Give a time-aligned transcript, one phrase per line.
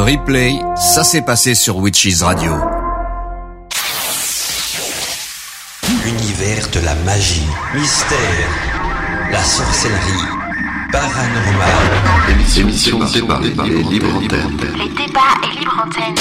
[0.00, 2.52] Le replay, ça s'est passé sur Witches Radio.
[6.02, 8.48] L'univers de la magie, mystère,
[9.30, 10.26] la sorcellerie,
[10.90, 11.68] paranormal.
[12.56, 14.56] Émission séparée par les libres antennes.
[14.78, 16.14] Les débats et libre antenne.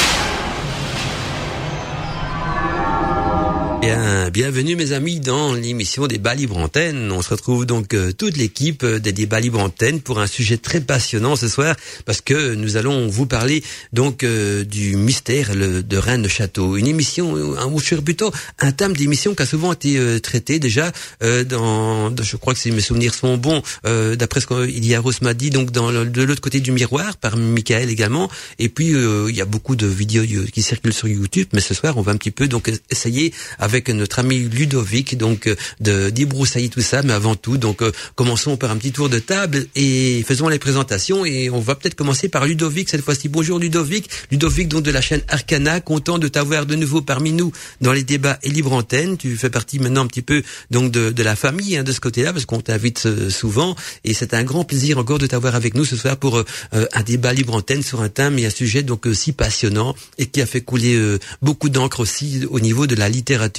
[3.90, 7.12] Bien, bienvenue mes amis dans l'émission Débat Libre Antenne.
[7.12, 10.58] On se retrouve donc euh, toute l'équipe euh, des Débats Libre Antenne pour un sujet
[10.58, 15.82] très passionnant ce soir parce que nous allons vous parler donc euh, du mystère le,
[15.82, 16.78] de Rennes de Château.
[16.78, 22.36] Une émission, un, plutôt un thème d'émission qui a souvent été traité déjà dans, je
[22.36, 25.92] crois que si mes souvenirs sont bons, d'après ce qu'Ilia Rose m'a dit, donc dans
[25.92, 28.30] de l'autre côté du miroir par Michael également.
[28.60, 31.98] Et puis il y a beaucoup de vidéos qui circulent sur YouTube, mais ce soir
[31.98, 36.70] on va un petit peu donc essayer avec notre ami Ludovic, donc euh, de débroussailler
[36.70, 37.02] tout ça.
[37.04, 40.60] Mais avant tout, donc euh, commençons par un petit tour de table et faisons les
[40.60, 41.26] présentations.
[41.26, 43.30] Et on va peut-être commencer par Ludovic cette fois-ci.
[43.30, 47.52] Bonjour Ludovic, Ludovic donc de la chaîne Arcana, content de t'avoir de nouveau parmi nous
[47.82, 49.18] dans les débats et libre antenne.
[49.18, 52.34] Tu fais partie maintenant un petit peu donc de, la famille hein, de ce côté-là
[52.34, 55.86] parce qu'on t'invite euh, souvent et c'est un grand plaisir encore de t'avoir avec nous
[55.86, 59.32] ce soir pour un débat libre antenne sur un thème et un sujet donc si
[59.32, 63.59] passionnant et qui a fait couler beaucoup d'encre aussi au niveau de la littérature.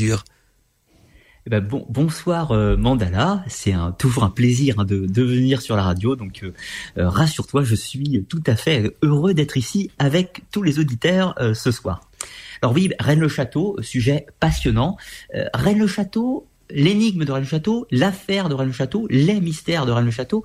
[1.46, 5.82] Eh ben bon, bonsoir euh, Mandala, c'est toujours un plaisir hein, de, venir sur la
[5.82, 6.52] radio, donc euh,
[6.98, 11.70] euh, rassure-toi, je suis tout à fait heureux d'être ici avec tous les auditeurs ce
[11.70, 12.02] soir.
[12.60, 14.98] Alors oui, Rennes-le-Château, sujet passionnant.
[15.54, 20.44] Rennes-le-Château, l'énigme de Rennes-le-Château, l'affaire de Rennes-le-Château, les mystères de Rennes-le-Château,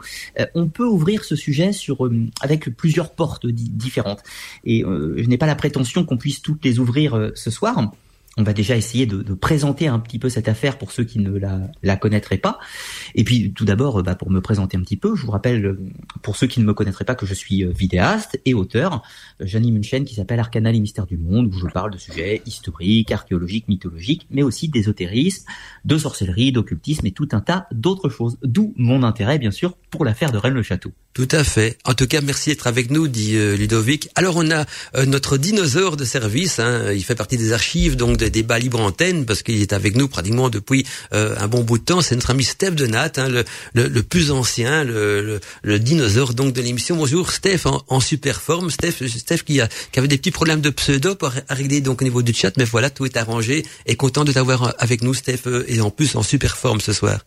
[0.53, 1.71] on peut ouvrir ce sujet
[2.39, 4.23] avec plusieurs portes différentes.
[4.63, 7.91] Et je n'ai pas la prétention qu'on puisse toutes les ouvrir ce soir
[8.37, 11.19] on va déjà essayer de, de, présenter un petit peu cette affaire pour ceux qui
[11.19, 12.59] ne la, la connaîtraient pas.
[13.13, 15.77] Et puis tout d'abord, bah, pour me présenter un petit peu, je vous rappelle,
[16.21, 19.03] pour ceux qui ne me connaîtraient pas, que je suis euh, vidéaste et auteur.
[19.39, 22.41] J'anime une chaîne qui s'appelle Arcana les mystères du monde, où je parle de sujets
[22.45, 25.45] historiques, archéologiques, mythologiques, mais aussi d'ésotérisme,
[25.85, 28.37] de sorcellerie, d'occultisme et tout un tas d'autres choses.
[28.43, 30.91] D'où mon intérêt, bien sûr, pour l'affaire de Rennes-le-Château.
[31.13, 31.77] Tout à fait.
[31.85, 34.09] En tout cas, merci d'être avec nous, dit Ludovic.
[34.15, 34.65] Alors on a
[35.05, 39.25] notre dinosaure de service, hein, il fait partie des archives donc des débats libre antenne
[39.25, 42.01] parce qu'il est avec nous pratiquement depuis euh, un bon bout de temps.
[42.01, 46.33] C'est notre ami Steph de Nat, hein, le, le, le, plus ancien, le, le, dinosaure
[46.33, 46.95] donc de l'émission.
[46.95, 48.69] Bonjour Steph, en, en, super forme.
[48.69, 51.17] Steph, Steph qui, a, qui avait des petits problèmes de pseudo
[51.47, 53.65] à régler donc au niveau du chat, mais voilà, tout est arrangé.
[53.85, 56.93] Et content de t'avoir avec nous Steph euh, et en plus en super forme ce
[56.93, 57.19] soir.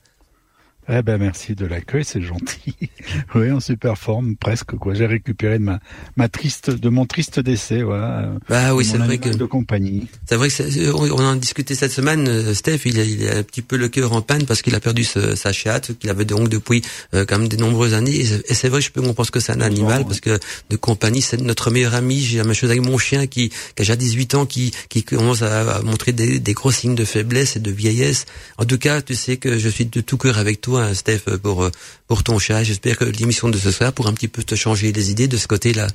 [0.91, 2.75] Eh ben merci de l'accueil, c'est gentil.
[3.34, 4.94] oui, en super forme, presque quoi.
[4.94, 5.81] J'ai récupéré de ma
[6.16, 8.32] ma triste de mon triste décès, voilà.
[8.49, 10.06] Bah oui, c'est vrai que de compagnie.
[10.26, 12.26] C'est vrai que on en a discuté cette semaine.
[12.26, 14.75] Euh, Steph, il a, il a un petit peu le cœur en panne parce qu'il
[14.75, 16.82] a perdu sa chatte qu'il avait donc depuis
[17.12, 18.16] euh, quand même de nombreuses années.
[18.16, 20.38] Et c'est vrai, je peux pense que c'est un animal parce que
[20.70, 22.19] de compagnie, c'est notre meilleur ami.
[22.20, 25.03] J'ai la même chose avec mon chien qui, qui a déjà 18 ans, qui qui
[25.03, 28.25] commence à, montrer des, des gros signes de faiblesse et de vieillesse.
[28.56, 31.65] En tout cas, tu sais que je suis de tout cœur avec toi Steph, pour,
[31.65, 31.71] euh,
[32.06, 32.62] pour ton chat.
[32.65, 35.37] J'espère que l'émission de ce soir pourra un petit peu te changer les idées de
[35.37, 35.89] ce côté-là.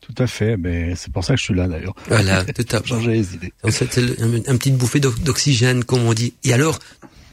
[0.00, 1.94] Tout à fait, mais c'est pour ça que je suis là d'ailleurs.
[2.08, 2.86] Voilà, tout à fait.
[2.86, 3.52] Changer les idées.
[3.70, 6.34] C'est un, un petit bouffée d'oxygène, comme on dit.
[6.44, 6.78] Et alors,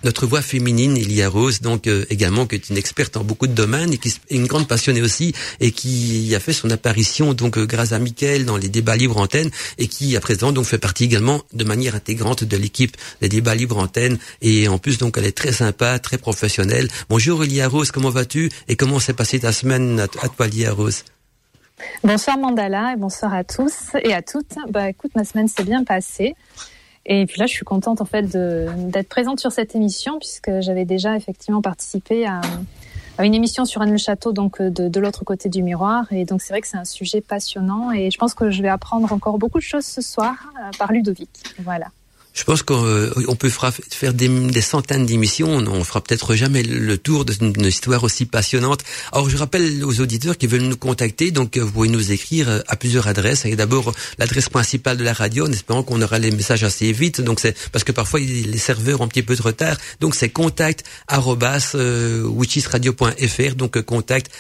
[0.04, 3.54] notre voix féminine, Elia Rose, donc euh, également qui est une experte en beaucoup de
[3.54, 7.58] domaines et qui est une grande passionnée aussi et qui a fait son apparition donc
[7.58, 10.78] euh, grâce à Mickaël dans les débats libres antenne et qui à présent donc fait
[10.78, 15.18] partie également de manière intégrante de l'équipe des débats libres antenne et en plus donc
[15.18, 16.90] elle est très sympa, très professionnelle.
[17.10, 18.50] Bonjour Elia Rose, comment vas-tu?
[18.68, 21.04] Et comment s'est passée ta semaine à, toi Elia Rose?
[22.04, 24.56] Bonsoir Mandala et bonsoir à tous et à toutes.
[24.70, 26.36] Bah écoute, ma semaine s'est bien passée.
[27.06, 30.86] Et puis là, je suis contente en fait d'être présente sur cette émission puisque j'avais
[30.86, 32.42] déjà effectivement participé à,
[33.18, 36.12] à une émission sur Anne-le-Château, donc de, de l'autre côté du miroir.
[36.12, 38.70] Et donc c'est vrai que c'est un sujet passionnant et je pense que je vais
[38.70, 41.30] apprendre encore beaucoup de choses ce soir euh, par Ludovic.
[41.60, 41.88] Voilà.
[42.34, 45.50] Je pense qu'on euh, peut faire des, centaines d'émissions.
[45.50, 48.80] On fera peut-être jamais le tour d'une histoire aussi passionnante.
[49.12, 52.50] Alors, je rappelle aux auditeurs qui veulent nous contacter, donc euh, vous pouvez nous écrire
[52.50, 53.46] euh, à plusieurs adresses.
[53.46, 57.22] Et d'abord l'adresse principale de la radio, en espérant qu'on aura les messages assez vite.
[57.22, 59.78] Donc c'est parce que parfois les serveurs ont un petit peu de retard.
[60.00, 63.56] Donc c'est contact witchisradio.fr.
[63.56, 64.32] Donc contact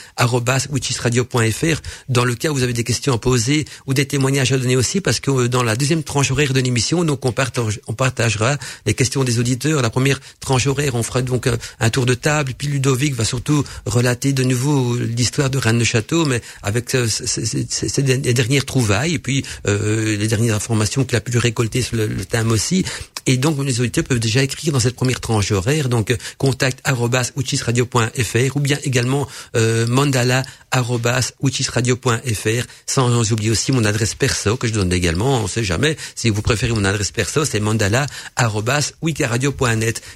[0.72, 1.81] witchisradio.fr.
[2.10, 4.75] Dans le cas où vous avez des questions à poser ou des témoignages à donner
[4.75, 8.58] aussi, parce que dans la deuxième tranche horaire de l'émission, donc on partage on partagera
[8.86, 9.82] les questions des auditeurs.
[9.82, 11.50] La première tranche horaire, on fera donc
[11.80, 12.54] un tour de table.
[12.58, 18.02] Puis Ludovic va surtout relater de nouveau l'histoire de Rennes le Château, mais avec ces
[18.02, 22.86] dernières trouvailles et puis les dernières informations qu'il a pu récolter sur le thème aussi.
[23.25, 26.81] Et donc, les auditeurs peuvent déjà écrire dans cette première tranche horaire, donc contact
[28.56, 29.86] ou bien également euh,
[32.86, 35.98] sans oublier aussi mon adresse perso que je donne également, on sait jamais.
[36.16, 38.08] Si vous préférez mon adresse perso, c'est mandala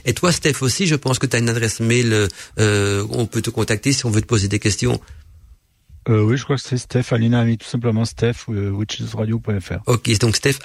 [0.06, 2.28] Et toi, Steph aussi, je pense que tu as une adresse mail,
[2.60, 5.00] euh, on peut te contacter si on veut te poser des questions.
[6.10, 7.12] Euh, oui, je crois que c'est Steph.
[7.12, 9.80] Alina a mis tout simplement Steph, euh, witchesradio.fr.
[9.88, 10.60] Ok, donc Steph,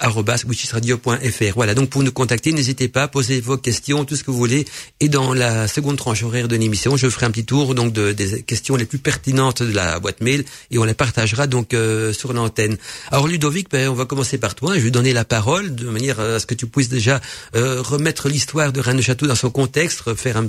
[0.47, 1.53] witchesradio.fr.
[1.55, 4.65] Voilà, donc pour nous contacter, n'hésitez pas, posez vos questions, tout ce que vous voulez.
[5.01, 8.13] Et dans la seconde tranche horaire de l'émission, je ferai un petit tour donc de,
[8.13, 12.13] des questions les plus pertinentes de la boîte mail et on les partagera donc euh,
[12.13, 12.77] sur l'antenne.
[13.11, 14.75] Alors Ludovic, ben, on va commencer par toi.
[14.75, 17.19] Je vais donner la parole de manière à ce que tu puisses déjà
[17.55, 20.47] euh, remettre l'histoire de Rennes de Château dans son contexte, refaire un,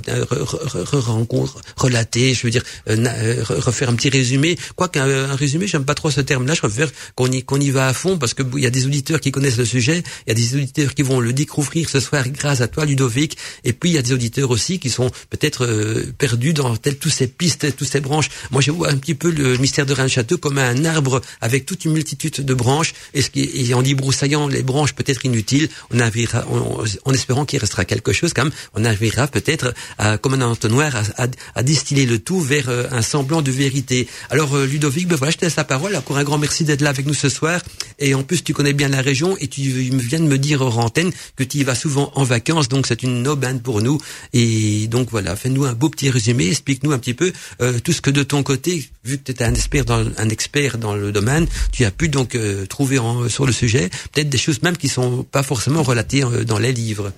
[0.93, 4.57] rencontre, relater, je veux dire, refaire un petit résumé.
[4.87, 6.53] Qu'un résumé, j'aime pas trop ce terme-là.
[6.53, 8.85] Je préfère qu'on y qu'on y va à fond parce que il y a des
[8.85, 11.99] auditeurs qui connaissent le sujet, il y a des auditeurs qui vont le découvrir ce
[11.99, 15.09] soir grâce à toi, Ludovic, et puis il y a des auditeurs aussi qui sont
[15.29, 18.29] peut-être euh, perdus dans telles toutes ces pistes, toutes ces branches.
[18.51, 21.85] Moi, je vois un petit peu le mystère de Rennes-Château comme un arbre avec toute
[21.85, 25.99] une multitude de branches, et, ce qui, et en débroussaillant les branches peut-être inutiles, on
[25.99, 29.73] arrivera, en espérant qu'il restera quelque chose quand même, on arrivera peut-être
[30.21, 34.07] comme un entonnoir à, à, distiller le tout vers euh, un semblant de vérité.
[34.29, 35.95] Alors, euh, Ludovic, ben voilà, je te laisse la parole.
[35.95, 37.61] Encore un grand merci d'être là avec nous ce soir.
[37.97, 40.79] Et en plus, tu connais bien la région et tu viens de me dire hors
[40.79, 44.01] antenne que tu y vas souvent en vacances, donc c'est une aubaine pour nous.
[44.33, 47.31] Et donc voilà, fais-nous un beau petit résumé, explique-nous un petit peu
[47.61, 50.77] euh, tout ce que de ton côté, vu que tu un expert dans un expert
[50.77, 52.99] dans le domaine, tu as pu donc euh, trouver
[53.29, 56.73] sur le sujet, peut-être des choses même qui sont pas forcément relatées euh, dans les
[56.73, 57.13] livres.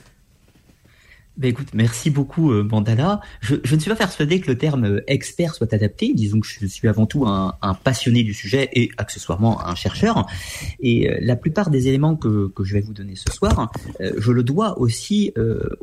[1.38, 3.22] Ben écoute, merci beaucoup euh, Mandala.
[3.42, 6.12] Je, je, ne suis pas persuadé que le terme euh, expert soit adapté.
[6.16, 10.26] Disons que je suis avant tout un, un passionné du sujet et accessoirement un chercheur.
[10.80, 14.32] Et euh, la plupart des éléments que, que, je vais vous donner ce soir, je
[14.32, 15.32] le dois aussi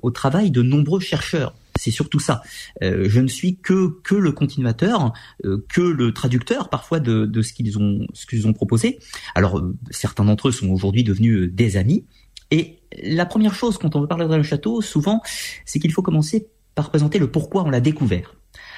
[0.02, 1.54] au travail de nombreux chercheurs.
[1.76, 2.42] C'est surtout ça.
[2.82, 5.12] je ne suis que que le continuateur,
[5.42, 8.98] que le traducteur parfois de, de ce qu'ils ont ce qu'ils ont proposé.
[9.34, 12.04] Alors certains d'entre eux sont aujourd'hui devenus des amis.
[12.50, 15.22] Et la première chose quand on veut parler de le château, souvent,
[15.64, 18.34] c'est qu'il faut commencer par présenter le pourquoi on l'a découvert.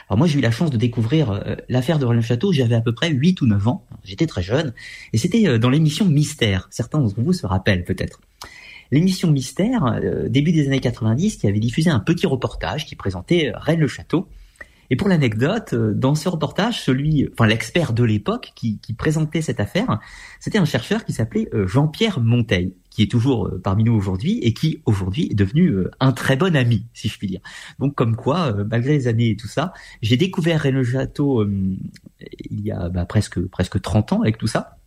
[0.09, 2.81] Alors moi j'ai eu la chance de découvrir euh, l'affaire de Rennes Château, j'avais à
[2.81, 4.73] peu près 8 ou 9 ans, j'étais très jeune,
[5.13, 8.21] et c'était euh, dans l'émission Mystère, certains d'entre vous se rappellent peut-être.
[8.93, 13.53] L'émission Mystère, euh, début des années 90, qui avait diffusé un petit reportage qui présentait
[13.55, 14.29] Rennes le Château,
[14.89, 19.99] et pour l'anecdote, dans ce reportage, celui, enfin l'expert de l'époque qui, présentait cette affaire,
[20.39, 24.55] c'était un chercheur qui s'appelait Jean-Pierre Monteil, qui est toujours euh, parmi nous aujourd'hui et
[24.55, 27.41] qui aujourd'hui est devenu un très bon ami, si je puis dire.
[27.79, 31.47] Donc comme quoi, malgré les années et tout ça, j'ai découvert René Château
[32.51, 34.79] il y a bah, presque presque 30 ans avec tout ça.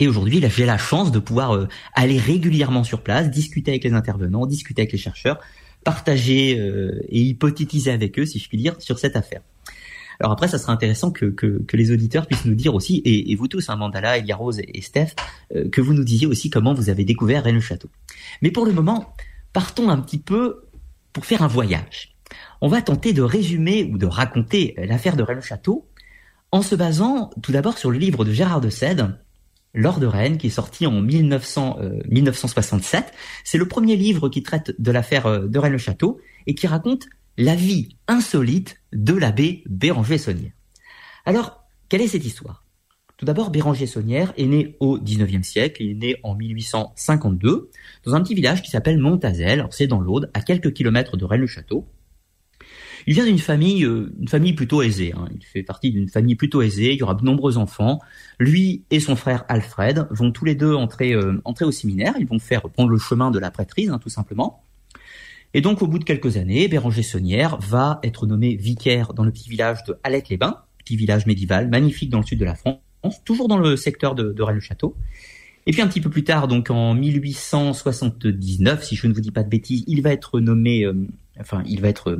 [0.00, 4.46] Et aujourd'hui, j'ai la chance de pouvoir aller régulièrement sur place, discuter avec les intervenants,
[4.46, 5.38] discuter avec les chercheurs,
[5.84, 9.42] partager euh, et hypothétiser avec eux, si je puis dire, sur cette affaire.
[10.22, 13.48] Alors après, ça serait intéressant que, que, les auditeurs puissent nous dire aussi, et, vous
[13.48, 15.08] tous, hein, Mandala, Elia Rose et, Steph,
[15.56, 17.90] euh, que vous nous disiez aussi comment vous avez découvert Rennes le Château.
[18.40, 19.14] Mais pour le moment,
[19.52, 20.68] partons un petit peu
[21.12, 22.14] pour faire un voyage.
[22.60, 25.88] On va tenter de résumer ou de raconter l'affaire de Rennes le Château
[26.52, 29.18] en se basant tout d'abord sur le livre de Gérard de Sède,
[29.74, 31.78] L'Or de Rennes, qui est sorti en 1900,
[32.08, 33.04] 1967.
[33.04, 33.08] Euh,
[33.42, 37.54] C'est le premier livre qui traite de l'affaire euh, de Rennes-le-Château et qui raconte la
[37.54, 40.52] vie insolite de l'abbé Béranger Saunière.
[41.24, 42.64] Alors, quelle est cette histoire?
[43.16, 47.70] Tout d'abord, Béranger Saunière est né au 19e siècle, il est né en 1852
[48.04, 51.86] dans un petit village qui s'appelle Montazel, c'est dans l'Aude, à quelques kilomètres de Rennes-le-Château.
[53.06, 55.12] Il vient d'une famille, euh, une famille plutôt aisée.
[55.16, 55.28] Hein.
[55.34, 56.92] Il fait partie d'une famille plutôt aisée.
[56.92, 57.98] Il y aura de nombreux enfants.
[58.38, 62.14] Lui et son frère Alfred vont tous les deux entrer, euh, entrer au séminaire.
[62.18, 64.62] Ils vont faire prendre le chemin de la prêtrise, hein, tout simplement.
[65.54, 69.30] Et donc, au bout de quelques années, Béranger Saunière va être nommé vicaire dans le
[69.30, 72.78] petit village de Alette-les-Bains, petit village médiéval magnifique dans le sud de la France,
[73.24, 74.96] toujours dans le secteur de, de Rennes-le-Château.
[75.66, 79.30] Et puis un petit peu plus tard, donc en 1879, si je ne vous dis
[79.30, 80.94] pas de bêtises, il va être nommé, euh,
[81.38, 82.18] enfin, il va être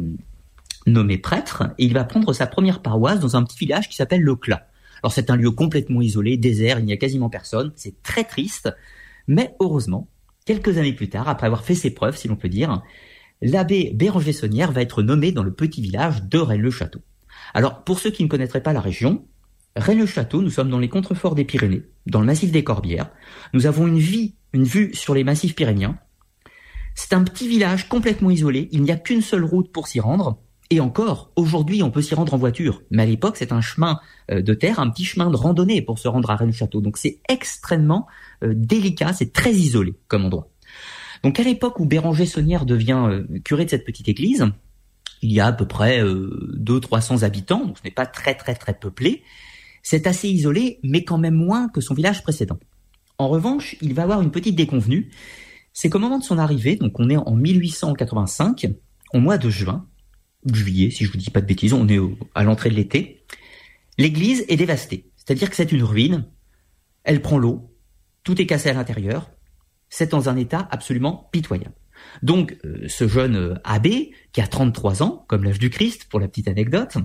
[0.86, 4.20] nommé prêtre et il va prendre sa première paroisse dans un petit village qui s'appelle
[4.20, 4.68] Le Clat.
[5.02, 8.72] Alors c'est un lieu complètement isolé, désert, il n'y a quasiment personne, c'est très triste,
[9.26, 10.06] mais heureusement,
[10.44, 12.82] quelques années plus tard, après avoir fait ses preuves, si l'on peut dire,
[13.42, 17.00] l'abbé Béranger Saunière va être nommé dans le petit village de Rennes-le-Château.
[17.54, 19.26] Alors, pour ceux qui ne connaîtraient pas la région,
[19.76, 23.10] Rennes-le-Château, nous sommes dans les contreforts des Pyrénées, dans le massif des Corbières.
[23.52, 25.98] Nous avons une vie, une vue sur les massifs pyrénéens.
[26.94, 30.38] C'est un petit village complètement isolé, il n'y a qu'une seule route pour s'y rendre.
[30.70, 32.82] Et encore, aujourd'hui, on peut s'y rendre en voiture.
[32.90, 35.98] Mais à l'époque, c'est un chemin euh, de terre, un petit chemin de randonnée pour
[35.98, 36.80] se rendre à Rennes-le-Château.
[36.80, 38.06] Donc c'est extrêmement
[38.42, 40.51] euh, délicat, c'est très isolé comme endroit.
[41.22, 44.46] Donc à l'époque où Béranger Saunière devient euh, curé de cette petite église,
[45.22, 48.54] il y a à peu près euh, 200-300 habitants, donc ce n'est pas très très
[48.54, 49.22] très peuplé.
[49.82, 52.58] C'est assez isolé, mais quand même moins que son village précédent.
[53.18, 55.10] En revanche, il va avoir une petite déconvenue.
[55.72, 58.68] C'est qu'au moment de son arrivée, donc on est en 1885,
[59.14, 59.86] au mois de juin,
[60.52, 61.98] juillet, si je vous dis pas de bêtises, on est
[62.34, 63.24] à l'entrée de l'été,
[63.98, 65.10] l'église est dévastée.
[65.16, 66.26] C'est-à-dire que c'est une ruine,
[67.04, 67.72] elle prend l'eau,
[68.24, 69.30] tout est cassé à l'intérieur,
[69.92, 71.74] c'est dans un état absolument pitoyable.
[72.22, 76.18] Donc euh, ce jeune euh, abbé, qui a 33 ans, comme l'âge du Christ pour
[76.18, 76.96] la petite anecdote,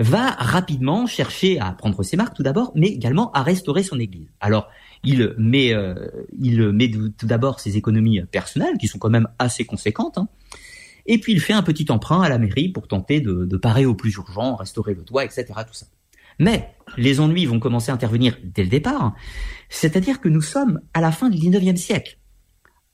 [0.00, 4.28] va rapidement chercher à prendre ses marques tout d'abord, mais également à restaurer son église.
[4.40, 4.70] Alors
[5.04, 6.08] il met, euh,
[6.40, 10.28] il met tout d'abord ses économies personnelles, qui sont quand même assez conséquentes, hein,
[11.04, 13.84] et puis il fait un petit emprunt à la mairie pour tenter de, de parer
[13.84, 15.46] au plus urgent, restaurer le toit, etc.
[15.66, 15.86] Tout ça.
[16.38, 19.14] Mais les ennuis vont commencer à intervenir dès le départ,
[19.68, 22.18] c'est-à-dire que nous sommes à la fin du 19e siècle,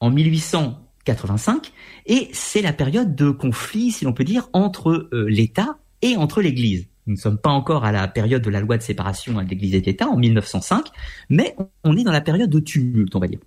[0.01, 1.73] en 1885,
[2.07, 6.43] et c'est la période de conflit, si l'on peut dire, entre euh, l'État et entre
[6.43, 6.89] l'Église.
[7.07, 9.75] Nous ne sommes pas encore à la période de la loi de séparation de l'Église
[9.75, 10.87] et de l'État en 1905,
[11.29, 13.41] mais on est dans la période de tumulte, on va dire.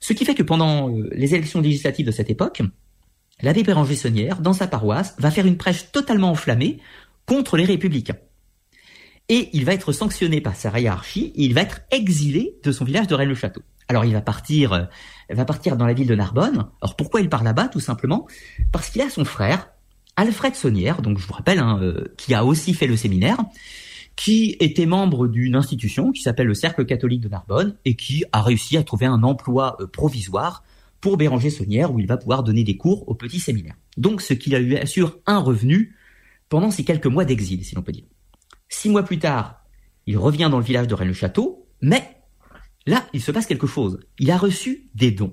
[0.00, 2.62] Ce qui fait que pendant euh, les élections législatives de cette époque,
[3.42, 6.78] l'abbé Béranger Saunière, dans sa paroisse, va faire une prêche totalement enflammée
[7.26, 8.16] contre les républicains
[9.28, 12.84] et il va être sanctionné par sa hiérarchie et il va être exilé de son
[12.84, 13.62] village de Rennes-le-Château.
[13.88, 14.84] Alors il va partir, euh,
[15.30, 16.66] va partir dans la ville de Narbonne.
[16.82, 18.26] Alors pourquoi il part là-bas Tout simplement?
[18.72, 19.70] Parce qu'il a son frère
[20.16, 23.38] Alfred Saunière, donc je vous rappelle, hein, euh, qui a aussi fait le séminaire,
[24.16, 28.42] qui était membre d'une institution qui s'appelle le Cercle catholique de Narbonne et qui a
[28.42, 30.62] réussi à trouver un emploi euh, provisoire
[31.00, 33.74] pour Béranger Saunière où il va pouvoir donner des cours au petit séminaire.
[33.96, 35.96] Donc ce qui lui assure un revenu
[36.48, 38.04] pendant ces quelques mois d'exil, si l'on peut dire.
[38.68, 39.64] Six mois plus tard,
[40.06, 42.16] il revient dans le village de Rennes-le-Château, mais
[42.86, 44.00] là, il se passe quelque chose.
[44.18, 45.32] Il a reçu des dons.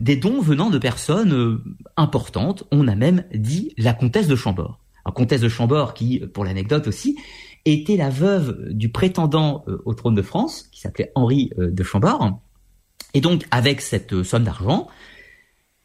[0.00, 1.62] Des dons venant de personnes euh,
[1.96, 2.64] importantes.
[2.72, 4.80] On a même dit la comtesse de Chambord.
[5.06, 7.16] La comtesse de Chambord qui, pour l'anecdote aussi,
[7.64, 11.82] était la veuve du prétendant euh, au trône de France, qui s'appelait Henri euh, de
[11.82, 12.40] Chambord.
[13.14, 14.88] Et donc, avec cette somme d'argent,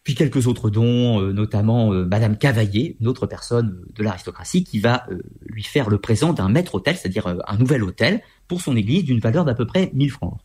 [0.08, 4.80] puis quelques autres dons, euh, notamment euh, Madame Cavaillé, une autre personne de l'aristocratie, qui
[4.80, 9.04] va euh, lui faire le présent d'un maître-hôtel, c'est-à-dire un nouvel hôtel, pour son église
[9.04, 10.38] d'une valeur d'à peu près 1000 francs.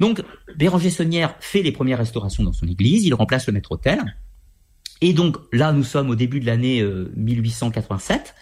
[0.00, 0.22] Donc,
[0.56, 4.16] Béranger Saunière fait les premières restaurations dans son église, il remplace le maître-hôtel,
[5.02, 6.82] et donc là, nous sommes au début de l'année
[7.14, 8.34] 1887.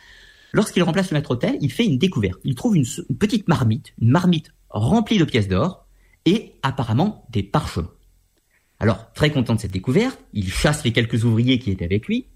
[0.53, 2.39] Lorsqu'il remplace le maître-hôtel, il fait une découverte.
[2.45, 2.87] Il trouve une
[3.19, 5.89] petite marmite, une marmite remplie de pièces d'or,
[6.25, 7.91] et apparemment des parchemins.
[8.79, 12.27] Alors, très content de cette découverte, il chasse les quelques ouvriers qui étaient avec lui,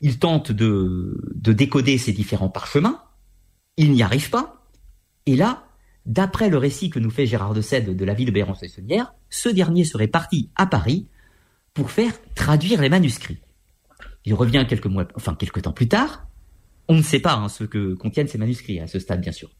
[0.00, 3.02] il tente de, de décoder ces différents parchemins,
[3.76, 4.64] il n'y arrive pas,
[5.26, 5.64] et là,
[6.06, 9.48] d'après le récit que nous fait Gérard de Sède de la ville de Béranger-Saunière, ce
[9.48, 11.08] dernier serait parti à Paris
[11.72, 13.40] pour faire traduire les manuscrits.
[14.24, 16.26] Il revient quelques mois, enfin quelques temps plus tard.
[16.88, 19.50] On ne sait pas hein, ce que contiennent ces manuscrits à ce stade, bien sûr.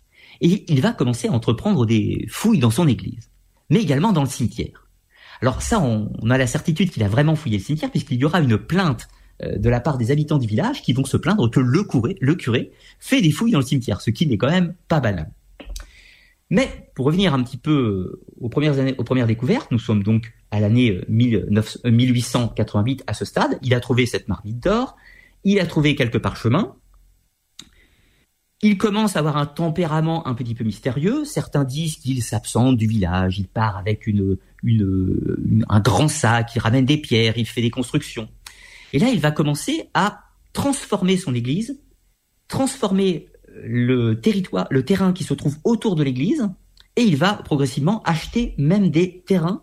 [0.41, 3.31] Et il va commencer à entreprendre des fouilles dans son église,
[3.71, 4.84] mais également dans le cimetière.
[5.45, 8.41] Alors ça, on, a la certitude qu'il a vraiment fouillé le cimetière puisqu'il y aura
[8.41, 9.09] une plainte
[9.43, 12.73] euh, de la part des habitants du village qui vont se plaindre que le curé,
[12.99, 15.31] fait des fouilles dans le cimetière, ce qui n'est quand même pas banal.
[16.49, 20.33] Mais pour revenir un petit peu euh, aux premières aux premières découvertes, nous sommes donc
[20.51, 23.59] à l'année 1888 euh, à ce stade.
[23.61, 24.97] Il a trouvé cette marmite d'or,
[25.45, 26.75] il a trouvé quelques parchemins,
[28.63, 31.25] il commence à avoir un tempérament un petit peu mystérieux.
[31.25, 36.61] Certains disent qu'il s'absente du village, il part avec une, une, un grand sac, il
[36.61, 38.29] ramène des pierres, il fait des constructions.
[38.93, 41.81] Et là, il va commencer à transformer son église,
[42.49, 43.29] transformer
[43.63, 46.49] le territoire, le terrain qui se trouve autour de l'église,
[46.97, 49.63] et il va progressivement acheter même des terrains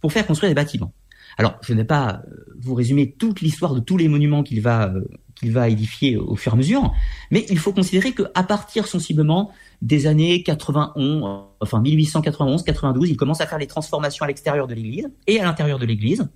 [0.00, 0.92] pour faire construire des bâtiments.
[1.38, 4.88] Alors, je n'ai pas euh, vous résumer toute l'histoire de tous les monuments qu'il va
[4.88, 5.04] euh,
[5.36, 6.92] qu'il va édifier au fur et à mesure,
[7.30, 9.52] mais il faut considérer qu'à partir sensiblement
[9.82, 11.22] des années 91,
[11.60, 15.78] enfin 1891-92, il commence à faire les transformations à l'extérieur de l'Église et à l'intérieur
[15.78, 16.28] de l'Église.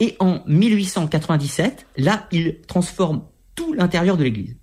[0.00, 4.56] Et en 1897, là, il transforme tout l'intérieur de l'Église.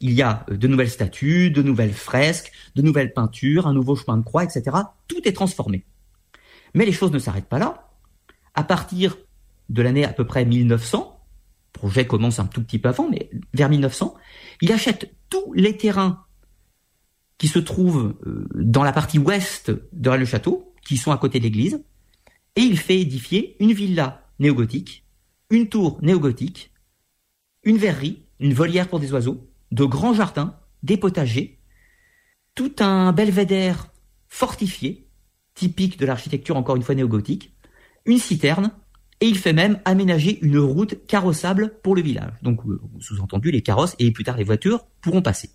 [0.00, 4.18] Il y a de nouvelles statues, de nouvelles fresques, de nouvelles peintures, un nouveau chemin
[4.18, 4.76] de croix, etc.
[5.08, 5.86] Tout est transformé.
[6.74, 7.88] Mais les choses ne s'arrêtent pas là
[8.54, 9.16] à partir
[9.68, 11.15] de l'année à peu près 1900, le
[11.76, 14.14] projet commence un tout petit peu avant, mais vers 1900,
[14.60, 16.24] il achète tous les terrains
[17.38, 21.44] qui se trouvent euh, dans la partie ouest de Rennes-le-Château, qui sont à côté de
[21.44, 21.82] l'église,
[22.56, 25.04] et il fait édifier une villa néogothique,
[25.50, 26.72] une tour néogothique,
[27.62, 31.58] une verrerie, une volière pour des oiseaux, de grands jardins, des potagers,
[32.54, 33.88] tout un belvédère
[34.28, 35.08] fortifié,
[35.54, 37.54] typique de l'architecture encore une fois néogothique,
[38.06, 38.72] une citerne,
[39.20, 42.32] et il fait même aménager une route carrossable pour le village.
[42.42, 45.50] Donc, euh, sous-entendu, les carrosses et plus tard les voitures pourront passer.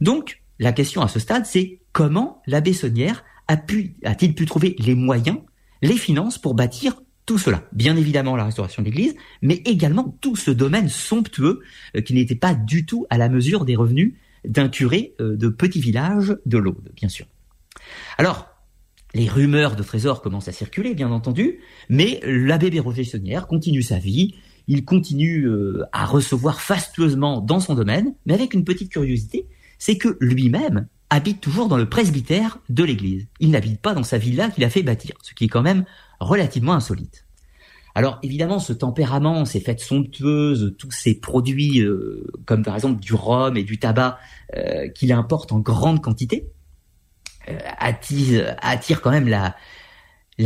[0.00, 4.76] Donc, la question à ce stade, c'est comment l'abbé Saunière a pu, a-t-il pu trouver
[4.78, 5.38] les moyens,
[5.82, 7.62] les finances pour bâtir tout cela?
[7.72, 11.60] Bien évidemment la restauration de l'église, mais également tout ce domaine somptueux
[11.96, 14.14] euh, qui n'était pas du tout à la mesure des revenus
[14.44, 17.26] d'un curé euh, de petit village de l'Aude, bien sûr.
[18.18, 18.49] Alors,
[19.14, 23.98] les rumeurs de trésors commencent à circuler, bien entendu, mais l'abbé Béroger Saunière continue sa
[23.98, 24.34] vie,
[24.68, 29.46] il continue euh, à recevoir fastueusement dans son domaine, mais avec une petite curiosité,
[29.78, 33.26] c'est que lui-même habite toujours dans le presbytère de l'église.
[33.40, 35.84] Il n'habite pas dans sa villa qu'il a fait bâtir, ce qui est quand même
[36.20, 37.26] relativement insolite.
[37.96, 43.14] Alors évidemment, ce tempérament, ces fêtes somptueuses, tous ces produits euh, comme par exemple du
[43.14, 44.18] rhum et du tabac
[44.56, 46.52] euh, qu'il importe en grande quantité,
[47.78, 49.54] attire, attire quand même la,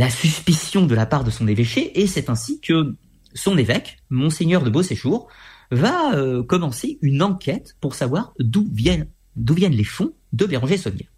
[0.09, 2.95] suspicion de la part de son évêché, et c'est ainsi que
[3.33, 5.27] son évêque, monseigneur de Beauséjour,
[5.71, 6.13] va
[6.47, 11.09] commencer une enquête pour savoir d'où viennent, d'où viennent les fonds de Béranger Saunier.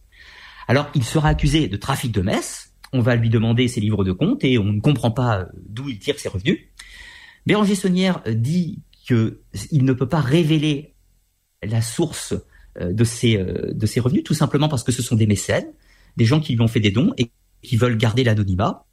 [0.68, 4.12] Alors, il sera accusé de trafic de messe, on va lui demander ses livres de
[4.12, 6.60] compte et on ne comprend pas d'où il tire ses revenus.
[7.46, 9.38] Béranger Saunière dit qu'il
[9.86, 10.96] ne peut pas révéler
[11.64, 12.46] la source euh,
[12.80, 15.72] de ses, euh, de ses revenus, tout simplement parce que ce sont des mécènes,
[16.16, 17.32] des gens qui lui ont fait des dons et
[17.62, 18.86] qui veulent garder l'anonymat.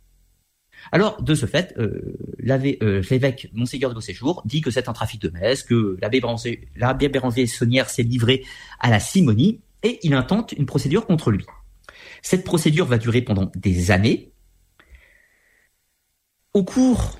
[0.93, 5.31] Alors, de ce fait, euh, l'évêque Monseigneur de Beauséjour dit que c'est un trafic de
[5.31, 8.45] messe, que l'abbé Béranger, Béranger Saunière s'est livré
[8.81, 11.45] à la simonie, et il intente une procédure contre lui.
[12.23, 14.33] Cette procédure va durer pendant des années.
[16.53, 17.19] Au cours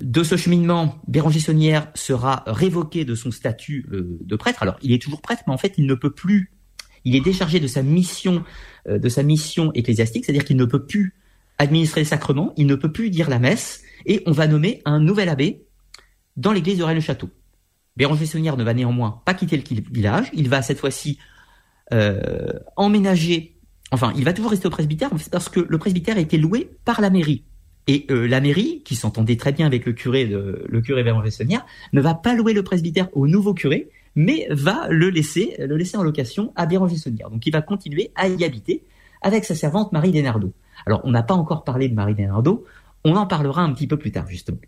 [0.00, 4.62] de ce cheminement, Béranger Saunière sera révoqué de son statut euh, de prêtre.
[4.62, 6.52] Alors, il est toujours prêtre, mais en fait, il ne peut plus.
[7.04, 8.44] Il est déchargé de sa mission,
[8.88, 11.14] euh, de sa mission ecclésiastique, c'est-à-dire qu'il ne peut plus
[11.58, 14.98] administrer les sacrements, il ne peut plus dire la messe, et on va nommer un
[14.98, 15.64] nouvel abbé
[16.36, 17.30] dans l'église de Rennes-le-Château.
[17.96, 19.62] Béranger Saunière ne va néanmoins pas quitter le
[19.92, 21.18] village, il va cette fois-ci
[21.92, 23.52] euh, emménager
[23.92, 27.02] Enfin, il va toujours rester au presbytère parce que le presbytère a été loué par
[27.02, 27.44] la mairie.
[27.88, 31.30] Et euh, la mairie, qui s'entendait très bien avec le curé, de, le curé Béranger
[31.92, 35.96] ne va pas louer le presbytère au nouveau curé, mais va le laisser, le laisser
[35.96, 36.96] en location à Béranger.
[37.30, 38.84] Donc, il va continuer à y habiter
[39.20, 40.52] avec sa servante Marie Desnardo.
[40.86, 42.64] Alors, on n'a pas encore parlé de Marie Desnardo,
[43.04, 44.58] on en parlera un petit peu plus tard, justement.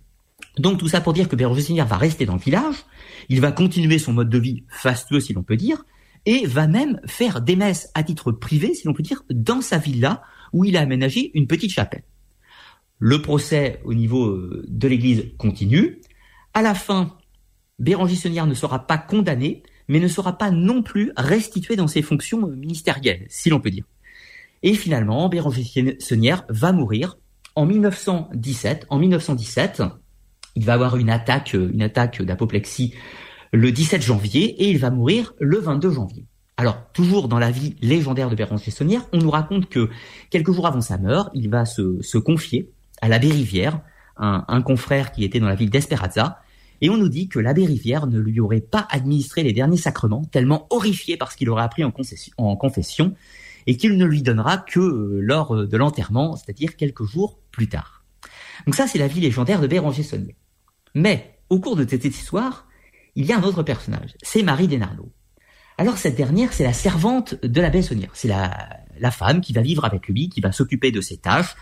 [0.58, 2.84] Donc, tout ça pour dire que Béranger va rester dans le village,
[3.28, 5.84] il va continuer son mode de vie fastueux, si l'on peut dire,
[6.26, 9.78] et va même faire des messes à titre privé, si l'on peut dire, dans sa
[9.78, 10.22] villa
[10.52, 12.02] où il a aménagé une petite chapelle.
[12.98, 16.00] Le procès au niveau euh, de l'Église continue.
[16.54, 17.16] À la fin,
[17.78, 22.02] Béranger Saunière ne sera pas condamné, mais ne sera pas non plus restitué dans ses
[22.02, 23.84] fonctions euh, ministérielles, si l'on peut dire.
[24.62, 27.18] Et finalement, Béranger Saunière va mourir
[27.56, 28.86] en 1917.
[28.88, 29.82] En 1917,
[30.56, 32.94] il va avoir une attaque, euh, une attaque d'apoplexie
[33.52, 36.26] le 17 janvier et il va mourir le 22 janvier.
[36.56, 39.90] Alors, toujours dans la vie légendaire de Béranger Saunière, on nous raconte que
[40.30, 42.70] quelques jours avant sa mort, il va se, confier
[43.04, 43.80] à l'abbé Rivière,
[44.16, 46.40] un, confrère qui était dans la ville d'Esperazza,
[46.80, 50.24] et on nous dit que l'abbé Rivière ne lui aurait pas administré les derniers sacrements,
[50.24, 53.14] tellement horrifié par ce qu'il aurait appris en, confession,
[53.66, 58.04] et qu'il ne lui donnera que euh, lors de l'enterrement, c'est-à-dire quelques jours plus tard.
[58.64, 60.36] Donc ça, c'est la vie légendaire de Béranger Saunier.
[60.94, 62.66] Mais, au cours de cette histoire,
[63.16, 65.12] il y a un autre personnage, c'est Marie Desnardo.
[65.76, 69.84] Alors cette dernière, c'est la servante de la Bessonnière, c'est la femme qui va vivre
[69.84, 71.54] avec lui, qui va s'occuper de ses tâches.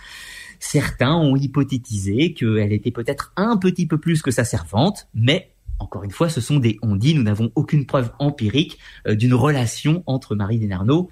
[0.63, 6.05] Certains ont hypothétisé qu'elle était peut-être un petit peu plus que sa servante, mais encore
[6.05, 10.05] une fois, ce sont des on dit, nous n'avons aucune preuve empirique euh, d'une relation
[10.07, 11.11] entre Marie Desnardo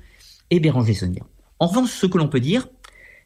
[0.50, 1.24] et Béranger Saunière.
[1.58, 2.68] En revanche, ce que l'on peut dire,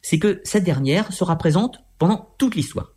[0.00, 2.94] c'est que cette dernière sera présente pendant toute l'histoire.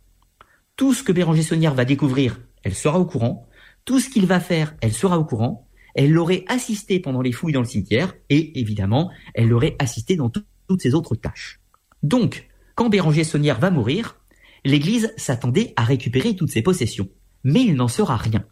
[0.76, 3.46] Tout ce que Béranger Saunière va découvrir, elle sera au courant.
[3.84, 5.68] Tout ce qu'il va faire, elle sera au courant.
[5.94, 10.30] Elle l'aurait assisté pendant les fouilles dans le cimetière et évidemment, elle l'aurait assisté dans
[10.30, 11.60] toutes ses autres tâches.
[12.02, 14.20] Donc, quand Béranger Saunière va mourir,
[14.64, 17.08] l'Église s'attendait à récupérer toutes ses possessions.
[17.42, 18.44] Mais il n'en sera rien.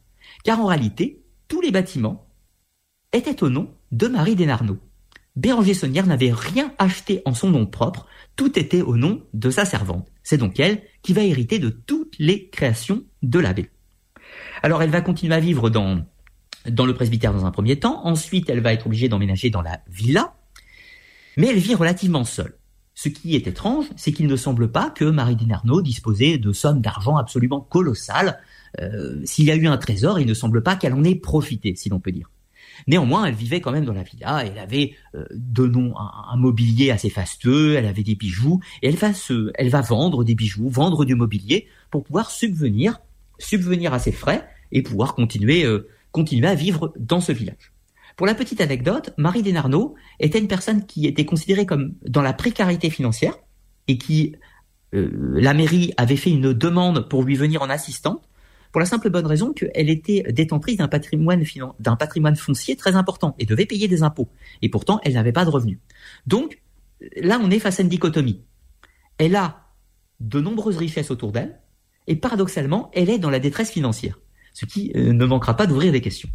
[0.43, 2.29] Car en réalité, tous les bâtiments
[3.13, 4.79] étaient au nom de Marie Desnarnaud.
[5.37, 9.65] Béranger Saunière n'avait rien acheté en son nom propre, tout était au nom de sa
[9.65, 10.11] servante.
[10.25, 13.71] C'est donc elle qui va hériter de toutes les créations de l'abbé.
[14.65, 16.05] Alors elle va continuer à vivre dans
[16.67, 20.35] le presbytère dans un premier temps, ensuite elle va être obligée d'emménager dans la villa,
[21.37, 22.59] mais elle vit relativement seule.
[22.97, 26.81] Ce qui est étrange, c'est qu'il ne semble pas que Marie Denarnaud disposait de sommes
[26.81, 28.41] d'argent absolument colossales.
[28.81, 31.77] Euh, s'il y a eu un trésor, il ne semble pas qu'elle en ait profité,
[31.77, 32.31] si l'on peut dire.
[32.87, 36.91] Néanmoins, elle vivait quand même dans la villa, elle avait euh, de nom un, mobilier
[36.91, 40.71] assez fastueux, elle avait des bijoux, et elle va se, elle va vendre des bijoux,
[40.71, 43.01] vendre du mobilier pour pouvoir subvenir,
[43.39, 47.76] subvenir à ses frais et pouvoir continuer, euh, continuer à vivre dans ce village.
[48.17, 52.33] Pour la petite anecdote, Marie Desnarnaud était une personne qui était considérée comme dans la
[52.33, 53.35] précarité financière
[53.89, 54.35] et qui
[54.95, 58.27] euh, la mairie avait fait une demande pour lui venir en assistante
[58.73, 61.43] pour la simple bonne raison qu'elle était détentrice d'un patrimoine,
[61.81, 64.29] d'un patrimoine foncier très important et devait payer des impôts.
[64.61, 65.79] Et pourtant, elle n'avait pas de revenus.
[66.27, 66.61] Donc,
[67.17, 68.43] là, on est face à une dichotomie.
[69.19, 69.71] Elle a
[70.21, 71.59] de nombreuses richesses autour d'elle,
[72.07, 74.19] et paradoxalement, elle est dans la détresse financière,
[74.57, 76.31] ce qui euh, ne manquera pas d'ouvrir des questions.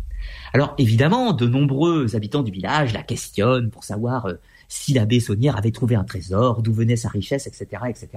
[0.54, 4.36] Alors évidemment, de nombreux habitants du village la questionnent pour savoir euh,
[4.68, 8.10] si l'abbé Saunière avait trouvé un trésor, d'où venait sa richesse, etc., etc.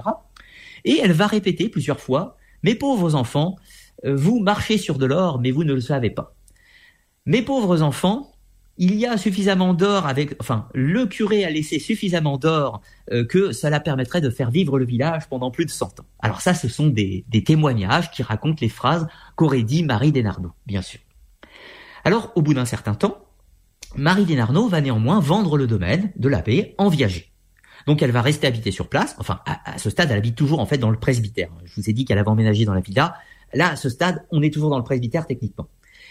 [0.85, 3.57] Et elle va répéter plusieurs fois, mes pauvres enfants,
[4.05, 6.35] euh, vous marchez sur de l'or, mais vous ne le savez pas.
[7.25, 8.34] Mes pauvres enfants,
[8.77, 12.81] il y a suffisamment d'or avec, enfin, le curé a laissé suffisamment d'or
[13.13, 16.07] euh, que cela permettrait de faire vivre le village pendant plus de 100 ans.
[16.21, 19.07] Alors ça, ce sont des, témoignages qui racontent les phrases
[19.37, 21.01] qu'aurait dit Marie Desnarnaud, bien sûr.
[22.05, 23.25] Alors, au bout d'un certain temps,
[23.97, 27.31] Marie Desnarnaud va néanmoins vendre le domaine de l'abbé en viager.
[27.87, 29.15] Donc elle va rester habiter sur place.
[29.19, 31.51] Enfin, à, ce stade, elle habite toujours en fait dans le presbytère.
[31.65, 33.15] Je vous ai dit qu'elle avait emménagé dans la villa.
[33.53, 35.69] Là, à ce stade, on est toujours dans le presbytère techniquement.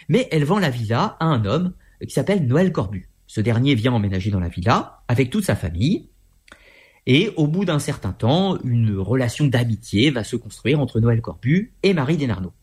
[0.07, 1.73] Mais elle vend la villa à un homme
[2.05, 3.09] qui s'appelle Noël Corbu.
[3.27, 6.09] Ce dernier vient emménager dans la villa avec toute sa famille.
[7.05, 11.73] Et au bout d'un certain temps, une relation d'amitié va se construire entre Noël Corbu
[11.83, 12.53] et Marie Desnarnaud.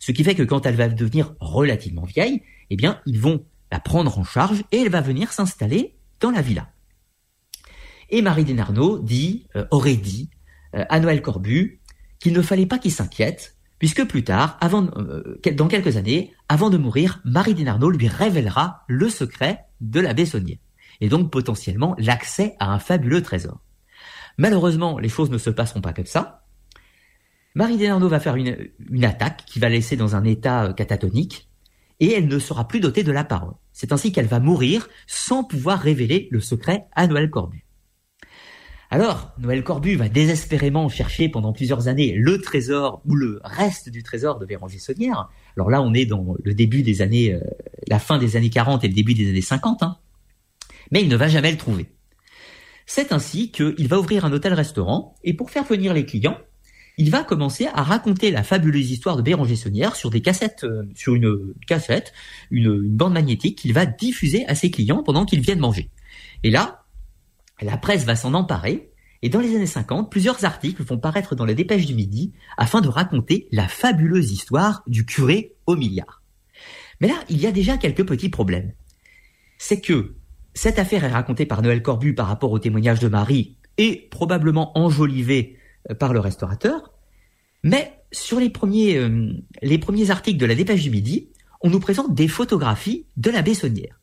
[0.00, 3.80] Ce qui fait que quand elle va devenir relativement vieille, eh bien, ils vont la
[3.80, 6.68] prendre en charge et elle va venir s'installer dans la villa.
[8.10, 10.30] Et Marie Desnarnaud dit, euh, aurait dit
[10.74, 11.80] euh, à Noël Corbu
[12.18, 13.53] qu'il ne fallait pas qu'il s'inquiète
[13.84, 19.10] puisque plus tard, euh, dans quelques années, avant de mourir, Marie Desnarnaud lui révélera le
[19.10, 20.56] secret de la Bessonnière,
[21.02, 23.60] et donc potentiellement l'accès à un fabuleux trésor.
[24.38, 26.46] Malheureusement, les choses ne se passeront pas comme ça.
[27.54, 28.56] Marie Desnarnaud va faire une,
[28.90, 31.50] une attaque qui va laisser dans un état euh, catatonique,
[32.00, 33.52] et elle ne sera plus dotée de la parole.
[33.74, 37.63] C'est ainsi qu'elle va mourir sans pouvoir révéler le secret à Noël Corbu.
[38.94, 44.04] Alors, Noël Corbu va désespérément chercher pendant plusieurs années le trésor ou le reste du
[44.04, 45.30] trésor de Béranger Saunière.
[45.56, 47.40] Alors là, on est dans le début des années, euh,
[47.88, 49.96] la fin des années 40 et le début des années 50, hein.
[50.92, 51.86] mais il ne va jamais le trouver.
[52.86, 56.38] C'est ainsi qu'il va ouvrir un hôtel-restaurant et pour faire venir les clients,
[56.96, 60.84] il va commencer à raconter la fabuleuse histoire de Béranger Saunière sur des cassettes, euh,
[60.94, 62.12] sur une cassette,
[62.52, 65.90] une, une bande magnétique qu'il va diffuser à ses clients pendant qu'ils viennent manger.
[66.44, 66.83] Et là,
[67.64, 68.90] la presse va s'en emparer,
[69.22, 72.80] et dans les années 50, plusieurs articles vont paraître dans la dépêche du Midi afin
[72.80, 76.22] de raconter la fabuleuse histoire du curé au milliard.
[77.00, 78.72] Mais là, il y a déjà quelques petits problèmes.
[79.58, 80.14] C'est que
[80.52, 84.76] cette affaire est racontée par Noël Corbu par rapport au témoignage de Marie et probablement
[84.78, 85.58] enjolivée
[85.90, 86.92] euh, par le restaurateur,
[87.62, 91.30] mais sur les premiers, euh, les premiers articles de la dépêche du Midi,
[91.62, 94.00] on nous présente des photographies de la Bessonnière.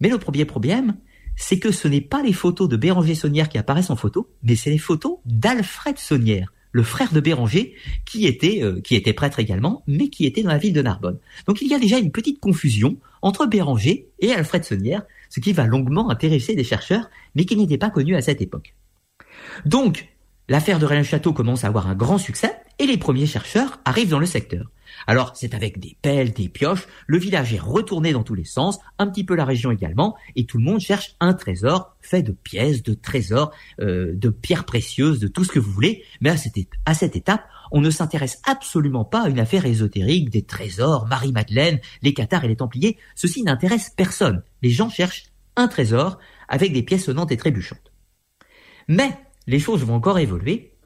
[0.00, 0.96] Mais le premier problème,
[1.36, 4.56] c'est que ce n'est pas les photos de Béranger Saunière qui apparaissent en photo, mais
[4.56, 9.38] c'est les photos d'Alfred Saunière, le frère de Béranger, qui était, euh, qui était prêtre
[9.38, 11.18] également, mais qui était dans la ville de Narbonne.
[11.46, 15.52] Donc il y a déjà une petite confusion entre Béranger et Alfred Saunière, ce qui
[15.52, 18.74] va longuement intéresser des chercheurs, mais qui n'était pas connu à cette époque.
[19.64, 20.13] Donc,
[20.48, 24.10] l'affaire de Rennes Château commence à avoir un grand succès, et les premiers chercheurs arrivent
[24.10, 24.70] dans le secteur.
[25.06, 28.78] Alors c'est avec des pelles, des pioches, le village est retourné dans tous les sens,
[28.98, 32.32] un petit peu la région également, et tout le monde cherche un trésor fait de
[32.32, 36.04] pièces, de trésors, euh, de pierres précieuses, de tout ce que vous voulez.
[36.20, 36.54] Mais à cette,
[36.84, 41.80] à cette étape, on ne s'intéresse absolument pas à une affaire ésotérique, des trésors, Marie-Madeleine,
[42.02, 42.98] les Cathares et les Templiers.
[43.14, 44.42] Ceci n'intéresse personne.
[44.62, 47.92] Les gens cherchent un trésor avec des pièces sonnantes et trébuchantes.
[48.86, 50.76] Mais les choses vont encore évoluer,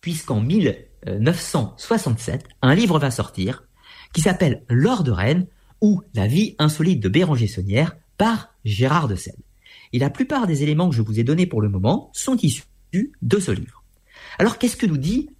[0.00, 3.64] puisqu'en 1000 967, un livre va sortir
[4.12, 5.46] qui s'appelle L'or de Rennes
[5.80, 9.38] ou La vie insolite de Béranger Saunière par Gérard de Selle.
[9.92, 12.64] Et la plupart des éléments que je vous ai donnés pour le moment sont issus
[12.92, 13.84] de ce livre.
[14.38, 15.30] Alors qu'est-ce que nous dit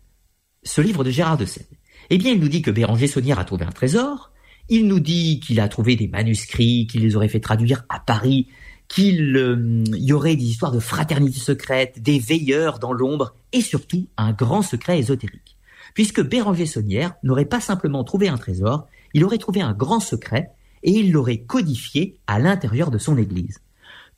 [0.62, 1.66] ce livre de Gérard de Selle
[2.10, 4.32] Eh bien, il nous dit que Béranger Saunière a trouvé un trésor,
[4.68, 8.48] il nous dit qu'il a trouvé des manuscrits, qu'il les aurait fait traduire à Paris,
[8.88, 14.06] qu'il euh, y aurait des histoires de fraternité secrète, des veilleurs dans l'ombre, et surtout
[14.16, 15.56] un grand secret ésotérique.
[15.94, 20.50] Puisque Béranger Saunière n'aurait pas simplement trouvé un trésor, il aurait trouvé un grand secret,
[20.82, 23.60] et il l'aurait codifié à l'intérieur de son église.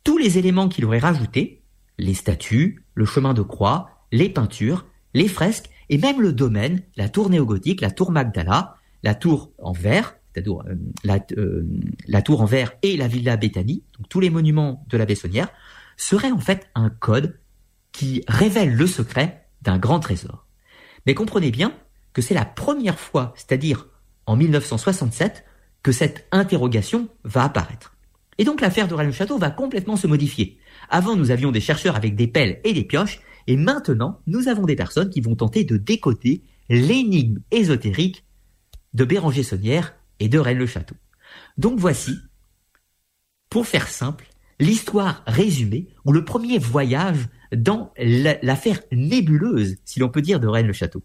[0.04, 1.62] Tous les éléments qu'il aurait rajoutés,
[1.98, 7.08] les statues, le chemin de croix, les peintures, les fresques et même le domaine, la
[7.08, 11.66] tour néogothique, la tour Magdala, la tour en verre, c'est-à-dire euh, la, euh,
[12.06, 15.48] la, tour en verre et la villa Béthanie, donc tous les monuments de la Bessonnière,
[15.96, 17.38] seraient en fait un code
[17.92, 20.46] qui révèle le secret d'un grand trésor.
[21.06, 21.74] Mais comprenez bien
[22.12, 23.88] que c'est la première fois, c'est-à-dire
[24.26, 25.44] en 1967,
[25.82, 27.96] que cette interrogation va apparaître.
[28.38, 30.58] Et donc l'affaire de Rennes-le-Château va complètement se modifier.
[30.88, 34.64] Avant, nous avions des chercheurs avec des pelles et des pioches, et maintenant, nous avons
[34.64, 38.24] des personnes qui vont tenter de décoder l'énigme ésotérique
[38.94, 40.94] de Béranger Saunière et de Rennes-le-Château.
[41.58, 42.16] Donc voici,
[43.48, 44.28] pour faire simple,
[44.60, 51.02] l'histoire résumée ou le premier voyage dans l'affaire nébuleuse, si l'on peut dire, de Rennes-le-Château.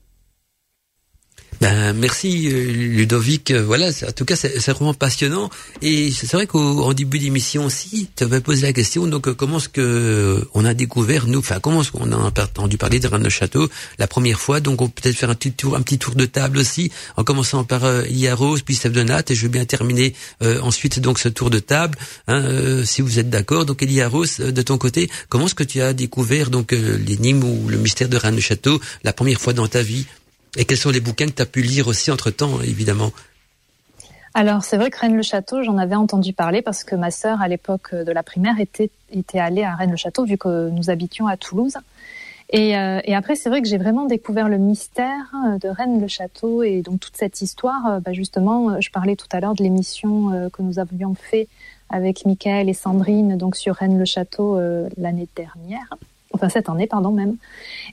[1.62, 3.52] Ben, merci euh, Ludovic.
[3.52, 5.50] Euh, voilà, en tout cas, c'est vraiment passionnant.
[5.82, 9.08] Et c'est vrai qu'en début d'émission aussi, tu avais posé la question.
[9.08, 12.78] Donc, euh, comment est-ce que on a découvert nous Enfin, comment est-ce qu'on a entendu
[12.78, 14.60] parler de Rennes Château la première fois?
[14.60, 17.24] Donc, on peut peut-être faire un petit tour, un petit tour de table aussi, en
[17.24, 18.04] commençant par euh,
[18.65, 20.13] puis Steph Donat, et je vais bien terminer
[20.62, 23.65] ensuite donc ce tour de table, hein, si vous êtes d'accord.
[23.65, 27.78] Donc, Elia de ton côté, comment est-ce que tu as découvert donc l'énigme ou le
[27.78, 30.06] mystère de Rennes Château la première fois dans ta vie?
[30.56, 33.12] Et quels sont les bouquins que tu as pu lire aussi entre-temps, évidemment
[34.38, 37.96] alors c'est vrai que Rennes-le-Château, j'en avais entendu parler parce que ma sœur à l'époque
[37.96, 41.78] de la primaire était, était allée à Rennes-le-Château vu que nous habitions à Toulouse.
[42.50, 46.82] Et, euh, et après c'est vrai que j'ai vraiment découvert le mystère de Rennes-le-Château et
[46.82, 47.88] donc toute cette histoire.
[47.88, 51.48] Euh, bah justement, je parlais tout à l'heure de l'émission euh, que nous avions fait
[51.89, 54.60] avec Michael et Sandrine donc sur Rennes-le-Château
[54.98, 55.88] l'année dernière
[56.36, 57.38] enfin cette année pardon même.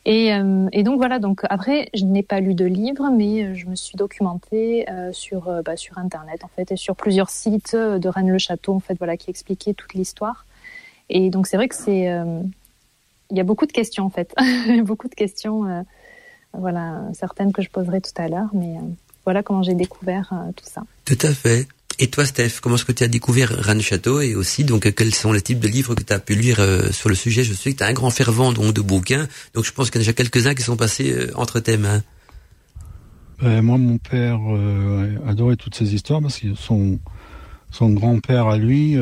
[0.05, 3.55] Et, euh, et, donc voilà donc après je n'ai pas lu de livre mais euh,
[3.55, 7.75] je me suis documentée euh, sur bah, sur internet en fait et sur plusieurs sites
[7.75, 10.47] de Rennes le Château en fait voilà qui expliquaient toute l'histoire.
[11.09, 12.11] Et donc c'est vrai que c'est
[13.31, 14.35] il y a beaucoup de questions en fait
[14.85, 15.85] beaucoup de questions
[16.53, 18.77] voilà certaines que je poserai tout à l'heure mais
[19.25, 20.83] voilà comment j'ai découvert tout ça.
[21.05, 21.67] Tout à fait.
[21.99, 25.15] Et toi, Steph, comment est-ce que tu as découvert Rennes Château et aussi donc quels
[25.15, 27.45] sont les types de livres que tu as pu lire euh, sur le sujet?
[27.45, 30.05] Je sais que tu as un grand fervent de bouquins, donc je pense qu'il y
[30.05, 32.03] a déjà quelques-uns qui sont passés euh, entre tes mains.
[33.41, 36.99] Ben, moi, mon père euh, adorait toutes ces histoires parce que son
[37.71, 38.99] son grand-père à lui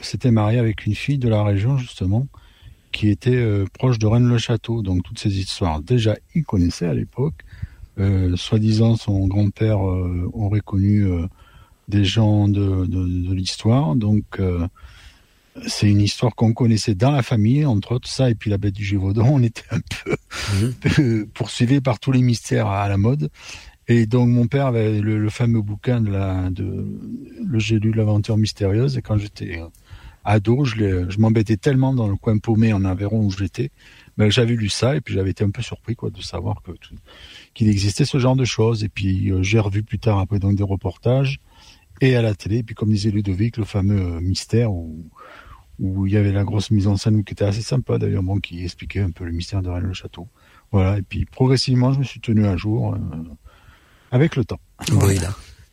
[0.00, 2.26] s'était marié avec une fille de la région justement
[2.90, 4.80] qui était proche de Rennes-le-Château.
[4.80, 7.34] Donc toutes ces histoires, déjà, il connaissait à l'époque.
[8.34, 11.06] Soi-disant, son grand-père aurait connu
[11.90, 13.96] des gens de, de, l'histoire.
[13.96, 14.66] Donc, euh,
[15.66, 18.74] c'est une histoire qu'on connaissait dans la famille, entre autres ça, et puis la bête
[18.74, 19.26] du Gévaudan.
[19.26, 20.16] On était un peu,
[20.98, 21.26] mhm.
[21.34, 23.30] poursuivis par tous les mystères à la mode.
[23.88, 26.86] Et donc, mon père avait le, fameux bouquin de la, de,
[27.44, 28.96] le J'ai lu l'aventure mystérieuse.
[28.96, 29.60] Et quand j'étais
[30.24, 33.70] ado, je, je m'embêtais tellement dans le coin paumé en Aveyron où j'étais,
[34.16, 36.72] ben, j'avais lu ça et puis j'avais été un peu surpris quoi de savoir que
[37.54, 38.84] qu'il existait ce genre de choses.
[38.84, 41.40] Et puis euh, j'ai revu plus tard après donc des reportages
[42.00, 42.58] et à la télé.
[42.58, 45.04] Et puis comme disait Ludovic, le fameux euh, mystère où,
[45.78, 48.38] où il y avait la grosse mise en scène qui était assez sympa d'ailleurs, bon,
[48.38, 50.28] qui expliquait un peu le mystère de Rennes le Château.
[50.72, 52.98] Voilà, et puis progressivement, je me suis tenu à jour euh,
[54.12, 54.60] avec le temps.
[54.88, 55.30] Voilà.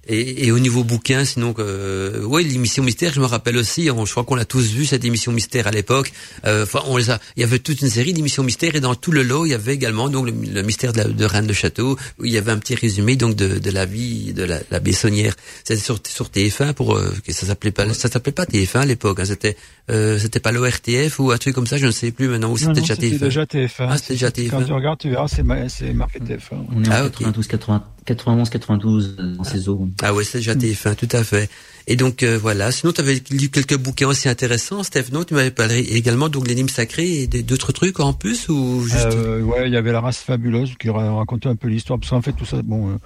[0.07, 4.05] Et, et, au niveau bouquin, sinon, euh, ouais, l'émission Mystère, je me rappelle aussi, on,
[4.05, 6.13] je crois qu'on l'a tous vu cette émission Mystère à l'époque.
[6.45, 7.19] Euh, enfin, on les a.
[7.35, 9.53] Il y avait toute une série d'émissions Mystère et dans tout le lot, il y
[9.53, 11.97] avait également donc le, mystère de, la, de Reine de Château.
[12.19, 14.79] Où il y avait un petit résumé donc de, de la vie de la, la
[14.79, 15.35] Bessonnière.
[15.63, 19.19] C'était sur, sur TF1 pour euh, ça s'appelait pas ça s'appelait pas TF1 à l'époque.
[19.19, 19.57] Hein, c'était
[19.89, 22.51] euh, c'était pas l'ORTF ou un truc comme ça, je ne sais plus maintenant.
[22.51, 23.19] Ou c'était déjà TF1.
[23.19, 23.87] déjà TF1.
[23.89, 24.49] Ah, c'était déjà TF1.
[24.49, 26.65] Quand tu regardes, tu verras, c'est marqué TF1.
[26.75, 29.91] On est en ah, 92, 80, 91, 92 dans ces zones.
[30.01, 31.49] Ah ouais, c'est déjà TF1, tout à fait.
[31.87, 32.71] Et donc euh, voilà.
[32.71, 35.05] Sinon, tu avais lu quelques bouquins aussi intéressants, Steph.
[35.11, 39.07] Non, tu m'avais parlé également donc l'énigme sacrée et d'autres trucs en plus ou juste.
[39.13, 41.99] Euh, ouais, il y avait la race fabuleuse qui racontait un peu l'histoire.
[41.99, 42.91] Parce qu'en fait, tout ça, bon.
[42.91, 42.97] Euh,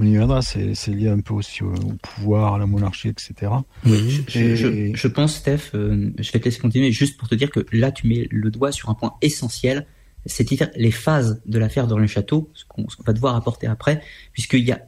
[0.00, 3.52] on y viendra, c'est lié un peu aussi au, pouvoir, à la monarchie, etc.
[3.84, 7.66] Oui, je, pense, Steph, euh, je vais te laisser continuer juste pour te dire que
[7.72, 9.86] là, tu mets le doigt sur un point essentiel,
[10.26, 14.02] c'est-à-dire les phases de l'affaire dans le château, ce qu'on va devoir apporter après,
[14.32, 14.80] puisqu'il y a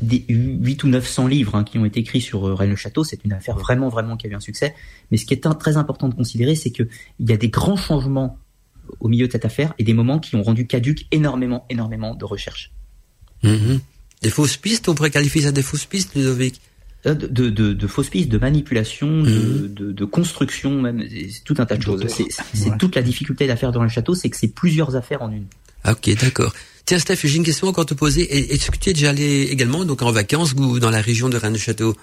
[0.00, 3.04] des 8 ou 900 livres hein, qui ont été écrits sur euh, Rennes le Château.
[3.04, 4.74] C'est une affaire vraiment, vraiment qui a eu un succès.
[5.10, 6.88] Mais ce qui est très important de considérer, c'est qu'il
[7.20, 8.38] y a des grands changements
[9.00, 12.24] au milieu de cette affaire et des moments qui ont rendu caduque énormément, énormément de
[12.24, 12.72] recherches.
[13.42, 13.80] Mm-hmm.
[14.22, 16.60] Des fausses pistes, on pourrait qualifier ça des fausses pistes, Ludovic?
[17.08, 21.04] Euh, de, de, de, fausses pistes, de manipulation, de, de, construction, même,
[21.44, 22.06] tout un tas de choses.
[22.54, 25.46] C'est toute la difficulté d'affaire dans le château, c'est que c'est plusieurs affaires en une.
[25.84, 26.52] Ah, ok, d'accord.
[26.84, 28.52] Tiens, Steph, j'ai une question encore à te poser.
[28.54, 31.36] Est-ce que tu es déjà allé également donc en vacances ou dans la région de
[31.36, 31.94] Rennes-le-Château?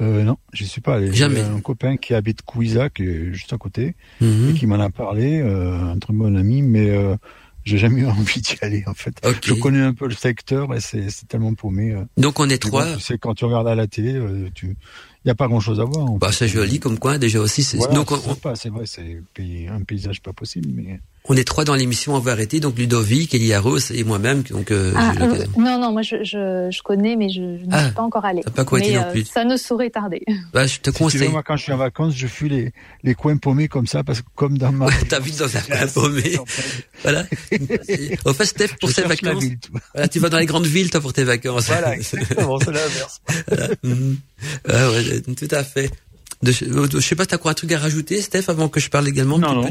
[0.00, 1.12] Euh, non, j'y suis pas allé.
[1.12, 1.36] Jamais.
[1.36, 4.50] J'ai un copain qui habite Couisa, qui est juste à côté, Mhm.
[4.50, 7.14] et qui m'en a parlé, euh, un très bon ami, mais euh,
[7.64, 9.14] j'ai jamais eu envie d'y aller en fait.
[9.44, 11.92] Je connais un peu le secteur et c'est tellement paumé.
[11.92, 12.04] euh.
[12.16, 12.94] Donc on est trois.
[12.94, 14.76] tu sais, quand tu regardes à la télé, euh, tu,
[15.24, 16.10] il y a pas grand chose à voir.
[16.18, 17.62] Bah, c'est joli comme coin déjà aussi.
[17.62, 19.22] c'est- Voilà, Donc on, sympa, c'est vrai, c'est
[19.68, 22.58] un paysage pas possible, mais on est trois dans l'émission, on va arrêter.
[22.60, 24.42] Donc Ludovic, Eliaros et moi-même.
[24.42, 27.68] Donc euh, Ah, euh, non, non, moi je, je, je connais, mais je, je n'y
[27.70, 28.42] Ah, suis pas encore allée.
[28.44, 29.24] t'as pas quoi mais non euh, plus.
[29.26, 30.22] ça ne saurait tarder.
[30.52, 31.28] Bah, je te si tu veux, conseille.
[31.28, 32.72] moi quand je suis en vacances, je fuis les,
[33.04, 34.90] les coins paumés comme ça, parce que comme dans ma...
[35.08, 36.36] T'habites dans un coin paumé.
[37.02, 37.24] Voilà.
[38.26, 39.80] En fait, Steph, pour la vacances, ville, tu vois.
[39.94, 41.66] voilà, tu vas dans les grandes villes, toi, pour tes vacances.
[41.66, 43.20] Voilà, exactement, c'est l'inverse.
[43.48, 43.68] Voilà.
[44.68, 45.90] Ah ouais, tout à fait.
[46.42, 49.06] De, je sais pas, t'as quoi un truc à rajouter, Steph, avant que je parle
[49.08, 49.70] également Non, non,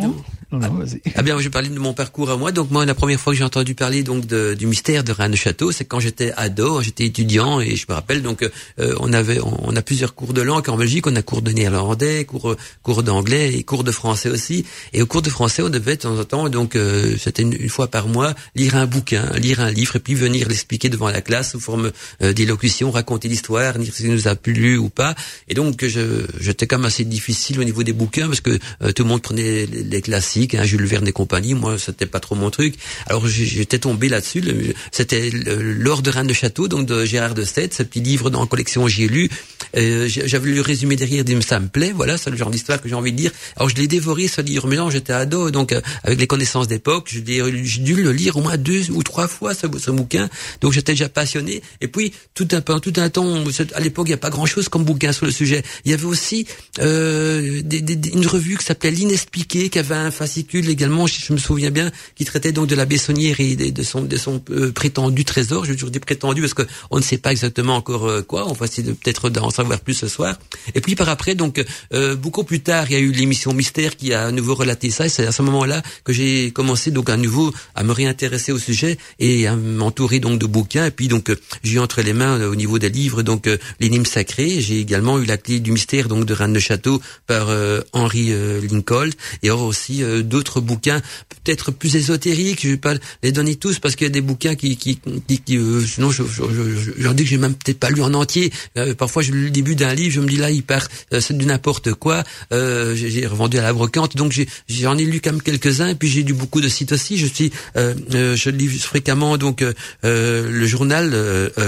[0.51, 1.01] non, non, vas-y.
[1.15, 2.51] Ah bien, je vais parler de mon parcours à moi.
[2.53, 5.35] Donc moi, la première fois que j'ai entendu parler donc de- du mystère de Rennes
[5.35, 8.43] Château, c'est quand j'étais ado, j'étais étudiant et je me rappelle donc
[8.79, 11.41] euh, on avait on, on a plusieurs cours de langue en Belgique, on a cours
[11.41, 14.65] de néerlandais, cours cours d'anglais et cours de français aussi.
[14.93, 17.53] Et au cours de français, on devait de temps en temps donc euh, c'était une,
[17.53, 21.09] une fois par mois lire un bouquin, lire un livre et puis venir l'expliquer devant
[21.09, 25.15] la classe sous forme euh, d'élocution, raconter l'histoire, dire si nous a plu ou pas.
[25.49, 28.91] Et donc je j'étais quand même assez difficile au niveau des bouquins parce que euh,
[28.91, 31.55] tout le monde prenait les, les classiques, hein, Jules Verne et compagnie.
[31.55, 32.75] Moi, c'était pas trop mon truc.
[33.07, 34.43] Alors j'ai- j'étais tombé là-dessus.
[34.91, 38.41] C'était l'or de Rennes de Château, donc de Gérard de Sète, ce petit livre dans
[38.41, 39.29] la collection j'y ai lu.
[39.75, 41.93] Euh, j'ai- J'avais lu le résumé derrière, dit ça me plaît.
[41.95, 43.31] Voilà, c'est le genre d'histoire que j'ai envie de dire.
[43.55, 46.67] Alors je l'ai dévoré ce livre, mais non, j'étais ado, donc euh, avec les connaissances
[46.67, 50.29] d'époque, j'ai dû le lire au moins deux ou trois fois ce, ce bouquin.
[50.61, 51.63] Donc j'étais déjà passionné.
[51.81, 53.43] Et puis tout un tout un temps,
[53.73, 55.63] à l'époque, il n'y a pas grand-chose comme bouquin sur le sujet.
[55.85, 56.45] Il y avait aussi
[56.79, 61.33] euh, des- des- une revue qui s'appelait L'inexpliqué, qui avait un fascicule également, je, je
[61.33, 64.71] me souviens bien, qui traitait donc de la Bessonnière et de, son, de son euh,
[64.71, 65.65] prétendu trésor.
[65.65, 68.47] Je toujours dis prétendu parce que on ne sait pas exactement encore euh, quoi.
[68.49, 70.37] On va essayer de peut-être d'en savoir plus ce soir.
[70.75, 73.95] Et puis par après, donc euh, beaucoup plus tard, il y a eu l'émission Mystère
[73.95, 75.05] qui a à nouveau relaté ça.
[75.05, 78.59] Et c'est à ce moment-là que j'ai commencé donc à nouveau à me réintéresser au
[78.59, 80.85] sujet et à m'entourer donc de bouquins.
[80.87, 84.05] Et puis donc euh, j'ai entre les mains au niveau des livres donc euh, l'énigme
[84.05, 84.59] sacrée.
[84.61, 88.31] J'ai également eu la clé du mystère donc de Rennes de Château par euh, Henry
[88.31, 89.09] euh, Lincoln
[89.43, 91.01] et alors aussi euh, d'autres bouquins
[91.43, 92.61] peut-être plus ésotériques.
[92.63, 95.39] Je vais pas les donner tous parce qu'il y a des bouquins qui qui, qui,
[95.39, 98.13] qui, sinon je, je, je, je, j'en dis que j'ai même peut-être pas lu en
[98.13, 98.51] entier.
[98.97, 100.87] Parfois je lis le début d'un livre, je me dis là il part
[101.19, 102.23] c'est du n'importe quoi.
[102.51, 104.31] J'ai revendu à la brocante donc
[104.69, 107.17] j'en ai lu quand même quelques-uns et puis j'ai lu beaucoup de sites aussi.
[107.17, 109.63] Je suis je lis fréquemment donc
[110.03, 111.09] le journal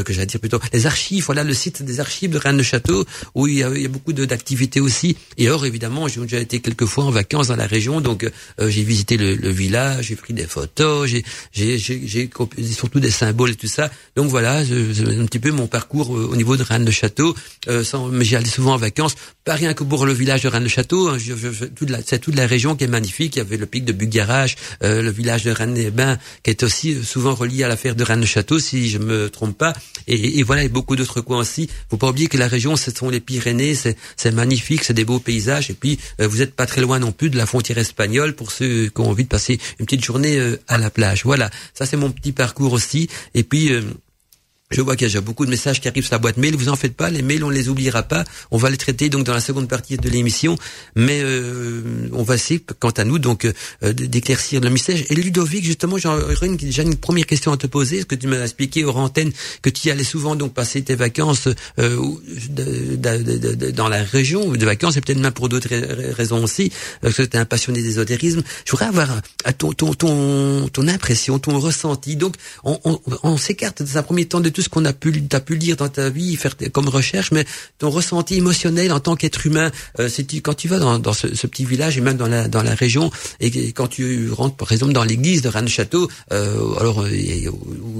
[0.05, 1.25] que j'allais dire plutôt les archives.
[1.25, 3.85] Voilà le site des archives de Rennes de Château où il y a, il y
[3.85, 5.17] a beaucoup de- d'activités aussi.
[5.37, 8.69] Et or évidemment j'ai déjà été quelques fois en vacances dans la région donc euh,
[8.69, 12.29] j'ai visité le, le village, j'ai pris des photos, j'ai j'ai
[12.71, 13.89] surtout des symboles et tout ça.
[14.15, 17.35] Donc voilà, c'est un petit peu mon parcours euh, au niveau de Rennes de Château.
[17.67, 20.49] Euh, sans- mais j'y allais souvent en vacances, pas rien que pour le village de
[20.49, 21.09] Rennes de Château.
[21.09, 21.17] hein,
[22.05, 23.35] c'est toute la région qui est magnifique.
[23.35, 26.49] Il y avait le pic de Bugarage, euh, le village de Rennes les Bains, qui
[26.51, 29.57] est aussi euh, souvent relié à l'affaire de Rennes de Château, si je me trompe
[29.57, 29.73] pas.
[30.07, 31.69] Et, et voilà, et beaucoup d'autres coins aussi.
[31.89, 35.05] Faut pas oublier que la région, ce sont les Pyrénées, c'est c'est magnifique, c'est des
[35.05, 35.69] beaux paysages.
[35.69, 38.51] Et puis euh, vous êtes pas très loin non plus de la frontière espagnole pour
[38.51, 41.23] ceux qui ont envie de passer une petite journée euh, à la plage.
[41.23, 43.09] Voilà, ça c'est mon petit parcours aussi.
[43.33, 43.81] Et puis euh,
[44.71, 46.55] je vois qu'il y a beaucoup de messages qui arrivent sur la boîte mail.
[46.55, 48.23] Vous en faites pas, les mails on les oubliera pas.
[48.49, 50.57] On va les traiter donc dans la seconde partie de l'émission,
[50.95, 54.97] mais euh, on va essayer, quant à nous, donc euh, d'éclaircir le mystère.
[55.09, 57.97] Et Ludovic, justement, j'aurais une, déjà une première question à te poser.
[57.97, 60.95] Est-ce que tu m'as expliqué hors antenne que tu y allais souvent donc passer tes
[60.95, 61.47] vacances
[61.79, 61.99] euh,
[62.49, 66.43] de- de- de- dans la région de vacances, et peut-être même pour d'autres ra- raisons
[66.43, 66.71] aussi,
[67.01, 68.41] parce que tu es un passionné d'ésotérisme.
[68.65, 72.15] Je voudrais avoir euh, ton, ton, ton, ton impression, ton ressenti.
[72.15, 75.21] Donc, on, on, on s'écarte dans un premier temps de tout ce qu'on a pu,
[75.23, 77.45] t'as pu lire dans ta vie, faire comme recherche, mais
[77.79, 81.35] ton ressenti émotionnel en tant qu'être humain, euh, tu, quand tu vas dans, dans ce,
[81.35, 84.71] ce petit village et même dans la, dans la région, et quand tu rentres par
[84.71, 87.09] exemple dans l'église de Rennes-Château, euh, alors euh,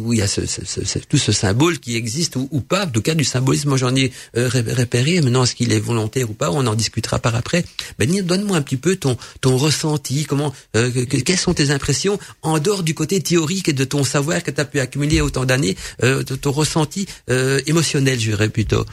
[0.06, 2.90] où il y a ce, ce- tout ce symbole qui existe ou, ou pas, en
[2.90, 6.30] tout cas du symbolisme, moi j'en ai euh, ré- repéré, maintenant est-ce qu'il est volontaire
[6.30, 7.66] ou pas, on en discutera par après.
[8.00, 11.72] Ben donne-moi un petit peu ton, ton ressenti, comment, euh, que- que- quelles sont tes
[11.72, 15.20] impressions en dehors du côté théorique et de ton savoir que tu as pu accumuler
[15.22, 18.86] autant d'années, euh, ton ressenti euh, émotionnel, je dirais plutôt.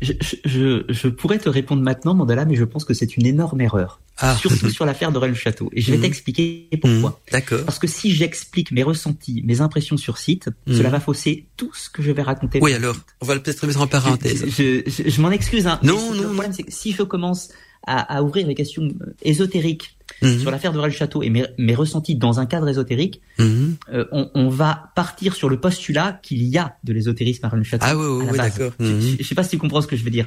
[0.00, 3.26] Je, je, je- je pourrais te répondre maintenant, Mandala, mais je pense que c'est une
[3.26, 4.00] énorme erreur.
[4.18, 4.36] Ah.
[4.36, 5.70] Surtout sur l'affaire de Rennes-le-Château.
[5.72, 6.02] Et je vais Mhm.
[6.02, 7.10] t'expliquer pourquoi.
[7.10, 7.64] Mmh, D'accord.
[7.64, 10.76] Parce que si j'explique mes ressentis, mes impressions sur site, Mhm.
[10.76, 12.58] cela va fausser tout ce que je vais raconter.
[12.62, 14.44] Oui alors, on va peut-être le mettre en parenthèse.
[14.48, 15.66] Je, m'en excuse.
[15.66, 17.48] Hein, Non, non, Le problème, c'est que si je commence
[17.86, 20.38] à, à ouvrir les questions euh, ésotériques Mhm.
[20.40, 23.76] sur l'affaire de Rennes-le-Château et mes, mes ressentis dans un cadre ésotérique, Mhm.
[23.92, 27.84] euh, on, on va partir sur le postulat qu'il y a de l'ésotérisme à Rennes-le-Château.
[27.88, 28.72] Ah oui, oui, la d'accord.
[28.80, 29.00] Je, Mhm.
[29.00, 30.26] je- je sais pas si tu comprends ce que je veux dire.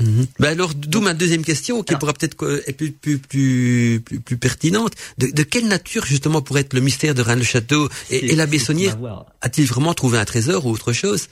[0.00, 0.26] Mhm.
[0.40, 4.36] Ben alors, d'où ma deuxième question, qui pourra peut-être être plus, plus, plus, plus, plus
[4.36, 4.92] pertinente.
[5.18, 8.98] De, de, quelle nature, justement, pourrait être le mystère de Rennes-le-Château Et, et l'abbé Saunière
[9.40, 11.28] a-t-il vraiment trouvé un trésor ou autre chose?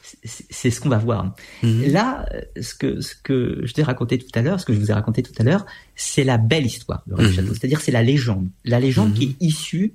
[0.50, 1.34] C'est ce qu'on va voir.
[1.64, 1.86] Mhm.
[1.90, 2.24] Là,
[2.60, 4.94] ce que, ce que je t'ai raconté tout à l'heure, ce que je vous ai
[4.94, 5.66] raconté tout à l'heure,
[6.02, 7.14] c'est la belle histoire de.
[7.14, 7.54] Mhm.
[7.54, 8.48] C'est-à-dire, c'est la légende.
[8.64, 9.94] La légende qui est issue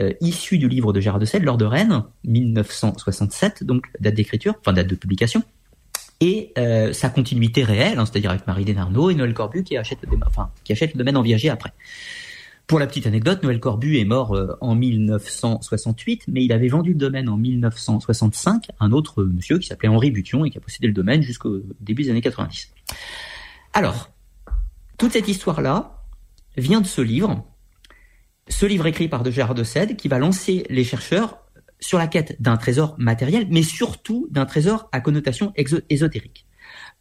[0.00, 4.56] euh, issue du livre de Gérard de Sède, lors de Rennes, 1967, donc date d'écriture,
[4.58, 5.44] enfin date de publication,
[6.20, 10.00] et euh, sa continuité réelle, hein, c'est-à-dire avec Marie Desnarnaud et Noël Corbu qui achète
[10.02, 11.72] le, enfin, qui achète le domaine en viager après.
[12.66, 16.90] Pour la petite anecdote, Noël Corbu est mort euh, en 1968, mais il avait vendu
[16.90, 20.60] le domaine en 1965 à un autre monsieur qui s'appelait Henri Bution et qui a
[20.60, 22.72] possédé le domaine jusqu'au début des années 90.
[23.74, 24.10] Alors,
[24.98, 26.04] toute cette histoire-là
[26.56, 27.44] vient de ce livre,
[28.48, 31.38] ce livre écrit par de Gérard de Sède, qui va lancer les chercheurs
[31.80, 35.52] sur la quête d'un trésor matériel, mais surtout d'un trésor à connotation
[35.90, 36.46] ésotérique.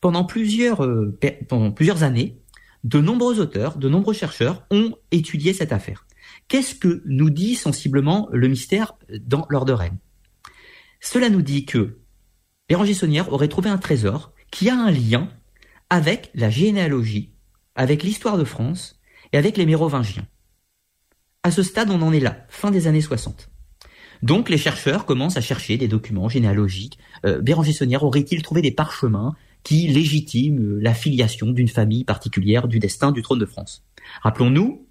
[0.01, 1.17] Pendant plusieurs, euh,
[1.47, 2.39] pendant plusieurs années,
[2.83, 6.05] de nombreux auteurs, de nombreux chercheurs ont étudié cette affaire.
[6.47, 9.97] Qu'est-ce que nous dit sensiblement le mystère dans l'ordre de Rennes?
[10.99, 11.99] Cela nous dit que
[12.67, 15.29] Béranger Saunière aurait trouvé un trésor qui a un lien
[15.89, 17.32] avec la généalogie,
[17.75, 18.99] avec l'histoire de France
[19.31, 20.27] et avec les Mérovingiens.
[21.43, 23.49] À ce stade, on en est là, fin des années 60.
[24.23, 26.97] Donc les chercheurs commencent à chercher des documents généalogiques.
[27.25, 32.69] Euh, Béranger Saunière aurait-il trouvé des parchemins qui légitiment euh, la filiation d'une famille particulière
[32.69, 33.83] du destin du trône de France?
[34.21, 34.87] Rappelons-nous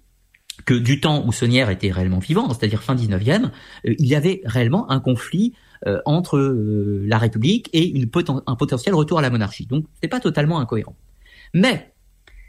[0.65, 3.45] que du temps où Saunière était réellement vivant, c'est-à-dire fin 19e,
[3.87, 5.53] euh, il y avait réellement un conflit
[6.05, 7.93] entre la République et
[8.47, 9.65] un potentiel retour à la monarchie.
[9.65, 10.95] Donc c'est pas totalement incohérent.
[11.53, 11.92] Mais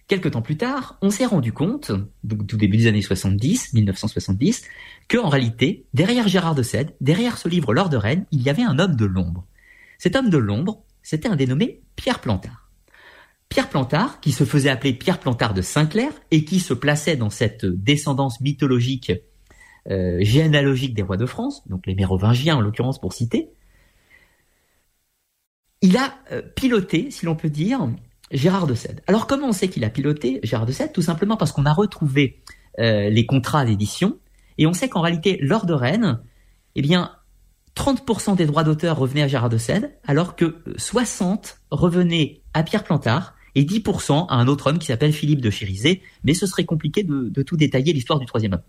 [0.06, 1.90] Quelques temps plus tard, on s'est rendu compte,
[2.24, 4.64] donc tout début des années 70, 1970,
[5.08, 8.50] que en réalité, derrière Gérard de Sède, derrière ce livre L'Or de Rennes, il y
[8.50, 9.46] avait un homme de l'ombre.
[9.98, 12.70] Cet homme de l'ombre, c'était un dénommé Pierre Plantard.
[13.48, 17.30] Pierre Plantard, qui se faisait appeler Pierre Plantard de Saint-Clair et qui se plaçait dans
[17.30, 19.12] cette descendance mythologique
[19.90, 23.50] euh, généalogique des rois de France, donc les Mérovingiens en l'occurrence pour citer,
[25.82, 27.86] il a euh, piloté, si l'on peut dire,
[28.30, 29.02] Gérard de Sède.
[29.06, 31.72] Alors comment on sait qu'il a piloté Gérard de Sède Tout simplement parce qu'on a
[31.72, 32.40] retrouvé
[32.78, 34.18] euh, les contrats d'édition
[34.58, 36.20] et on sait qu'en réalité, lors de Rennes,
[36.76, 37.12] eh bien,
[37.76, 42.84] 30% des droits d'auteur revenaient à Gérard de Sède, alors que 60% revenaient à Pierre
[42.84, 46.64] Plantard et 10% à un autre homme qui s'appelle Philippe de Chérizet, mais ce serait
[46.64, 48.62] compliqué de, de tout détailler l'histoire du troisième homme.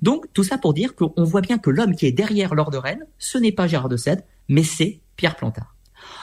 [0.00, 2.78] Donc tout ça pour dire qu'on voit bien que l'homme qui est derrière Lord de
[2.78, 5.76] Rennes, ce n'est pas Gérard de Sède, mais c'est Pierre Plantard.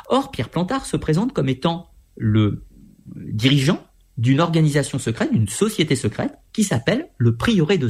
[0.09, 2.65] Or, Pierre Plantard se présente comme étant le
[3.15, 3.85] dirigeant
[4.17, 7.87] d'une organisation secrète, d'une société secrète, qui s'appelle le Prieuré de.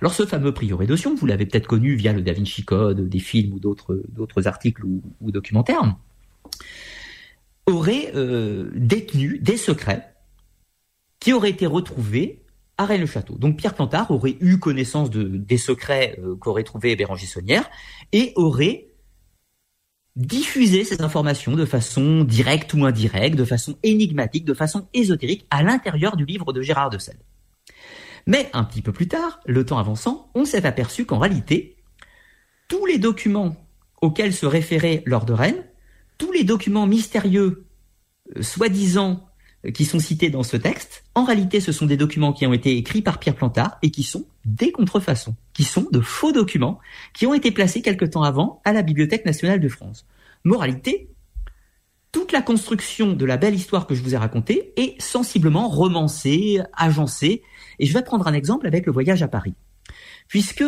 [0.00, 3.20] Alors ce fameux Prieuré de vous l'avez peut-être connu via le Da Vinci Code, des
[3.20, 5.96] films ou d'autres articles ou, documentaires,
[7.66, 10.12] aurait euh, détenu des secrets
[11.20, 12.42] qui auraient été retrouvés
[12.78, 13.36] à Rennes-le-Château.
[13.36, 17.70] Donc Pierre Plantard aurait eu connaissance de, des secrets euh, qu'aurait trouvé Béranger Saunière
[18.12, 18.88] et aurait
[20.16, 25.62] diffuser ces informations de façon directe ou indirecte, de façon énigmatique, de façon ésotérique à
[25.62, 27.20] l'intérieur du livre de Gérard de Sède.
[28.26, 31.76] Mais un petit peu plus tard, le temps avançant, on s'est aperçu qu'en réalité,
[32.68, 33.56] tous les documents
[34.00, 35.64] auxquels se référait Lord de Rennes,
[36.18, 37.66] tous les documents mystérieux,
[38.36, 39.26] euh, soi-disant,
[39.66, 42.52] euh, qui sont cités dans ce texte, en réalité, ce sont des documents qui ont
[42.52, 46.78] été écrits par Pierre Plantard et qui sont des contrefaçons, qui sont de faux documents
[47.12, 50.06] qui ont été placés quelque temps avant à la Bibliothèque nationale de France.
[50.44, 51.10] Moralité,
[52.10, 56.60] toute la construction de la belle histoire que je vous ai racontée est sensiblement romancée,
[56.74, 57.42] agencée,
[57.78, 59.54] et je vais prendre un exemple avec le voyage à Paris.
[60.28, 60.64] Puisque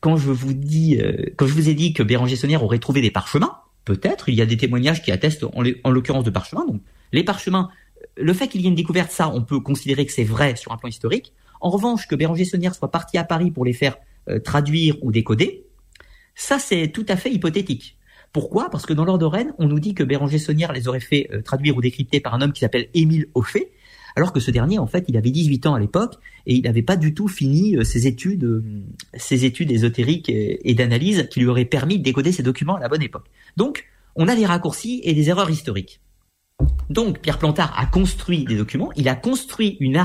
[0.00, 3.00] quand je vous dis, euh, quand je vous ai dit que Béranger Saunière aurait trouvé
[3.00, 6.64] des parchemins, peut-être, il y a des témoignages qui attestent en, en l'occurrence de parchemins,
[6.66, 6.80] donc
[7.12, 7.70] les parchemins
[8.16, 10.72] le fait qu'il y ait une découverte, ça, on peut considérer que c'est vrai sur
[10.72, 11.32] un plan historique.
[11.60, 13.96] En revanche, que Béranger Saunière soit parti à Paris pour les faire
[14.44, 15.64] traduire ou décoder,
[16.34, 17.96] ça, c'est tout à fait hypothétique.
[18.32, 18.68] Pourquoi?
[18.68, 21.28] Parce que dans l'ordre de Rennes, on nous dit que Béranger Saunière les aurait fait
[21.32, 23.70] euh, traduire ou décrypter par un homme qui s'appelle Émile Hoffet,
[24.16, 26.16] alors que ce dernier, en fait, il avait 18 ans à l'époque
[26.46, 28.64] et il n'avait pas du tout fini euh, ses études,
[29.16, 32.88] ses études ésotériques et, d'analyse qui lui auraient permis de décoder ces documents à la
[32.88, 33.26] bonne époque.
[33.56, 36.00] Donc, on a des raccourcis et des erreurs historiques.
[36.90, 39.96] Donc Pierre Plantard a construit des documents, il a construit une,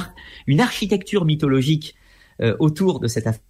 [0.59, 1.95] architecture mythologique
[2.41, 3.41] euh, autour de cette affaire.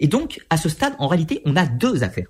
[0.00, 2.28] Et donc, à ce stade, en réalité, on a deux affaires.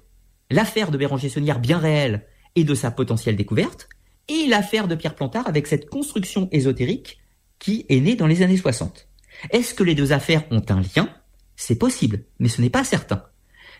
[0.51, 3.89] L'affaire de Béranger Saunière bien réelle et de sa potentielle découverte,
[4.29, 7.19] et l'affaire de Pierre Plantard avec cette construction ésotérique
[7.59, 9.09] qui est née dans les années 60.
[9.51, 11.09] Est-ce que les deux affaires ont un lien?
[11.57, 13.25] C'est possible, mais ce n'est pas certain.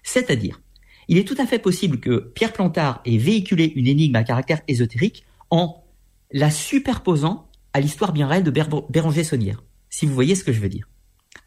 [0.03, 0.61] C'est-à-dire,
[1.09, 4.63] il est tout à fait possible que Pierre Plantard ait véhiculé une énigme à caractère
[4.69, 5.85] ésotérique en
[6.33, 10.61] la superposant à l'histoire bien réelle de Béranger Saunière, si vous voyez ce que je
[10.61, 10.89] veux dire.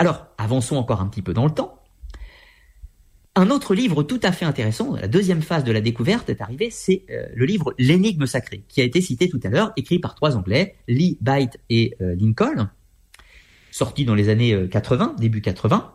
[0.01, 1.79] Alors, avançons encore un petit peu dans le temps.
[3.35, 6.71] Un autre livre tout à fait intéressant, la deuxième phase de la découverte est arrivée,
[6.71, 10.15] c'est euh, le livre L'énigme sacrée, qui a été cité tout à l'heure, écrit par
[10.15, 12.71] trois Anglais, Lee, Byte et euh, Lincoln,
[13.69, 15.93] sorti dans les années 80, euh, début 80.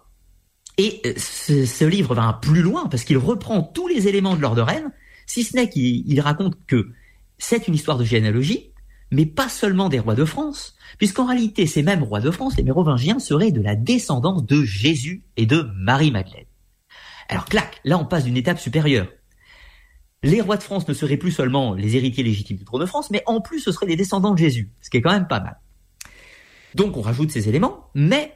[0.78, 4.62] Et ce, livre va plus loin parce qu'il reprend tous les éléments de l'ordre de
[4.62, 4.92] Rennes,
[5.26, 6.90] si ce n'est qu'il raconte que
[7.38, 8.70] c'est une histoire de généalogie,
[9.11, 12.62] mais pas seulement des rois de France, puisqu'en réalité ces mêmes rois de France, les
[12.62, 16.46] mérovingiens, seraient de la descendance de Jésus et de Marie-Madeleine.
[17.28, 19.09] Alors clac, là on passe d'une étape supérieure.
[20.22, 23.11] Les rois de France ne seraient plus seulement les héritiers légitimes du trône de France,
[23.11, 25.40] mais en plus ce seraient les descendants de Jésus, ce qui est quand même pas
[25.40, 25.61] mal.
[26.74, 28.34] Donc on rajoute ces éléments, mais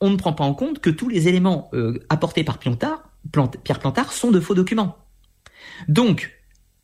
[0.00, 2.76] on ne prend pas en compte que tous les éléments euh, apportés par Pierre
[3.80, 4.96] Plantard sont de faux documents.
[5.88, 6.32] Donc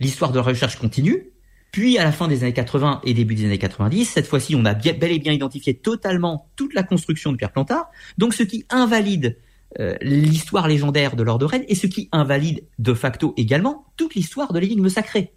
[0.01, 1.34] l'histoire de la recherche continue,
[1.75, 4.65] puis à la fin des années 80 et début des années 90, cette fois-ci on
[4.65, 8.65] a bel et bien identifié totalement toute la construction de Pierre Plantard, donc ce qui
[8.71, 9.39] invalide
[9.81, 14.15] euh, l'histoire légendaire de l'or de Rennes et ce qui invalide de facto également toute
[14.15, 15.33] l'histoire de l'énigme sacrée.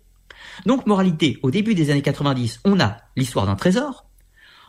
[0.67, 4.05] Donc moralité, au début des années 90, on a l'histoire d'un trésor,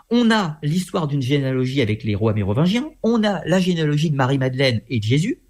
[0.09, 4.81] on a l'histoire d'une généalogie avec les rois mérovingiens, on a la généalogie de Marie-Madeleine
[4.89, 5.43] et de Jésus,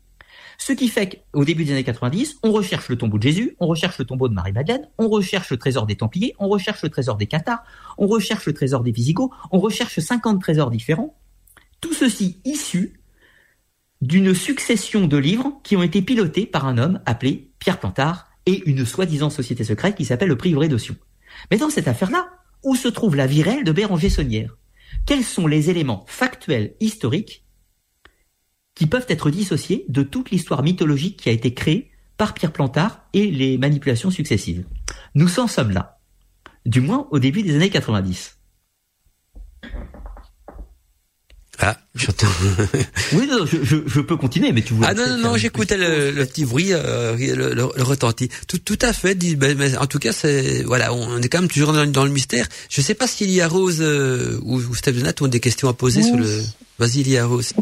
[0.58, 3.68] ce qui fait qu'au début des années 90, on recherche le tombeau de Jésus, on
[3.68, 7.16] recherche le tombeau de Marie-Madeleine, on recherche le trésor des Templiers, on recherche le trésor
[7.16, 7.62] des Cathares,
[7.96, 11.16] on recherche le trésor des Visigoths, on recherche 50 trésors différents,
[11.80, 13.00] tout ceci issu
[14.00, 18.68] d'une succession de livres qui ont été pilotés par un homme appelé Pierre Plantard et
[18.68, 20.96] une soi-disant société secrète qui s'appelle le Prieuré d'Otion.
[21.50, 22.28] Mais dans cette affaire-là,
[22.64, 24.56] où se trouve la vie réelle de Béranger Saunière
[25.06, 27.44] Quels sont les éléments factuels historiques
[28.78, 33.00] qui peuvent être dissociés de toute l'histoire mythologique qui a été créée par Pierre Plantard
[33.12, 34.64] et les manipulations successives
[35.16, 35.98] Nous en sommes là,
[36.64, 38.36] du moins au début des années 90.
[41.60, 42.28] Ah, j'entends.
[43.14, 44.86] oui, non, je, je, je, peux continuer, mais tu vois.
[44.90, 48.28] Ah non, non, non, j'écoutais le, le, petit bruit, euh, le, le, retenti.
[48.46, 49.16] Tout, tout à fait.
[49.16, 52.04] Dit, mais, mais, en tout cas, c'est voilà, on est quand même toujours dans, dans
[52.04, 52.46] le mystère.
[52.70, 55.74] Je sais pas s'il y a Rose euh, ou, ou Steph ont des questions à
[55.74, 56.44] poser sur le.
[56.78, 57.52] Vas-y, il y a Rose.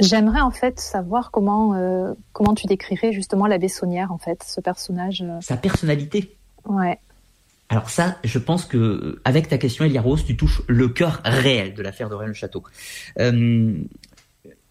[0.00, 4.60] J'aimerais en fait savoir comment euh, comment tu décrirais justement l'abbé Saunière en fait, ce
[4.60, 5.22] personnage.
[5.22, 5.40] Euh.
[5.40, 6.36] Sa personnalité.
[6.66, 6.98] Ouais.
[7.68, 11.74] Alors ça, je pense que avec ta question, Elia Rose, tu touches le cœur réel
[11.74, 12.64] de l'affaire de Rennes-le-Château.
[13.20, 13.76] Euh,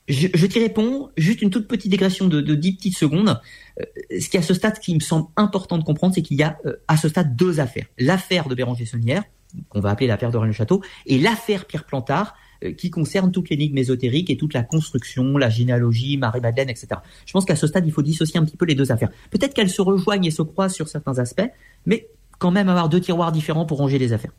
[0.10, 3.40] je, je t'y réponds, juste une toute petite digression de, de 10 petites secondes.
[3.80, 3.86] Euh,
[4.20, 6.58] ce qui à ce stade qui me semble important de comprendre, c'est qu'il y a
[6.66, 7.86] euh, à ce stade deux affaires.
[7.98, 9.24] L'affaire de Béranger Saunière,
[9.70, 12.36] qu'on va appeler l'affaire de Rennes-le-Château, et l'affaire Pierre Plantard,
[12.78, 16.88] qui concerne toute l'énigme ésotérique et toute la construction, la généalogie, Marie-Madeleine, etc.
[17.26, 19.10] Je pense qu'à ce stade, il faut dissocier un petit peu les deux affaires.
[19.32, 21.50] Peut-être qu'elles se rejoignent et se croisent sur certains aspects,
[21.86, 24.32] mais quand même avoir deux tiroirs différents pour ranger les affaires.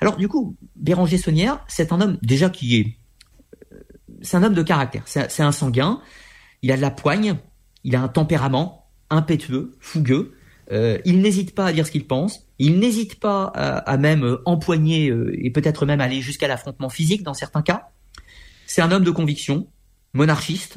[0.00, 2.96] Alors du coup, Béranger Saunière, c'est un homme déjà qui est,
[3.72, 3.80] euh,
[4.22, 6.00] c'est un homme de caractère, c'est un sanguin,
[6.62, 7.36] il a de la poigne,
[7.84, 10.34] il a un tempérament impétueux, fougueux,
[10.72, 14.42] euh, il n'hésite pas à dire ce qu'il pense, il n'hésite pas à, même euh,
[14.44, 17.90] empoigner et peut-être même aller jusqu'à l'affrontement physique dans certains cas.
[18.66, 19.68] C'est un homme de conviction,
[20.14, 20.76] monarchiste.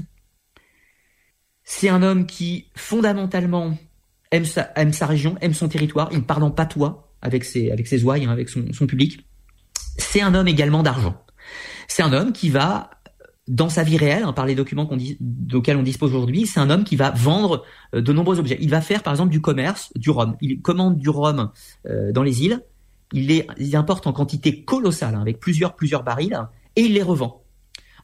[1.64, 3.78] C'est un homme qui fondamentalement
[4.32, 8.26] aime sa, région, aime son territoire, il parle en patois avec ses, avec ses ouailles,
[8.26, 9.26] hein, avec son public.
[9.98, 11.26] C'est un homme également d'argent.
[11.88, 12.90] C'est un homme qui va,
[13.48, 15.18] dans sa vie réelle, hein, par les documents qu'on dit,
[15.54, 18.58] auxquels on dispose aujourd'hui, c'est un homme qui va vendre euh, de nombreux objets.
[18.60, 20.36] Il va faire par exemple du commerce, du rhum.
[20.42, 21.52] Il commande du rhum
[21.88, 22.62] euh, dans les îles.
[23.14, 26.38] Il les importe en quantité colossale, hein, avec plusieurs plusieurs barils,
[26.76, 27.46] et il les revend.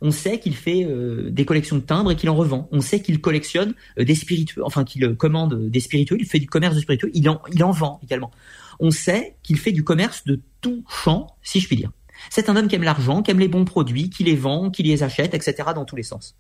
[0.01, 2.67] On sait qu'il fait euh, des collections de timbres et qu'il en revend.
[2.71, 6.17] On sait qu'il collectionne euh, des spiritueux, enfin qu'il euh, commande des spiritueux.
[6.19, 7.11] Il fait du commerce de spiritueux.
[7.13, 8.31] Il en, il en vend également.
[8.79, 11.91] On sait qu'il fait du commerce de tout champ, si je puis dire.
[12.30, 14.84] C'est un homme qui aime l'argent, qui aime les bons produits, qui les vend, qui
[14.84, 15.69] les achète, etc.
[15.76, 16.38] dans tous les sens.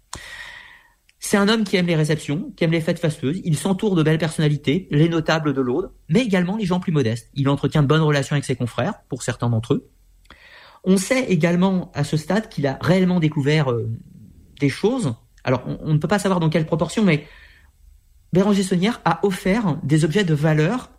[1.23, 3.41] C'est un homme qui aime les réceptions, qui aime les fêtes fastueuses.
[3.43, 7.29] Il s'entoure de belles personnalités, les notables de l'Aude, mais également les gens plus modestes.
[7.35, 9.89] Il entretient de bonnes relations avec ses confrères, pour certains d'entre eux.
[10.83, 13.87] On sait également à ce stade qu'il a réellement découvert euh,
[14.59, 15.13] des choses.
[15.43, 17.27] Alors, on, ne peut pas savoir dans quelle proportion, mais
[18.33, 20.89] Béranger Saunière a offert des objets de valeur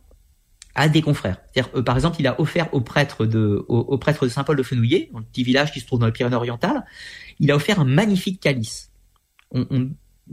[0.75, 1.39] à des confrères.
[1.75, 5.11] Euh, par exemple, il a offert au prêtre de, au, prêtre de Saint-Paul de Fenouillet,
[5.14, 6.85] un petit village qui se trouve dans le Pyrénées-Orientales,
[7.39, 8.91] il a offert un magnifique calice.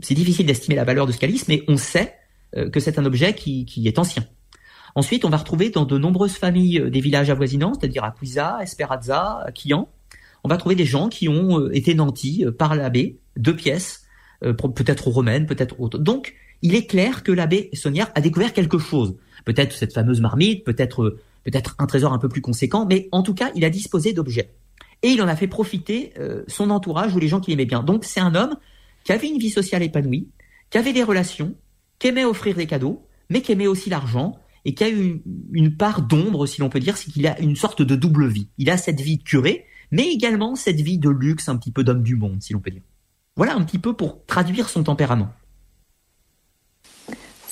[0.02, 2.14] c'est difficile d'estimer la valeur de ce calice, mais on sait
[2.56, 4.24] euh, que c'est un objet qui est ancien.
[4.94, 8.58] Ensuite, on va retrouver dans de nombreuses familles euh, des villages avoisinants, c'est-à-dire à Cuisa,
[8.62, 9.88] Esperanza, à Quillan,
[10.42, 14.04] on va trouver des gens qui ont euh, été nantis euh, par l'abbé, deux pièces,
[14.42, 15.98] peut-être romaines, peut-être autres.
[15.98, 19.16] Donc, il est clair que l'abbé Saunière a découvert quelque chose.
[19.44, 23.34] Peut-être cette fameuse marmite, peut-être peut-être un trésor un peu plus conséquent, mais en tout
[23.34, 24.54] cas, il a disposé d'objets.
[25.02, 27.82] Et il en a fait profiter euh, son entourage ou les gens qui aimaient bien.
[27.82, 28.56] Donc c'est un homme
[29.04, 30.28] qui avait une vie sociale épanouie,
[30.68, 31.54] qui avait des relations,
[31.98, 35.22] qui aimait offrir des cadeaux, mais qui aimait aussi l'argent et qui a eu
[35.52, 38.48] une, part d'ombre, si l'on peut dire, c'est qu'il a une sorte de double vie.
[38.58, 41.82] Il a cette vie de curé, mais également cette vie de luxe, un petit peu
[41.82, 42.82] d'homme du monde, si l'on peut dire.
[43.36, 45.32] Voilà un petit peu pour traduire son tempérament.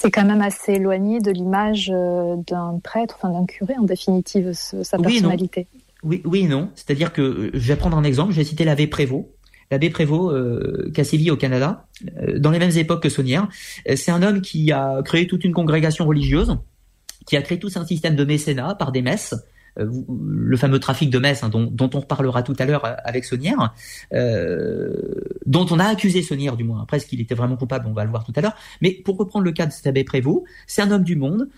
[0.01, 4.53] C'est quand même assez éloigné de l'image euh, d'un prêtre, enfin d'un curé en définitive,
[4.53, 5.67] sa personnalité.
[6.05, 6.71] Oui, oui, non.
[6.77, 8.33] C'est-à-dire que euh, je vais prendre un exemple.
[8.33, 9.27] Je vais citer l'abbé Prévost.
[9.73, 11.89] L'abbé Prévost, euh, qui a sévi au Canada,
[12.23, 13.49] euh, dans les mêmes époques que Saunière.
[13.97, 16.57] C'est un homme qui a créé toute une congrégation religieuse,
[17.27, 19.35] qui a créé tout un système de mécénat par des messes,
[19.79, 23.75] le fameux trafic de messes hein, dont, on reparlera tout à l'heure avec Saunière,
[24.13, 26.83] dont on a accusé Saunière du moins.
[26.83, 27.87] Après, est-ce qu'il était vraiment coupable?
[27.89, 28.57] On va le voir tout à l'heure.
[28.81, 31.49] Mais pour reprendre le cas de cet abbé Prévost, c'est un homme du monde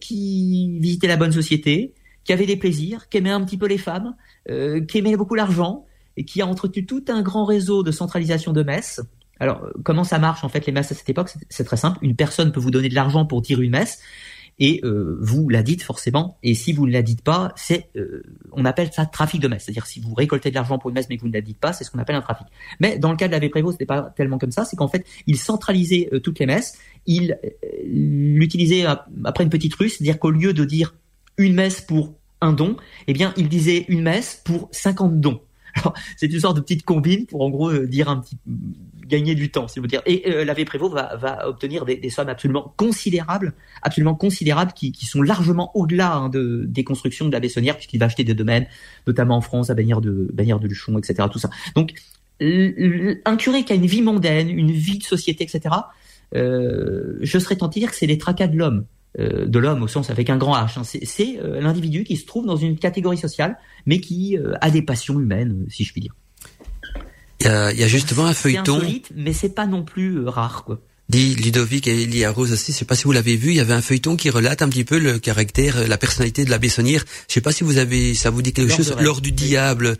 [0.00, 1.94] qui visitait la bonne société,
[2.26, 4.14] qui avait des plaisirs, qui aimait un petit peu les femmes,
[4.50, 5.86] euh, qui aimait beaucoup l'argent
[6.16, 9.00] et qui a entretenu tout un grand réseau de centralisation de messes.
[9.38, 11.30] Alors, euh, comment ça marche en fait les messes à cette époque?
[11.48, 11.98] C'est très simple.
[12.02, 14.00] Une personne peut vous donner de l'argent pour dire une messe
[14.58, 16.38] et euh, vous la dites forcément.
[16.42, 17.90] Et si vous ne la dites pas, c'est
[18.52, 19.64] on appelle ça trafic de messe.
[19.64, 21.58] C'est-à-dire si vous récoltez de l'argent pour une messe mais que vous ne la dites
[21.58, 22.46] pas, c'est ce qu'on appelle un trafic.
[22.80, 24.64] Mais dans le cas de l'abbé Prévost, c'était pas tellement comme ça.
[24.64, 26.78] C'est qu'en fait, il centralisait toutes les messes.
[27.06, 27.38] Il
[27.84, 28.84] l'utilisait
[29.24, 30.94] après une petite rue, c'est-à-dire qu'au lieu de dire
[31.38, 32.76] une messe pour un don,
[33.06, 35.40] eh bien, il disait une messe pour 50 dons.
[36.16, 38.38] C'est une sorte de petite combine pour en gros euh, dire un petit
[39.06, 40.02] gagner du temps, si vous dire.
[40.06, 45.70] Et euh, l'abbé Prévost va, obtenir des, sommes absolument considérables, absolument considérables, qui, sont largement
[45.76, 48.66] au-delà hein, de, des constructions de la Bessonnière, puisqu'il va acheter des domaines,
[49.06, 51.28] notamment en France, à Bagnères de de Luchon, etc.
[51.30, 51.50] Tout ça.
[51.74, 51.94] Donc,
[52.40, 55.74] un curé qui a une vie mondaine, une vie de société, etc.
[56.34, 58.84] Euh, je serais tenté de dire que c'est les tracas de l'homme.
[59.18, 60.78] Euh, de l'homme au sens avec un grand H.
[60.78, 60.82] Hein.
[60.84, 65.18] C'est euh, l'individu qui se trouve dans une catégorie sociale, mais qui a des passions
[65.18, 66.14] humaines, si je puis dire.
[67.40, 68.76] Il y a, il y a justement un feuilleton.
[68.76, 70.80] Insolite, mais c'est pas non plus rare, quoi.
[71.08, 73.60] Dit Ludovic et Elia Rose aussi, je sais pas si vous l'avez vu, il y
[73.60, 77.04] avait un feuilleton qui relate un petit peu le caractère, la personnalité de la Bessonnière.
[77.28, 79.98] Je sais pas si vous avez, ça vous dit quelque chose, lors du diable.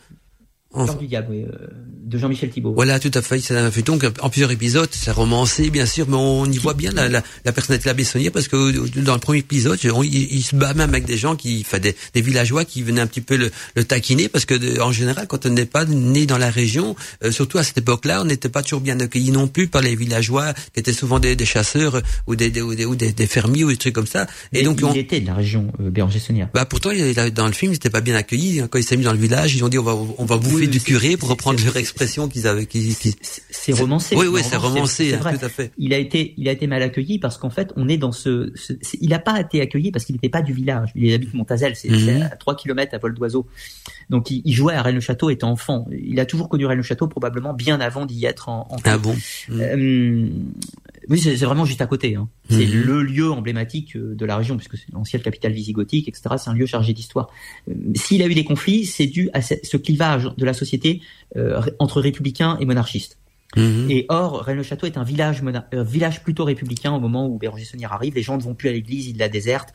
[0.76, 1.66] Enfin, du diable, oui, euh,
[2.06, 2.72] de Jean-Michel Thibault.
[2.72, 3.40] Voilà, tout à fait.
[3.40, 6.92] C'est un feuilleton en plusieurs épisodes, c'est romancé, bien sûr, mais on y voit bien
[6.92, 10.54] la, la, la personnalité de la Bessonnière parce que dans le premier épisode, il, se
[10.54, 13.36] bat même avec des gens qui, enfin, des, des villageois qui venaient un petit peu
[13.36, 16.94] le, le taquiner parce que en général, quand on n'est pas né dans la région,
[17.24, 19.96] euh, surtout à cette époque-là, on n'était pas toujours bien accueilli non plus par les
[19.96, 23.70] villageois qui étaient souvent des, des chasseurs ou des, des, ou des, des, fermiers ou
[23.70, 24.28] des trucs comme ça.
[24.52, 26.50] Et, donc il était de la région euh, Béranger-Saunière.
[26.54, 28.62] Bah pourtant, il, dans le film, il n'était pas bien accueilli.
[28.70, 30.65] Quand il s'est mis dans le village, ils ont dit on va on va bouffer
[30.66, 32.66] du curé pour reprendre leur expression qu'ils avaient.
[33.50, 34.16] c'est romancé.
[34.16, 35.72] Oui, oui, c'est romancé, hein, tout à fait.
[35.78, 38.52] Il a été, il a été mal accueilli parce qu'en fait, on est dans ce.
[39.00, 40.90] il n'a pas été accueilli parce qu'il n'était pas du village.
[40.94, 42.22] Il habite Montazel, c'est mhm.
[42.22, 43.46] à 3 km à vol d'oiseau.
[44.10, 45.86] Donc, il, jouait à Rennes-le-Château étant enfant.
[45.90, 48.68] Il a toujours connu Rennes-le-Château probablement bien avant d'y être en.
[48.70, 49.16] en ah bon?
[49.50, 50.28] Euh,
[51.08, 52.16] oui, c'est vraiment juste à côté.
[52.16, 52.28] Hein.
[52.48, 52.82] C'est mhm.
[52.82, 56.34] le lieu emblématique euh, de la région, puisque c'est l'ancienne capitale visigothique, etc.
[56.38, 57.28] C'est un lieu chargé d'histoire.
[57.68, 61.00] Euh, s'il a eu des conflits, c'est dû à ce clivage de la société
[61.36, 63.18] euh, entre républicains et monarchistes.
[63.56, 63.86] Mhm.
[63.90, 65.42] Et or, Rennes-le-Château est un village,
[65.72, 68.14] village plutôt républicain au moment où Béranger Saunière arrive.
[68.14, 69.72] Les gens ne vont plus à l'église, ils la désertent.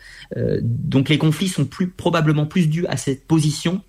[0.62, 3.82] donc les conflits sont plus probablement plus dus à cette position,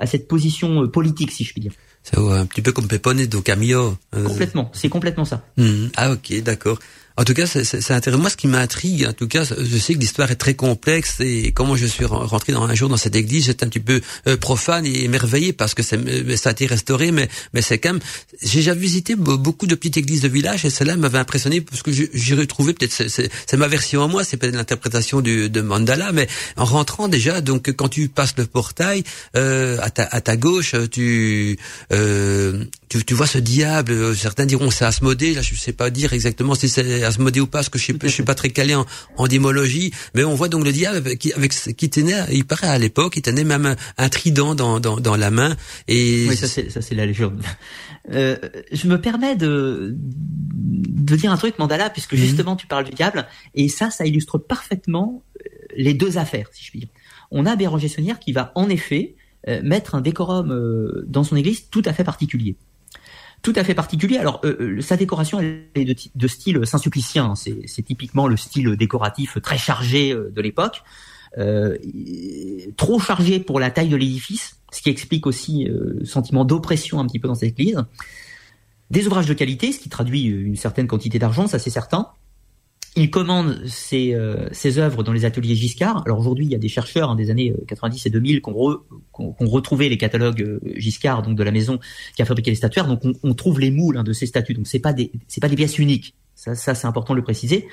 [0.00, 1.72] à cette position politique, si je puis dire.
[2.02, 3.96] C'est un petit peu comme Pepone do Camillo.
[4.12, 5.42] Complètement, c'est complètement ça.
[5.56, 5.90] Mhm.
[5.96, 6.78] Ah ok, d'accord.
[7.20, 8.18] En tout cas, c'est intéressant.
[8.18, 11.52] Moi, ce qui m'intrigue, en tout cas, je sais que l'histoire est très complexe et
[11.52, 14.38] comment je suis rentré dans un jour dans cette église, j'étais un petit peu euh,
[14.38, 18.00] profane et émerveillé parce que ça a été restauré, mais mais c'est quand même.
[18.42, 21.90] J'ai déjà visité beaucoup de petites églises de village et celle-là m'avait impressionné parce que
[21.92, 26.64] j'ai retrouvé peut-être c'est ma version à moi, c'est peut-être l'interprétation de Mandala, mais en
[26.64, 29.04] rentrant déjà, donc quand tu passes le portail
[29.36, 31.58] euh, à ta à ta gauche, tu
[31.92, 34.16] euh, tu, tu vois ce diable.
[34.16, 35.34] Certains diront c'est Asmodée.
[35.34, 37.94] Là, je sais pas dire exactement si c'est Asmodée ou pas, parce que je suis,
[38.02, 38.86] je suis pas très calé en,
[39.16, 39.92] en démologie.
[40.14, 43.22] Mais on voit donc le diable qui, avec qui tenait, il paraît à l'époque, il
[43.22, 45.56] tenait même un, trident dans, dans, dans, la main.
[45.88, 47.42] Et oui, ça c'est ça c'est la légende.
[48.12, 48.36] Euh,
[48.72, 52.18] je me permets de de dire un truc, Mandala, puisque mhm.
[52.18, 56.64] justement tu parles du diable, et ça, ça illustre parfaitement euh, les deux affaires, si
[56.64, 56.88] je puis dire.
[57.30, 59.14] On a Béranger Saunière qui va en effet
[59.48, 62.56] euh, mettre un décorum euh, dans son église tout à fait particulier
[63.42, 64.18] tout à fait particulier.
[64.18, 67.34] Alors, euh, euh, sa décoration est de, style saint-sulpicien.
[67.34, 70.82] C'est typiquement le style décoratif très chargé euh, de l'époque.
[71.38, 71.78] Euh,
[72.76, 77.06] trop chargé pour la taille de l'édifice, ce qui explique aussi le sentiment d'oppression un
[77.06, 77.78] petit peu dans cette église.
[78.90, 82.08] Des ouvrages de qualité, ce qui traduit une certaine quantité d'argent, ça c'est certain.
[82.96, 86.02] Il commande ses, euh, œuvres dans les ateliers Giscard.
[86.06, 88.82] Alors aujourd'hui, il y a des chercheurs hein, des années 90 et 2000 qui ont,
[89.40, 91.78] retrouvé les catalogues Giscard, donc de la maison
[92.16, 92.86] qui a fabriqué les statuaires.
[92.86, 94.54] Donc on, trouve les moules hein, de ces statues.
[94.54, 96.14] Donc c'est pas des pas des pièces uniques.
[96.34, 97.68] Ça, c'est important de le préciser.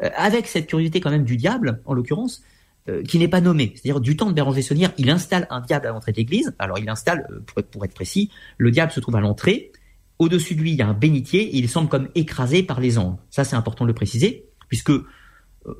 [0.00, 2.42] avec cette curiosité quand même du diable, en l'occurrence,
[2.88, 3.72] euh, qui n'est pas nommé.
[3.74, 6.54] C'est-à-dire du temps de Béranger Saunière, il installe un diable à l'entrée de l'église.
[6.58, 9.72] Alors il installe, euh, pour être, précis, le diable se trouve à l'entrée.
[10.18, 13.18] Au-dessus de lui, il y a un bénitier il semble comme écrasé par les anges.
[13.28, 15.04] Ça, c'est important de le préciser, puisque euh,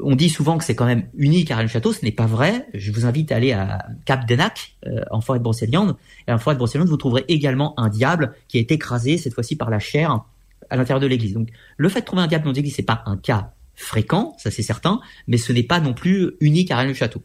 [0.01, 1.93] on dit souvent que c'est quand même unique à Rennes-Château.
[1.93, 2.67] Ce n'est pas vrai.
[2.75, 4.77] Je vous invite à aller à Cap d'Enac,
[5.11, 5.97] en forêt de Brocéliande.
[6.27, 9.57] Et en forêt de Brocéliande, vous trouverez également un diable qui est écrasé, cette fois-ci
[9.57, 10.25] par la chair,
[10.69, 11.33] à l'intérieur de l'église.
[11.33, 14.51] Donc, le fait de trouver un diable dans l'église, c'est pas un cas fréquent, ça
[14.51, 17.23] c'est certain, mais ce n'est pas non plus unique à Rennes-le-Château.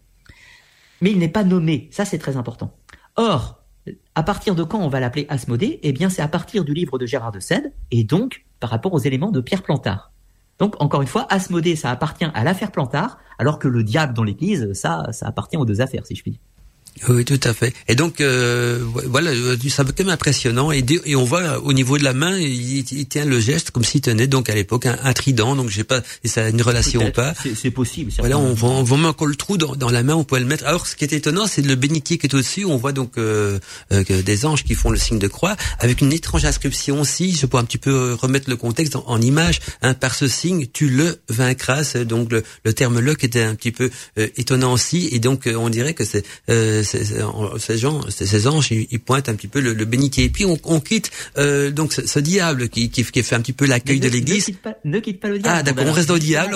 [1.02, 2.78] Mais il n'est pas nommé, ça c'est très important.
[3.16, 3.64] Or,
[4.16, 5.80] à partir de quand on va l'appeler Asmodée?
[5.84, 8.94] Eh bien, c'est à partir du livre de Gérard de Sède, et donc par rapport
[8.94, 10.13] aux éléments de Pierre Plantard.
[10.64, 14.24] Donc, encore une fois, Asmodée, ça appartient à l'affaire Plantard, alors que le diable dans
[14.24, 16.40] l'église, ça, ça appartient aux deux affaires, si je puis dire.
[17.10, 17.74] Oui, tout à fait.
[17.88, 19.32] Et donc, euh, voilà,
[19.70, 20.72] ça quand même impressionnant.
[20.72, 23.84] Et, et, on voit au niveau de la main, il, il tient le geste comme
[23.84, 25.56] s'il tenait donc à l'époque un, trident.
[25.56, 27.34] Donc, je sais pas si ça a une relation ou pas.
[27.56, 28.12] C'est possible.
[28.20, 30.46] Voilà, on voit, on voit encore le trou dans, dans, la main, on peut le
[30.46, 30.66] mettre.
[30.66, 32.66] Alors, ce qui est étonnant, c'est le bénitier qui est au-dessus.
[32.66, 33.60] On voit donc euh,
[33.92, 37.36] euh, des anges qui font le signe de croix, avec une étrange inscription aussi.
[37.36, 39.62] Je peux un petit peu remettre le contexte en, image.
[39.82, 42.04] Hein, par ce signe, tu le vaincras.
[42.06, 45.10] Donc, le, le terme le qui était un petit peu euh, étonnant aussi.
[45.12, 46.24] Et donc, on dirait que c'est
[46.84, 50.26] ces gens, ces anges, ils, pointent un petit peu le, le bénitier.
[50.26, 53.42] Et puis on, on quitte euh, donc ce, ce, diable qui, qui, qui, fait un
[53.42, 54.52] petit peu l'accueil de l'Église.
[54.86, 55.58] Ne, quitte pas le diable.
[55.60, 56.56] Ah d'accord, on reste au diable.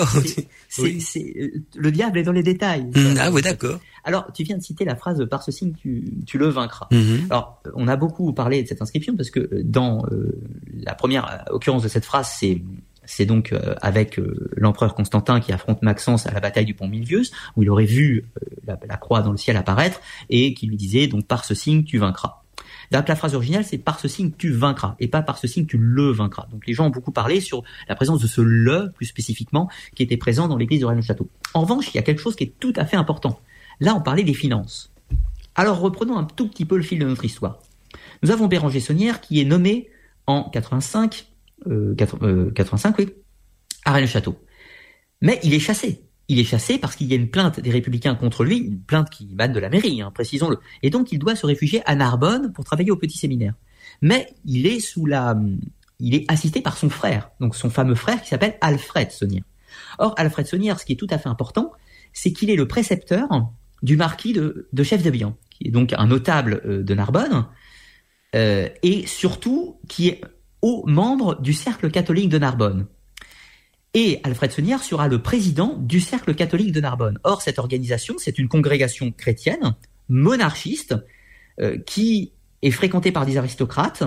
[0.68, 1.04] C'est, oui.
[1.16, 2.84] Euh, le diable est dans les détails.
[2.84, 3.80] Mmh, ah oui, d'accord.
[4.04, 6.88] Alors, tu viens de citer la phrase par ce signe tu, tu le vaincras.
[6.90, 7.26] Mmh.
[7.30, 10.40] Alors, on a beaucoup parlé de cette inscription parce que dans euh,
[10.74, 12.62] la première occurrence de cette phrase, c'est
[13.08, 16.86] c'est donc euh, avec euh, l'empereur Constantin qui affronte Maxence à la bataille du pont
[16.86, 18.26] Milvius, où il aurait vu
[18.68, 21.84] euh, la, croix dans le ciel apparaître et qui lui disait donc par ce signe
[21.84, 22.42] tu vaincras.
[22.90, 25.64] Donc la phrase originale c'est par ce signe tu vaincras et pas par ce signe
[25.64, 26.48] tu le vaincras.
[26.52, 30.02] Donc les gens ont beaucoup parlé sur la présence de ce le plus spécifiquement qui
[30.02, 31.30] était présent dans l'église de Rennes-le-Château.
[31.54, 33.40] En revanche, il y a quelque chose qui est tout à fait important.
[33.80, 34.92] Là, on parlait des finances.
[35.54, 37.58] Alors reprenons un tout petit peu le fil de notre histoire.
[38.22, 39.88] Nous avons Béranger Saunière qui est nommé
[40.26, 41.26] en 85
[41.96, 43.14] 85, euh, oui,
[43.84, 44.38] à Rennes-le-Château.
[45.20, 46.04] Mais il est chassé.
[46.28, 49.08] Il est chassé parce qu'il y a une plainte des républicains contre lui, une plainte
[49.08, 50.58] qui émane de la mairie, hein, précisons-le.
[50.82, 53.54] Et donc il doit se réfugier à Narbonne pour travailler au petit séminaire.
[54.02, 55.36] Mais il est sous la,
[56.00, 59.44] il est assisté par son frère, donc son fameux frère qui s'appelle Alfred Saunière.
[59.98, 61.72] Or Alfred Saunière, ce qui est tout à fait important,
[62.12, 63.28] c'est qu'il est le précepteur
[63.82, 67.46] du marquis de, de Chef de Bian, qui est donc un notable euh, de Narbonne,
[68.34, 70.20] euh, et surtout qui est
[70.62, 72.86] aux membres du Cercle catholique de Narbonne.
[73.94, 77.18] Et Alfred Senière sera le président du Cercle catholique de Narbonne.
[77.24, 79.74] Or, cette organisation, c'est une congrégation chrétienne,
[80.08, 80.94] monarchiste,
[81.60, 82.32] euh, qui
[82.62, 84.04] est fréquentée par des aristocrates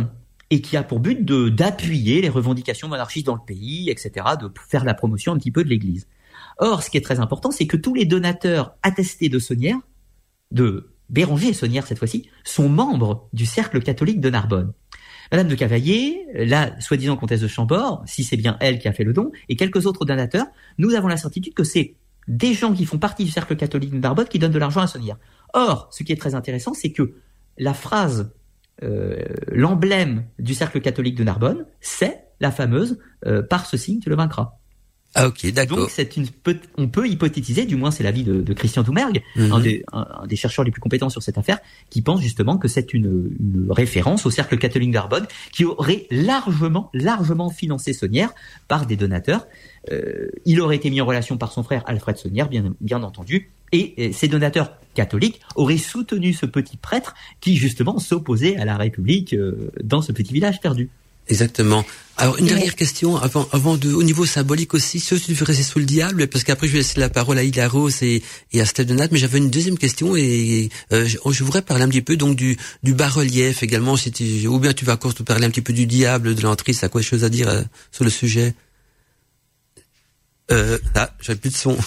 [0.49, 4.83] et qui a pour but d'appuyer les revendications monarchistes dans le pays, etc., de faire
[4.83, 6.07] la promotion un petit peu de l'Église.
[6.57, 9.79] Or, ce qui est très important, c'est que tous les donateurs attestés de Saunière,
[10.51, 14.73] de Béranger et Saunière cette fois-ci, sont membres du Cercle catholique de Narbonne.
[15.31, 19.05] Madame de Cavaillé, la soi-disant comtesse de Chambord, si c'est bien elle qui a fait
[19.05, 21.95] le don, et quelques autres donateurs, nous avons la certitude que c'est
[22.27, 24.87] des gens qui font partie du cercle catholique de Narbonne qui donnent de l'argent à
[24.87, 25.17] Sonière.
[25.53, 27.15] Or, ce qui est très intéressant, c'est que
[27.57, 28.33] la phrase,
[28.83, 34.09] euh, l'emblème du cercle catholique de Narbonne, c'est la fameuse euh, par ce signe tu
[34.09, 34.57] le vaincras.
[35.13, 35.77] Ah ok, d'accord.
[35.77, 36.27] Donc c'est une,
[36.77, 39.51] on peut hypothétiser, du moins c'est l'avis de, de Christian Doumergue, mhm.
[39.51, 41.59] un, des, un, des, chercheurs les plus compétents sur cette affaire,
[41.89, 46.89] qui pense justement que c'est une, une, référence au cercle catholique d'Arbonne, qui aurait largement,
[46.93, 48.33] largement financé Saunière
[48.69, 49.47] par des donateurs.
[49.91, 53.49] Euh, il aurait été mis en relation par son frère Alfred Saunière, bien, bien entendu,
[53.71, 59.33] et, ces donateurs catholiques auraient soutenu ce petit prêtre qui justement s'opposait à la République
[59.33, 60.89] euh, dans ce petit village perdu.
[61.27, 61.85] Exactement.
[62.17, 65.63] Alors une dernière question avant, avant de, au niveau symbolique aussi, si tu veux rester
[65.63, 68.61] sous le diable, parce qu'après je vais laisser la parole à Hilda Rose et, et
[68.61, 72.17] à Stade mais j'avais une deuxième question et euh, je, voudrais parler un petit peu
[72.17, 75.49] donc du, du bas-relief également, si tu, ou bien tu vas encore te parler un
[75.49, 78.11] petit peu du diable, de l'entrée, ça quoi des choses à dire euh, sur le
[78.11, 78.53] sujet?
[80.51, 81.77] Euh, Là, j'avais plus de son.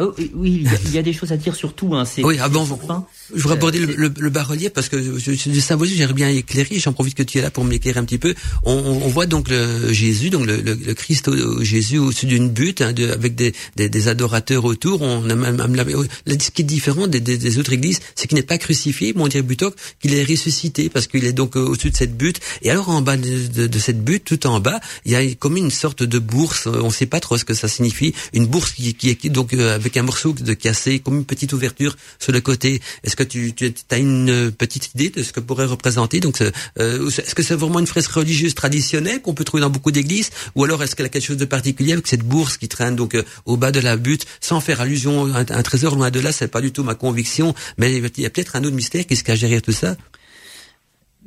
[0.00, 1.94] Oh, oui, il y, a, des choses à dire sur tout.
[1.94, 2.04] Hein.
[2.18, 6.14] Oui, ah bon, je voudrais aborder le, le, bas-relief parce que je, je, symbolisme, j'aimerais
[6.14, 6.78] bien éclairer.
[6.78, 8.34] J'en profite que tu es là pour m'éclairer un petit peu.
[8.62, 12.80] On, on, voit donc le Jésus, donc le, le Christ au, Jésus au-dessus d'une butte,
[12.80, 15.02] hein, de, avec des, des, des, adorateurs autour.
[15.02, 15.94] On a même, même
[16.26, 19.28] ce qui est différent des, des, autres églises, c'est qu'il n'est pas crucifié, mais on
[19.28, 22.40] dirait plutôt qu'il est ressuscité parce qu'il est donc au-dessus de cette butte.
[22.62, 25.34] Et alors en bas de, de, de, cette butte, tout en bas, il y a
[25.34, 26.66] comme une sorte de bourse.
[26.66, 28.14] On ne sait pas trop ce que ça signifie.
[28.32, 32.32] Une bourse qui, qui est donc euh, morceau de cassé, comme une petite ouverture sur
[32.32, 32.80] le côté.
[33.04, 33.54] Est-ce que tu,
[33.90, 36.20] as une petite idée de ce que pourrait représenter?
[36.20, 39.90] Donc, euh, est-ce que c'est vraiment une fresque religieuse traditionnelle qu'on peut trouver dans beaucoup
[39.90, 42.96] d'églises, ou alors est-ce qu'elle a quelque chose de particulier avec cette bourse qui traîne
[42.96, 46.20] donc euh, au bas de la butte, sans faire allusion à un, trésor loin de
[46.20, 46.32] là?
[46.32, 49.16] C'est pas du tout ma conviction, mais il y a peut-être un autre mystère qui
[49.16, 49.96] se cache derrière tout ça.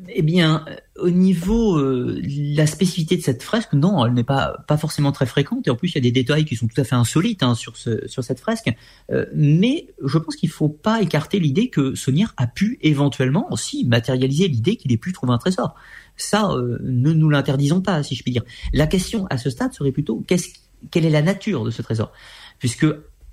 [0.09, 4.63] Eh bien, euh, au niveau euh, la spécificité de cette fresque, non, elle n'est pas
[4.67, 5.67] pas forcément très fréquente.
[5.67, 7.55] Et en plus, il y a des détails qui sont tout à fait insolites hein,
[7.55, 8.71] sur ce sur cette fresque.
[9.11, 13.85] Euh, mais je pense qu'il faut pas écarter l'idée que Saunier a pu éventuellement aussi
[13.85, 15.75] matérialiser l'idée qu'il ait pu trouver un trésor.
[16.17, 18.43] Ça, euh, ne nous l'interdisons pas, si je puis dire.
[18.73, 20.49] La question à ce stade serait plutôt qu'est-ce
[20.91, 22.11] quelle est la nature de ce trésor,
[22.59, 22.85] puisque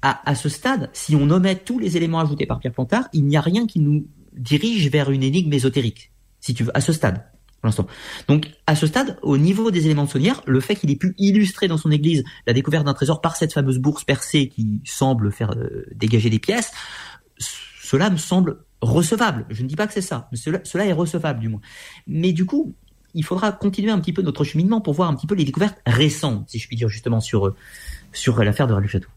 [0.03, 3.27] à, à ce stade, si on omet tous les éléments ajoutés par Pierre Plantard, il
[3.27, 6.93] n'y a rien qui nous dirige vers une énigme ésotérique si tu veux, à ce
[6.93, 7.25] stade.
[7.61, 7.87] Pour l'instant.
[8.27, 11.15] Donc, à ce stade, au niveau des éléments de Saunière, le fait qu'il ait pu
[11.19, 15.31] illustrer dans son église la découverte d'un trésor par cette fameuse bourse percée qui semble
[15.31, 16.73] faire euh, dégager des pièces,
[17.83, 19.45] cela me semble recevable.
[19.51, 21.61] Je ne dis pas que c'est ça, mais cela, cela est recevable du moins.
[22.07, 22.75] Mais du coup,
[23.15, 25.79] il faudra continuer un petit peu notre cheminement pour voir un petit peu les découvertes
[25.87, 27.55] récentes, si je puis dire justement sur euh,
[28.13, 29.09] sur l'affaire de Rallye Château.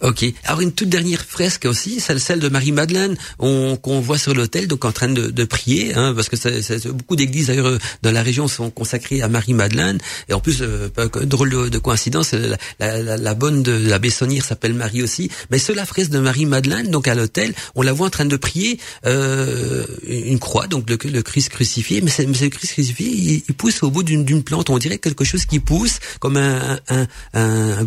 [0.00, 0.24] Ok.
[0.44, 4.66] Alors une toute dernière fresque aussi, celle, celle de Marie Madeleine, qu'on voit sur l'autel,
[4.66, 8.48] donc en train de, de prier, hein, parce que beaucoup d'églises d'ailleurs dans la région
[8.48, 9.98] sont consacrées à Marie Madeleine.
[10.28, 10.88] Et en plus, euh,
[11.22, 15.30] drôle de, coïncidence, la, la, la, bonne de la Bessonnière s'appelle Marie aussi.
[15.50, 18.24] Mais sur la fresque de Marie Madeleine, donc à l'autel, on la voit en train
[18.24, 22.00] de prier euh, une croix, donc le, le Christ crucifié.
[22.00, 24.70] Mais, c'est, le Christ crucifié, il, pousse au bout d'une, d'une plante.
[24.70, 27.86] On dirait quelque chose qui pousse, comme un, un, un,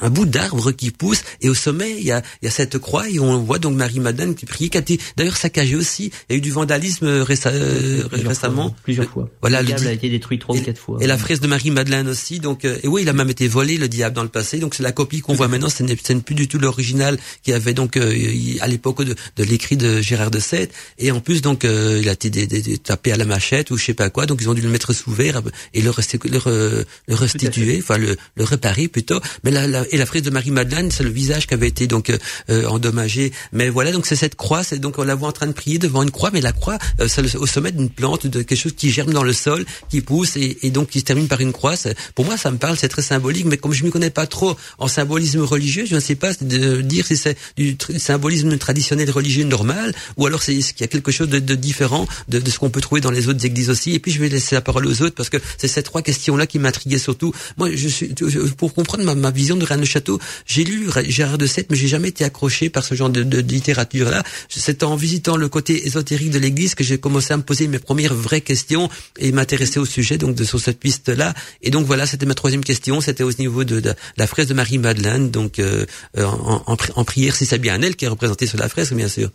[0.00, 2.78] un bout d'arbre qui pousse et au sommet, il y a, il y a cette
[2.78, 6.10] croix et on voit donc Marie-Madeleine qui prie, qui a été d'ailleurs saccagée aussi.
[6.28, 8.74] Il y a eu du vandalisme euh, récemment.
[8.82, 9.28] plusieurs fois.
[9.40, 10.98] Voilà, le diable a été détruit trois ou quatre fois.
[11.00, 12.40] Et la fresque de Marie-Madeleine aussi.
[12.40, 14.58] Donc, euh, et oui, il a même été volé, le diable, dans le passé.
[14.58, 15.68] Donc c'est la copie qu'on voit maintenant.
[15.68, 18.12] Ce n'est plus du tout l'original qui avait donc euh,
[18.60, 20.72] à l'époque de, de l'écrit de Gérard de Sète.
[20.98, 24.10] Et en plus, donc, il a été tapé à la machette ou je sais pas
[24.10, 24.26] quoi.
[24.26, 25.90] Donc ils ont dû le mettre sous verre et le,
[26.24, 29.20] le, le restituer, enfin le, le réparer plutôt.
[29.42, 32.10] Mais la, la, et la fresque de Marie-Madeleine, c'est le visage qui avait été donc
[32.10, 33.32] euh, endommagé.
[33.52, 35.78] Mais voilà, donc c'est cette croix, c'est donc on la voit en train de prier
[35.78, 37.08] devant une croix, mais la croix, euh,
[37.38, 40.58] au sommet d'une plante, de quelque chose qui germe dans le sol, qui pousse et,
[40.62, 41.74] et donc qui se termine par une croix.
[42.14, 44.56] Pour moi, ça me parle, c'est très symbolique, mais comme je m'y connais pas trop
[44.78, 49.44] en symbolisme religieux, je ne sais pas de dire si c'est du symbolisme traditionnel religieux
[49.44, 52.58] normal ou alors c'est qu'il y a quelque chose de, de différent de, de ce
[52.58, 53.92] qu'on peut trouver dans les autres églises aussi.
[53.92, 56.46] Et puis je vais laisser la parole aux autres parce que c'est ces trois questions-là
[56.46, 57.32] qui m'intriguaient surtout.
[57.56, 58.14] Moi, je suis
[58.56, 61.76] pour comprendre ma, ma vision de Rennes le Château, j'ai lu Gérard de Sète, mais
[61.76, 64.22] j'ai jamais été accroché par ce genre de, littérature-là.
[64.48, 67.78] C'est en visitant le côté ésotérique de l'Église que j'ai commencé à me poser mes
[67.78, 68.88] premières vraies questions
[69.18, 71.34] et m'intéresser au sujet donc de sur cette piste-là.
[71.62, 73.00] Et donc voilà, c'était ma troisième question.
[73.00, 75.86] C'était au niveau de, de, la fresque de Marie Madeleine, donc euh,
[76.16, 79.08] en, en, en, prière, si c'est bien elle qui est représentée sur la fresque, bien
[79.08, 79.30] sûr.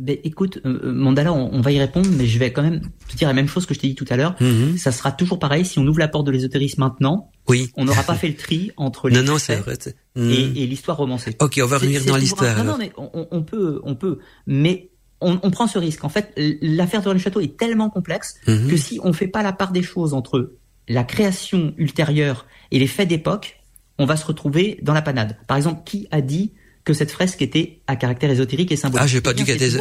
[0.00, 3.16] Ben, écoute, euh, euh, Mandala, on, va y répondre, mais je vais quand même te
[3.16, 4.34] dire la même chose que je t'ai dit tout à l'heure.
[4.40, 4.78] Mm-hmm.
[4.78, 5.66] Ça sera toujours pareil.
[5.66, 7.70] Si on ouvre la porte de l'ésotérisme maintenant, oui.
[7.76, 9.76] on n'aura pas fait le tri entre les non, non, c'est vrai.
[10.16, 10.30] Mm.
[10.30, 11.36] Et, l'histoire romancée.
[11.38, 12.56] Ok, on va revenir dans l'histoire.
[12.64, 14.88] Non, non, mais on, peut, on peut, mais
[15.20, 16.02] on, prend ce risque.
[16.02, 16.32] En fait,
[16.62, 18.68] l'affaire de le château est tellement complexe mm-hmm.
[18.68, 20.54] que si on fait pas la part des choses entre
[20.88, 23.60] la création ultérieure et les faits d'époque,
[23.98, 25.36] on va se retrouver dans la panade.
[25.46, 26.54] Par exemple, qui a dit
[26.90, 29.02] que cette fresque était à caractère ésotérique et symbolique.
[29.04, 29.78] Ah, j'ai pas dit qu'elle était.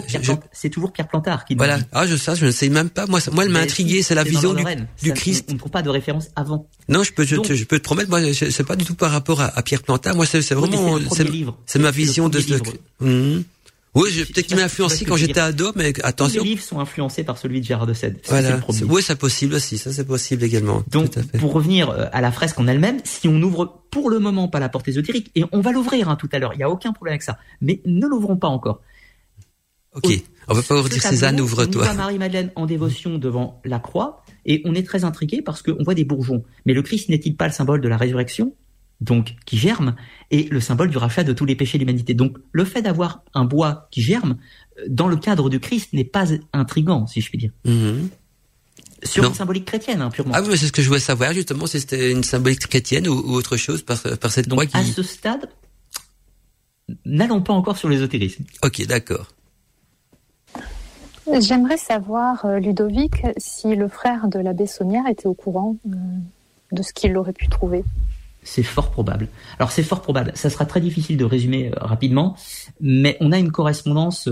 [0.52, 1.56] C'est toujours Pierre Plantard qui.
[1.56, 1.80] Voilà.
[1.92, 3.08] Ah, je sais, je ne sais même pas.
[3.08, 4.04] Moi, moi, elle m'a intrigué.
[4.04, 4.64] C'est la vision du,
[5.02, 5.46] du Christ.
[5.50, 6.68] On ne trouve pas de référence avant.
[6.88, 8.10] Non, je peux, je, je peux te promettre.
[8.10, 10.16] Moi, c'est pas du tout par rapport à, Pierre Plantard.
[10.16, 11.00] Moi, c'est vraiment.
[11.66, 12.40] C'est ma vision de.
[12.40, 13.44] ce
[14.04, 16.44] oui, peut-être qu'il m'a influencé quand j'étais ado, mais attention.
[16.44, 18.20] Les livres sont influencés par celui de Gérard de Sède.
[18.28, 18.60] Voilà.
[18.88, 19.78] Oui, c'est possible aussi.
[19.78, 20.84] Ça, c'est possible également.
[20.90, 24.48] Donc, pour revenir euh, à la fresque en elle-même, si on ouvre pour le moment
[24.48, 26.70] pas la porte ésotérique, et on va l'ouvrir hein, tout à l'heure, il n'y a
[26.70, 28.82] aucun problème avec ça, mais ne l'ouvrons pas encore.
[29.96, 30.12] Ok,
[30.48, 31.82] on va pas vous dire Cézanne, ouvre-toi.
[31.82, 35.84] On voit Marie-Madeleine en dévotion devant la croix, et on est très intrigué parce qu'on
[35.84, 36.44] voit des bourgeons.
[36.66, 38.54] Mais le Christ n'est-il pas le symbole de la résurrection?
[39.02, 39.96] Donc qui germe,
[40.32, 42.14] et le symbole du rachat de tous les péchés de l'humanité.
[42.14, 44.38] Donc le fait d'avoir un bois qui germe,
[44.78, 47.52] euh, dans le cadre du Christ, n'est pas intrigant, si je puis dire.
[47.66, 48.10] Mhm.
[49.04, 50.34] Sur une symbolique chrétienne, hein, purement.
[50.36, 53.32] Ah oui, c'est ce que je voulais savoir justement, si c'était une symbolique chrétienne ou,
[53.32, 54.76] autre chose par, par cette Donc, qui...
[54.76, 55.50] à ce stade,
[57.06, 58.44] n'allons pas encore sur l'ésotérisme.
[58.62, 59.28] Ok, d'accord.
[61.40, 65.96] J'aimerais savoir, euh, Ludovic, si le frère de l'abbé Saunière était au courant euh,
[66.72, 67.84] de ce qu'il aurait pu trouver.
[68.44, 69.28] C'est fort probable.
[69.58, 70.32] Alors c'est fort probable.
[70.36, 72.36] Ça sera très difficile de résumer euh, rapidement,
[72.80, 74.30] mais on a une correspondance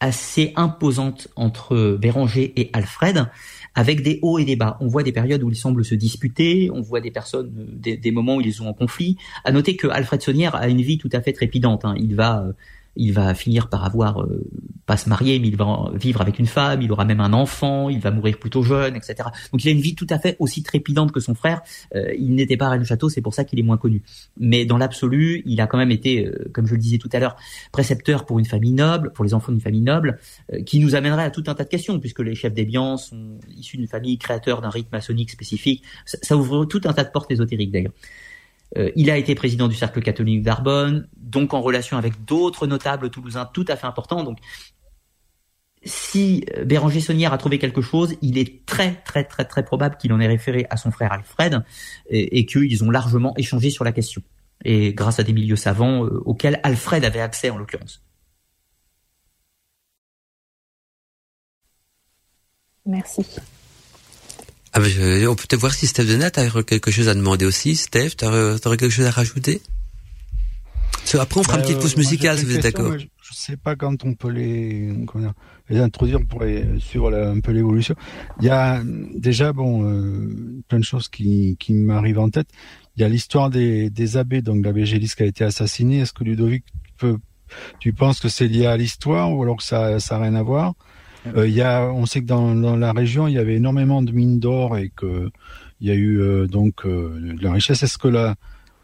[0.00, 3.26] assez imposante entre Béranger et Alfred,
[3.74, 4.76] avec des hauts et des bas.
[4.80, 8.10] On voit des périodes où ils semblent se disputer, on voit des personnes, des, des
[8.10, 9.16] moments où ils sont en conflit.
[9.44, 11.84] À noter que Alfred Saunière a une vie tout à fait trépidante.
[11.84, 11.94] Hein.
[11.98, 12.46] Il va
[12.98, 14.44] il va finir par avoir euh,
[14.84, 17.88] pas se marier, mais il va vivre avec une femme, il aura même un enfant,
[17.88, 19.28] il va mourir plutôt jeune, etc.
[19.52, 21.62] Donc il a une vie tout à fait aussi trépidante que son frère.
[21.94, 24.02] Euh, il n'était pas reine du château, c'est pour ça qu'il est moins connu.
[24.36, 27.20] Mais dans l'absolu, il a quand même été, euh, comme je le disais tout à
[27.20, 27.36] l'heure,
[27.70, 30.18] précepteur pour une famille noble, pour les enfants d'une famille noble,
[30.66, 32.68] qui nous amènerait à tout un tas de questions, puisque les chefs des
[32.98, 35.82] sont issus d'une famille créateur d'un rite maçonnique spécifique.
[36.04, 37.92] Ça, ça ouvre tout un tas de portes ésotériques d'ailleurs.
[38.76, 43.10] Euh, il a été président du cercle catholique d'Arbonne, donc en relation avec d'autres notables
[43.10, 44.24] toulousains tout à fait importants.
[44.24, 44.38] Donc,
[45.84, 49.96] si euh, Béranger Saunière a trouvé quelque chose, il est très très très très probable
[49.96, 51.64] qu'il en ait référé à son frère Alfred
[52.10, 54.22] et, qu'ils ont largement échangé sur la question.
[54.64, 58.02] Et grâce à des milieux savants euh, auxquels Alfred avait accès en l'occurrence.
[62.84, 63.24] Merci.
[64.78, 67.74] Ah ben, on peut peut-être voir si Steph Denat a quelque chose à demander aussi.
[67.74, 69.60] Steph, tu aurais quelque chose à rajouter?
[71.18, 72.96] Après, on fera une petite pause musicale si vous êtes d'accord.
[72.96, 74.92] Je, ne sais pas quand on peut les,
[75.68, 77.96] les introduire pour les, suivre un peu l'évolution.
[78.38, 78.80] Il y a
[79.16, 82.48] déjà bon euh, plein de choses qui, qui m'arrivent en tête.
[82.96, 86.00] Il y a l'histoire des, des abbés, donc l'abbé Gélis qui a été assassiné.
[86.00, 86.64] Est-ce que Ludovic
[86.98, 87.18] peut,
[87.80, 90.74] tu penses que c'est lié à l'histoire ou alors que ça ça rien à voir?
[91.26, 94.12] Euh, y a, on sait que dans, dans, la région, il y avait énormément de
[94.12, 95.30] mines d'or et que
[95.80, 97.82] il y a eu euh, donc euh, de la richesse.
[97.82, 98.34] Est-ce que là,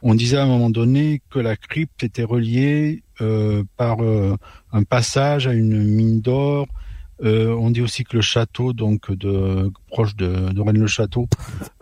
[0.03, 5.47] on disait à un moment donné que la crypte était reliée euh, par un passage
[5.47, 6.67] à une mine d'or?
[7.23, 11.29] Euh, on dit aussi que le château, donc de proche de, de Rennes-le-Château,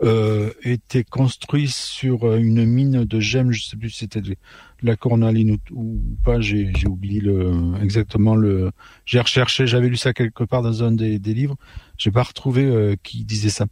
[0.03, 3.53] euh, était construit sur euh, une mine de gemmes.
[3.53, 4.21] Je sais plus si c'était
[4.83, 6.41] la cornaline ou, pas.
[6.41, 7.53] J'ai oublié le,
[7.83, 8.71] exactement le.
[9.05, 11.57] J'ai recherché, j'avais lu ça quelque part dans un des, des livres.
[11.99, 13.67] J'ai pas retrouvé euh, qui disait ça.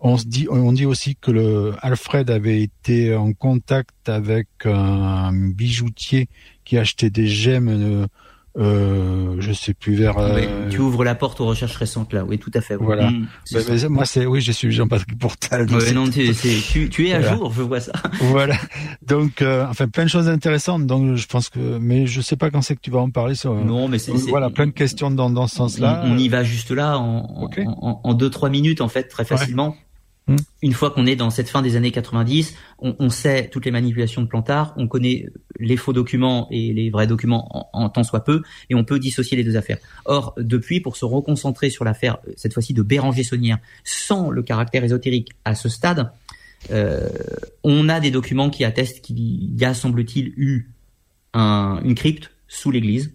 [0.00, 5.32] On se dit, on dit aussi que le Alfred avait été en contact avec un
[5.32, 6.28] bijoutier
[6.64, 8.08] qui achetait des gemmes
[8.58, 10.18] euh, euh, je sais plus vers.
[10.18, 10.68] Euh...
[10.68, 12.24] tu ouvres la porte aux recherches récentes là.
[12.24, 12.76] Oui, tout à fait.
[12.76, 13.10] Voilà.
[13.10, 15.70] Mmh, moi, c'est oui, j'ai suivi Jean-Patrick Portal.
[15.70, 17.92] Ouais, non, tu, tu, tu, es à jour, je vois ça.
[18.20, 18.56] voilà.
[19.06, 20.86] Donc, euh, enfin, plein de choses intéressantes.
[20.86, 23.34] Donc, je pense que, mais je sais pas quand c'est que tu vas en parler.
[23.34, 26.02] Sur, non, mais c'est voilà, plein de questions dans dans ce sens-là.
[26.04, 27.64] On, on, y va juste là en, okay.
[27.66, 29.76] en, en, deux trois minutes en fait, très facilement.
[30.28, 30.36] Hmm.
[30.62, 34.22] Une fois qu'on est dans cette fin des années 90, on, sait toutes les manipulations
[34.22, 38.42] de Plantard, on connaît les faux documents et les vrais documents en, tant soit peu,
[38.70, 39.78] et on peut dissocier les deux affaires.
[40.04, 44.84] Or, depuis, pour se reconcentrer sur l'affaire, cette fois-ci de Béranger Saunière, sans le caractère
[44.84, 46.12] ésotérique à ce stade,
[46.70, 47.08] euh,
[47.64, 50.70] on a des documents qui attestent qu'il y a, semble-t-il, eu
[51.34, 53.12] un, une crypte sous l'église,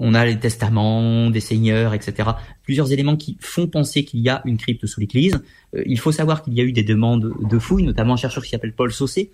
[0.00, 2.30] on a les testaments des seigneurs, etc.
[2.64, 5.40] Plusieurs éléments qui font penser qu'il y a une crypte sous l'église.
[5.76, 8.42] Euh, il faut savoir qu'il y a eu des demandes de fouilles, notamment un chercheur
[8.42, 9.30] qui s'appelle Paul Saucé,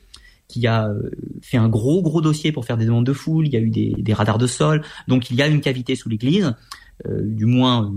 [0.48, 1.10] qui a euh,
[1.40, 3.46] fait un gros gros dossier pour faire des demandes de fouilles.
[3.46, 6.08] Il y a eu des, radars de sol, donc il y a une cavité sous
[6.08, 6.52] l'église,
[7.06, 7.92] euh, du moins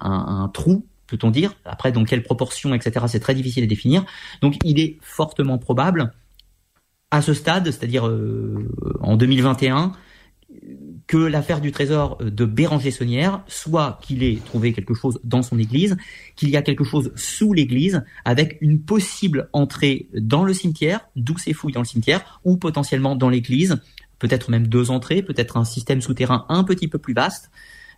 [0.00, 1.54] un, un trou peut-on dire.
[1.64, 4.04] Après, dans quelle proportion, etc., c'est très difficile à définir.
[4.42, 6.12] Donc, il est fortement probable,
[7.10, 8.04] à ce stade, c'est-à-dire
[9.00, 9.92] en 2021,
[11.08, 15.58] que l'affaire du trésor de Béranger Saunière, soit qu'il ait trouvé quelque chose dans son
[15.58, 15.96] église,
[16.36, 21.38] qu'il y a quelque chose sous l'église, avec une possible entrée dans le cimetière, d'où
[21.38, 23.80] ces fouilles dans le cimetière, ou potentiellement dans l'église,
[24.18, 27.50] peut-être même deux entrées, peut-être un système souterrain un petit peu plus vaste.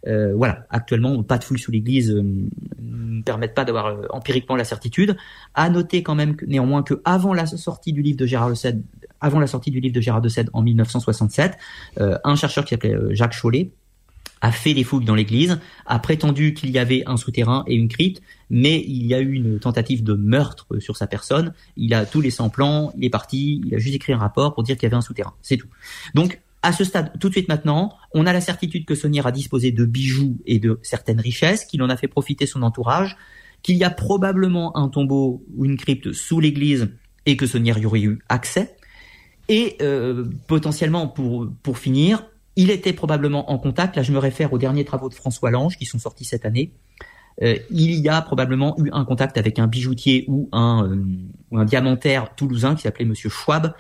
[0.06, 2.22] Euh, voilà, actuellement, pas de fouilles sous l'église euh,
[2.80, 5.16] ne permettent pas d'avoir euh, empiriquement la certitude.
[5.54, 8.54] À noter quand même que, néanmoins que avant la sortie du livre de Gérard Le
[9.20, 11.56] avant la sortie du livre de Gérard de Sède en 1967,
[12.00, 13.70] euh, un chercheur qui s'appelait euh, Jacques Chollet
[14.40, 17.88] a fait des fouilles dans l'église, a prétendu qu'il y avait un souterrain et une
[17.88, 21.52] crypte, mais il y a eu une tentative de meurtre sur sa personne.
[21.76, 24.54] Il a tous les 100 plans, il est parti, il a juste écrit un rapport
[24.54, 25.34] pour dire qu'il y avait un souterrain.
[25.42, 25.68] C'est tout.
[26.14, 29.32] Donc, à ce stade, tout de suite maintenant, on a la certitude que Saunière a
[29.32, 33.16] disposé de bijoux et de certaines richesses, qu'il en a fait profiter son entourage,
[33.62, 36.90] qu'il y a probablement un tombeau ou une crypte sous l'église
[37.26, 38.76] et que Saunière y aurait eu accès.
[39.50, 42.24] Et euh, potentiellement, pour, pour finir,
[42.56, 45.76] il était probablement en contact, là je me réfère aux derniers travaux de François Lange
[45.76, 46.72] qui sont sortis cette année,
[47.42, 51.04] euh, il y a probablement eu un contact avec un bijoutier ou un, euh,
[51.50, 53.74] ou un diamantaire toulousain qui s'appelait Monsieur Schwab,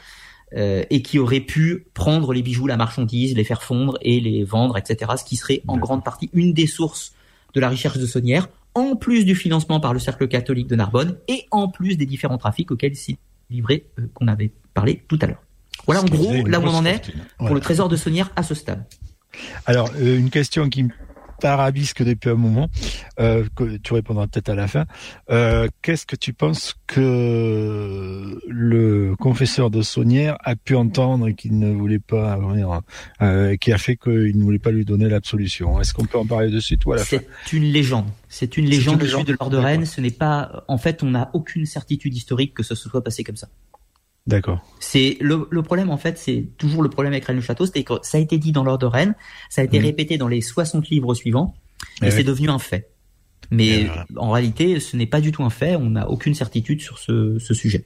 [0.56, 4.42] euh, et qui aurait pu prendre les bijoux, la marchandise, les faire fondre et les
[4.42, 5.12] vendre, etc.
[5.16, 7.12] Ce qui serait en grande partie une des sources
[7.54, 11.18] de la recherche de Saunière, en plus du financement par le cercle catholique de Narbonne
[11.28, 13.16] et en plus des différents trafics auxquels s'est
[13.48, 15.42] livré euh, qu'on avait parlé tout à l'heure.
[15.86, 17.02] Voilà en gros là où on en est
[17.38, 18.84] pour le trésor de Saunière à ce stade.
[19.66, 20.90] Alors, euh, une question qui me
[21.40, 22.68] tarabisque depuis un moment,
[23.18, 24.84] euh, que tu répondras peut-être à la fin.
[25.30, 31.58] Euh, Qu'est-ce que tu penses que le confesseur de Saunière a pu entendre et qu'il
[31.58, 32.38] ne voulait pas
[33.58, 35.80] qui a fait qu'il ne voulait pas lui donner l'absolution?
[35.80, 37.16] Est-ce qu'on peut en parler de suite ou à la fin?
[37.46, 38.06] C'est une légende.
[38.28, 39.86] C'est une légende, une légende de l'ordre de Rennes.
[39.86, 43.36] Ce n'est pas, en fait, on n'a aucune certitude historique que ce soit passé comme
[43.36, 43.48] ça.
[44.30, 44.64] D'accord.
[44.78, 47.84] C'est le, le, problème en fait, c'est toujours le problème avec Rennes le Château, c'est
[47.84, 49.14] que ça a été dit dans l'ordre de Rennes,
[49.48, 49.82] ça a été mmh.
[49.82, 51.54] répété dans les 60 livres suivants,
[52.02, 52.24] et, et c'est oui.
[52.24, 52.90] devenu un fait.
[53.50, 54.06] Mais voilà.
[54.16, 55.74] en réalité, ce n'est pas du tout un fait.
[55.76, 57.84] On n'a aucune certitude sur ce, ce sujet.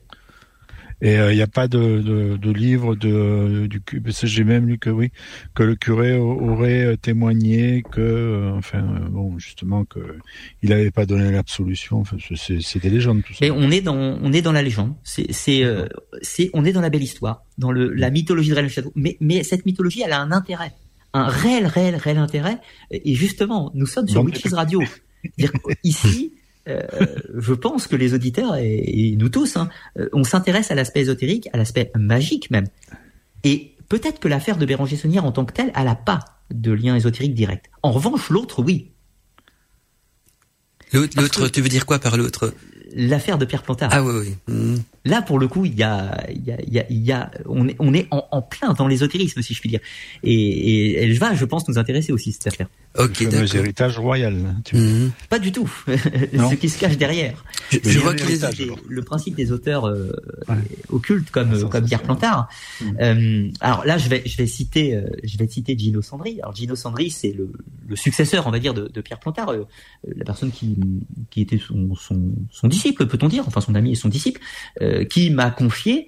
[1.01, 3.81] Et il euh, n'y a pas de, de, de livre de, du
[4.23, 5.11] j'ai même lu que oui
[5.53, 9.99] que le curé aurait témoigné que euh, enfin bon justement que
[10.61, 11.99] il n'avait pas donné l'absolution.
[11.99, 13.45] Enfin, c'est des légendes tout ça.
[13.45, 14.95] Et on est dans on est dans la légende.
[15.03, 15.87] C'est c'est euh,
[16.53, 18.93] on est dans la belle histoire, dans le la mythologie de Rennes le Château.
[18.95, 20.71] Mais mais cette mythologie, elle a un intérêt,
[21.13, 22.57] un réel réel réel intérêt.
[22.91, 24.81] Et justement, nous sommes sur Witches Radio.
[25.37, 25.51] dire
[25.83, 26.33] ici
[26.67, 26.81] euh,
[27.37, 29.69] je pense que les auditeurs et, et nous tous, hein,
[30.13, 32.67] on s'intéresse à l'aspect ésotérique, à l'aspect magique même.
[33.43, 36.19] Et peut-être que l'affaire de Béranger Saunière en tant que telle, elle n'a pas
[36.51, 37.65] de lien ésotérique direct.
[37.83, 38.91] En revanche, l'autre, oui.
[40.93, 42.53] L'autre, tu veux dire quoi par l'autre?
[42.93, 43.89] L'affaire de Pierre Plantard.
[43.91, 44.13] Ah oui,
[44.47, 44.53] oui.
[44.53, 44.75] Mmh.
[45.03, 47.31] Là, pour le coup, il y a, il y a, il y a, y a
[47.45, 49.81] on est, on est en, en plein dans l'ésotérisme, si je puis dire.
[50.23, 52.67] Et, et elle va, je pense, nous intéresser aussi cette affaire.
[52.97, 54.55] Ok, le fameux héritage royal.
[54.63, 55.11] Tu mmh.
[55.29, 55.69] Pas du tout.
[55.87, 57.43] Ce qui se cache derrière.
[57.71, 58.71] Je, je vois que les...
[58.87, 60.11] le principe des auteurs euh,
[60.47, 60.55] ouais.
[60.89, 62.47] occultes comme ah, comme Pierre Plantard.
[62.79, 62.85] Mmh.
[63.01, 66.39] Euh, alors là, je vais je vais citer euh, je vais citer Gino Sandri.
[66.41, 67.51] Alors Gino Sandri, c'est le,
[67.87, 69.65] le, successeur, on va dire, de, de Pierre Plantard, euh,
[70.05, 70.77] la personne qui
[71.29, 74.39] qui était son son, son disciple, peut-on dire, enfin son ami et son disciple,
[74.81, 76.07] euh, qui m'a confié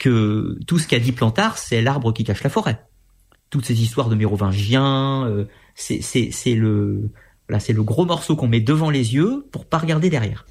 [0.00, 2.84] que tout ce qu'a dit Plantard, c'est l'arbre qui cache la forêt.
[3.50, 5.44] Toutes ces histoires de mérovingiens, euh,
[5.74, 7.10] c'est le
[7.48, 10.46] là c'est le gros morceau qu'on met devant les yeux pour pas regarder derrière.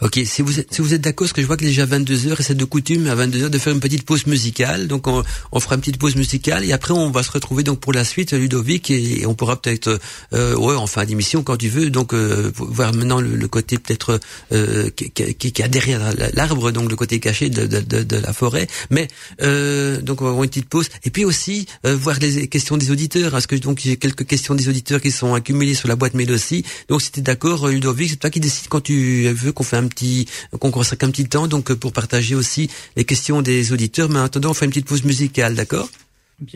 [0.00, 2.28] Ok, si vous êtes, si vous êtes d'accord, parce que je vois est déjà 22
[2.28, 4.86] heures et c'est de coutume à 22 heures de faire une petite pause musicale.
[4.86, 7.80] Donc on, on, fera une petite pause musicale et après on va se retrouver donc
[7.80, 9.98] pour la suite Ludovic et, on pourra peut-être
[10.34, 13.76] euh, ouais en fin d'émission quand tu veux donc euh, voir maintenant le, le côté
[13.76, 14.20] peut-être
[14.52, 16.00] euh, qui, qui, qui, a derrière
[16.34, 18.68] l'arbre donc le côté caché de, de, de, de la forêt.
[18.90, 19.08] Mais
[19.42, 22.76] euh, donc on va avoir une petite pause et puis aussi euh, voir les questions
[22.76, 23.32] des auditeurs.
[23.32, 26.30] Parce que donc j'ai quelques questions des auditeurs qui sont accumulées sur la boîte mail
[26.30, 26.64] aussi.
[26.88, 29.76] Donc si tu es d'accord Ludovic, c'est toi qui décides quand tu veux qu'on fait
[29.76, 30.26] un petit
[30.58, 34.08] consacre un petit temps donc pour partager aussi les questions des auditeurs.
[34.08, 35.88] Mais en attendant, on fait une petite pause musicale, d'accord?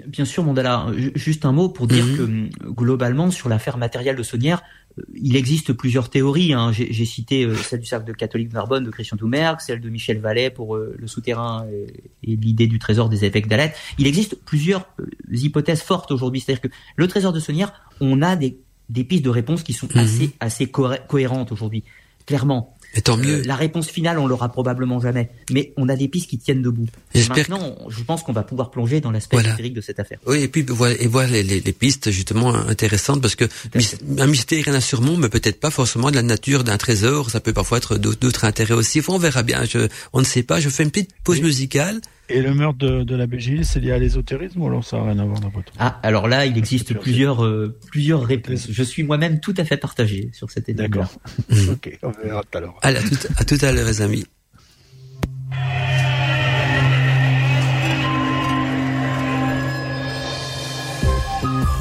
[0.07, 0.87] Bien, sûr, Mandala.
[1.17, 2.17] Juste un mot pour dire mmh.
[2.17, 4.63] que globalement, sur l'affaire matérielle de Saunière,
[5.15, 6.53] il existe plusieurs théories.
[6.53, 6.71] Hein.
[6.73, 10.19] J'ai cité euh, celle du cercle catholique de Narbonne de Christian Doumergue, celle de Michel
[10.19, 13.75] Vallet pour euh, le souterrain et, et l'idée du trésor des évêques d'Alette.
[13.99, 16.41] Il existe plusieurs euh, hypothèses fortes aujourd'hui.
[16.41, 18.59] C'est-à-dire que le trésor de Saunière, on a des,
[18.89, 21.85] des pistes de réponse qui sont assez, assez cohérentes aujourd'hui.
[22.27, 23.41] Clairement, et tant mieux.
[23.41, 25.31] Euh, la réponse finale, on l'aura probablement jamais.
[25.51, 26.87] Mais on a des pistes qui tiennent debout.
[27.15, 27.93] Maintenant, que...
[27.93, 29.57] je pense qu'on va pouvoir plonger dans l'aspect voilà.
[29.57, 30.19] de cette affaire.
[30.27, 33.45] Oui, et puis voilà, et voir les, les, les, pistes justement intéressantes parce que
[34.19, 37.31] un mystère, a sûrement, mais peut-être pas forcément de la nature d'un trésor.
[37.31, 39.01] Ça peut parfois être d'autres intérêts aussi.
[39.01, 39.65] Enfin, on verra bien.
[39.65, 40.61] Je, on ne sait pas.
[40.61, 41.45] Je fais une petite pause oui.
[41.45, 42.01] musicale.
[42.35, 45.03] Et le meurtre de, de l'abbé Gilles, c'est lié à l'ésotérisme ou alors ça n'a
[45.05, 48.69] rien à voir dans votre Ah, alors là, il existe plusieurs, euh, plusieurs réponses.
[48.71, 50.81] Je suis moi-même tout à fait partagé sur cette étude.
[50.81, 51.13] D'accord.
[51.71, 52.75] ok, on verra tout à l'heure.
[52.81, 54.25] À, tout, à tout à l'heure, les amis.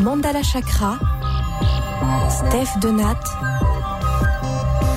[0.01, 0.99] Mandala Chakra,
[2.29, 3.23] Steph Donat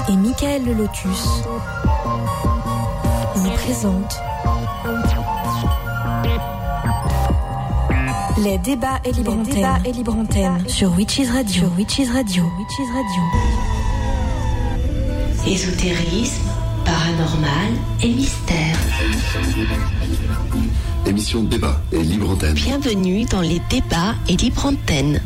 [0.09, 1.45] et Michael Le Lotus
[3.37, 4.17] vous présentent
[8.43, 11.63] Les débats et libre antenne, débats et libre antenne sur Witches Radio.
[11.63, 12.43] Sur Witches Radio.
[12.59, 13.23] Witches Radio.
[15.47, 16.43] Ésotérisme,
[16.85, 17.71] paranormal
[18.03, 18.77] et mystère.
[21.07, 22.55] Émission de débat et libre antenne.
[22.55, 25.21] Bienvenue dans les débats et libre antenne.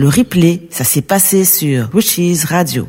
[0.00, 2.88] Le replay, ça s'est passé sur Witches Radio.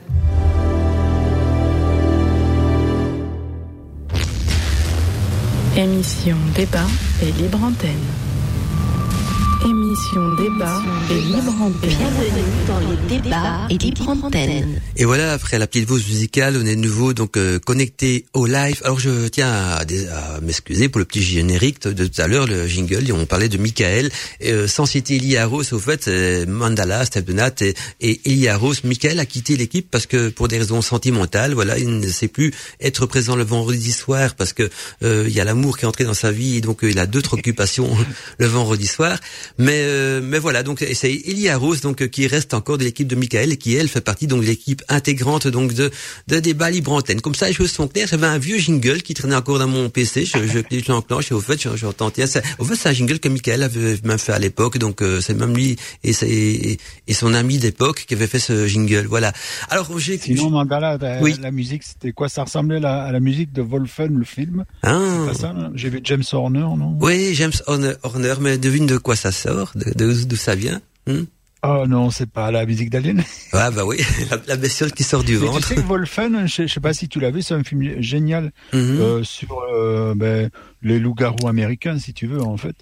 [5.76, 6.88] Émission débat
[7.22, 7.92] et libre antenne.
[9.66, 9.91] Émission
[10.38, 11.90] débat et libre antenne.
[11.90, 14.80] Bienvenue dans les débats et libre antenne.
[14.96, 18.46] Et voilà, après la petite pause musicale, on est de nouveau donc euh, connecté au
[18.46, 18.80] live.
[18.86, 22.68] Alors je tiens à, à m'excuser pour le petit générique de tout à l'heure, le
[22.68, 23.12] jingle.
[23.12, 24.10] On parlait de Michael,
[24.46, 25.74] euh, sans citer Eliaros.
[25.74, 26.10] Au fait,
[26.48, 28.76] Mandala, Stepenat et, et Eliaros.
[28.86, 32.54] Michael a quitté l'équipe parce que pour des raisons sentimentales, voilà, il ne sait plus
[32.80, 34.70] être présent le vendredi soir parce que
[35.04, 37.00] euh, il y a l'amour qui est entré dans sa vie et donc euh, il
[37.00, 37.90] a d'autres occupations
[38.38, 39.20] le vendredi soir.
[39.58, 43.08] Mais euh, mais voilà, donc et c'est Eliaros donc euh, qui reste encore de l'équipe
[43.08, 45.92] de Michael et qui elle fait partie donc de l'équipe intégrante donc de
[46.28, 47.22] de débat libre antenne.
[47.22, 48.08] Comme ça, les choses sont claires.
[48.08, 50.26] J'avais un vieux jingle qui traînait encore dans mon PC.
[50.26, 52.90] Je, je clique, je l'enclenche et au fait, je- j'entends tiens, c'est- au fait, c'est
[52.90, 54.78] un jingle que Michael avait même fait à l'époque.
[54.78, 56.78] Donc euh, c'est même lui et, c'est- et,
[57.08, 59.06] et son ami d'époque qui avait fait ce jingle.
[59.08, 59.34] Voilà.
[59.70, 61.36] Alors j'ai Sinon, Mandala, la, Oui.
[61.42, 62.30] la musique, c'était quoi?
[62.30, 64.66] Ça ressemblait à la, à la musique de Wolfen, le film?
[64.84, 65.00] Ah.
[65.22, 66.98] C'est pas ça là J'ai vu James Horner, non?
[67.02, 70.82] Oui, James Horner, mais devine de quoi ça sort, de- de- d'où ça vient.
[71.08, 71.24] Hmm
[71.64, 73.24] Oh non, c'est pas la musique d'Alien.
[73.54, 73.98] ah bah oui,
[74.32, 75.68] la, la bestiole qui sort du Mais tu ventre.
[75.68, 78.80] sais Wolfen, je, je sais pas si tu l'as vu, c'est un film génial Mhm.
[79.00, 80.50] euh, sur euh, ben,
[80.82, 82.76] les loups-garous américains, si tu veux, en fait.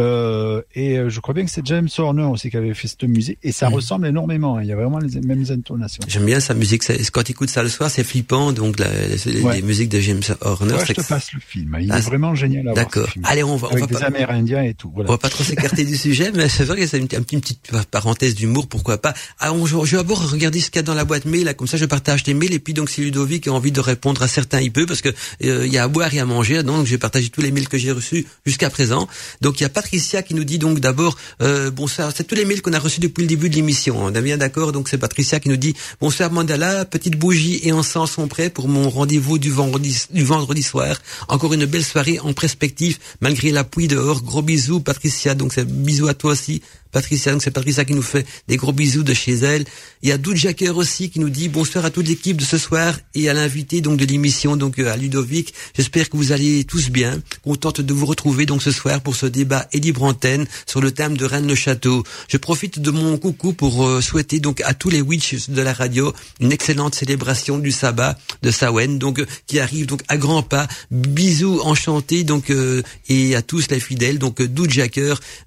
[0.00, 3.02] Euh, et euh, je crois bien que c'est James Horner aussi qui avait fait cette
[3.04, 3.74] musique, et ça Mhm.
[3.74, 4.56] ressemble énormément.
[4.56, 4.62] hein.
[4.62, 6.00] Il y a vraiment les mêmes intonations.
[6.08, 6.82] J'aime bien sa musique.
[7.12, 8.52] Quand tu écoutes ça le soir, c'est flippant.
[8.52, 8.86] Donc la,
[9.26, 9.56] les, Ouais.
[9.56, 11.76] les musiques de James Horner, Ouais, je te passe le film.
[11.80, 12.72] Il Ah, est vraiment génial à.
[12.72, 13.08] D'accord.
[13.24, 14.88] Allez, on va, on Avec va des pas, Amérindiens et tout.
[14.88, 15.10] on Voilà.
[15.10, 18.34] va pas trop s'écarter du sujet, mais c'est vrai que c'est une, une petite parenthèse
[18.34, 19.12] d'humour, pourquoi pas.
[19.40, 21.44] Ah, on, je, je vais d'abord regarder ce qu'il y a dans la boîte mail,
[21.44, 23.80] là, comme ça je partage les mails, et puis donc si Ludovic a envie de
[23.80, 25.10] répondre à certains, il peut, parce que
[25.44, 27.52] euh, il y a à boire et à manger, donc je vais partager tous les
[27.52, 29.08] mails que j'ai reçus jusqu'à présent.
[29.40, 32.44] Donc il y a Patricia qui nous dit donc d'abord, euh, bonsoir, c'est tous les
[32.44, 34.98] mails qu'on a reçus depuis le début de l'émission, on est bien d'accord, donc c'est
[34.98, 39.38] Patricia qui nous dit, bonsoir Mandala, petite bougie et encens sont prêts pour mon rendez-vous
[39.38, 40.96] du vendredi, du vendredi soir.
[41.28, 44.22] Encore une belle soirée en perspective, malgré la pluie dehors.
[44.22, 45.34] Gros bisous, Patricia.
[45.34, 46.62] Donc, c'est bisous à toi aussi.
[46.92, 49.64] Patricia, donc c'est Patricia qui nous fait des gros bisous de chez elle.
[50.02, 50.36] Il y a Doud
[50.74, 53.98] aussi qui nous dit bonsoir à toute l'équipe de ce soir et à l'invité donc
[53.98, 55.54] de l'émission donc euh, à Ludovic.
[55.74, 57.20] J'espère que vous allez tous bien.
[57.42, 60.90] Contente de vous retrouver donc ce soir pour ce débat et libre antenne sur le
[60.90, 62.04] thème de Rennes le Château.
[62.28, 65.72] Je profite de mon coucou pour euh, souhaiter donc à tous les witches de la
[65.72, 70.42] radio une excellente célébration du sabbat de Sawen donc euh, qui arrive donc à grands
[70.42, 70.68] pas.
[70.90, 74.70] Bisous enchantés donc euh, et à tous les fidèles donc Doud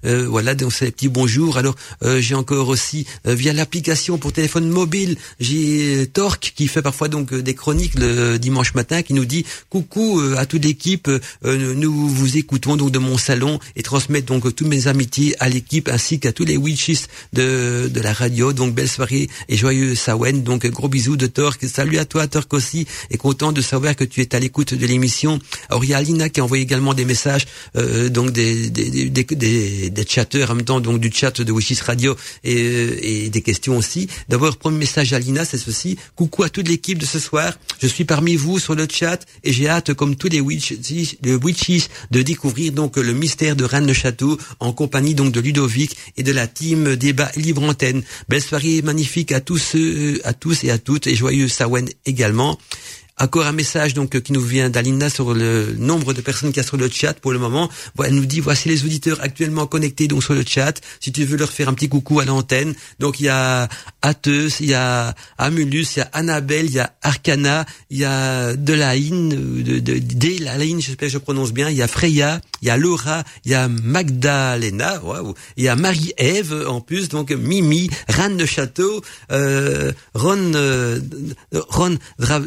[0.04, 1.35] euh, voilà donc c'est petits bonjours.
[1.36, 6.80] Alors euh, j'ai encore aussi euh, via l'application pour téléphone mobile j'ai Torque qui fait
[6.80, 11.10] parfois donc euh, des chroniques le dimanche matin qui nous dit coucou à toute l'équipe
[11.44, 15.88] nous vous écoutons donc de mon salon et transmettre donc toutes mes amitiés à l'équipe
[15.88, 20.42] ainsi qu'à tous les witches de de la radio donc belle soirée et joyeux Sawen
[20.42, 21.64] donc gros bisous de Torque.
[21.66, 22.86] Salut à toi Torque aussi.
[23.10, 25.38] Et content de savoir que tu es à l'écoute de l'émission.
[25.68, 27.46] Alors il y a Alina qui a envoyé également des messages
[28.10, 31.82] donc des, des, des, des, des chatteurs en même temps donc du chat de Wishes
[31.82, 34.08] Radio et, euh, et des questions aussi.
[34.28, 35.96] D'abord, premier message à Lina, c'est ceci.
[36.14, 37.52] Coucou à toute l'équipe de ce soir.
[37.80, 40.72] Je suis parmi vous sur le chat et j'ai hâte, comme tous les witches,
[41.22, 46.22] de découvrir donc le mystère de Rennes le Château en compagnie donc de Ludovic et
[46.22, 48.02] de la team débat libre antenne.
[48.28, 52.58] Belle soirée magnifique à tous ceux, à tous et à toutes et joyeux Sawen également.
[53.18, 56.58] Encore un message donc euh, qui nous vient d'Alina sur le nombre de personnes qu'il
[56.62, 57.70] y a sur le chat pour le moment.
[58.04, 60.80] Elle nous dit voici les auditeurs actuellement connectés donc sur le chat.
[61.00, 63.68] Si tu veux leur faire un petit coucou à l'antenne, donc il y a
[64.02, 68.04] Atheus, il y a Amulus, il y a Annabelle, il y a Arcana, il y
[68.04, 71.70] a Delaine, euh, de, de, j'espère que je prononce bien.
[71.70, 75.68] Il y a Freya, il y a Laura, il y a Magdalena, waouh, il y
[75.68, 79.00] a Marie-Ève en plus, donc Mimi, Ranne de Château,
[79.32, 81.00] euh, Ron, euh,
[81.68, 82.40] Ron Dra-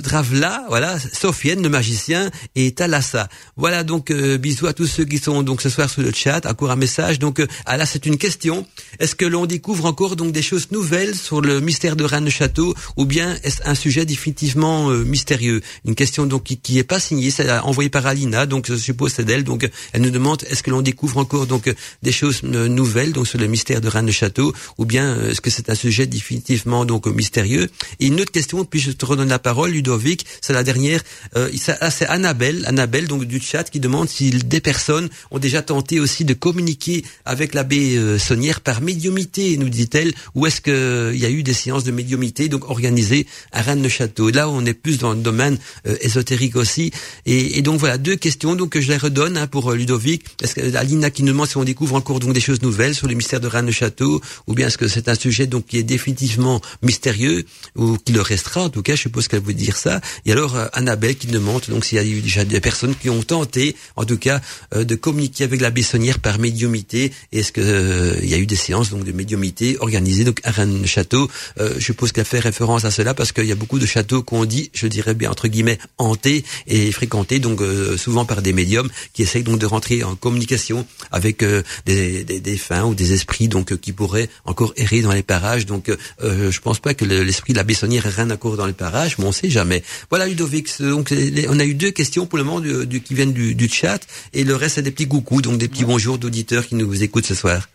[0.68, 3.30] Voilà, Sophienne le magicien et Thalassa.
[3.56, 6.46] Voilà donc euh, bisous à tous ceux qui sont donc ce soir sur le chat.
[6.46, 7.20] Encore un message.
[7.20, 8.66] Donc euh, là c'est une question.
[9.00, 12.76] Est-ce que l'on découvre encore donc des choses nouvelles sur le mystère de Rennes Château
[12.98, 15.62] ou bien est-ce un sujet définitivement euh, mystérieux?
[15.86, 18.46] Une question donc qui, qui est pas signée, c'est envoyé par Alina.
[18.46, 19.44] Donc je suppose c'est d'elle.
[19.44, 21.74] Donc elle nous demande est-ce que l'on découvre encore donc euh,
[22.04, 25.42] des choses euh, nouvelles donc sur le mystère de Rennes Château ou bien euh, est-ce
[25.42, 27.70] que c'est un sujet définitivement donc mystérieux?
[28.00, 31.04] Et une autre question puis je te redonne la parole Ludovic c'est la dernière.
[31.36, 35.62] Euh, ah, c'est Annabelle, Annabelle donc du chat qui demande si des personnes ont déjà
[35.62, 40.72] tenté aussi de communiquer avec l'abbé euh, Saunière par médiumité, nous dit-elle, ou est-ce que
[40.72, 44.32] euh, y a eu des séances de médiumité donc organisées à Rennes-le-Château.
[44.32, 46.90] Là, on est plus dans le domaine euh, ésotérique aussi.
[47.28, 50.24] Et, et donc voilà deux questions donc que je les redonne hein, pour euh, Ludovic.
[50.42, 53.08] Est-ce que Alina qui nous demande si on découvre encore donc des choses nouvelles sur
[53.08, 56.60] le mystère de Rennes-le-Château, ou bien est-ce que c'est un sujet donc qui est définitivement
[56.82, 57.46] mystérieux
[57.76, 60.02] ou qui le restera en tout cas, je suppose qu'elle veut dire ça.
[60.40, 63.76] Alors Annabelle qui demande donc s'il y a eu déjà des personnes qui ont tenté,
[63.98, 64.40] en tout cas,
[64.74, 67.12] de communiquer avec la Bessonnière par médiumité.
[67.34, 71.30] Est-ce que il y a eu des séances donc de médiumité organisées donc à Rennes-Château
[71.60, 74.46] Je suppose qu'elle fait référence à cela parce qu'il y a beaucoup de châteaux qu'on
[74.46, 77.60] dit, je dirais bien entre guillemets, hantés et fréquentés donc
[77.98, 81.44] souvent par des médiums qui essayent donc de rentrer en communication avec
[81.86, 85.66] des, des, des fins ou des esprits donc qui pourraient encore errer dans les parages.
[85.66, 89.18] Donc euh, je pense pas que l'esprit de la Bessonnière à court dans les parages,
[89.18, 89.84] mais on sait jamais.
[90.10, 91.14] Voilà Ludovic, donc
[91.50, 94.00] on a eu deux questions pour le moment du, qui viennent du, du, chat
[94.34, 97.26] et le reste c'est des petits coucous, donc des petits bonjours d'auditeurs qui nous écoutent
[97.26, 97.68] ce soir.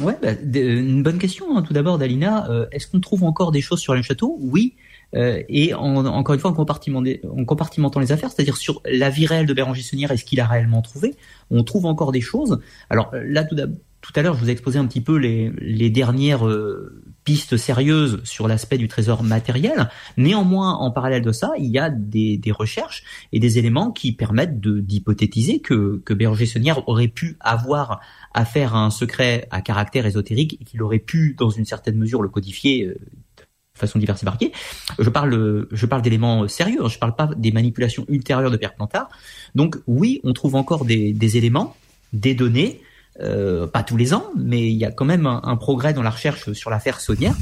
[0.00, 1.56] Ouais, bah, une bonne question.
[1.56, 1.62] Hein.
[1.62, 4.38] Tout d'abord, Dalina, euh, est-ce qu'on trouve encore des choses sur le château?
[4.40, 4.74] Oui.
[5.14, 9.26] Euh, et en, encore une fois, en, en compartimentant les affaires, c'est-à-dire sur la vie
[9.26, 11.14] réelle de Béranger Saunière, est-ce qu'il a réellement trouvé?
[11.50, 12.60] On trouve encore des choses.
[12.88, 15.52] Alors là, tout d'abord, tout à l'heure, je vous ai exposé un petit peu les,
[15.58, 19.88] les dernières euh, pistes sérieuses sur l'aspect du trésor matériel.
[20.16, 24.10] Néanmoins, en parallèle de ça, il y a des, des recherches et des éléments qui
[24.10, 28.00] permettent d'hypothétiser que, que Béranger Saunière aurait pu avoir
[28.34, 32.22] affaire à un secret à caractère ésotérique et qu'il aurait pu, dans une certaine mesure,
[32.22, 32.94] le codifier euh,
[33.38, 34.50] de façon diverse et.
[34.98, 36.80] Je parle, je parle d'éléments sérieux.
[36.84, 36.88] Hein.
[36.88, 39.08] je parle pas des manipulations ultérieures de Pierre Plantard.
[39.54, 41.76] Donc oui, on trouve encore des, des éléments,
[42.12, 42.80] des données
[43.20, 46.10] euh, pas tous les ans, mais il y a quand même un, progrès dans la
[46.10, 47.34] recherche sur l'affaire Sonia.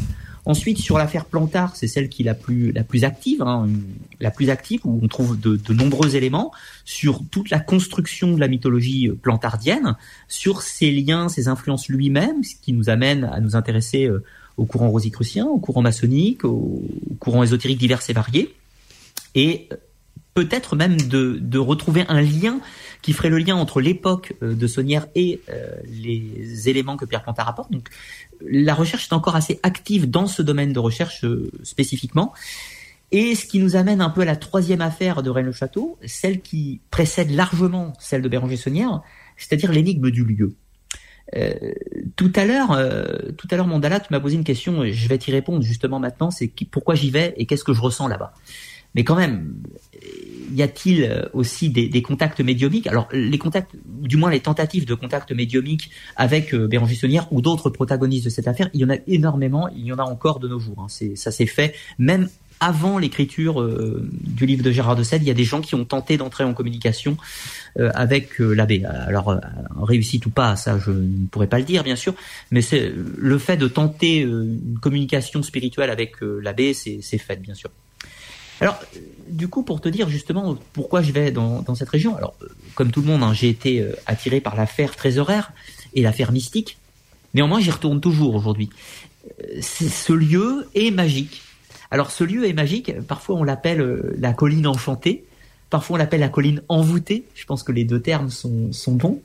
[0.45, 3.69] Ensuite, sur l'affaire Plantard, c'est celle qui est la plus la plus active, hein,
[4.21, 6.51] la plus active où on trouve de, de, nombreux éléments
[6.85, 9.97] sur toute la construction de la mythologie plantardienne,
[10.29, 14.25] sur ses liens, ses influences lui-même, ce qui nous amène à nous intéresser euh,
[14.57, 18.55] au courant rosicrucien, au courant maçonnique, au, au courant ésotérique divers et variés,
[19.35, 19.69] et
[20.35, 22.61] peut-être même de, de retrouver un lien
[23.03, 27.23] qui ferait le lien entre l'époque euh, de Saunière et euh, les éléments que Pierre
[27.23, 27.73] Plantard rapporte.
[27.73, 27.89] Donc
[28.41, 32.33] la recherche est encore assez active dans ce domaine de recherche euh, spécifiquement.
[33.13, 36.81] Et ce qui nous amène un peu à la troisième affaire de Rennes-le-Château, celle qui
[36.91, 39.03] précède largement celle de Béranger-Saunière,
[39.37, 40.55] c'est-à-dire l'énigme du lieu.
[41.37, 41.55] Euh,
[42.17, 43.05] tout à l'heure, euh,
[43.37, 46.31] tout à l'heure, Mandala, tu m'as posé une question, je vais t'y répondre justement maintenant,
[46.31, 48.33] c'est pourquoi j'y vais et qu'est-ce que je ressens là-bas?
[48.95, 49.55] Mais quand même,
[50.55, 54.87] y a-t-il euh, aussi des, contacts médiumiques Alors les contacts, ou du moins les tentatives
[54.87, 56.97] de contacts médiumiques avec euh, Béranger
[57.31, 60.03] ou d'autres protagonistes de cette affaire, il y en a énormément, il y en a
[60.03, 60.81] encore de nos jours.
[60.81, 61.15] Hein.
[61.15, 62.29] Ça s'est fait même
[62.63, 65.75] avant l'écriture euh, du livre de Gérard de Sède, il y a des gens qui
[65.75, 67.17] ont tenté d'entrer en communication
[67.79, 68.85] euh, avec l'abbé.
[68.85, 69.41] Alors
[69.81, 72.15] réussite ou pas, ça je ne pourrais pas le dire bien sûr,
[72.51, 72.61] mais
[73.17, 77.71] le fait de tenter une communication spirituelle avec l'abbé, c'est fait bien sûr.
[78.61, 78.79] Alors,
[79.31, 82.91] du coup, pour te dire justement pourquoi je vais dans, cette région, alors euh, comme
[82.91, 85.53] tout le monde, hein, j'ai été euh, attiré par l'affaire trésoraire
[85.95, 86.79] et l'affaire mystique.
[87.35, 88.71] Néanmoins, j'y retourne toujours aujourd'hui.
[89.43, 91.43] Euh, ce lieu est magique.
[91.91, 93.01] Alors, ce lieu est magique.
[93.07, 95.25] Parfois, on l'appelle la colline enchantée.
[95.71, 97.25] Parfois, on l'appelle la colline envoûtée.
[97.35, 99.21] Je pense que les deux termes sont, bons.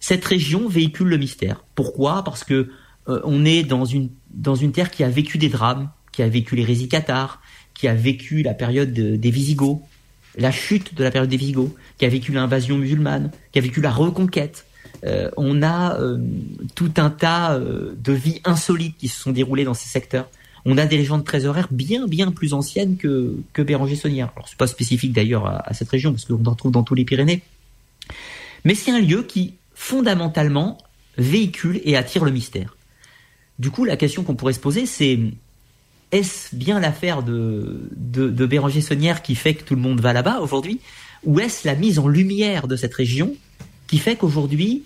[0.00, 1.64] Cette région véhicule le mystère.
[1.74, 2.24] Pourquoi?
[2.24, 2.70] Parce que
[3.06, 6.56] on est dans une dans une terre qui a vécu des drames, qui a vécu
[6.56, 7.40] les récits cathares,
[7.78, 9.80] qui a vécu la période des Visigoths,
[10.36, 13.80] la chute de la période des Visigoths, qui a vécu l'invasion musulmane, qui a vécu
[13.80, 14.66] la reconquête.
[15.04, 16.18] Euh, on a euh,
[16.74, 20.28] tout un tas euh, de vies insolites qui se sont déroulées dans ces secteurs.
[20.64, 24.32] On a des légendes trésoraires bien bien plus anciennes que que Béranger Saunière.
[24.34, 27.04] Alors c'est pas spécifique d'ailleurs à, cette région parce qu'on en trouve dans tous les
[27.04, 27.42] Pyrénées.
[28.64, 30.78] Mais c'est un lieu qui fondamentalement
[31.16, 32.76] véhicule et attire le mystère.
[33.60, 35.18] Du coup, la question qu'on pourrait se poser, c'est
[36.12, 40.40] est-ce bien l'affaire de, de, Béranger Saunière qui fait que tout le monde va là-bas
[40.40, 40.80] aujourd'hui
[41.24, 43.34] Ou est-ce la mise en lumière de cette région
[43.86, 44.84] qui fait qu'aujourd'hui,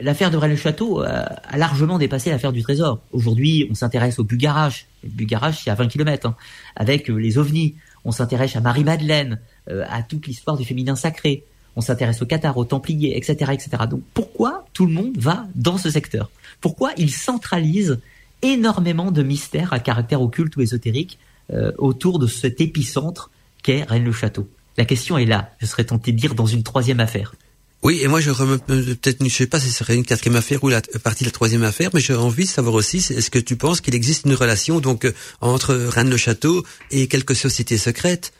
[0.00, 3.00] l'affaire de Rennes-le-Château a, largement dépassé l'affaire du trésor?
[3.12, 4.86] Aujourd'hui, on s'intéresse au Bugarage.
[5.02, 6.34] Le Bugarage, c'est à 20 km,
[6.76, 7.74] avec euh, les ovnis.
[8.04, 11.44] On s'intéresse à Marie-Madeleine, euh, à toute l'histoire du féminin sacré.
[11.76, 13.70] On s'intéresse au Qatar, aux Templiers, etc., etc.
[13.88, 16.30] Donc pourquoi tout le monde va dans ce secteur?
[16.60, 17.98] Pourquoi il centralise
[18.42, 21.18] énormément de mystères à caractère occulte ou ésotérique
[21.52, 23.30] euh, autour de cet épicentre
[23.62, 24.48] qu'est Rennes-le-Château.
[24.76, 27.34] La question est là, je serais tenté de dire dans une troisième affaire.
[27.82, 30.62] Oui, et moi je remets peut-être, je sais pas si ce serait une quatrième affaire
[30.62, 33.40] ou la partie de la troisième affaire, mais j'ai envie de savoir aussi, est-ce que
[33.40, 38.32] tu penses qu'il existe une relation donc euh, entre Rennes-le-Château et quelques sociétés secrètes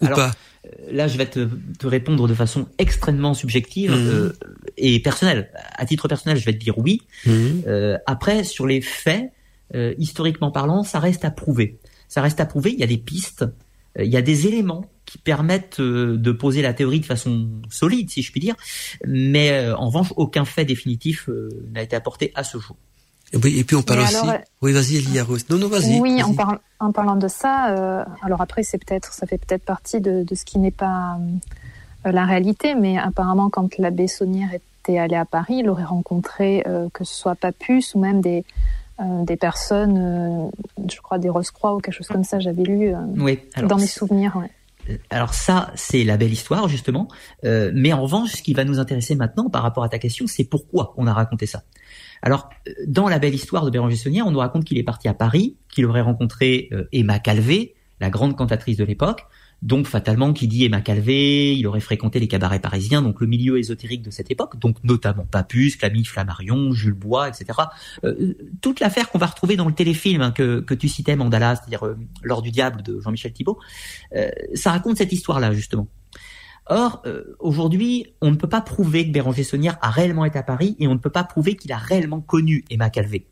[0.00, 0.28] ou pas?
[0.28, 0.32] euh,
[0.90, 3.92] Là, je vais te, te, répondre de façon extrêmement subjective.
[3.92, 4.32] Mmh
[4.78, 5.50] et personnel.
[5.74, 7.02] À titre personnel, je vais te dire oui.
[7.26, 7.62] Mhm.
[7.66, 9.30] Euh, après, sur les faits,
[9.74, 11.78] euh, historiquement parlant, ça reste à prouver.
[12.08, 12.72] Ça reste à prouver.
[12.72, 13.42] Il y a des pistes,
[13.98, 18.10] euh, il y a des éléments qui permettent de poser la théorie de façon solide,
[18.10, 18.54] si je puis dire.
[19.06, 21.30] Mais en revanche, aucun fait définitif
[21.72, 22.76] n'a été apporté à ce jour.
[23.34, 24.16] Oui, et puis on parle aussi.
[24.62, 25.44] oui, vas-y, Elia Rose.
[25.50, 26.00] Non, non, vas-y.
[26.00, 26.58] Oui, vas en, par...
[26.80, 30.34] en, parlant de ça, euh, alors après, c'est peut-être, ça fait peut-être partie de, de,
[30.34, 31.18] ce qui n'est pas
[32.06, 36.64] euh, la réalité, mais apparemment, quand l'abbé Saunière était allé à Paris, il aurait rencontré
[36.66, 38.44] euh, que ce soit Papus ou même des
[39.00, 40.50] euh, des personnes,
[40.90, 44.34] je crois des Rose-Croix ou quelque chose comme ça, j'avais lu oui, dans mes souvenirs.
[44.36, 44.50] Ouais
[45.10, 47.08] alors ça, c'est la belle histoire justement.
[47.44, 50.26] Euh, mais en revanche, ce qui va nous intéresser maintenant par rapport à ta question,
[50.26, 51.62] c'est pourquoi on a raconté ça.
[52.22, 55.08] Alors, euh, dans la belle histoire de Béranger Saunière, on nous raconte qu'il est parti
[55.08, 59.26] à Paris, qu'il aurait rencontré euh, Emma Calvé, la grande cantatrice de l'époque,
[59.62, 63.58] donc fatalement, qui dit Emma Calvé, il aurait fréquenté les cabarets parisiens, donc le milieu
[63.58, 67.58] ésotérique de cette époque, donc notamment Papus, Camille Flammarion, Jules Bois, etc.
[68.04, 71.56] Euh, toute l'affaire qu'on va retrouver dans le téléfilm hein, que, que tu citais, Mandala,
[71.56, 73.58] c'est-à-dire euh, L'or du diable de Jean-Michel Thibault,
[74.14, 75.88] euh, ça raconte cette histoire-là justement.
[76.68, 80.42] Or, euh, aujourd'hui, on ne peut pas prouver que Béranger Saunière a réellement été à
[80.42, 83.26] Paris et on ne peut pas prouver qu'il a réellement connu Emma Calvé.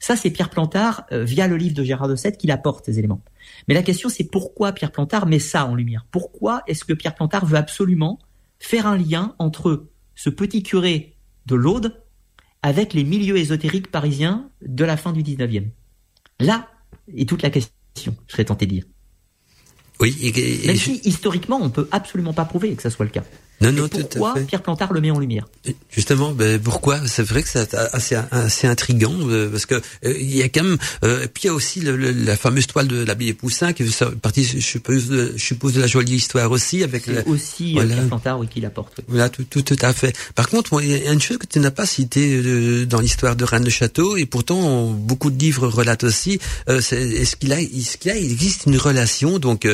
[0.00, 3.22] Ça, c'est Pierre Plantard, via le livre de Gérard de Sette, qu'il apporte ces éléments.
[3.68, 6.06] Mais la question, c'est pourquoi Pierre Plantard met ça en lumière?
[6.10, 8.18] Pourquoi est-ce que Pierre Plantard veut absolument
[8.58, 11.16] faire un lien entre ce petit curé
[11.46, 12.02] de l'Aude
[12.62, 15.68] avec les milieux ésotériques parisiens de la fin du 19e
[16.40, 16.68] Là
[17.14, 18.84] est toute la question, je serais tenté de dire.
[20.00, 23.24] Oui, et, Même si historiquement, on peut absolument pas prouver que ça soit le cas.
[23.60, 25.46] Non, non, pourquoi Pierre Plantard le met en lumière?
[25.90, 27.06] Justement, ben pourquoi?
[27.06, 30.62] C'est vrai que c'est assez assez intrigant euh, parce que euh, il y a quand
[30.62, 30.78] même.
[31.04, 34.06] Euh, puis il y a aussi le, la fameuse toile de l'abbaye Poussin qui fait
[34.16, 37.06] partie, je suppose, de, je suppose de la jolie histoire aussi avec.
[37.06, 37.94] La, aussi voilà.
[37.94, 38.94] Pierre Plantard oui, qui l'apporte.
[38.98, 39.04] Oui.
[39.08, 40.16] Voilà, tout, tout, tout à fait.
[40.34, 43.44] Par contre, il y a une chose que tu n'as pas citée dans l'histoire de
[43.44, 46.40] Rennes de Château et pourtant beaucoup de livres relatent aussi.
[46.66, 49.68] est-ce qu'il a, est-ce qu'il a, il existe une relation donc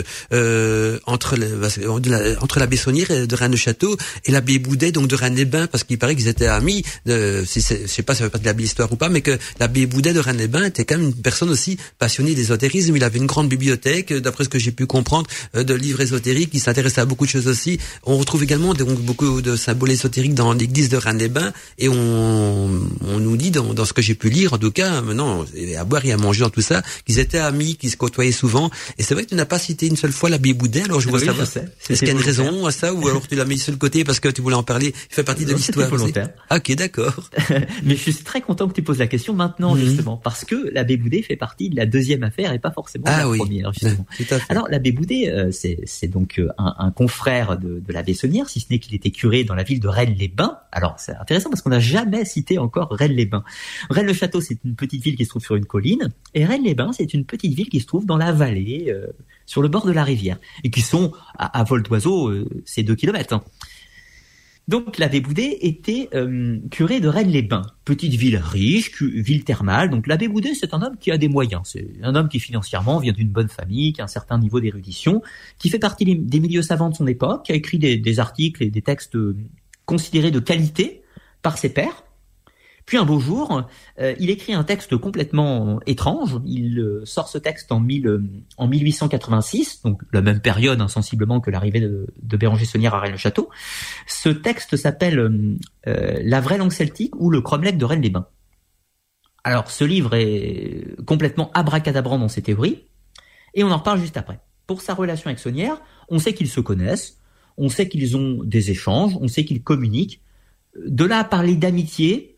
[1.06, 3.75] entre le, entre la Bessonnière de Rennes de Château?
[4.24, 6.82] Et l'abbé Boudet donc de Rennes-les-Bains parce qu'il paraît qu'ils étaient amis.
[7.04, 9.20] De, si je sais pas si ça fait pas de l'abbé histoire ou pas, mais
[9.20, 12.96] que l'abbé Boudet de Rennes-les-Bains était quand même une personne aussi passionnée d'ésotérisme.
[12.96, 16.50] Il avait une grande bibliothèque, d'après ce que j'ai pu comprendre, euh, de livres ésotériques.
[16.52, 17.78] Il s'intéressait à beaucoup de choses aussi.
[18.04, 23.18] On retrouve également donc beaucoup de symboles ésotériques dans l'église de Rennes-les-Bains et on, on
[23.18, 25.44] nous dit dans, dans ce que j'ai pu lire, en tout cas, maintenant
[25.76, 28.70] à boire et à manger dans tout ça, qu'ils étaient amis, qu'ils se côtoyaient souvent.
[28.98, 30.82] Et c'est vrai que tu n'as pas cité une seule fois l'abbé Boudet.
[30.82, 31.60] Alors je ah vois ça.
[31.88, 33.78] Est-ce qu'il y a une raison à ça ou alors tu l'as mis sur le
[33.78, 34.94] côté parce que tu voulais en parler.
[35.10, 35.88] Il fait partie de l'histoire.
[35.88, 36.30] volontaire.
[36.48, 37.30] Ah, ok, d'accord.
[37.82, 39.84] Mais je suis très content que tu poses la question maintenant, mhm.
[39.84, 43.10] justement, parce que l'abbé Boudet fait partie de la deuxième affaire et pas forcément de
[43.10, 44.06] ah la première, justement.
[44.48, 48.60] Alors, l'abbé Boudet, euh, c'est donc euh, un, un, confrère de, de l'abbé Saunière, si
[48.60, 50.58] ce n'est qu'il était curé dans la ville de Rennes-les-Bains.
[50.70, 53.44] Alors, c'est intéressant parce qu'on n'a jamais cité encore Rennes-les-Bains.
[53.90, 57.24] Rennes-le-Château, c'est une petite ville qui se trouve sur une colline, et Rennes-les-Bains, c'est une
[57.24, 59.06] petite ville qui se trouve dans la vallée, euh,
[59.46, 62.96] sur le bord de la rivière, et qui sont à, vol d'oiseau, euh, c'est deux
[62.96, 63.34] kilomètres.
[63.34, 63.44] Hein.
[64.68, 69.90] Donc l'abbé Boudet était euh, curé de Rennes-les-Bains, petite ville riche, ville thermale.
[69.90, 71.62] Donc l'abbé Boudet, c'est un homme qui a des moyens.
[71.66, 75.22] C'est un homme qui financièrement vient d'une bonne famille, qui a un certain niveau d'érudition,
[75.58, 78.64] qui fait partie des milieux savants de son époque, qui a écrit des, des articles
[78.64, 79.36] et des textes euh,
[79.84, 81.02] considérés de qualité
[81.42, 82.02] par ses pairs.
[82.86, 83.64] Puis un beau jour,
[83.98, 86.38] euh, il écrit un texte complètement étrange.
[86.46, 88.22] Il euh, sort ce texte en, euh,
[88.58, 93.50] en 1886, donc la même période insensiblement que l'arrivée de, de Béranger Saunière à Rennes-le-Château.
[94.06, 98.28] Ce texte s'appelle La vraie langue celtique ou le cromlech de Rennes-les-Bains.
[99.42, 102.84] Alors ce livre est complètement abracadabrant dans ses théories,
[103.54, 104.38] et on en reparle juste après.
[104.68, 107.18] Pour sa relation avec Saunière, on sait qu'ils se connaissent,
[107.56, 110.20] on sait qu'ils ont des échanges, on sait qu'ils communiquent.
[110.86, 112.35] De là à parler d'amitié,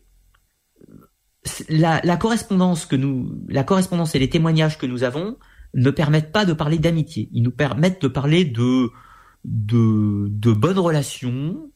[1.69, 5.37] la, correspondance que nous, la correspondance et les témoignages que nous avons
[5.73, 7.29] ne permettent pas de parler d'amitié.
[7.31, 8.89] Ils nous permettent de parler de,
[9.45, 11.71] de, de bonnes relations,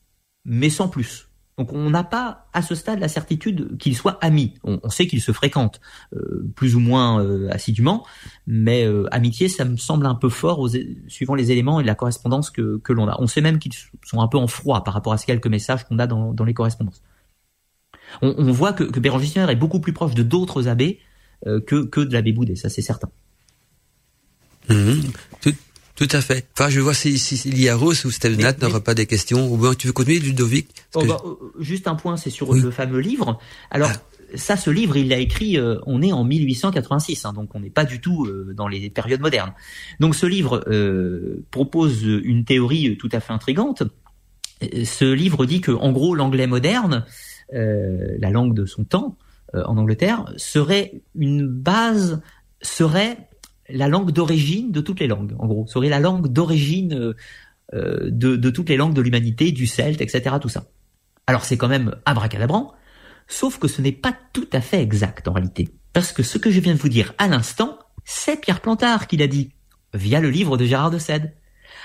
[0.46, 1.30] mais sans plus.
[1.58, 4.56] Donc on n'a pas à ce stade la certitude qu'ils soient amis.
[4.64, 5.80] On, sait qu'ils se fréquentent
[6.16, 8.06] euh, plus ou moins euh, assidûment,
[8.48, 10.70] mais euh, amitié, ça me semble un peu fort aux,
[11.08, 13.18] suivant les éléments et la correspondance que, que l'on a.
[13.20, 13.74] On sait même qu'ils
[14.04, 16.44] sont un peu en froid par rapport à ces quelques messages qu'on a dans, dans
[16.44, 17.04] les correspondances
[18.22, 21.00] on, voit que, que Béranger est beaucoup plus proche de d'autres abbés
[21.48, 23.10] euh, que, que de l'abbé Boudet, ça c'est certain.
[24.70, 25.12] Mhm.
[25.96, 26.48] Tout, à fait.
[26.58, 29.48] Enfin, je vois si, si, si Rose ou Stevenat n'aura pas des questions.
[29.52, 30.68] Ou bien tu veux continuer, Ludovic?
[30.96, 33.40] Oh, bah, euh, Juste un point, c'est sur le fameux livre.
[33.70, 34.36] Alors, ah.
[34.36, 37.70] ça, ce livre, il l'a écrit, euh, on est en 1886, hein, donc on n'est
[37.70, 39.54] pas du tout dans les périodes modernes.
[40.00, 40.66] Donc ce livre
[41.52, 43.84] propose une théorie tout à fait intrigante.
[44.62, 47.06] Ce livre dit que, en gros, l'anglais moderne
[47.54, 49.18] la langue de son temps
[49.56, 52.22] euh, en Angleterre, serait une base,
[52.62, 53.18] serait
[53.70, 57.14] la langue d'origine de toutes les langues, en gros, serait la langue d'origine
[57.74, 60.66] euh, de, toutes les langues de l'humanité, du celte, etc., tout ça.
[61.28, 62.74] Alors c'est quand même abracadabrant,
[63.28, 65.70] Sauf que ce n'est pas tout à fait exact en réalité.
[65.94, 69.18] Parce que ce que je viens de vous dire à l'instant, c'est Pierre Plantard qui
[69.18, 69.52] l'a dit,
[69.94, 71.34] via le livre de Gérard de Sède.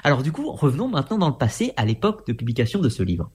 [0.04, 3.30] Alors du coup, revenons maintenant dans le passé, à l'époque de publication de ce livre.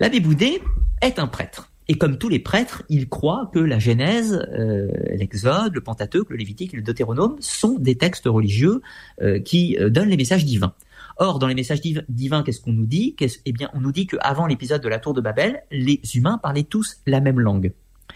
[0.00, 0.62] L'abbé Boudet
[1.00, 1.72] est un prêtre.
[1.88, 6.36] Et comme tous les prêtres, il croit que la Genèse, euh, l'Exode, le Pentateuque, le
[6.36, 8.80] Lévitique et le Deutéronome sont des textes religieux
[9.20, 10.74] euh, qui euh, donnent les messages divins.
[11.18, 13.16] Or, dans les messages divins, qu'est-ce qu'on nous dit?
[13.44, 16.62] Eh bien, on nous dit qu'avant l'épisode de la tour de Babel, les humains parlaient
[16.62, 17.72] tous la même langue.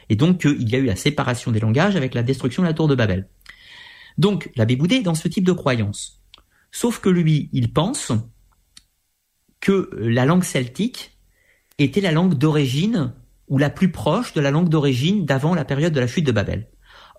[0.08, 2.74] Et donc, il y a eu la séparation des langages avec la destruction de la
[2.74, 3.26] tour de Babel.
[4.16, 6.22] Donc, l'abbé Boudet dans ce type de croyance.
[6.78, 8.12] Sauf que lui, il pense
[9.60, 11.16] que la langue celtique
[11.78, 13.14] était la langue d'origine
[13.48, 16.32] ou la plus proche de la langue d'origine d'avant la période de la chute de
[16.32, 16.68] Babel.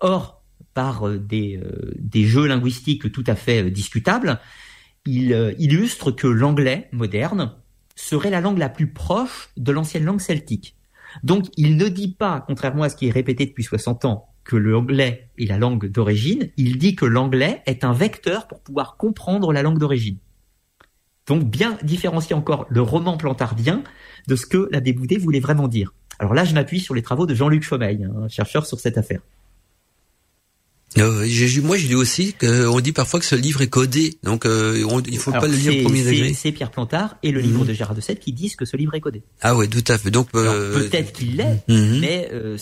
[0.00, 0.44] Or,
[0.74, 4.38] par euh, des, euh, des jeux linguistiques tout à fait euh, discutables,
[5.04, 7.56] il illustre que l'anglais moderne
[7.96, 10.76] serait la langue la plus proche de l'ancienne langue celtique.
[11.24, 14.56] Donc, il ne dit pas, contrairement à ce qui est répété depuis 60 ans, que
[14.56, 19.52] l'anglais est la langue d'origine, il dit que l'anglais est un vecteur pour pouvoir comprendre
[19.52, 20.16] la langue d'origine.
[21.26, 23.84] Donc, bien différencier encore le roman plantardien
[24.26, 25.92] de ce que la Boudet voulait vraiment dire.
[26.18, 29.20] Alors là, je m'appuie sur les travaux de Jean-Luc Chomeil, un chercheur sur cette affaire.
[30.96, 31.26] Euh,
[31.62, 35.02] moi, j'ai lu aussi qu'on dit parfois que ce livre est codé, donc euh, on,
[35.02, 36.32] il faut pas le lire au premier degré.
[36.32, 37.66] C'est Pierre Plantard et le livre mhm.
[37.66, 39.22] de Gérard de Sète qui disent que ce livre est codé.
[39.42, 40.10] Ah ouais, tout à fait.
[40.10, 42.00] Donc euh, peut-être qu'il l'est, mhm.
[42.00, 42.56] mais euh,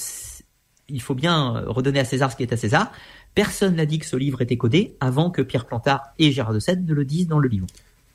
[0.88, 2.92] il faut bien redonner à César ce qui est à César.
[3.34, 6.60] Personne n'a dit que ce livre était codé avant que Pierre Plantard et Gérard de
[6.60, 7.66] Sète ne le disent dans le livre.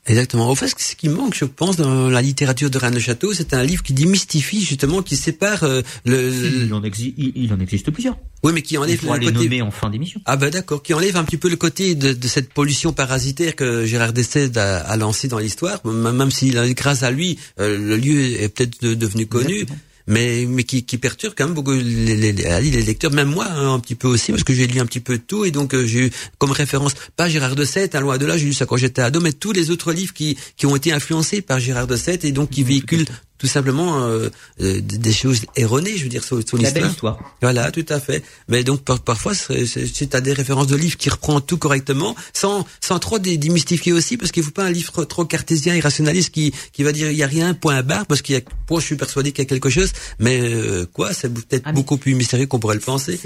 [0.06, 0.50] Exactement.
[0.50, 3.54] Au fait, ce qui manque, je pense, dans la littérature de Rennes de Château, c'est
[3.54, 6.32] un livre qui démystifie justement, qui sépare euh, le.
[6.64, 8.18] Il, en il, en existe plusieurs.
[8.42, 9.44] Oui, mais qui enlève le les côté.
[9.44, 10.20] Nommer en fin d'émission.
[10.24, 13.54] Ah ben d'accord, qui enlève un petit peu le côté de, de cette pollution parasitaire
[13.54, 17.96] que Gérard Dessède a, a lancé dans l'histoire, même si grâce à lui, euh, le
[17.96, 19.66] lieu est peut-être devenu connu
[20.12, 23.74] mais mais qui, qui perturbe quand même beaucoup les, les, les lecteurs, même moi hein,
[23.74, 25.74] un petit peu aussi, parce que j'ai lu un petit peu de tout et donc
[25.74, 28.52] euh, j'ai eu comme référence pas Gérard de Sète, à loin de là, j'ai lu
[28.52, 31.58] ça quand j'étais ado, mais tous les autres livres qui qui ont été influencés par
[31.58, 33.06] Gérard de Sète et donc qui véhiculent
[33.42, 34.28] tout simplement euh,
[34.60, 37.18] euh, des choses erronées, je veux dire, sur, sur l'histoire.
[37.40, 38.22] Voilà, tout à fait.
[38.46, 42.64] Mais donc parfois, si tu as des références de livres qui reprend tout correctement, sans
[42.80, 46.84] sans trop démystifier aussi, parce qu'il faut pas un livre trop cartésien, irrationaliste, qui qui
[46.84, 48.94] va dire il y a rien, point barre, parce qu'il y a, moi je suis
[48.94, 49.90] persuadé qu'il y a quelque chose,
[50.20, 53.18] mais euh, quoi, c'est peut-être ah, beaucoup plus mystérieux qu'on pourrait le penser.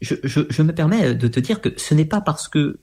[0.00, 2.78] Je, je, je, me permets de te dire que ce n'est pas parce que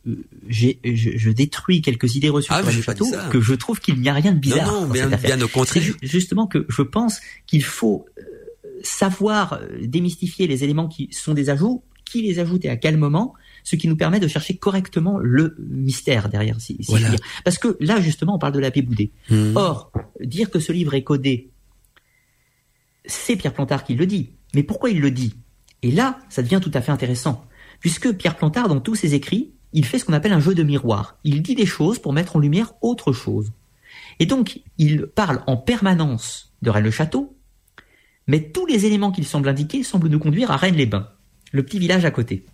[0.47, 4.07] j'ai je, je, détruis quelques idées reçues ah, le château que je trouve qu'il n'y
[4.07, 4.71] a rien de bizarre.
[4.71, 5.83] Non, non, bien, bien au contraire.
[6.01, 8.21] Justement que je pense qu'il faut euh,
[8.83, 12.97] savoir euh, démystifier les éléments qui sont des ajouts, qui les ajoute et à quel
[12.97, 13.33] moment,
[13.63, 16.59] ce qui nous permet de chercher correctement le mystère derrière.
[16.59, 16.79] Si,
[17.43, 19.11] Parce que là, justement, on parle de la paix boudée.
[19.29, 19.55] Hmm.
[19.55, 19.91] Or,
[20.21, 21.49] dire que ce livre est codé,
[23.05, 24.31] c'est Pierre Plantard qui le dit.
[24.55, 25.35] Mais pourquoi il le dit?
[25.81, 27.45] Et là, ça devient tout à fait intéressant.
[27.79, 30.63] Puisque Pierre Plantard, dans tous ses écrits, il fait ce qu'on appelle un jeu de
[30.63, 31.17] miroir.
[31.23, 33.51] Il dit des choses pour mettre en lumière autre chose.
[34.19, 37.35] Et donc, il parle en permanence de Rennes-le-Château,
[38.27, 41.09] mais tous les éléments qu'il semble indiquer semblent nous conduire à Rennes-les-Bains,
[41.51, 42.45] le petit village à côté.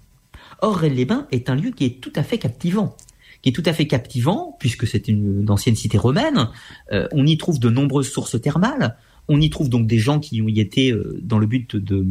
[0.62, 2.96] Or, Rennes-les-Bains est un lieu qui est tout à fait captivant,
[3.42, 6.50] qui est tout à fait captivant, puisque c'est une, ancienne cité romaine,
[6.94, 8.98] euh, on y trouve de nombreuses sources thermales,
[9.28, 12.06] on y trouve donc des gens qui y étaient euh, dans le but de,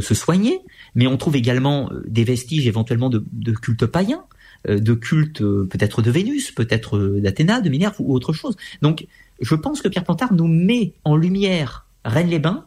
[0.00, 0.58] se soigner,
[0.94, 4.24] mais on trouve également euh, des vestiges éventuellement de, de cultes païens,
[4.66, 8.56] de cultes peut-être de Vénus, peut-être d'Athéna, de Minerve ou autre chose.
[8.82, 9.06] Donc
[9.40, 12.66] je pense que Pierre Plantard nous met en lumière Rennes-les-Bains,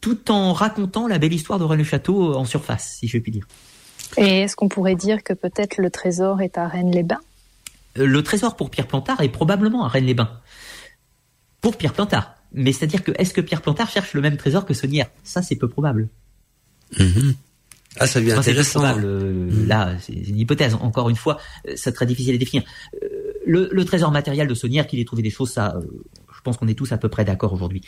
[0.00, 3.46] tout en racontant la belle histoire de Rennes-le-Château en surface, si je puis dire.
[4.16, 7.20] Et est-ce qu'on pourrait dire que peut-être le trésor est à Rennes-les-Bains
[7.98, 10.30] euh, Le trésor pour Pierre Plantard est probablement à Rennes-les-Bains.
[11.60, 12.34] Pour Pierre Plantard.
[12.52, 15.08] Mais c'est-à-dire que est-ce que Pierre Plantard cherche le même trésor que Saunière?
[15.24, 16.08] Ça, c'est peu probable.
[16.94, 17.34] Mm-hmm.
[17.96, 18.84] Ah, ça devient intéressant.
[18.84, 19.66] Euh, mm.
[19.66, 20.74] Là, c'est une hypothèse.
[20.74, 22.64] Encore une fois, euh, c'est très difficile à définir.
[23.46, 25.82] Le, trésor matériel de Saunière, qu'il ait trouvé des choses, ça, euh,
[26.34, 27.82] je pense qu'on est tous à peu près d'accord aujourd'hui.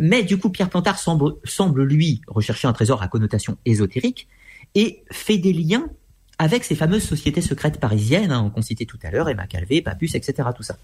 [0.00, 4.26] Mais du coup, Pierre Plantard semble, semble, lui, rechercher un trésor à connotation ésotérique
[4.74, 5.90] et fait des liens
[6.38, 10.14] avec ces fameuses sociétés secrètes parisiennes, hein, qu'on citait tout à l'heure, Emma Calvé, Papus,
[10.14, 10.78] etc., tout ça.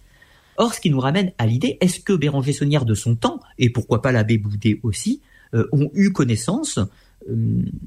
[0.58, 3.70] Or, ce qui nous ramène à l'idée, est-ce que Béranger Saunière de son temps, et
[3.70, 5.22] pourquoi pas l'abbé Boudet aussi,
[5.54, 6.84] euh, ont eu connaissance euh,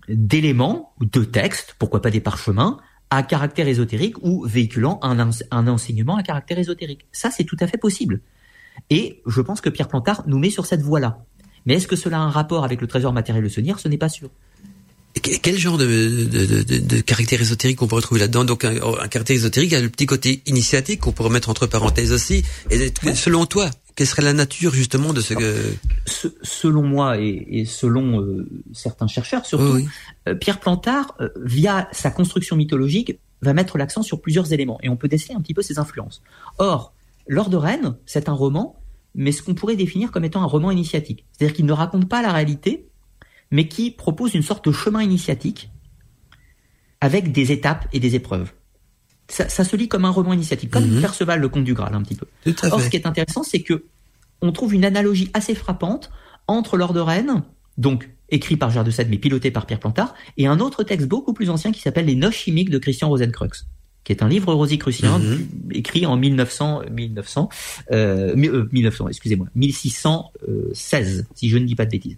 [0.07, 2.77] d'éléments, de textes, pourquoi pas des parchemins,
[3.09, 7.07] à caractère ésotérique ou véhiculant un, un enseignement à caractère ésotérique.
[7.11, 8.21] Ça, c'est tout à fait possible.
[8.89, 11.25] Et je pense que Pierre Plantard nous met sur cette voie-là.
[11.65, 13.97] Mais est-ce que cela a un rapport avec le trésor matériel de Saunière Ce n'est
[13.97, 14.29] pas sûr.
[15.21, 18.45] Quel genre de, de, de, de caractère ésotérique qu'on peut retrouver là-dedans?
[18.45, 18.75] Donc un,
[19.09, 22.43] caractère ésotérique, il y a le petit côté initiatique qu'on pourrait mettre entre parenthèses aussi.
[22.69, 25.75] Et selon toi, Quelle serait la nature justement de ce que...
[26.43, 29.79] selon moi et, selon certains chercheurs surtout,
[30.39, 35.07] Pierre Plantard, via sa construction mythologique, va mettre l'accent sur plusieurs éléments et on peut
[35.07, 36.21] déceler un petit peu ses influences.
[36.57, 36.93] Or,
[37.27, 38.81] L'Or de Rennes, c'est un roman,
[39.15, 41.25] mais ce qu'on pourrait définir comme étant un roman initiatique.
[41.31, 42.87] C'est-à-dire qu'il ne raconte pas la réalité,
[43.51, 45.69] mais qui propose une sorte de chemin initiatique
[46.99, 48.51] avec des étapes et des épreuves.
[49.27, 51.01] Ça, se lit comme un roman initiatique, comme mhm.
[51.01, 52.25] Perceval, le Comte du Graal, un petit peu.
[52.69, 53.85] Or, ce qui est intéressant, c'est que
[54.41, 56.11] on trouve une analogie assez frappante
[56.47, 57.43] entre L'Or de Rennes,
[57.77, 61.33] donc écrit par Gérard de mais piloté par Pierre Plantard, et un autre texte beaucoup
[61.33, 63.65] plus ancien qui s'appelle Les Noces chimiques de Christian Rosencrux
[64.03, 65.47] qui est un livre rosicrucien mhm.
[65.71, 67.49] écrit en 1900, 1900,
[67.91, 72.17] euh, 1900, euh, excusez-moi, 1616, si je ne dis pas de bêtises.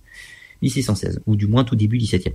[0.64, 2.34] 1616, ou du moins tout début 17e.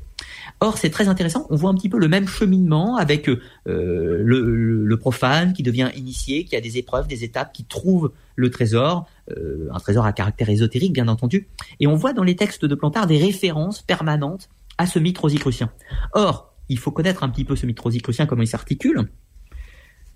[0.61, 4.97] Or, c'est très intéressant, on voit un petit peu le même cheminement avec euh, le,
[4.99, 9.69] profane qui devient initié, qui a des épreuves, des étapes, qui trouve le trésor, euh,
[9.73, 11.49] un trésor à caractère ésotérique, bien entendu.
[11.81, 15.71] Et on voit dans les textes de Plantard des références permanentes à ce mythe rosicrucien.
[16.13, 19.09] Or, il faut connaître un petit peu ce mythe rosicrucien, comment il s'articule.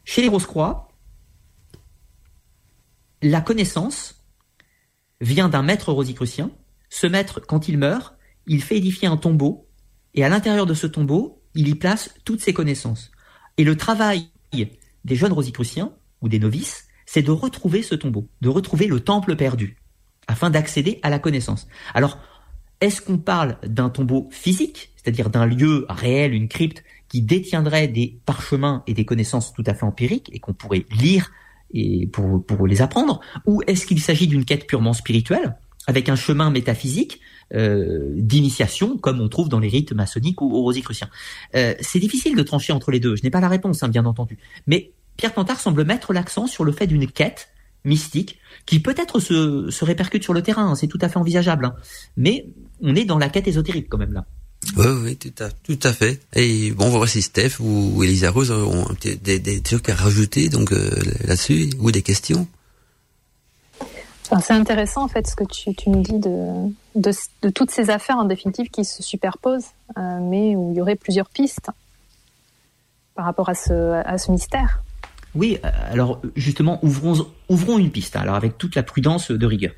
[0.04, 0.88] Chez les Rose-Croix,
[3.22, 4.22] la connaissance
[5.20, 6.50] vient d'un maître rosicrucien.
[6.94, 8.14] Ce maître, quand il meurt,
[8.46, 9.66] il fait édifier un tombeau,
[10.12, 13.10] et à l'intérieur de ce tombeau, il y place toutes ses connaissances.
[13.56, 18.50] Et le travail des jeunes rosicruciens, ou des novices, c'est de retrouver ce tombeau, de
[18.50, 19.78] retrouver le temple perdu,
[20.26, 21.66] afin d'accéder à la connaissance.
[21.94, 22.18] Alors,
[22.82, 28.20] est-ce qu'on parle d'un tombeau physique, c'est-à-dire d'un lieu réel, une crypte, qui détiendrait des
[28.26, 31.30] parchemins et des connaissances tout à fait empiriques et qu'on pourrait lire
[31.72, 35.56] et pour, pour les apprendre Ou est-ce qu'il s'agit d'une quête purement spirituelle
[35.86, 37.20] avec un chemin métaphysique
[37.54, 41.10] euh, d'initiation comme on trouve dans les rites maçonniques ou, rosicruciens
[41.54, 43.16] euh, C'est difficile de trancher entre les deux.
[43.16, 44.38] Je n'ai pas la réponse, hein, bien entendu.
[44.66, 47.48] Mais Pierre Plantard semble mettre l'accent sur le fait d'une quête
[47.84, 50.70] mystique qui peut-être se, se répercute sur le terrain.
[50.70, 51.66] Hein, c'est tout à fait envisageable.
[51.66, 51.74] Hein.
[52.16, 52.46] Mais
[52.80, 54.24] on est dans la quête ésotérique quand même là.
[54.76, 56.20] Oui, oui, tout à, tout à fait.
[56.34, 60.48] Et bon, on voir si Steph ou Elisa Rose ont des, des, trucs à rajouter
[60.48, 60.90] donc euh,
[61.24, 62.46] là-dessus ou des questions?
[64.22, 68.70] C'est intéressant en fait ce que tu, nous dis de, toutes ces affaires en définitive
[68.70, 71.70] qui se superposent, euh, mais où il y aurait plusieurs pistes
[73.14, 74.82] par rapport à ce, mystère.
[75.34, 79.72] Oui, alors justement, ouvrons, une piste, alors avec toute la prudence de rigueur.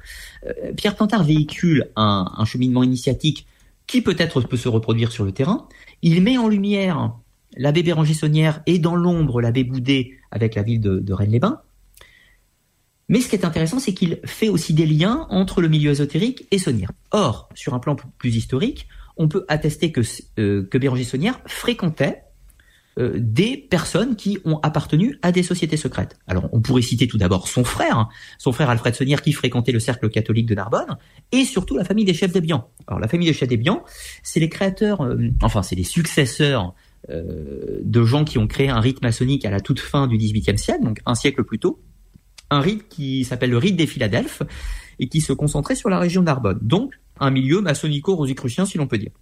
[0.47, 3.47] Euh, Pierre Plantard véhicule un, cheminement initiatique
[3.87, 5.67] qui peut-être peut se reproduire sur le terrain.
[6.03, 7.13] Il met en lumière
[7.57, 11.61] l'abbé Béranger Saunière et dans l'ombre l'abbé Boudet avec la ville de, Rennes-les-Bains.
[13.09, 16.47] Mais ce qui est intéressant, c'est qu'il fait aussi des liens entre le milieu ésotérique
[16.51, 16.91] et Saunière.
[17.11, 20.01] Or, sur un plan plus historique, on peut attester que,
[20.39, 22.23] euh, que Béranger Saunière fréquentait
[22.99, 26.17] euh, des personnes qui ont appartenu à des sociétés secrètes.
[26.27, 28.09] Alors, on pourrait citer tout d'abord son frère, hein,
[28.39, 30.97] son frère Alfred Sonnière qui fréquentait le cercle catholique de Narbonne,
[31.33, 32.69] et surtout la famille des chefs des Bians.
[32.87, 33.85] Alors, la famille des chefs des Bians,
[34.23, 36.75] c'est les créateurs, euh, enfin, c'est les successeurs
[37.07, 40.85] de gens qui ont créé un rite maçonnique à la toute fin du XVIIIe siècle,
[40.85, 41.79] donc un siècle plus tôt,
[42.55, 44.43] un rite qui s'appelle le rite des Philadelphes
[44.99, 46.59] et qui se concentrait sur la région Narbonne.
[46.63, 49.13] Donc, un milieu maçonnico-rosicrucien, si l'on peut dire.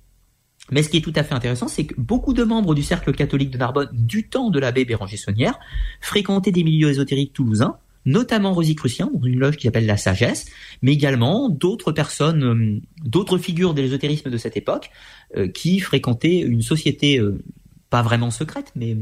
[0.71, 3.13] Mais ce qui est tout à fait intéressant, c'est que beaucoup de membres du cercle
[3.13, 5.59] catholique de Narbonne du temps de l'abbé Béranger Saunière
[6.01, 10.47] fréquentaient des milieux ésotériques toulousains, notamment rosicruciens, dans une loge qui s'appelle la Sagesse,
[10.81, 14.91] mais également d'autres personnes, euh, d'autres figures de l'ésotérisme de cette époque,
[15.37, 17.43] euh, qui fréquentaient une société euh,
[17.91, 18.97] pas vraiment secrète, mais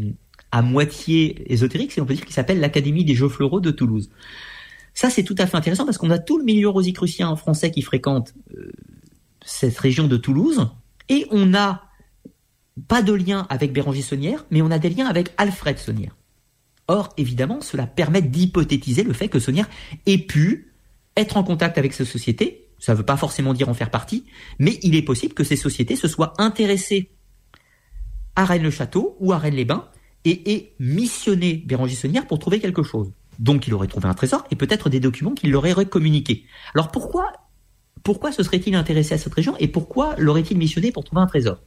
[0.53, 4.11] à moitié ésotérique, si on peut dire, qui s'appelle l'Académie des Jeux Floraux de Toulouse.
[4.95, 7.83] Ça, c'est tout à fait intéressant parce qu'on a tout le milieu rosicrucien français qui
[7.83, 8.35] fréquente
[9.45, 10.69] cette région de Toulouse,
[11.09, 11.85] et on n'a
[12.89, 16.17] pas de lien avec Béranger Saunière, mais on a des liens avec Alfred Saunière.
[16.89, 19.69] Or, évidemment, cela permet d'hypothétiser le fait que Saunière
[20.07, 20.73] ait pu
[21.17, 22.69] être en contact avec ces sociétés.
[22.79, 24.25] Ça ne veut pas forcément dire en faire partie,
[24.59, 27.11] mais il est possible que ces sociétés se soient intéressées
[28.37, 29.89] à Rennes-le-Château ou à Rennes-les-Bains
[30.25, 33.13] et aient missionné Béranger Saunière pour trouver quelque chose.
[33.39, 36.45] Donc il aurait trouvé un trésor et peut-être des documents qu'il leur aurait communiqués.
[36.75, 37.33] Alors pourquoi
[38.03, 41.59] pourquoi se serait-il intéressé à cette région et pourquoi l'aurait-il missionné pour trouver un trésor?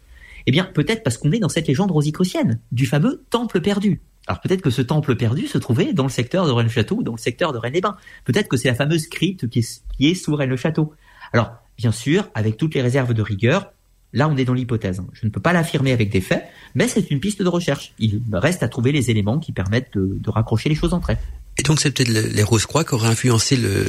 [0.45, 4.01] Eh bien, peut-être parce qu'on est dans cette légende rosicrucienne, du fameux temple perdu.
[4.27, 7.13] Alors peut-être que ce temple perdu se trouvait dans le secteur de Rennes-le-Château ou dans
[7.13, 7.97] le secteur de Rennes-les-Bains.
[8.25, 9.59] Peut-être que c'est la fameuse crypte qui
[9.99, 10.93] est, sous Rennes-le-Château.
[11.33, 13.72] Alors, bien sûr, avec toutes les réserves de rigueur,
[14.13, 15.01] là on est dans l'hypothèse.
[15.13, 16.45] Je ne peux pas l'affirmer avec des faits,
[16.75, 17.93] mais c'est une piste de recherche.
[17.99, 21.19] Il reste à trouver les éléments qui permettent de, de raccrocher les choses entre elles.
[21.57, 23.85] Et donc c'est peut-être les Rose-Croix qui auraient influencé le,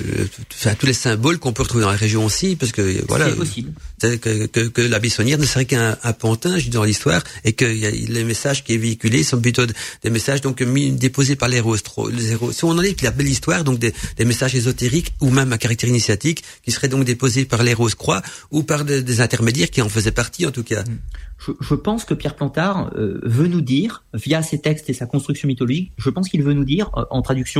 [0.53, 3.73] enfin, tous les symboles qu'on peut retrouver dans la région aussi, parce que voilà, possible.
[4.01, 7.65] Que, que, que la Bissonnière ne serait qu'un pantin, je dis dans l'histoire, et que
[7.65, 11.49] y a, les messages qui est véhiculés sont plutôt des messages donc mis, déposés par
[11.49, 11.83] les Roses.
[12.13, 15.57] Les Si on enlève la belle histoire, donc des, des, messages ésotériques ou même à
[15.57, 18.21] caractère initiatique, qui seraient donc déposés par les Rose-Croix
[18.51, 20.85] ou par des, des, intermédiaires qui en faisaient partie en tout cas.
[21.39, 25.07] Je, je pense que Pierre Plantard euh, veut nous dire, via ses textes et sa
[25.07, 27.54] construction mythologique, je pense qu'il veut nous dire, euh, en traduction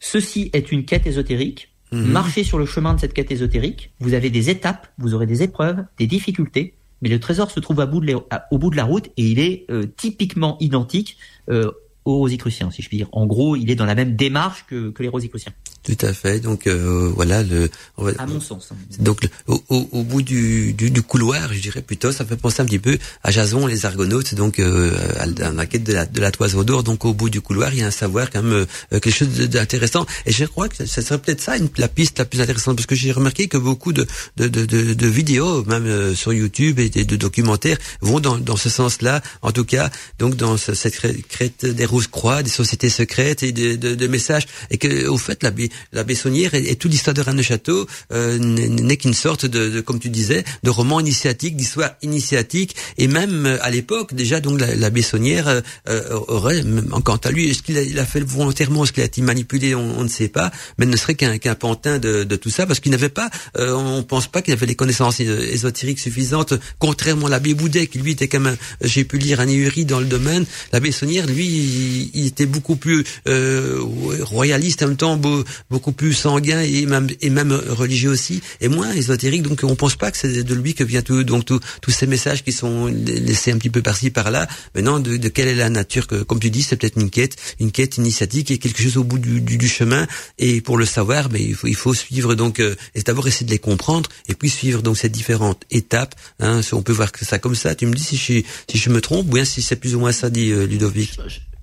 [0.00, 1.72] Ceci est une quête ésotérique.
[1.92, 2.06] Mhm.
[2.06, 3.92] Marchez sur le chemin de cette quête ésotérique.
[4.00, 7.80] Vous avez des étapes, vous aurez des épreuves, des difficultés, mais le trésor se trouve
[7.80, 8.14] à bout de
[8.50, 11.16] au bout de la route et il est euh, typiquement identique
[11.48, 11.70] euh,
[12.04, 13.08] aux Rosicruciens, si je puis dire.
[13.12, 15.52] En gros, il est dans la même démarche que, que les Rosicruciens.
[15.86, 16.40] Tout à fait.
[16.40, 17.70] Donc euh, voilà le.
[18.18, 18.70] à mon sens.
[18.72, 18.76] Hein.
[18.98, 22.60] Donc au, au, au, bout du, du, du, couloir, je dirais plutôt, ça fait penser
[22.60, 24.90] un petit peu à Jason les Argonautes, donc euh,
[25.28, 26.82] dans la quête de la, de la toison d'or.
[26.82, 29.28] Donc au bout du couloir, il y a un savoir quand même euh, quelque chose
[29.28, 30.06] d'intéressant.
[30.26, 32.86] Et je crois que ça serait peut-être ça une, la piste la plus intéressante, parce
[32.86, 34.08] que j'ai remarqué que beaucoup de
[34.38, 38.56] de, de, de, de vidéos, même euh, sur YouTube et de, documentaires, vont dans, dans
[38.56, 39.22] ce sens-là.
[39.42, 40.98] En tout cas, donc dans cette
[41.28, 45.16] crête des roses croix, des sociétés secrètes et de, de, de messages, et que au
[45.16, 45.52] fait la
[45.92, 49.80] la Bessonnière et, et toute l'histoire de Rennes Château euh, n'est qu'une sorte de, de,
[49.80, 54.60] comme tu disais, de roman initiatique, d'histoire initiatique, et même euh, à l'époque déjà donc
[54.60, 56.62] la, la euh, euh aurait,
[57.04, 59.74] quant à lui, est-ce qu'il a, il a, fait volontairement, est-ce qu'il a été manipulé,
[59.74, 62.66] on, on, ne sait pas, mais ne serait qu'un qu'un pantin de, de, tout ça,
[62.66, 67.26] parce qu'il n'avait pas, euh, on pense pas qu'il avait les connaissances ésotériques suffisantes, contrairement
[67.26, 70.06] à l'abbé Boudet, qui lui était quand même, j'ai pu lire un éhurie dans le
[70.06, 73.80] domaine, la Bessonnière, lui, il, il, était beaucoup plus euh,
[74.22, 78.68] royaliste en même temps, beau, beaucoup plus sanguin et même et même religieux aussi et
[78.68, 79.42] moins ésotérique.
[79.42, 82.44] Donc on pense pas que c'est de lui que vient tout donc tous ces messages
[82.44, 84.46] qui sont laissés un petit peu par-ci par-là.
[84.74, 87.36] Maintenant de, de, quelle est la nature que comme tu dis c'est peut-être une quête
[87.60, 90.06] une quête initiatique et quelque chose au bout du, du, du chemin.
[90.38, 92.74] Et pour le savoir mais il faut il faut suivre donc euh,
[93.04, 96.92] d'abord essayer de les comprendre et puis suivre donc ces différentes étapes hein, on peut
[96.92, 99.34] voir que ça comme ça tu me dis si je si je me trompe ou
[99.34, 101.16] bien si c'est plus ou moins ça dit euh, Ludovic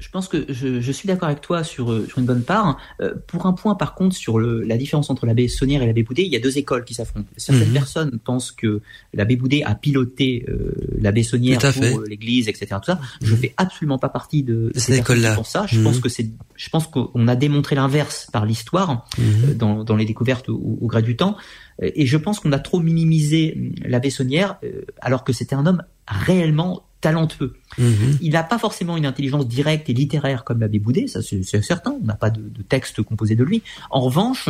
[0.03, 2.77] je pense que je, je suis d'accord avec toi sur, euh, sur une bonne part.
[2.99, 6.03] Euh, pour un point, par contre, sur le, la différence entre l'abbé Saunière et l'abbé
[6.03, 7.29] Boudet, il y a deux écoles qui s'affrontent.
[7.37, 7.73] Certaines mmh.
[7.73, 8.81] personnes pensent que
[9.13, 12.65] l'abbé Boudet a piloté euh, l'abbé Saunière pour euh, l'Église, etc.
[12.81, 12.95] Tout ça.
[12.95, 12.99] Mmh.
[13.21, 15.35] Je fais absolument pas partie de, de cette école-là.
[15.35, 15.83] Pour ça, je mmh.
[15.85, 16.27] pense que c'est,
[16.57, 20.87] je pense qu'on a démontré l'inverse par l'histoire euh, dans, dans les découvertes au, au
[20.87, 21.37] gré du temps.
[21.81, 24.57] Et je pense qu'on a trop minimisé l'abbé Saunière,
[25.01, 27.53] alors que c'était un homme réellement talentueux.
[27.77, 27.83] Mmh.
[28.21, 31.97] Il n'a pas forcément une intelligence directe et littéraire comme l'abbé Boudet, ça c'est certain,
[32.01, 33.61] on n'a pas de, de, texte composé de lui.
[33.91, 34.47] En revanche,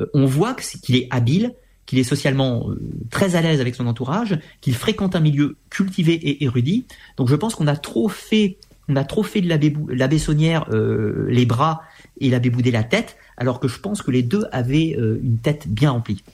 [0.00, 1.54] euh, on voit qu'il est habile,
[1.86, 2.80] qu'il est socialement euh,
[3.10, 6.84] très à l'aise avec son entourage, qu'il fréquente un milieu cultivé et érudit.
[7.16, 9.48] Donc je pense qu'on a trop fait, on a trop fait de
[9.94, 11.82] l'abbé Saunière euh, les bras
[12.20, 15.68] et l'abbé Boudet la tête, alors que je pense que les deux avaient une tête
[15.68, 16.24] bien remplie.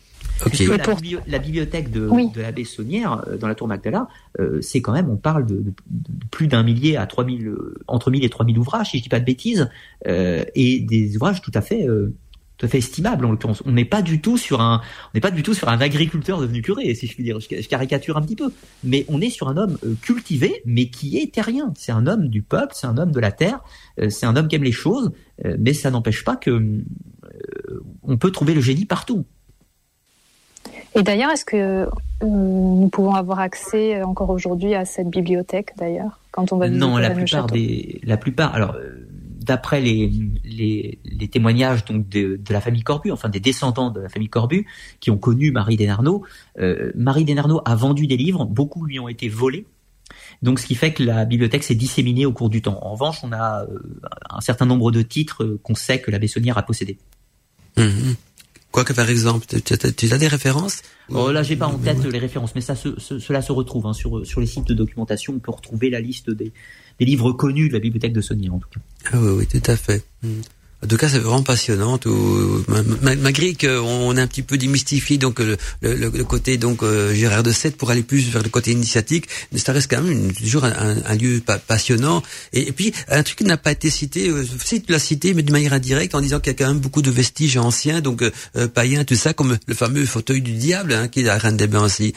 [0.44, 0.66] Okay.
[0.66, 2.30] La, biblio la, bibliothèque de, oui.
[2.34, 4.08] de l'abbé Saunière, euh, dans la tour Magdala,
[4.40, 7.74] euh, c'est quand même, on parle de, de, de plus d'un millier à 3000, euh,
[7.86, 9.70] entre 1000 et 3000 ouvrages, si je dis pas de bêtises,
[10.06, 12.14] euh, et des ouvrages tout à fait, euh,
[12.56, 13.62] tout à fait estimables en l'occurrence.
[13.64, 16.40] On n'est pas du tout sur un, on n'est pas du tout sur un agriculteur
[16.40, 17.38] devenu curé, si je puis dire.
[17.38, 18.52] Je, je, caricature un petit peu,
[18.82, 21.72] mais on est sur un homme cultivé, mais qui est terrien.
[21.76, 23.60] C'est un homme du peuple, c'est un homme de la terre,
[24.08, 25.12] c'est un homme qui aime les choses,
[25.58, 26.82] mais ça n'empêche pas que
[28.02, 29.24] on peut trouver le génie partout.
[30.94, 31.86] Et d'ailleurs, est-ce que euh,
[32.22, 36.96] nous pouvons avoir accès euh, encore aujourd'hui à cette bibliothèque d'ailleurs quand on va Non,
[36.96, 38.54] la plupart des, la plupart.
[38.54, 39.06] Alors, euh,
[39.44, 40.10] d'après les,
[40.44, 44.28] les, les, témoignages donc de, de, la famille Corbu, enfin des descendants de la famille
[44.28, 44.66] Corbu
[45.00, 46.24] qui ont connu Marie Desnarnaud,
[46.58, 49.66] euh, Marie Desnarnaud a vendu des livres, beaucoup lui ont été volés.
[50.42, 52.78] Donc, ce qui fait que la bibliothèque s'est disséminée au cours du temps.
[52.82, 53.78] En revanche, on a euh,
[54.30, 56.98] un certain nombre de titres qu'on sait que la Bessonnière a possédés.
[57.76, 58.12] Mmh.
[58.74, 62.18] Quoi que par exemple, tu, as des références oh, Là, j'ai pas en tête les
[62.18, 65.34] références, mais ça, ce, ce, cela se retrouve hein, sur sur les sites de documentation.
[65.34, 66.52] On peut retrouver la liste des,
[66.98, 68.80] des livres connus de la bibliothèque de Sony, en tout cas.
[69.12, 70.04] Ah oui, oui, tout à fait.
[70.84, 71.96] En tout cas, c'est vraiment passionnant.
[71.96, 72.64] Tout,
[73.02, 77.76] malgré qu'on a un petit peu démystifié donc le, côté donc euh, Gérard de Sète
[77.76, 81.40] pour aller plus vers le côté initiatique, mais ça reste quand même toujours un, lieu
[81.66, 82.22] passionnant.
[82.52, 85.42] Et, puis un truc qui n'a pas été cité, euh, si tu l'as cité, mais
[85.42, 88.22] de manière indirecte, en disant qu'il y a quand même beaucoup de vestiges anciens, donc
[88.22, 91.56] euh, païens, tout ça, comme le fameux fauteuil du diable hein, qui est à Rennes
[91.56, 92.12] des Bains aussi.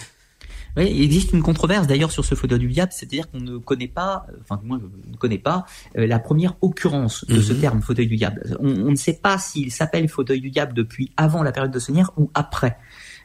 [0.76, 3.88] Oui, il existe une controverse d'ailleurs sur ce fauteuil du diable, c'est-à-dire qu'on ne connaît
[3.88, 5.66] pas, enfin moi je ne connais pas
[5.98, 8.58] euh, la première occurrence de ce terme fauteuil du diable.
[8.60, 11.80] On, on ne sait pas s'il s'appelle fauteuil du diable depuis avant la période de
[11.80, 12.78] Saunière ou après,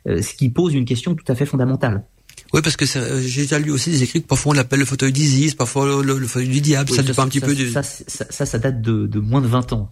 [0.06, 2.05] euh, ce qui pose une question tout à fait fondamentale.
[2.53, 4.85] Oui, parce que euh, j'ai déjà lu aussi des écrits que parfois on l'appelle le
[4.85, 6.91] fauteuil d'Isis, parfois le, fauteuil du diable.
[6.91, 7.70] ça, dépend un petit peu du.
[7.70, 9.91] Ça, ça, ça, date de, de, moins de 20 ans.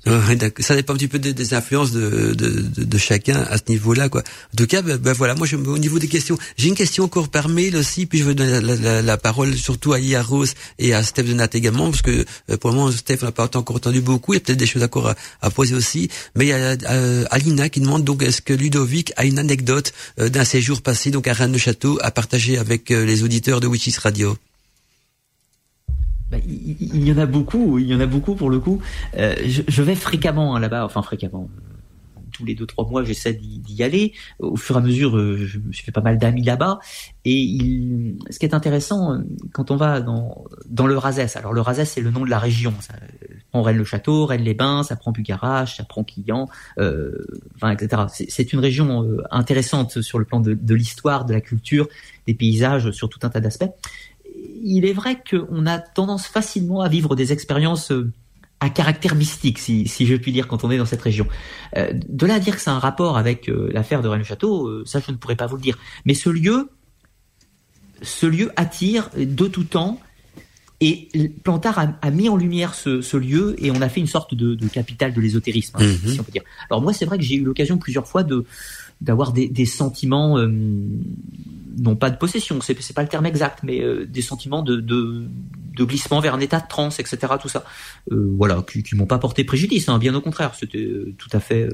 [0.59, 4.21] ça dépend un petit peu des, influences de, de, de, chacun à ce niveau-là, quoi.
[4.21, 7.05] En tout cas, ben, ben voilà, moi, je, au niveau des questions, j'ai une question
[7.05, 10.47] encore par mail aussi, puis je veux donner la, la, parole surtout à Yaros
[10.79, 13.45] et à Steph de Nat également, parce que euh, pour le moment, Steph n'a pas
[13.57, 14.35] encore entendu beaucoup.
[14.35, 16.11] Il y a peut-être des choses encore à, à, poser aussi.
[16.37, 19.95] Mais il y a euh, Alina qui demande donc est-ce que Ludovic a une anecdote
[20.19, 23.67] d'un séjour passé donc à Rennes le Château à partager avec euh, les auditeurs de
[23.67, 24.37] Witches Radio
[26.31, 28.81] bah, il, y en a beaucoup, il y en a beaucoup pour le coup.
[29.17, 31.49] Euh, je, vais fréquemment hein, là-bas, enfin fréquemment.
[32.41, 34.15] Tous les deux trois mois, j'essaie d'y aller.
[34.39, 36.79] Au fur et à mesure, euh, je me suis fait pas mal d'amis là-bas.
[37.27, 39.19] Et ce qui est intéressant,
[39.53, 41.37] quand on va dans le Razès.
[41.37, 42.73] Alors le Razès, c'est le nom de la région.
[42.81, 42.95] Ça,
[43.53, 46.49] on Rennes le Château, Rennes les Bains, ça prend Bucarache, ça prend Quillan,
[46.79, 47.27] euh,
[47.71, 48.03] etc.
[48.29, 51.89] C'est une région euh, intéressante sur le plan de, l'histoire, de la culture,
[52.27, 53.71] des paysages, sur tout un tas d'aspects.
[54.63, 58.13] Il est vrai qu'on a tendance facilement à vivre des expériences euh,
[58.61, 61.27] à caractère mystique, si, si je puis dire, quand on est dans cette région.
[61.77, 65.01] Euh, de là à dire que c'est un rapport avec euh, l'affaire de Rennes-le-Château, ça
[65.05, 65.79] je ne pourrais pas vous le dire.
[66.05, 66.69] Mais ce lieu,
[68.03, 69.99] ce lieu attire de tout temps
[70.83, 71.09] et
[71.45, 75.13] Plantard a, mis en lumière ce, lieu et on a fait une sorte de, capitale
[75.13, 76.13] de l'ésotérisme, hein, mhm.
[76.13, 76.43] si on peut dire.
[76.71, 78.45] Alors moi, c'est vrai que j'ai eu l'occasion plusieurs fois de
[79.03, 80.53] d'avoir des, sentiments, euh,
[81.79, 85.29] non pas de possession, c'est pas le terme exact, mais euh, des sentiments de,
[85.79, 87.19] glissement vers un état de transe, etc.
[87.41, 87.65] Tout ça,
[88.13, 90.89] euh, voilà, qui, qui m'ont pas porté préjudice, hein, bien au contraire, c'était
[91.19, 91.69] tout à fait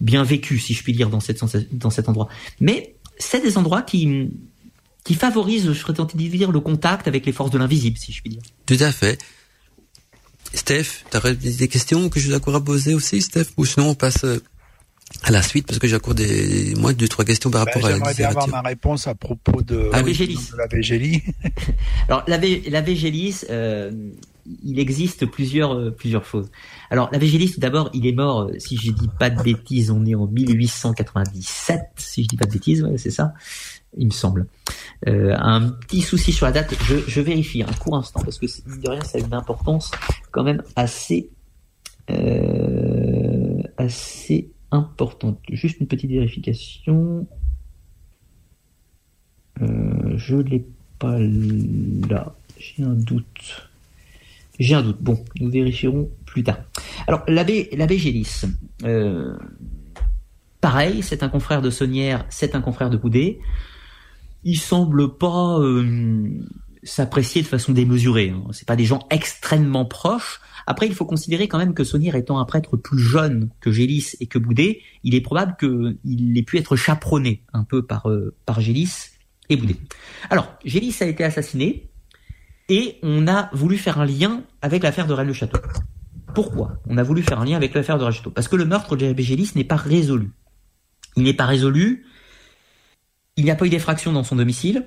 [0.00, 2.28] bien vécu, si je puis dire, dans cet endroit.
[2.60, 4.30] Mais c'est des endroits qui
[5.04, 8.10] qui favorise, je serais tenté de dire, le contact avec les forces de l'invisible, si
[8.10, 8.42] je puis dire.
[8.66, 9.18] Tout à fait.
[10.54, 14.24] Steph, tu as des questions que je dois poser aussi, Steph Ou sinon on passe
[14.24, 14.38] euh,
[15.22, 17.86] à la suite parce que j'ai encore des moi deux trois questions par ben, rapport
[17.86, 21.22] à j'aimerais bien avoir ma réponse à propos de, ah, de la Végélie.
[22.08, 23.90] Alors la, la Végélis, euh,
[24.62, 26.50] il existe plusieurs euh, plusieurs choses.
[26.90, 30.04] Alors la Végélis tout d'abord, il est mort si je dis pas de bêtises, on
[30.04, 33.34] est en 1897 si je dis pas de bêtises, ouais, c'est ça
[33.96, 34.46] il me semble.
[35.06, 38.46] Euh, un petit souci sur la date, je, je vérifie un court instant parce que
[38.46, 39.90] de rien, ça a une importance
[40.30, 41.30] quand même assez
[42.10, 44.50] euh, assez
[45.50, 47.26] Juste une petite vérification.
[49.62, 50.66] Euh, je l'ai
[50.98, 52.34] pas là.
[52.58, 53.68] J'ai un doute.
[54.58, 55.00] J'ai un doute.
[55.00, 56.58] Bon, nous vérifierons plus tard.
[57.06, 57.68] Alors l'abbé
[57.98, 58.42] Gélis.
[58.84, 59.36] Euh,
[60.60, 63.38] pareil, c'est un confrère de Saunière, c'est un confrère de Boudet
[64.44, 66.28] ils semblent pas euh,
[66.84, 68.32] s'apprécier de façon démesurée.
[68.52, 70.40] C'est pas des gens extrêmement proches.
[70.66, 74.16] Après, il faut considérer quand même que Saunière étant un prêtre plus jeune que Gélis
[74.20, 78.34] et que Boudet, il est probable qu'il ait pu être chaperonné un peu par euh,
[78.46, 79.10] par Gélis
[79.48, 79.76] et Boudet.
[80.30, 81.90] Alors, Gélis a été assassiné
[82.68, 85.58] et on a voulu faire un lien avec l'affaire de Rennes-le-Château.
[86.34, 88.96] Pourquoi On a voulu faire un lien avec l'affaire de Rennes-le-Château parce que le meurtre
[88.96, 90.30] de Gélis n'est pas résolu.
[91.16, 92.04] Il n'est pas résolu
[93.36, 94.86] il n'y a pas eu d'effraction dans son domicile,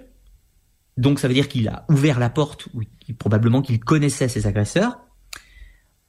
[0.97, 2.81] donc ça veut dire qu'il a ouvert la porte, ou
[3.17, 4.99] probablement qu'il connaissait ses agresseurs.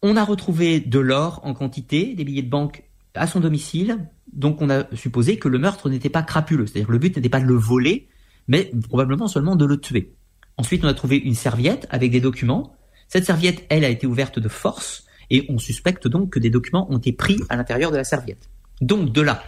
[0.02, 2.85] On a retrouvé de l'or en quantité, des billets de banque
[3.15, 6.98] à son domicile, donc on a supposé que le meurtre n'était pas crapuleux, c'est-à-dire le
[6.98, 8.09] but n'était pas de le voler,
[8.47, 10.15] mais probablement seulement de le tuer.
[10.56, 12.77] Ensuite, on a trouvé une serviette avec des documents.
[13.09, 16.90] Cette serviette, elle, a été ouverte de force, et on suspecte donc que des documents
[16.90, 18.48] ont été pris à l'intérieur de la serviette.
[18.81, 19.43] Donc de là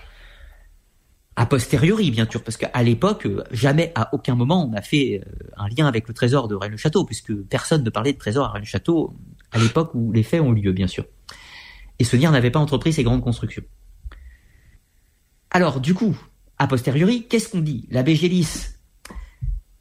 [1.40, 5.48] a posteriori, bien sûr, parce qu'à l'époque, jamais à aucun moment on a fait euh,
[5.56, 9.14] un lien avec le trésor de Rennes-le-Château, puisque personne ne parlait de trésor à Rennes-le-Château
[9.50, 11.06] à l'époque où les faits ont lieu, bien sûr.
[11.98, 13.62] Et Sonier n'avait pas entrepris ces grandes constructions.
[15.50, 16.14] Alors, du coup,
[16.58, 17.88] a posteriori, qu'est-ce qu'on dit?
[17.90, 18.66] L'abbé Gélis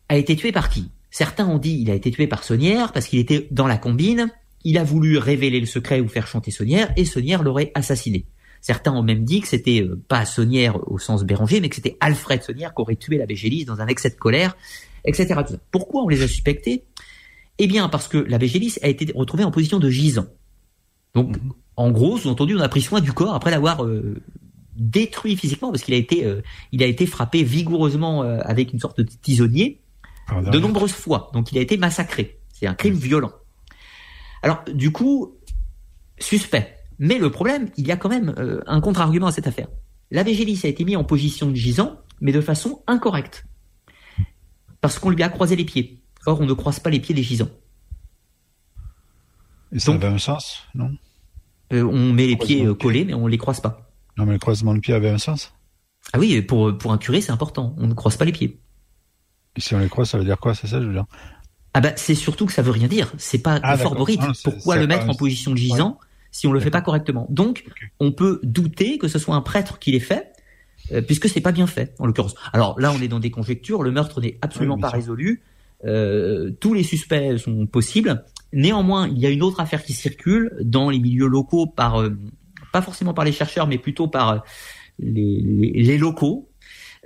[0.08, 0.90] a été tué par qui?
[1.12, 4.32] Certains ont dit il a été tué par Saunière parce qu'il était dans la combine,
[4.64, 8.28] il a voulu révéler le secret ou faire chanter Saunière, et Saunière l'aurait assassiné.
[8.62, 11.98] Certains ont même dit que c'était euh, pas Saunière au sens Béranger, mais que c'était
[12.00, 14.58] Alfred Saunière qui aurait tué l'abbé Gélis dans un excès de colère,
[15.06, 15.42] etc.
[15.72, 16.84] Pourquoi on les a suspectés?
[17.58, 20.28] Eh bien, parce que l'abbé Gélis a été retrouvé en position de gisant.
[21.14, 21.38] Donc,
[21.76, 24.22] en gros, sous-entendu, on a pris soin du corps après l'avoir euh,
[24.76, 26.42] détruit physiquement, parce qu'il a été, euh,
[26.72, 29.82] il a été frappé vigoureusement avec une sorte de tisonnier
[30.52, 31.32] de nombreuses fois.
[31.34, 32.40] Donc, il a été massacré.
[32.54, 33.32] C'est un crime violent.
[34.44, 35.38] Alors, du coup,
[36.20, 36.79] suspect.
[37.00, 39.68] Mais le problème, il y a quand même euh, un contre-argument à cette affaire.
[40.12, 43.46] La Végélis a été mis en position de gisant, mais de façon incorrecte.
[44.82, 46.02] Parce qu'on lui a croisé les pieds.
[46.26, 47.50] Or, on ne croise pas les pieds des gisants.
[49.72, 50.92] Et ça avait un sens, non?
[51.74, 53.92] Euh, On met les pieds euh, collés, mais on ne les croise pas.
[54.18, 55.54] Non, mais le croisement de pied avait un sens?
[56.14, 57.76] Ah oui, pour, pour un curé, c'est important.
[57.78, 58.60] On ne croise pas les pieds.
[59.56, 60.56] Et si on les croit, ça veut dire quoi?
[60.56, 61.06] C'est ça, je veux dire
[61.74, 63.12] Ah bah c'est surtout que ça veut rien dire.
[63.18, 66.00] C'est pas Ah, c'est- Pourquoi le mettre en position de gisant
[66.32, 67.66] si on le fait pas correctement Donc
[68.00, 70.32] on peut douter que ce soit un prêtre qui l'ait fait.
[70.92, 72.36] euh, puisque c'est pas bien fait en l'occurrence.
[72.54, 73.84] Alors là, on est dans des conjectures.
[73.84, 74.98] Le meurtre n'est absolument Oui, pas sûr.
[74.98, 75.42] résolu.
[75.86, 78.24] Euh, tous les suspects sont possibles.
[78.54, 82.18] Néanmoins, il y a une autre affaire qui circule dans les milieux locaux par euh,
[82.74, 84.38] pas forcément par les chercheurs, mais plutôt par euh,
[85.00, 86.50] les, les- les locaux,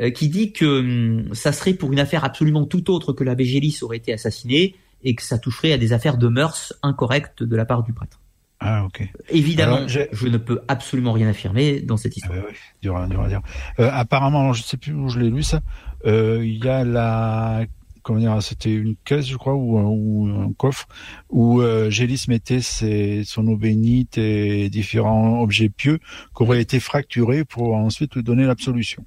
[0.01, 3.43] euh, qui dit que hum, ça serait pour une affaire absolument tout autre que l'abbé
[3.45, 7.55] Gélis aurait été assassiné et que ça toucherait à des affaires de mœurs incorrectes de
[7.55, 8.19] la part du prêtre.
[8.63, 9.07] Ah, ok.
[9.29, 12.37] Évidemment, Alors, je ne peux absolument rien affirmer dans cette histoire.
[12.47, 13.41] Ah, dur, à- dur à dire.
[13.79, 15.61] Euh, apparemment, alors, je sais plus où je l'ai lu ça.
[16.05, 17.65] euh, Il y a la
[18.03, 20.87] comment dire, c'était une caisse, je crois, ou, un- ou un coffre
[21.29, 25.99] où euh, Gélis mettait ses, son eau bénite et différents objets pieux
[26.35, 29.05] qui auraient été fracturés pour ensuite lui donner l'absolution.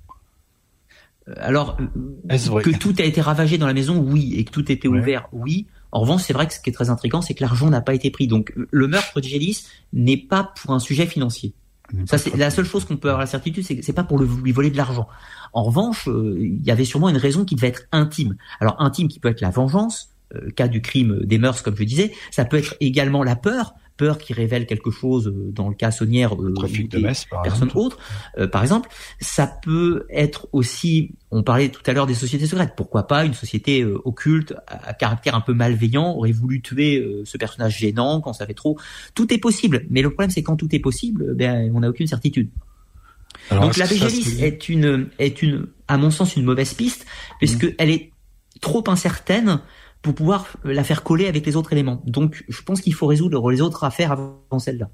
[1.39, 1.77] Alors,
[2.31, 2.63] Est-ce vrai?
[2.63, 5.01] que tout a été ravagé dans la maison, oui, et que tout était Ouais.
[5.01, 5.67] ouvert, oui.
[5.93, 7.95] En revanche, c'est vrai que ce qui est très intriguant, c'est que l'argent n'a pas
[7.95, 8.27] été pris.
[8.27, 11.55] Donc, le meurtre de Gélis n'est pas pour un sujet financier.
[12.07, 14.19] Ça, c'est la seule chose qu'on peut avoir la certitude, c'est que c'est pas pour
[14.19, 15.07] le- lui voler de l'argent.
[15.53, 18.37] En revanche, euh, il y avait sûrement une raison qui devait être intime.
[18.59, 21.85] Alors, intime qui peut être la vengeance, euh, cas du crime des mœurs, comme je
[21.85, 22.13] disais.
[22.33, 25.91] Ça peut être également la peur, peur qui révèle quelque chose euh, dans le cas
[25.91, 27.01] Saunière, euh, Trafic de
[27.31, 27.79] par personnes exemple.
[27.79, 27.99] autres,
[28.39, 28.89] euh, par exemple.
[29.21, 32.75] Ça peut être aussi, on parlait tout à l'heure des sociétés secrètes.
[32.77, 37.39] Pourquoi pas une société occulte à, à caractère un peu malveillant aurait voulu tuer ce
[37.39, 38.79] personnage gênant quand ça fait trop.
[39.15, 42.07] Tout est possible, mais le problème c'est quand tout est possible, ben on n'a aucune
[42.07, 42.51] certitude.
[43.51, 47.07] Alors, Donc la Végélis est une est une à mon sens une mauvaise piste
[47.39, 47.75] puisque Mmh.
[47.79, 48.13] elle est
[48.61, 49.61] trop incertaine
[50.07, 52.01] pour pouvoir la faire coller avec les autres éléments.
[52.07, 54.89] Donc je pense qu'il faut résoudre les autres affaires avant celle-là.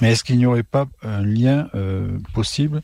[0.00, 2.80] Mais est-ce qu'il n'y aurait pas un lien euh, possible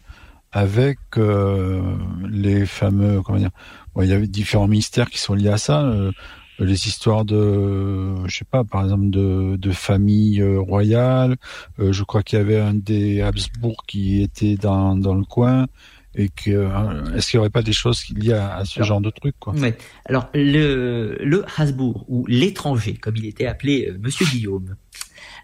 [0.52, 1.80] avec euh,
[2.28, 3.50] les fameux comment dire
[3.98, 6.12] il y avait différents mystères qui sont liés à ça euh,
[6.58, 11.36] les histoires de je sais pas par exemple de, de famille royale
[11.78, 15.66] je crois qu'il y avait un des Habsbourg qui était dans, dans le coin
[16.14, 18.88] et que euh, est-ce qu'il n'y aurait pas des choses liées à, à ce Alors,
[18.88, 19.76] genre de trucs quoi Ouais.
[20.06, 24.76] Alors le le Habsbourg ou l'étranger comme il était appelé euh, Monsieur Guillaume.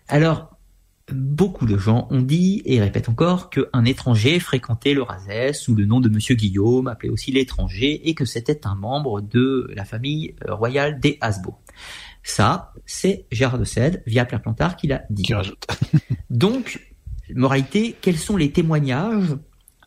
[0.09, 0.56] Alors
[1.12, 5.84] beaucoup de gens ont dit et répètent encore qu'un étranger fréquentait le Razès sous le
[5.84, 10.34] nom de Monsieur Guillaume, appelé aussi l'étranger, et que c'était un membre de la famille
[10.48, 11.60] euh, royale des Habsbourg.
[12.22, 15.22] Ça, c'est Gérard de Sède via Pierre Plantard qui l'a dit.
[15.22, 15.64] qui rajoute
[16.30, 16.80] Donc,
[17.32, 19.36] moralité, quels sont les témoignages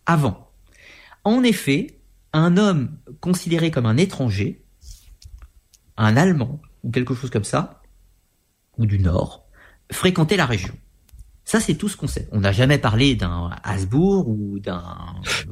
[0.06, 0.49] avant
[1.24, 2.00] En effet,
[2.34, 4.64] un homme considéré comme un étranger,
[5.98, 7.82] un Allemand ou quelque chose comme ça,
[8.78, 9.46] ou du Nord,
[9.92, 10.74] fréquentait la région.
[11.44, 12.30] Ça, c'est tout ce qu'on sait.
[12.32, 14.84] On n'a jamais parlé d'un Habsbourg ou d'un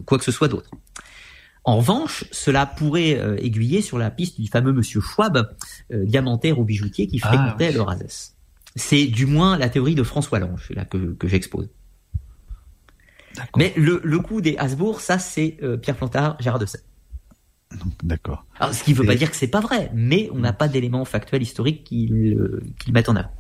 [0.06, 0.70] quoi que ce soit d'autre.
[1.64, 5.54] En revanche, cela pourrait euh, aiguiller sur la piste du fameux Monsieur Schwab,
[5.92, 7.74] euh, diamantaire ou bijoutier qui Ah, fréquentait oui.
[7.74, 8.36] le Razès.
[8.76, 11.68] C'est du moins la théorie de François Lange là que, que j'expose.
[13.56, 16.84] Mais le, le coup des Habsbourg, ça c'est euh, Pierre Plantard, Gérard de Sèvres.
[18.04, 20.68] d'accord ce qui ne veut pas dire que c'est pas vrai, mais on n'a pas
[20.68, 23.32] d'éléments factuels historiques qui le, qui le mettent en avant.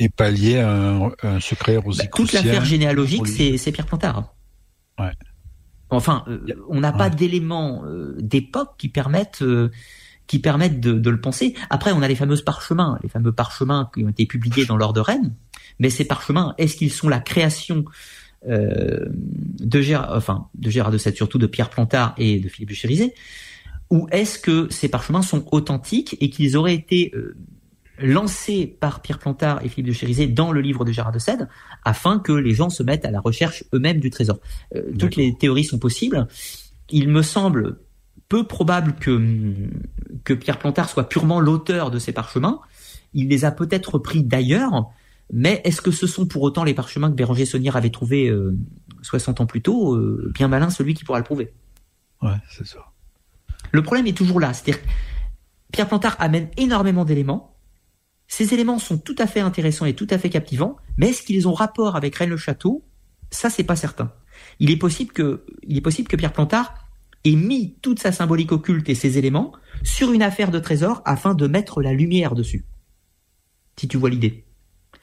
[0.00, 0.10] et
[0.58, 4.34] à un, un secret Bah, rosicrucien toute l'affaire généalogique, c'est, c'est Pierre Plantard.
[4.98, 5.12] Ouais.
[5.90, 9.70] Enfin, euh, on n'a pas d'éléments euh, d'époque qui permettent euh,
[10.26, 11.54] qui permettent de, de le penser.
[11.68, 14.94] Après, on a les fameux parchemins, les fameux parchemins qui ont été publiés dans l'ordre
[14.94, 15.34] de Rennes.
[15.78, 17.84] Mais ces parchemins, est-ce qu'ils sont la création
[18.44, 22.74] de Gérard, enfin de Gérard de Sèvres, surtout de Pierre Plantard et de Philippe de
[22.74, 23.14] Chérizet,
[23.92, 27.36] ou est-ce que ces parchemins sont authentiques et qu'ils auraient été euh,
[28.00, 31.46] lancés par Pierre Plantard et Philippe de Chérizet dans le livre de Gérard de Sède
[31.84, 34.38] afin que les gens se mettent à la recherche eux-mêmes du trésor?
[34.74, 36.26] Euh, toutes les théories sont possibles.
[36.88, 37.80] Il me semble
[38.30, 39.20] peu probable que,
[40.24, 42.60] que Pierre Plantard soit purement l'auteur de ces parchemins.
[43.12, 44.90] Il les a peut-être pris d'ailleurs,
[45.32, 48.56] mais est-ce que ce sont pour autant les parchemins que Béranger Saunière avait trouvés euh,
[49.02, 51.52] 60 ans plus tôt Euh, Bien malin celui qui pourra le prouver?
[52.22, 52.92] ouais c'est ça
[53.72, 54.82] Le problème est toujours là, c'est-à-dire
[55.72, 57.56] Pierre Plantard amène énormément d'éléments.
[58.28, 61.48] Ces éléments sont tout à fait intéressants et tout à fait captivants, mais est-ce qu'ils
[61.48, 62.84] ont rapport avec Rennes le Château?
[63.30, 64.12] Ça, c'est pas certain.
[64.58, 66.74] Il est possible que, il est possible que Pierre Plantard
[67.24, 69.52] ait mis toute sa symbolique occulte et ses éléments
[69.82, 72.64] sur une affaire de trésor afin de mettre la lumière dessus.
[73.78, 74.44] Si tu vois l'idée.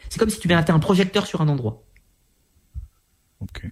[0.10, 1.84] C'est comme si tu mettais un projecteur sur un endroit.
[3.42, 3.70] ok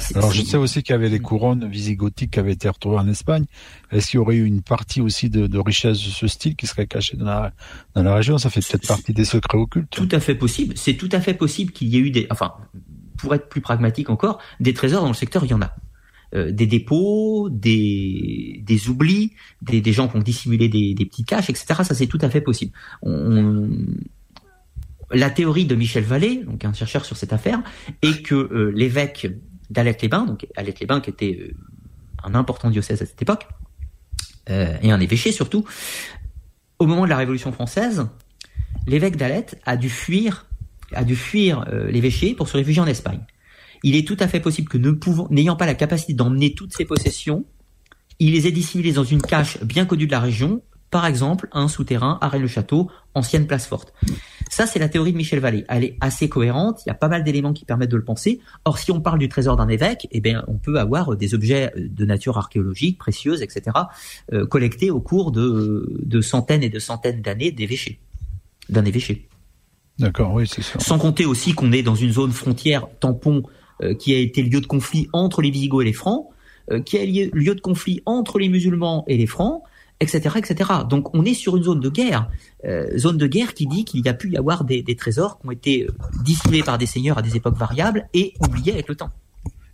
[0.00, 2.98] c'est- Alors je sais aussi qu'il y avait les couronnes visigothiques qui avaient été retrouvées
[2.98, 3.46] en Espagne.
[3.90, 6.66] Est-ce qu'il y aurait eu une partie aussi de, de richesse de ce style qui
[6.66, 7.52] serait cachée dans la,
[7.94, 8.36] dans la région?
[8.36, 9.88] Ça fait peut-être partie des secrets occultes.
[9.90, 10.76] Tout à fait possible.
[10.76, 12.52] C'est tout à fait possible qu'il y ait eu des, enfin,
[13.16, 15.74] pour être plus pragmatique encore, des trésors dans le secteur, il y en a.
[16.34, 19.32] euh, des dépôts, des, des oublis,
[19.62, 21.64] des, des gens qui ont dissimulé des, des petits caches, etc.
[21.84, 22.72] Ça, c'est tout à fait possible.
[23.00, 23.70] On,
[25.10, 27.62] la théorie de Michel Vallée, donc un chercheur sur cette affaire,
[28.02, 29.28] est que euh, l'évêque
[29.70, 31.54] d'Alec-les-Bains, donc Alec-les-Bains qui était euh,
[32.24, 33.48] un important diocèse à cette époque,
[34.50, 35.64] euh, et un évêché surtout,
[36.78, 38.06] au moment de la Révolution française,
[38.86, 40.46] l'évêque d'Alette a dû fuir,
[40.92, 43.20] a dû fuir l'évêché pour se réfugier en Espagne.
[43.82, 46.74] Il est tout à fait possible que ne pouvant, n'ayant pas la capacité d'emmener toutes
[46.74, 47.44] ses possessions,
[48.18, 51.68] il les ait dissimulées dans une cache bien connue de la région, par exemple un
[51.68, 53.92] souterrain à Rennes-le-Château, ancienne place forte.
[54.50, 55.64] Ça, c'est la théorie de Michel Vallée.
[55.68, 58.40] Elle est assez cohérente, il y a pas mal d'éléments qui permettent de le penser.
[58.64, 61.72] Or, si on parle du trésor d'un évêque, eh bien, on peut avoir des objets
[61.76, 63.76] de nature archéologique, précieuse, etc.,
[64.32, 68.00] euh, collectés au cours de, de centaines et de centaines d'années d'évêchés,
[68.68, 69.28] d'un évêché.
[69.98, 70.78] D'accord, oui, c'est ça.
[70.78, 73.42] Sans compter aussi qu'on est dans une zone frontière tampon
[73.82, 76.26] euh, qui a été lieu de conflit entre les Visigoths et les Francs,
[76.70, 79.62] euh, qui a lieu, lieu de conflit entre les musulmans et les Francs,
[80.00, 80.70] etc., etc.
[80.88, 82.30] Donc on est sur une zone de guerre,
[82.64, 85.38] euh, zone de guerre qui dit qu'il y a pu y avoir des, des trésors
[85.38, 85.92] qui ont été euh,
[86.22, 89.10] dissimulés par des seigneurs à des époques variables et oubliés avec le temps.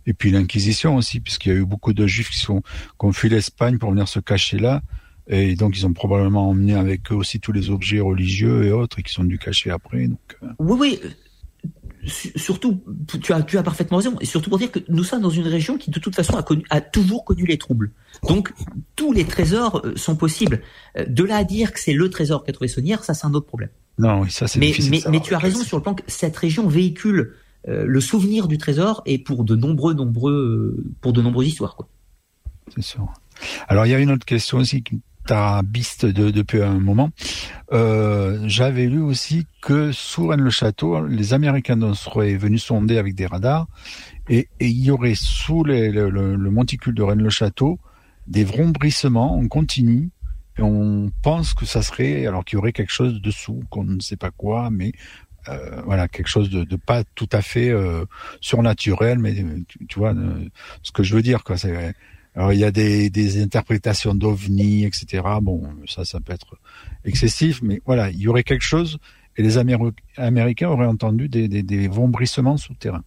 [0.07, 3.11] Et puis l'Inquisition aussi, puisqu'il y a eu beaucoup de Juifs qui, sont, qui ont
[3.11, 4.81] fui l'Espagne pour venir se cacher là,
[5.27, 8.99] et donc ils ont probablement emmené avec eux aussi tous les objets religieux et autres,
[8.99, 10.07] et qui sont dû cacher après.
[10.07, 10.47] Donc, euh.
[10.59, 10.99] Oui, oui,
[12.05, 12.83] surtout,
[13.21, 15.47] tu as, tu as parfaitement raison, et surtout pour dire que nous sommes dans une
[15.47, 17.91] région qui de toute façon a, connu, a toujours connu les troubles.
[18.27, 18.53] Donc
[18.95, 20.61] tous les trésors euh, sont possibles.
[20.97, 23.33] Euh, de là à dire que c'est le trésor qu'a trouvé Saunière, ça c'est un
[23.33, 23.69] autre problème.
[23.97, 26.35] Non, oui, ça c'est mais, mais, mais tu as raison sur le plan que cette
[26.37, 27.33] région véhicule
[27.67, 31.75] euh, le souvenir du trésor et pour de nombreux, nombreux, pour de nombreuses histoires.
[31.75, 31.87] Quoi.
[32.75, 33.07] C'est sûr.
[33.67, 37.09] Alors il y a une autre question aussi qui tarabiste de, depuis un moment.
[37.71, 43.67] Euh, J'avais lu aussi que sous Rennes-le-Château, les Américains seraient venus sonder avec des radars
[44.29, 47.79] et, et il y aurait sous les, le, le, le, monticule de Rennes-le-Château
[48.27, 50.09] des vrombrissements en continu
[50.57, 53.99] et on pense que ça serait alors qu'il y aurait quelque chose dessous qu'on ne
[53.99, 54.93] sait pas quoi mais
[55.47, 58.05] euh, voilà quelque chose de, de, pas tout à fait euh,
[58.41, 59.35] surnaturel mais
[59.67, 60.49] tu, tu vois euh,
[60.81, 61.93] ce que je veux dire quoi c'est
[62.35, 65.23] alors il y a des, des interprétations d'ovnis, etc.
[65.41, 66.57] Bon, ça, ça peut être
[67.05, 68.99] excessif, mais voilà, il y aurait quelque chose
[69.37, 73.03] et les Améri Américains auraient entendu des, des, des vombrissements souterrains.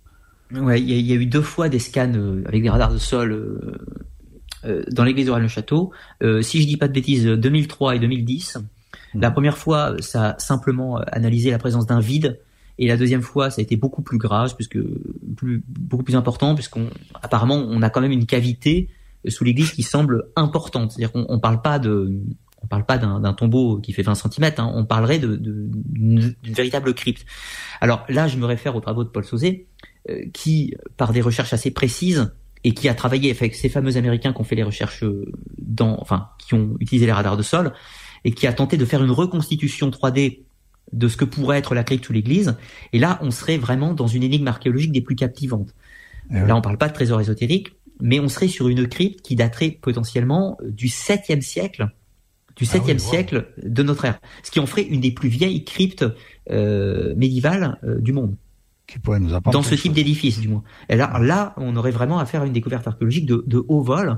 [0.53, 2.99] Ouais, il y, y, a eu deux fois des scans euh, avec des radars de
[2.99, 3.79] sol euh,
[4.65, 5.93] euh, dans l'église de Rennes-le-Château.
[6.23, 8.57] Euh, si je dis pas de bêtises, 2003 et 2010.
[8.57, 9.21] Mmh.
[9.21, 12.41] La première fois, ça a simplement analysé la présence d'un vide.
[12.79, 14.79] Et la deuxième fois, ça a été beaucoup plus grave, puisque
[15.37, 16.89] plus, beaucoup plus important, puisqu'on
[17.21, 18.89] apparemment on a quand même une cavité
[19.29, 20.93] sous l'église qui semble importante.
[20.93, 22.23] C'est-à-dire qu'on on parle pas de
[22.63, 26.93] on parle pas d'un tombeau qui fait 20 cm, hein, on parlerait d'une de, véritable
[26.93, 27.25] crypte.
[27.81, 29.67] Alors là, je me réfère aux travaux de Paul Sauzet,
[30.11, 32.33] euh, qui, par des recherches assez précises,
[32.65, 35.05] et qui a travaillé avec ces fameux Américains qui ont fait les recherches
[35.59, 37.73] dans, enfin, qui ont utilisé les radars de sol,
[38.25, 40.43] et qui a tenté de faire une reconstitution 3D
[40.93, 42.57] de ce que pourrait être la crypte sous l'église.
[42.93, 45.75] Et là, on serait vraiment dans une énigme archéologique des plus captivantes.
[46.31, 49.37] Eh là, on parle pas de trésor ésotérique, mais on serait sur une crypte qui
[49.37, 51.89] daterait potentiellement du 7e siècle
[52.59, 53.69] du 7e ah oui, siècle wow.
[53.69, 56.05] de notre ère, ce qui en ferait une des plus vieilles cryptes
[56.51, 58.37] euh, médiévales euh, du monde.
[58.87, 60.62] Qui pourrait nous Dans ce type d'édifice, du moins.
[60.89, 64.09] Et là, là, on aurait vraiment affaire à une découverte archéologique de, de haut vol,
[64.09, 64.15] euh,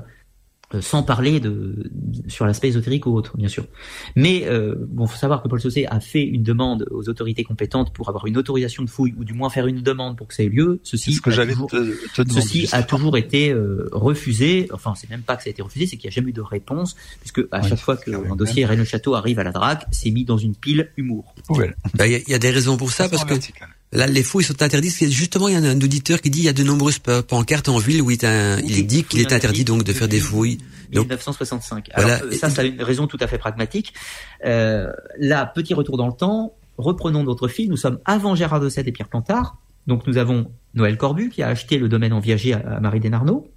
[0.79, 1.91] sans parler de
[2.27, 3.65] sur l'aspect ésotérique ou autre, bien sûr.
[4.15, 7.93] Mais euh, bon, faut savoir que Paul Saucé a fait une demande aux autorités compétentes
[7.93, 10.43] pour avoir une autorisation de fouille ou du moins faire une demande pour que ça
[10.43, 10.79] ait lieu.
[10.83, 14.67] Ceci, ce que te, te ceci a toujours été euh, refusé.
[14.71, 16.33] Enfin, c'est même pas que ça a été refusé, c'est qu'il n'y a jamais eu
[16.33, 19.51] de réponse, puisque à ouais, chaque fois qu'un ouais, dossier Rennes Château arrive à la
[19.51, 21.33] DRAC, c'est mis dans une pile humour.
[21.49, 21.75] Il ouais.
[21.95, 23.33] bah, y, y, a des raisons pour ça, parce que
[23.93, 24.89] Là, les faux, ils sont interdits.
[24.89, 27.77] Justement, il y a un auditeur qui dit il y a de nombreuses pancartes en
[27.77, 30.59] ville où il, un, il dit qu'il est interdit donc de faire des fouilles.
[30.93, 31.89] Donc, 1965.
[31.95, 32.15] Voilà.
[32.15, 33.93] Alors, ça, ça a une raison tout à fait pragmatique.
[34.45, 36.53] Euh, là, petit retour dans le temps.
[36.77, 37.69] Reprenons notre fil.
[37.69, 39.57] Nous sommes avant Gérard de Sède et Pierre Plantard.
[39.87, 43.01] Donc, nous avons Noël Corbu qui a acheté le domaine en Viager à, à Marie
[43.01, 43.51] Desnarnaud.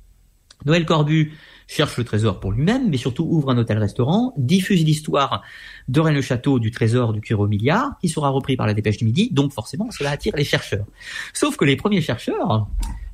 [0.65, 1.33] Noël Corbu
[1.67, 5.43] cherche le trésor pour lui-même, mais surtout ouvre un hôtel-restaurant, diffuse l'histoire
[5.89, 9.31] de Rennes-le-Château du trésor du Curo Milliard, qui sera repris par la Dépêche du Midi,
[9.33, 10.87] donc forcément cela attire les chercheurs.
[11.33, 12.69] Sauf que les premiers chercheurs,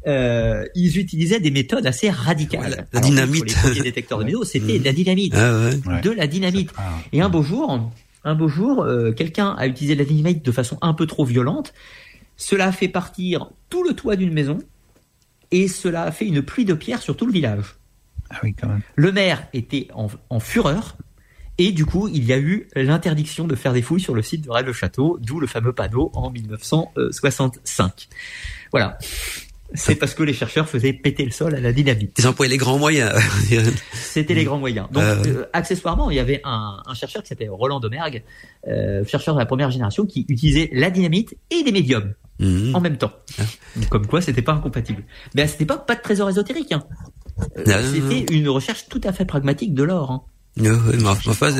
[0.06, 2.86] euh, ils utilisaient des méthodes assez radicales.
[2.93, 3.44] La Alors, dynamite.
[3.47, 5.35] Les premiers détecteurs de métaux, c'était de la dynamite.
[5.36, 6.01] Ah ouais.
[6.01, 6.72] De la dynamite.
[7.12, 7.90] Et un beau jour,
[8.24, 11.72] un beau jour, euh, quelqu'un a utilisé la dynamite de façon un peu trop violente.
[12.36, 14.59] Cela a fait partir tout le toit d'une maison
[15.51, 17.77] et cela a fait une pluie de pierres sur tout le village.
[18.31, 18.81] Ah oui, quand même.
[18.97, 20.97] Le maire était en, en, fureur
[21.59, 24.44] et du coup, il y a eu l'interdiction de faire des fouilles sur le site
[24.44, 28.09] de Rennes-le-Château, d'où le fameux panneau en 1965.
[28.73, 28.97] Voilà.
[29.74, 32.16] C'est parce que les chercheurs faisaient péter le sol à la dynamite.
[32.19, 33.12] Ils employaient les grands moyens.
[33.93, 34.89] C'était les grands moyens.
[34.90, 38.24] Donc, euh, accessoirement, il y avait un, un chercheur qui s'appelait Roland Domergue,
[38.66, 42.74] euh, chercheur de la première génération, qui utilisait la dynamite et des médiums Mhm.
[42.74, 43.12] en même temps.
[43.77, 45.05] Donc, comme quoi, c'était pas incompatible.
[45.35, 46.73] Mais à cette époque, pas de trésor ésotérique.
[46.73, 46.82] Hein.
[47.59, 50.11] Euh, non, c'était une recherche tout à fait pragmatique de l'or.
[50.11, 50.23] Hein.
[50.57, 50.69] Mais
[51.29, 51.51] enfin,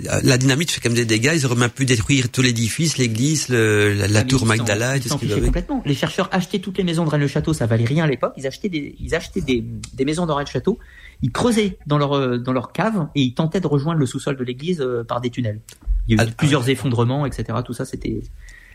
[0.00, 1.32] la, la dynamite fait quand même des dégâts.
[1.34, 5.16] Ils auraient même pu détruire tout l'édifice, l'église, la, la Ah, tour Magdala ils s'en
[5.18, 5.82] fichaient complètement.
[5.86, 8.34] Les chercheurs achetaient toutes les maisons de Rennes-le-Château, ça valait rien à l'époque.
[8.36, 9.64] Ils achetaient des, ils achetaient des,
[9.94, 10.78] des maisons dans Rennes-le-Château.
[11.22, 14.36] Ils creusaient dans leur, euh, dans leur cave et ils tentaient de rejoindre le sous-sol
[14.36, 15.60] de l'église euh, par des tunnels.
[16.06, 17.58] Il y a eu Ah, plusieurs effondrements, etc.
[17.64, 18.20] Tout ça, c'était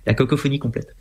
[0.07, 0.95] la cacophonie complète.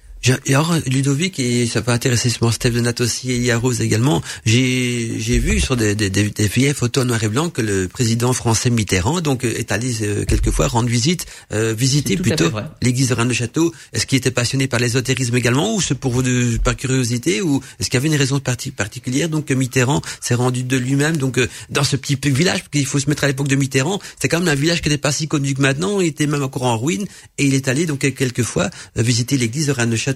[0.47, 3.83] Et alors, Ludovic, et ça va intéresser sûrement Steph de Nat aussi et Elia Rose
[3.83, 7.61] également, j'ai j'ai vu sur des, des, des, des vieilles photos noir et blanc que
[7.61, 12.47] le président français Mitterrand donc euh, est allé euh, quelquefois rendre visite, euh, visiter plutôt
[12.81, 13.75] l'église de Rennes-le-Château.
[13.93, 17.61] Est-ce qu'il était passionné par l'ésotérisme également ou c'est pour vous de, par curiosité ou
[17.79, 21.19] est-ce qu'il y avait une raison parti- particulière donc que Mitterrand s'est rendu de lui-même
[21.19, 24.01] donc euh, dans ce petit village parce qu'il faut se mettre à l'époque de Mitterrand,
[24.19, 26.43] c'est quand même un village qui n'était pas si connu que maintenant, il était même
[26.43, 27.05] encore en ruine
[27.37, 30.14] et il est allé donc quelquefois euh, visiter l'église de Rennes-le-Château.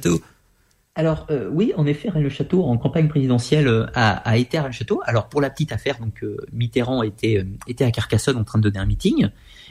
[0.98, 5.00] Alors euh, oui, en effet, Rennes-le-Château en campagne présidentielle euh, a, été à Rennes-le-Château.
[5.04, 7.44] Alors pour la petite affaire, donc euh, Mitterrand était
[7.80, 9.28] à Carcassonne en train de donner un meeting,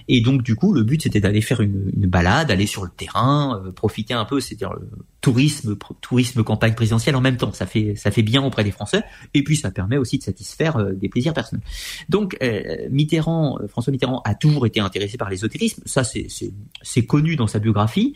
[0.07, 2.91] et donc du coup le but c'était d'aller faire une, une balade, aller sur le
[2.91, 4.89] terrain, euh, profiter un peu, c'est-à-dire le
[5.21, 7.51] tourisme pr- tourisme campagne présidentielle en même temps.
[7.51, 9.03] Ça fait ça fait bien auprès des Français,
[9.33, 11.65] et puis ça permet aussi de satisfaire euh, des plaisirs personnels.
[12.09, 15.81] Donc euh, Mitterrand, euh, François Mitterrand a toujours été intéressé par l'ésotérisme.
[15.85, 18.13] Ça c'est connu dans sa biographie.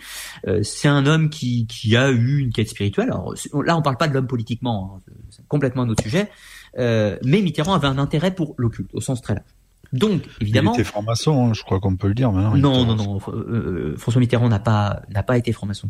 [0.48, 3.08] Euh, c'est un homme qui, qui a eu une quête spirituelle.
[3.08, 3.34] Alors
[3.66, 6.30] là, on parle pas de l'homme politiquement, hein, c'est complètement un autre sujet.
[6.78, 9.46] Euh, mais Mitterrand avait un intérêt pour l'occulte, au sens très large.
[9.94, 12.56] Donc, évidemment, Il était franc-maçon, hein, je crois qu'on peut le dire maintenant.
[12.58, 15.90] Non, non, non, Fr- euh, François Mitterrand n'a pas n'a pas été franc-maçon.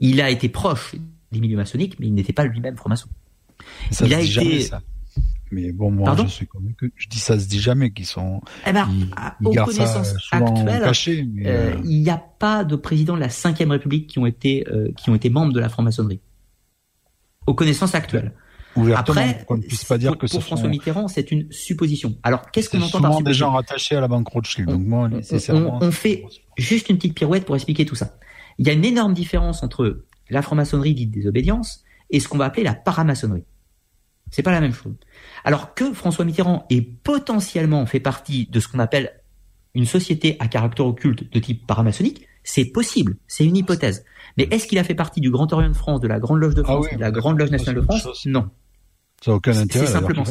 [0.00, 0.96] Il a été proche
[1.30, 3.08] des milieux maçonniques, mais il n'était pas lui-même franc-maçon.
[3.90, 4.80] Ça il se a dit été- jamais, ça.
[5.52, 6.92] Mais bon, moi, Pardon je suis convaincu.
[6.96, 8.40] Je dis ça se dit jamais qu'ils sont.
[8.66, 8.88] Eh ben,
[9.40, 11.24] ils, aux connaissances actuelles, caché.
[11.32, 14.26] Mais, Euh, euh, il n'y a pas de président de la Ve République qui ont
[14.26, 16.20] été euh, qui ont été membres de la franc-maçonnerie.
[17.46, 18.32] Aux connaissances actuelles.
[18.76, 21.50] Ouvertement, Après, qu'on ne puisse pas dire pour, que pour François sont, Mitterrand, c'est une
[21.50, 22.16] supposition.
[22.22, 24.68] Alors, qu'est-ce qu'on entend par des gens rattachés à la banque Rothschild.
[24.68, 25.78] On- Donc moi, on, nécessairement.
[25.80, 26.24] on- on fait
[26.56, 28.16] juste une petite pirouette pour expliquer tout ça.
[28.58, 32.38] Il y a une énorme différence entre la franc-maçonnerie dite des obédiences et ce qu'on
[32.38, 33.44] va appeler la paramaçonnerie.
[34.30, 34.94] C'est pas la même chose.
[35.44, 39.12] Alors que François Mitterrand est potentiellement fait partie de ce qu'on appelle
[39.74, 44.04] une société à caractère occulte de type paramaçonnique, c'est possible, c'est une hypothèse.
[44.36, 46.54] Mais est-ce qu'il a fait partie du Grand Orient de France, de la Grande Loge
[46.54, 48.26] de Ah France, oui, de la Grande Loge nationale de France.
[48.26, 48.50] Non.
[49.24, 49.86] Ça n'a aucun C'est- intérêt.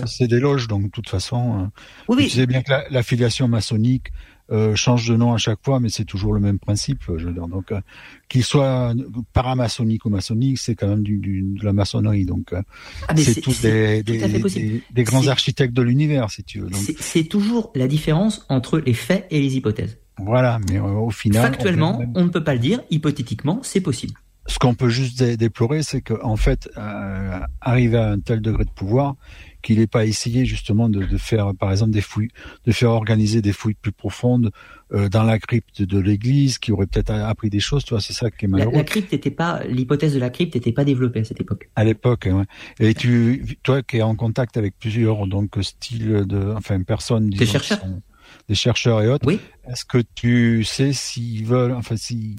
[0.08, 1.60] c'est des loges, donc de toute façon.
[1.60, 1.64] euh,
[2.08, 2.30] Oui, Tu oui.
[2.30, 4.08] sais bien que la- l'affiliation maçonnique
[4.52, 7.04] euh, change de nom à chaque fois, mais c'est toujours le même principe.
[7.18, 7.48] Je veux dire.
[7.48, 7.82] Donc, euh,
[8.30, 8.96] qu'il soit
[9.32, 12.26] paramaçonnique ou maçonnique, c'est quand même du, du- de la maçonnerie.
[12.26, 12.62] Donc, euh,
[13.08, 16.70] Ah, c'est tous des, tout grands architectes de l'univers, si tu veux.
[16.74, 19.98] C'est- toujours la différence entre les faits et les hypothèses.
[20.18, 20.60] voilà.
[20.68, 22.82] Mais au final, Factuellement, même- on ne peut pas le dire.
[22.90, 24.16] Hypothétiquement, c'est possible.
[24.50, 28.66] Ce qu'on peut juste dé- déplorer, c'est qu'en fait, euh, arrivé à un tel degré
[28.66, 29.16] de pouvoir,
[29.62, 32.30] qu'il n'ait pas essayé justement de, de faire, par exemple, des fouilles,
[32.66, 34.52] de faire organiser des fouilles plus profondes
[34.94, 37.84] euh, dans la crypte de l'Église, qui aurait peut-être appris des choses.
[37.86, 38.74] Tu vois, c'est ça qui est malheureux.
[38.74, 41.70] la crypte n'était pas, l'hypothèse de la crypte n'était pas développée à cette époque.
[41.76, 42.46] À l'époque, ouais.
[42.80, 47.46] Et tu, toi qui es en contact avec plusieurs donc styles de, enfin personnes, disons,
[47.46, 47.80] qui chercheurs.
[47.82, 48.02] sont
[48.48, 49.28] des chercheurs et autres.
[49.28, 49.40] Oui.
[49.70, 52.36] Est-ce que tu sais s'ils veulent, enfin si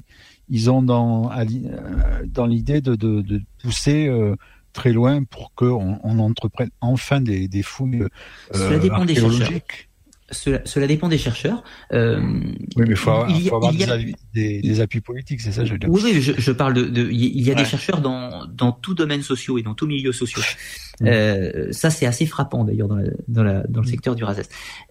[0.51, 1.45] ils ont dans euh,
[2.27, 4.35] dans l'idée de, de, de pousser euh,
[4.73, 8.09] très loin pour qu'on on entreprenne enfin des, des fouilles euh,
[8.53, 9.49] Cela dépend des chercheurs.
[10.31, 11.63] Cela, cela dépend des chercheurs.
[11.93, 13.97] Euh, Oui, mais il faut, avoir- il y a- faut avoir il y des, a-
[14.33, 15.89] des, des appuis politiques, c'est ça, je veux dire.
[15.89, 17.61] Oui, oui, je, je parle de, de- il y a- Ouais.
[17.61, 20.45] des chercheurs dans dans tout domaine social et dans tout milieu social.
[21.01, 21.07] Mm.
[21.07, 24.43] Euh, ça, c'est assez frappant d'ailleurs dans, la, dans, la, dans le secteur du RASES.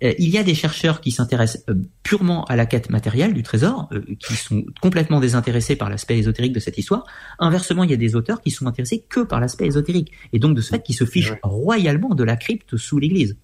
[0.03, 3.43] Euh, il y a des chercheurs qui s'intéressent euh, purement à la quête matérielle du
[3.43, 7.05] trésor, euh, qui sont complètement désintéressés par l'aspect ésotérique de cette histoire.
[7.39, 10.57] Inversement, il y a des auteurs qui sont intéressés que par l'aspect ésotérique et donc
[10.57, 11.39] de ce fait qui se fichent Ouais.
[11.43, 13.37] royalement de la crypte sous l'Église.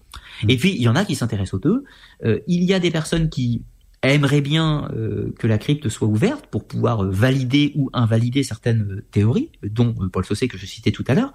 [0.47, 1.83] Et puis il y en a qui s'intéressent aux deux.
[2.23, 3.61] Euh, il y a des personnes qui
[4.03, 8.91] aimeraient bien euh, que la crypte soit ouverte pour pouvoir euh, valider ou invalider certaines
[8.91, 11.33] euh, théories, dont euh, Paul Saucé que je citais tout à l'heure.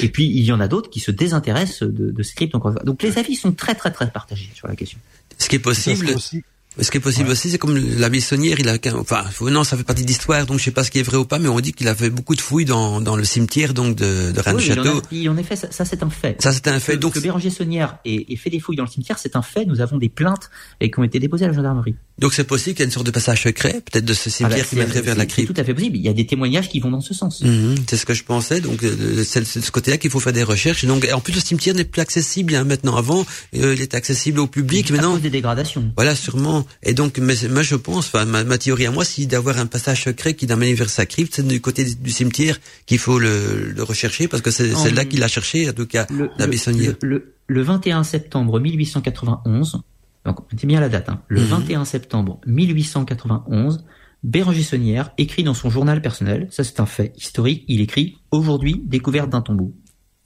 [0.00, 2.74] Et puis il y en a d'autres qui se désintéressent de, de ces cryptes encore.
[2.84, 4.98] Donc les avis sont très très très partagés sur la question.
[5.38, 6.10] Ce qui est possible.
[6.10, 6.42] aussi,
[6.80, 9.84] Ce qui est possible aussi, c'est comme l'abbé Saunière, il a, enfin, non, ça fait
[9.84, 11.58] partie de l'histoire, donc je sais pas ce qui est vrai ou pas, mais on
[11.60, 15.02] dit qu'il a fait beaucoup de fouilles dans, dans le cimetière donc de, de Rennes-Château.
[15.10, 16.40] Oui, en, effet, ça, ça c'est un fait.
[16.40, 16.92] Ça c'est un fait.
[16.92, 19.42] Que, donc que Béranger Saunière ait, ait, fait des fouilles dans le cimetière, c'est un
[19.42, 19.64] fait.
[19.64, 20.50] Nous avons des plaintes
[20.80, 21.96] et qui ont été déposées à la gendarmerie.
[22.18, 24.58] Donc c'est possible qu'il y ait une sorte de passage secret, peut-être de ce cimetière
[24.60, 25.52] ah bah, qui mènerait vers la crypte.
[25.52, 25.96] Tout à fait possible.
[25.96, 27.42] Il y a des témoignages qui vont dans ce sens.
[27.42, 28.60] Mmh, c'est ce que je pensais.
[28.60, 30.84] Donc euh, c'est de ce côté-là qu'il faut faire des recherches.
[30.84, 32.96] Donc en plus le cimetière n'est plus accessible hein, maintenant.
[32.96, 33.24] Avant,
[33.54, 34.90] euh, il était accessible au public.
[34.90, 35.92] Maintenant, à cause des dégradations.
[35.96, 36.66] Voilà, sûrement.
[36.82, 39.66] Et donc, mais, moi je pense, enfin ma, ma, théorie à moi, c'est d'avoir un
[39.66, 43.72] passage secret qui d'amener vers sa crypte, c'est du côté du cimetière qu'il faut le,
[43.74, 46.06] le, rechercher parce que c'est là qu'il a cherché, en tout cas,
[46.38, 49.82] la le, le, le 21 septembre 1891
[50.28, 51.08] donc, c'est bien la date.
[51.08, 51.22] Hein.
[51.28, 51.44] Le mmh.
[51.44, 53.84] 21 septembre 1891,
[54.22, 58.82] Béranger Saunière écrit dans son journal personnel, ça c'est un fait historique, il écrit aujourd'hui
[58.84, 59.72] découverte d'un tombeau.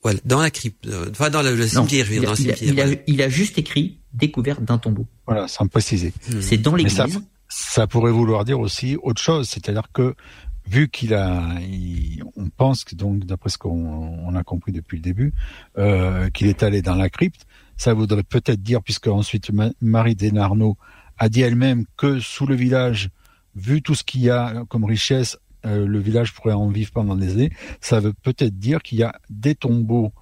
[0.03, 2.87] Voilà, dans la crypte, euh, enfin dans le, cimetière, il, dans le cimetière, il, a,
[2.87, 5.07] il, a, il, a, juste écrit découverte d'un tombeau.
[5.27, 6.12] Voilà, sans préciser.
[6.29, 6.41] Mmh.
[6.41, 6.97] C'est dans l'église.
[6.97, 7.07] Ça,
[7.49, 10.15] ça, pourrait vouloir dire aussi autre chose, c'est-à-dire que
[10.66, 15.03] vu qu'il a, il, on pense que donc d'après ce qu'on a compris depuis le
[15.03, 15.33] début,
[15.79, 17.47] euh, qu'il est allé dans la crypte,
[17.77, 19.51] ça voudrait peut-être dire, puisque ensuite
[19.81, 20.77] Marie Desnarnaud
[21.19, 23.11] a dit elle-même que sous le village,
[23.55, 27.16] vu tout ce qu'il y a comme richesse, euh, le village pourrait en vivre pendant
[27.16, 27.51] des années.
[27.80, 30.12] Ça veut peut-être dire qu'il y a des tombeaux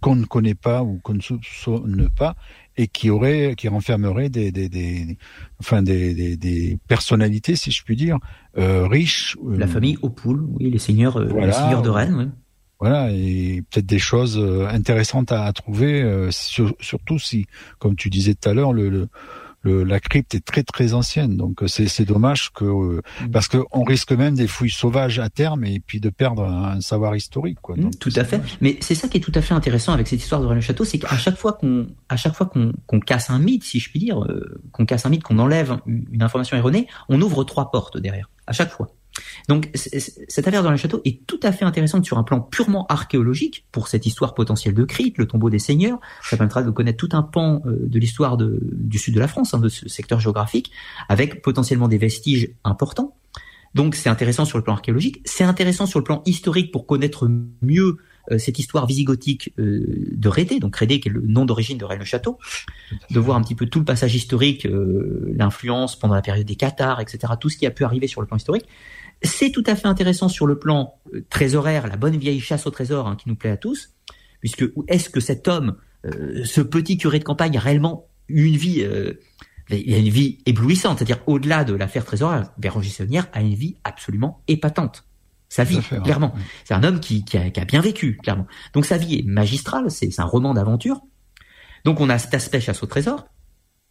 [0.00, 2.36] qu'on ne connaît pas ou qu'on ne soupçonne pas
[2.76, 5.18] et qui auraient, qui renfermeraient des, des, des
[5.60, 8.18] enfin des, des, des, personnalités, si je puis dire,
[8.56, 9.36] euh, riches.
[9.48, 12.14] La famille Opoul, oui, les seigneurs, euh, voilà, les seigneurs de Rennes.
[12.16, 12.26] Oui.
[12.80, 17.46] Voilà, et peut-être des choses euh, intéressantes à, à trouver, euh, sur, surtout si,
[17.80, 19.08] comme tu disais tout à l'heure, le, le
[19.62, 23.30] le, la crypte est très très ancienne, donc euh, c'est dommage que euh, mm.
[23.30, 27.16] parce qu'on risque même des fouilles sauvages à terme et puis de perdre un, savoir
[27.16, 27.58] historique.
[27.60, 27.76] Quoi.
[27.76, 28.40] Mm, tout à fait.
[28.60, 30.84] Mais c'est ça qui est tout à fait intéressant avec cette histoire de Rennes Château,
[30.84, 33.90] c'est qu'à chaque fois qu'on à chaque fois qu'on qu'on casse un mythe, si je
[33.90, 37.70] puis dire, euh, qu'on casse un mythe, qu'on enlève une information erronée, on ouvre trois
[37.70, 38.30] portes derrière.
[38.46, 38.88] À chaque fois.
[39.48, 42.86] Donc cette affaire dans le château est tout à fait intéressante sur un plan purement
[42.88, 45.98] archéologique pour cette histoire potentielle de Crete, le tombeau des seigneurs.
[46.22, 49.54] Ça permettra de connaître tout un pan euh, de l'histoire du sud de la France,
[49.54, 50.70] hein, de ce secteur géographique,
[51.08, 53.16] avec potentiellement des vestiges importants.
[53.74, 57.30] Donc c'est intéressant sur le plan archéologique, c'est intéressant sur le plan historique pour connaître
[57.60, 57.98] mieux
[58.30, 61.84] euh, cette histoire visigothique euh, de Rédé, donc Rédé qui est le nom d'origine de
[61.84, 62.38] Rennes-le-Château,
[63.10, 64.66] de voir un petit peu tout le passage historique,
[65.34, 68.26] l'influence pendant la période des Cathares, etc., tout ce qui a pu arriver sur le
[68.26, 68.66] plan historique.
[69.22, 72.70] C'est tout à fait intéressant sur le plan euh, trésoraire, la bonne vieille chasse au
[72.70, 73.90] trésor hein, qui nous plaît à tous,
[74.40, 75.76] puisque est-ce que cet homme,
[76.06, 79.14] euh, ce petit curé de campagne, a réellement eu une vie, euh,
[79.70, 83.76] il a une vie éblouissante, c'est-à-dire au-delà de l'affaire trésoraire, Béranger Saunière a une vie
[83.84, 85.04] absolument épatante.
[85.50, 86.34] Sa vie, clairement.
[86.64, 88.46] C'est un homme qui, qui, a, qui, a, bien vécu, clairement.
[88.74, 91.00] Donc sa vie est magistrale, c'est un roman d'aventure.
[91.84, 93.26] Donc on a cet aspect chasse au trésor.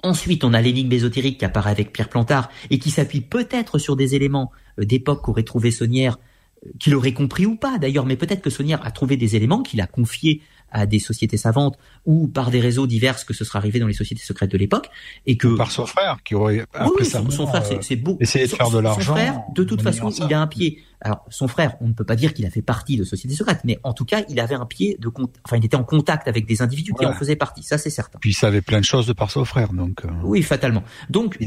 [0.03, 3.95] Ensuite, on a l'énigme ésotérique qui apparaît avec Pierre Plantard et qui s'appuie peut-être sur
[3.95, 6.19] des éléments euh, d'époque qu'aurait trouvé Saunière,
[6.65, 9.63] euh, qu'il aurait compris ou pas d'ailleurs, mais peut-être que Saunière a trouvé des éléments
[9.63, 10.41] qu'il a confiés
[10.71, 13.93] à des sociétés savantes ou par des réseaux divers que ce sera arrivé dans les
[13.93, 14.89] sociétés secrètes de l'époque
[15.25, 18.17] et que par son frère qui aurait après oui, son, son, frère c'est beau.
[18.19, 20.83] essayer de faire de l'argent son frère de toute façon il a un pied.
[21.01, 23.61] Alors son frère on ne peut pas dire qu'il a fait partie de sociétés secrètes
[23.63, 25.09] mais en tout cas il avait un pied de
[25.45, 28.19] enfin il était en contact avec des individus qui en faisaient partie ça c'est certain.
[28.19, 30.09] Puis il savait plein de choses de par son frère donc euh...
[30.23, 30.83] oui fatalement.
[31.09, 31.37] Donc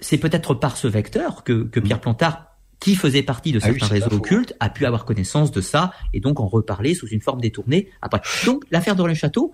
[0.00, 2.49] c'est peut-être par ce vecteur que, que Pierre Plantard
[2.80, 6.20] qui faisait partie de ah certains réseaux occultes a pu avoir connaissance de ça et
[6.20, 8.22] donc en reparler sous une forme détournée après.
[8.46, 9.52] Donc l'affaire de Château,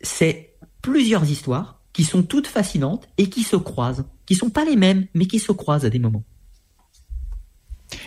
[0.00, 4.76] c'est plusieurs histoires qui sont toutes fascinantes et qui se croisent, qui sont pas les
[4.76, 6.24] mêmes, mais qui se croisent à des moments.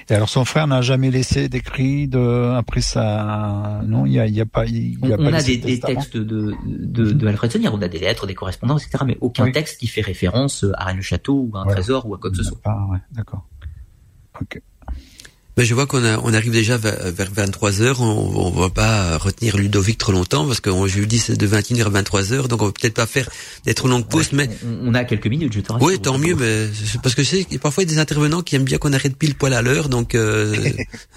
[0.10, 4.28] Et alors son frère n'a jamais laissé d'écrit de après ça non il y a,
[4.28, 7.28] y a pas il y a on, pas a des, des, textes de de, de
[7.28, 9.52] Alfred Sonnier on a des lettres des correspondances etc mais aucun oui.
[9.52, 11.82] texte qui fait référence à le Château ou à un voilà.
[11.82, 12.60] trésor ou à quoi que ce soit.
[12.90, 13.46] Ouais, d'accord.
[14.44, 14.73] Ok.
[15.56, 18.02] Ben, je vois qu'on on arrive déjà vers, vers 23 heures.
[18.02, 21.48] On, on va pas retenir Ludovic trop longtemps parce que je lui dis c'est de
[21.48, 23.30] 21h à 23 heures, donc on va peut-être pas faire
[23.64, 24.34] des trop longues pauses.
[24.34, 24.50] Ouais, mais
[24.82, 25.88] on a quelques minutes, je te rassure.
[25.88, 26.70] Oui, tant mieux, mais
[27.04, 29.36] parce que c'est parfois il y a des intervenants qui aiment bien qu'on arrête pile
[29.36, 30.56] poil à l'heure, donc euh,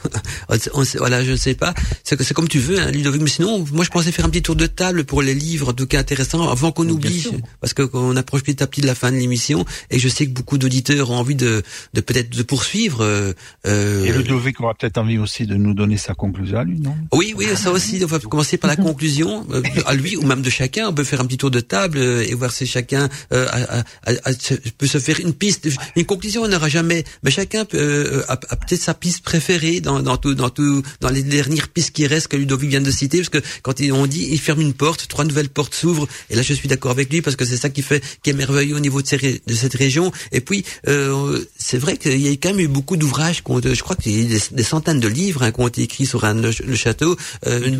[0.74, 1.72] on, voilà, je ne sais pas.
[2.04, 3.22] C'est c'est comme tu veux, hein, Ludovic.
[3.22, 5.72] Mais sinon, moi je pensais faire un petit tour de table pour les livres, en
[5.72, 7.26] tout cas intéressants, avant qu'on oublie,
[7.62, 10.26] parce que qu'on approche petit à petit de la fin de l'émission, et je sais
[10.26, 11.62] que beaucoup d'auditeurs ont envie de,
[11.94, 13.02] de peut-être de poursuivre.
[13.02, 13.32] Euh,
[13.64, 16.96] le Ludovic aura peut-être envie aussi de nous donner sa conclusion à lui, non?
[17.12, 18.00] Oui, oui, ça aussi.
[18.02, 19.46] On va commencer par la conclusion
[19.86, 20.88] à lui ou même de chacun.
[20.88, 25.20] On peut faire un petit tour de table et voir si chacun peut se faire
[25.20, 25.68] une piste.
[25.96, 30.16] Une conclusion, on n'aura jamais, mais chacun peut, a, peut-être sa piste préférée dans, dans
[30.16, 33.28] tout, dans tout, dans les dernières pistes qui restent que Ludovic vient de citer, parce
[33.28, 36.08] que quand on dit il ferme une porte, trois nouvelles portes s'ouvrent.
[36.30, 38.32] Et là, je suis d'accord avec lui parce que c'est ça qui fait qui est
[38.32, 40.12] merveilleux au niveau de, ces, de cette région.
[40.32, 43.42] Et puis, euh, c'est vrai qu'il y a quand même eu beaucoup d'ouvrages.
[43.46, 46.24] Je crois qu'il y a des, centaines de livres hein, qui ont été écrits sur
[46.26, 47.16] le, château.
[47.46, 47.70] Euh,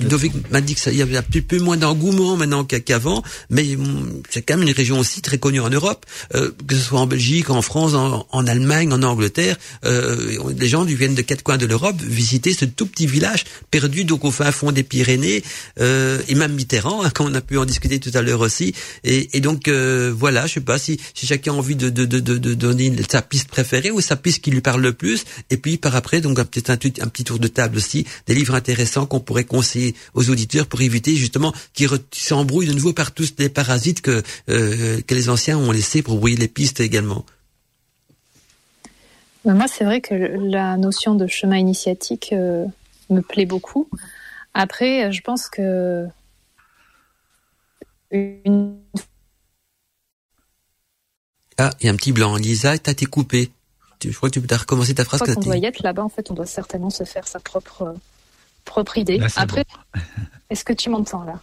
[0.50, 4.42] m'a dit qu'il y avait un peu, peu moins d'engouement maintenant qu'avant, mais hum, c'est
[4.42, 7.50] quand même une région aussi très connue en Europe, euh, que ce soit en Belgique,
[7.50, 9.56] en France, en, en Allemagne, en Angleterre.
[9.84, 14.04] Euh, les gens viennent de quatre coins de l'Europe visiter ce tout petit village perdu
[14.04, 15.42] donc au fin fond des Pyrénées,
[15.80, 18.74] euh, et même Mitterrand, hein, quand on a pu en discuter tout à l'heure aussi.
[19.04, 22.04] Et, et donc euh, voilà, je sais pas si, si chacun a envie de, de,
[22.04, 25.24] de, de, donner sa piste préférée ou sa piste qui lui parle le plus.
[25.50, 28.54] Et puis par après, donc peut-être un, un, petit tour de table aussi, des livres
[28.54, 33.34] intéressants qu'on pourrait conseiller aux auditeurs pour éviter justement qu'ils s'embrouillent de nouveau par tous
[33.38, 37.24] les parasites que, euh, que les anciens ont laissés pour brouiller les pistes également.
[39.44, 42.64] Moi, c'est vrai que la notion de chemin initiatique euh,
[43.10, 43.88] me plaît beaucoup.
[44.54, 46.06] Après, je pense que
[48.10, 48.76] une...
[51.58, 52.36] Ah, il y a un petit blanc.
[52.36, 53.50] Lisa, t'as été coupée.
[54.04, 55.20] Je crois que tu peux recommencer ta phrase.
[55.20, 57.94] Quand on doit y être là-bas, en fait, on doit certainement se faire sa propre,
[58.64, 59.20] propre idée.
[59.36, 59.64] Après,
[60.50, 61.40] est-ce que tu m'entends là?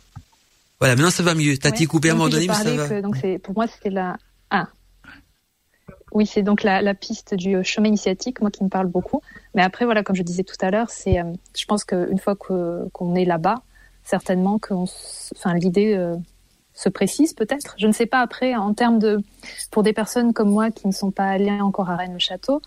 [0.80, 1.58] Voilà, maintenant ça va mieux.
[1.58, 3.02] T'as été coupée à un moment donné, mais ça va.
[3.02, 4.18] donc pour moi, c'était la.
[4.50, 4.68] Ah,
[6.14, 9.22] oui, c'est donc la, piste du chemin initiatique, moi qui me parle beaucoup.
[9.56, 12.36] Mais après, voilà, comme je disais tout à l'heure, c'est, euh, je pense qu'une fois
[12.36, 13.64] qu'on est là-bas,
[14.04, 16.16] certainement que enfin, l'idée euh,
[16.74, 17.76] se précise peut-être.
[17.78, 19.22] Je ne sais pas après, en termes de,
[19.72, 22.62] pour des personnes comme moi qui ne sont pas allées encore à Rennes-le-Château,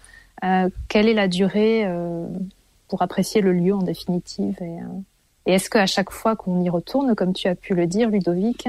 [0.44, 1.88] euh, quelle est la durée
[2.88, 4.78] pour apprécier le lieu en définitive et,
[5.46, 8.68] et est-ce qu'à chaque fois qu'on y retourne, comme tu as pu le dire, Ludovic,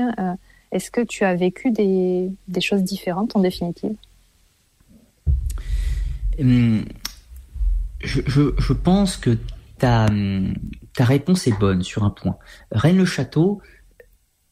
[0.71, 2.31] est-ce que tu as vécu des,
[2.61, 3.95] choses différentes en définitive?
[6.39, 6.85] Hum,
[7.99, 9.37] je, pense que
[9.79, 10.05] ta,
[10.93, 12.37] ta réponse est bonne sur un point.
[12.71, 13.61] Rennes-le-Château,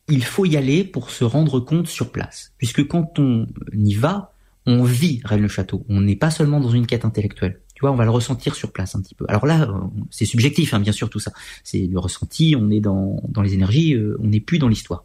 [0.07, 2.53] il faut y aller pour se rendre compte sur place.
[2.57, 4.34] Puisque quand on y va,
[4.65, 5.86] on vit Rennes-le-Château.
[5.90, 7.61] On n'est pas seulement dans une quête intellectuelle.
[7.73, 9.26] Tu vois, on va le ressentir sur place un petit peu.
[9.27, 9.68] Alors là,
[10.10, 11.32] c'est subjectif, hein, bien sûr, tout ça.
[11.64, 15.03] C'est le ressenti, on est dans, dans les énergies, euh, on n'est plus dans l'histoire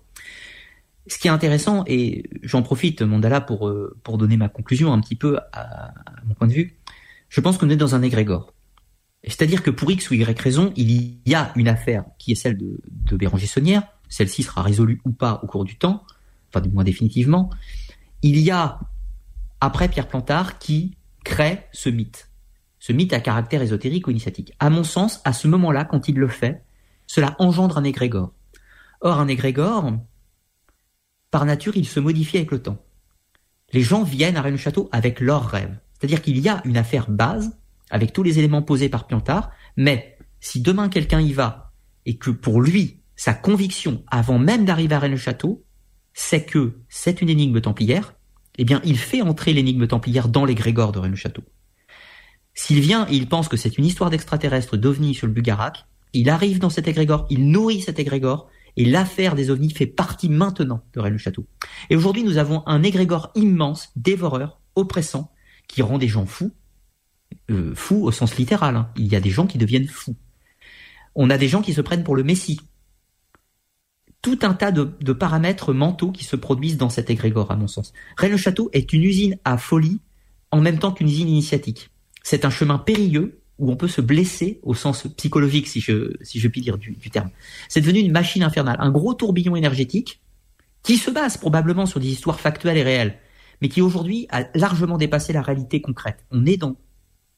[1.10, 5.00] ce qui est intéressant, et j'en profite, Mandala, pour, euh, pour donner ma conclusion un
[5.00, 5.92] petit peu à,
[6.24, 6.76] mon point de vue,
[7.28, 8.54] je pense qu'on est dans un égrégore.
[9.24, 12.56] C'est-à-dire que pour X ou Y raison, il y a une affaire qui est celle
[12.56, 16.04] de, de Béranger Saunière, celle-ci sera résolue ou pas au cours du temps,
[16.50, 17.48] enfin du moins définitivement.
[18.20, 18.80] Il y a,
[19.60, 22.28] après Pierre Plantard, qui crée ce mythe.
[22.78, 24.52] Ce mythe à caractère ésotérique ou initiatique.
[24.58, 26.62] À mon sens, à ce moment-là, quand il le fait,
[27.06, 28.32] cela engendre un égrégore.
[29.00, 29.92] Or, un égrégore,
[31.30, 32.82] par nature, il se modifie avec le temps.
[33.72, 35.78] Les gens viennent à Rennes-le-Château avec leurs rêves.
[35.94, 37.56] C'est-à-dire qu'il y a une affaire base,
[37.90, 41.72] avec tous les éléments posés par Piantard, mais si demain quelqu'un y va,
[42.06, 45.62] et que pour lui, sa conviction, avant même d'arriver à Rennes-le-Château,
[46.14, 48.14] c'est que c'est une énigme templière,
[48.56, 51.42] eh bien, il fait entrer l'énigme templière dans les de Rennes-le-Château.
[52.54, 55.84] S'il vient il pense que c'est une histoire d'extraterrestre d'OVNI sur le Bugarac,
[56.14, 58.48] il arrive dans cet égrégore, il nourrit cet égrégore,
[58.78, 61.46] et l'affaire des ovnis fait partie maintenant de Rennes-le-Château.
[61.90, 65.30] Et aujourd'hui, nous avons un égrégore immense, dévoreur, oppressant,
[65.68, 66.52] qui rend des gens fous.
[67.50, 68.76] Euh, fous au sens littéral.
[68.76, 68.90] Hein.
[68.96, 70.16] Il y a des gens qui deviennent fous.
[71.14, 72.60] On a des gens qui se prennent pour le Messie.
[74.22, 77.68] Tout un tas de, de paramètres mentaux qui se produisent dans cet égrégore, à mon
[77.68, 77.92] sens.
[78.16, 80.00] Rennes-le-Château est une usine à folie
[80.50, 81.90] en même temps qu'une usine initiatique.
[82.22, 86.40] C'est un chemin périlleux où on peut se blesser au sens psychologique, si je, si
[86.40, 87.30] je puis dire du, terme.
[87.68, 90.20] C'est devenu une machine infernale, un gros tourbillon énergétique
[90.82, 93.18] qui se base probablement sur des histoires factuelles et réelles,
[93.60, 96.24] mais qui aujourd'hui a largement dépassé la réalité concrète.
[96.30, 96.76] On est dans,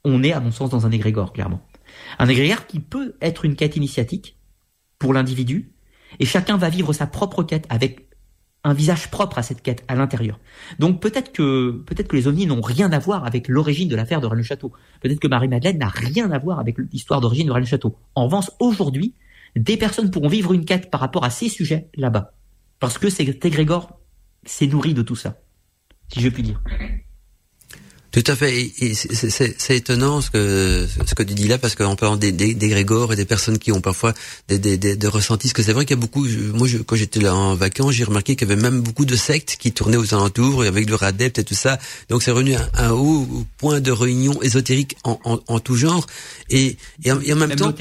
[0.05, 1.67] on est à mon sens dans un égrégore, clairement.
[2.21, 4.37] Un égrégore qui peut être une quête initiatique
[5.01, 5.72] pour l'individu,
[6.21, 8.09] et chacun va vivre sa propre quête avec
[8.65, 10.39] un visage propre à cette quête à l'intérieur.
[10.79, 14.21] Donc peut-être que peut-être que les ovnis n'ont rien à voir avec l'origine de l'affaire
[14.21, 14.73] de Rennes-le-Château.
[15.01, 17.97] Peut-être que Marie-Madeleine n'a rien à voir avec l'histoire d'origine de Rennes-le-Château.
[18.15, 19.15] En revanche, aujourd'hui,
[19.57, 22.35] des personnes pourront vivre une quête par rapport à ces sujets là-bas.
[22.79, 23.99] Parce que cet égrégore
[24.45, 25.39] s'est nourri de tout ça,
[26.09, 26.63] si je puis dire.
[28.13, 28.71] Tout à fait.
[28.95, 32.69] C'est étonnant ce que ce que tu dis là parce qu'en parlant des, des, des
[32.69, 34.13] Grégores et des personnes qui ont parfois
[34.49, 36.27] des, des, des, des ressentis, que c'est vrai qu'il y a beaucoup.
[36.53, 39.17] Moi, je, quand j'étais là en vacances, j'ai remarqué qu'il y avait même beaucoup de
[39.17, 41.79] sectes qui tournaient aux alentours avec le adeptes et tout ça.
[42.11, 43.27] Donc c'est revenu un, un, haut
[43.57, 46.07] point de réunion ésotérique en, en, en tout genre.
[46.51, 47.73] Et, et, en, et en même, temps.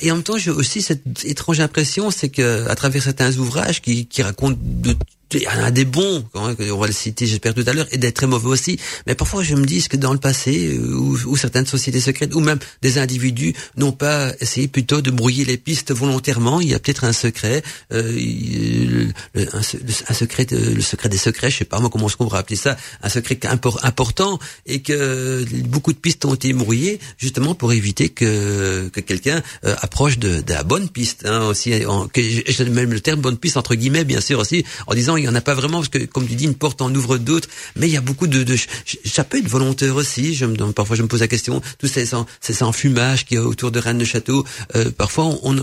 [0.00, 3.80] Et en même temps, j'ai aussi cette étrange impression, c'est que à travers certains ouvrages
[3.80, 4.96] qui, qui racontent de
[5.34, 7.98] il y en a des bons, on va le citer, j'espère tout à l'heure, et
[7.98, 8.78] des très mauvais aussi.
[9.06, 12.40] Mais parfois, je me dis que dans le passé, euh, où, certaines sociétés secrètes, ou
[12.40, 16.60] même des individus, n'ont pas essayé plutôt de brouiller les pistes volontairement.
[16.60, 17.62] Il y a peut-être un secret,
[17.92, 22.56] euh, un, secret, le secret des secrets, je sais pas moi comment on pourrait appeler
[22.56, 23.38] ça, un secret
[23.82, 29.42] important, et que beaucoup de pistes ont été brouillées justement pour éviter que que quelqu'un
[29.64, 31.26] euh, approche de, de, la bonne piste.
[31.26, 34.64] Hein, aussi, en, que je même le terme bonne piste entre guillemets, bien sûr aussi,
[34.86, 36.80] en disant il y en a pas vraiment parce que, comme tu dis, une porte
[36.82, 37.48] en ouvre d'autres.
[37.76, 38.56] Mais il y a beaucoup de, de
[39.04, 40.34] ça peut être volontaire aussi.
[40.34, 41.60] Je me, parfois, je me pose la question.
[41.78, 42.10] Tout ces,
[42.40, 44.44] ces enfumage qui est autour de Rennes de Château.
[44.74, 45.56] Euh, parfois, on,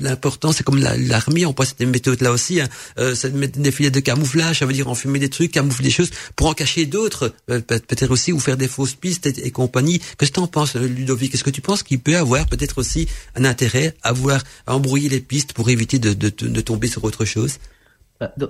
[0.00, 1.46] l'important, c'est comme l'armée.
[1.46, 2.60] on passe cette méthode là aussi.
[2.60, 2.68] Hein,
[2.98, 4.60] euh, c'est mettre des filets de camouflage.
[4.60, 7.34] Ça veut dire enfumer des trucs, camoufler des choses pour en cacher d'autres.
[7.50, 10.00] Euh, peut-être aussi ou faire des fausses pistes et, compagnie.
[10.18, 11.34] Qu'est-ce que tu en penses, Ludovic?
[11.34, 15.20] Est-ce que tu penses qu'il peut avoir peut-être aussi un intérêt à vouloir embrouiller les
[15.20, 17.58] pistes pour éviter de, de, de tomber sur autre chose?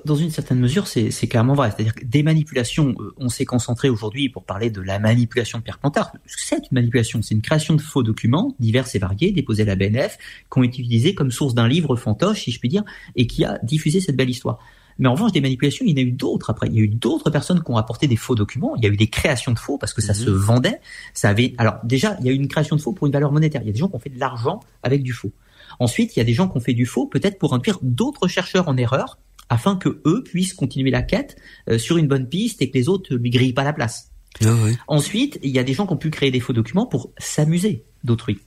[0.04, 1.70] Dans une certaine mesure, c'est clairement vrai.
[1.70, 5.62] C'est-à-dire que des manipulations, euh, on s'est concentré aujourd'hui pour parler de la manipulation de
[5.62, 6.12] Pierre Plantard.
[6.26, 9.76] C'est une manipulation, c'est une création de faux documents divers et variés déposés à la
[9.76, 10.18] BNF,
[10.52, 12.82] qui ont été utilisés comme source d'un livre fantoche, si je puis dire,
[13.14, 14.58] et qui a diffusé cette belle histoire.
[14.98, 16.66] Mais en revanche, des manipulations, il y en a eu d'autres après.
[16.66, 18.74] Il y a eu d'autres personnes qui ont apporté des faux documents.
[18.76, 20.18] Il y a eu des créations de faux parce que ça mhm.
[20.18, 20.80] se vendait.
[21.14, 21.54] Ça avait.
[21.56, 23.62] Alors déjà, il y a eu une création de faux pour une valeur monétaire.
[23.62, 25.32] Il y a des gens qui ont fait de l'argent avec du faux.
[25.78, 28.28] Ensuite, il y a des gens qui ont fait du faux, peut-être pour induire d'autres
[28.28, 29.18] chercheurs en erreur
[29.50, 31.36] afin que eux puissent continuer la quête
[31.68, 34.10] euh, sur une bonne piste et que les autres lui grillent pas la place.
[34.42, 34.54] Ah
[34.86, 37.84] Ensuite, il y a des gens qui ont pu créer des faux documents pour s'amuser
[38.04, 38.38] d'autrui.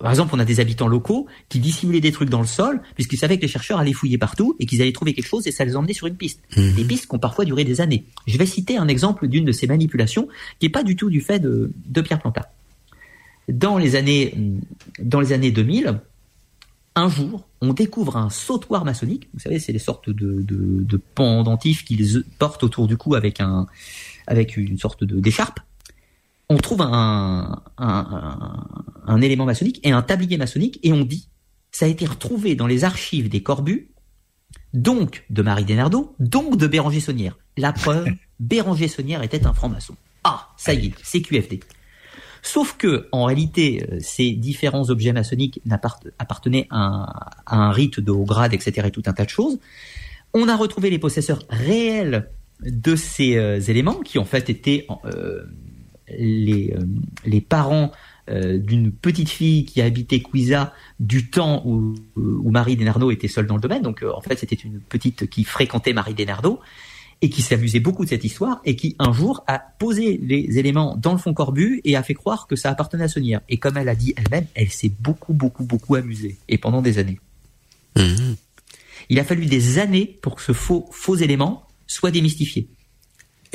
[0.00, 3.18] Par exemple, on a des habitants locaux qui dissimulaient des trucs dans le sol puisqu'ils
[3.18, 5.64] savaient que les chercheurs allaient fouiller partout et qu'ils allaient trouver quelque chose et ça
[5.64, 6.40] les emmenait sur une piste.
[6.56, 6.74] Mhm.
[6.74, 8.04] Des pistes qui ont parfois duré des années.
[8.26, 10.28] Je vais citer un exemple d'une de ces manipulations
[10.58, 12.46] qui n'est pas du tout du fait de, de Pierre Plantard.
[13.48, 14.34] Dans les années,
[14.98, 16.00] dans les années 2000,
[16.96, 19.28] un jour, on découvre un sautoir maçonnique.
[19.34, 23.40] Vous savez, c'est les sortes de, de, de pendentifs qu'ils portent autour du cou avec
[23.40, 23.66] un,
[24.26, 25.60] avec une sorte de d'écharpe.
[26.48, 28.66] On trouve un, un,
[29.06, 31.28] un, élément maçonnique et un tablier maçonnique et on dit,
[31.70, 33.90] ça a été retrouvé dans les archives des Corbus,
[34.72, 37.36] donc de Marie Desnardeau, donc de Béranger Saunière.
[37.56, 38.08] La preuve,
[38.40, 39.96] Béranger Saunière était un franc-maçon.
[40.24, 41.60] Ah, ça y est, c'est QFD.
[42.46, 45.60] Sauf que, en réalité, euh, ces différents objets maçonniques
[46.20, 49.58] appartenaient à un, rite de haut grade, etc., et tout un tas de choses.
[50.32, 55.42] On a retrouvé les possesseurs réels de ces euh, éléments, qui en fait étaient euh,
[56.08, 57.90] les, parents
[58.28, 63.56] d'une petite fille qui habitait Cuisa du temps où, où Marie Desnardeau était seule dans
[63.56, 63.82] le domaine.
[63.82, 66.60] Donc en fait, c'était une petite qui fréquentait Marie Desnardeau
[67.22, 70.96] et qui s'amusait beaucoup de cette histoire et qui un jour a posé les éléments
[70.96, 73.42] dans le fond corbu et a fait croire que ça appartenait à Sonia.
[73.48, 76.98] Et comme elle a dit elle-même, elle s'est beaucoup, beaucoup, beaucoup amusée et pendant des
[76.98, 77.18] années.
[77.96, 78.36] Mhm.
[79.08, 82.68] Il a fallu des années pour que ce faux, faux élément soit démystifié.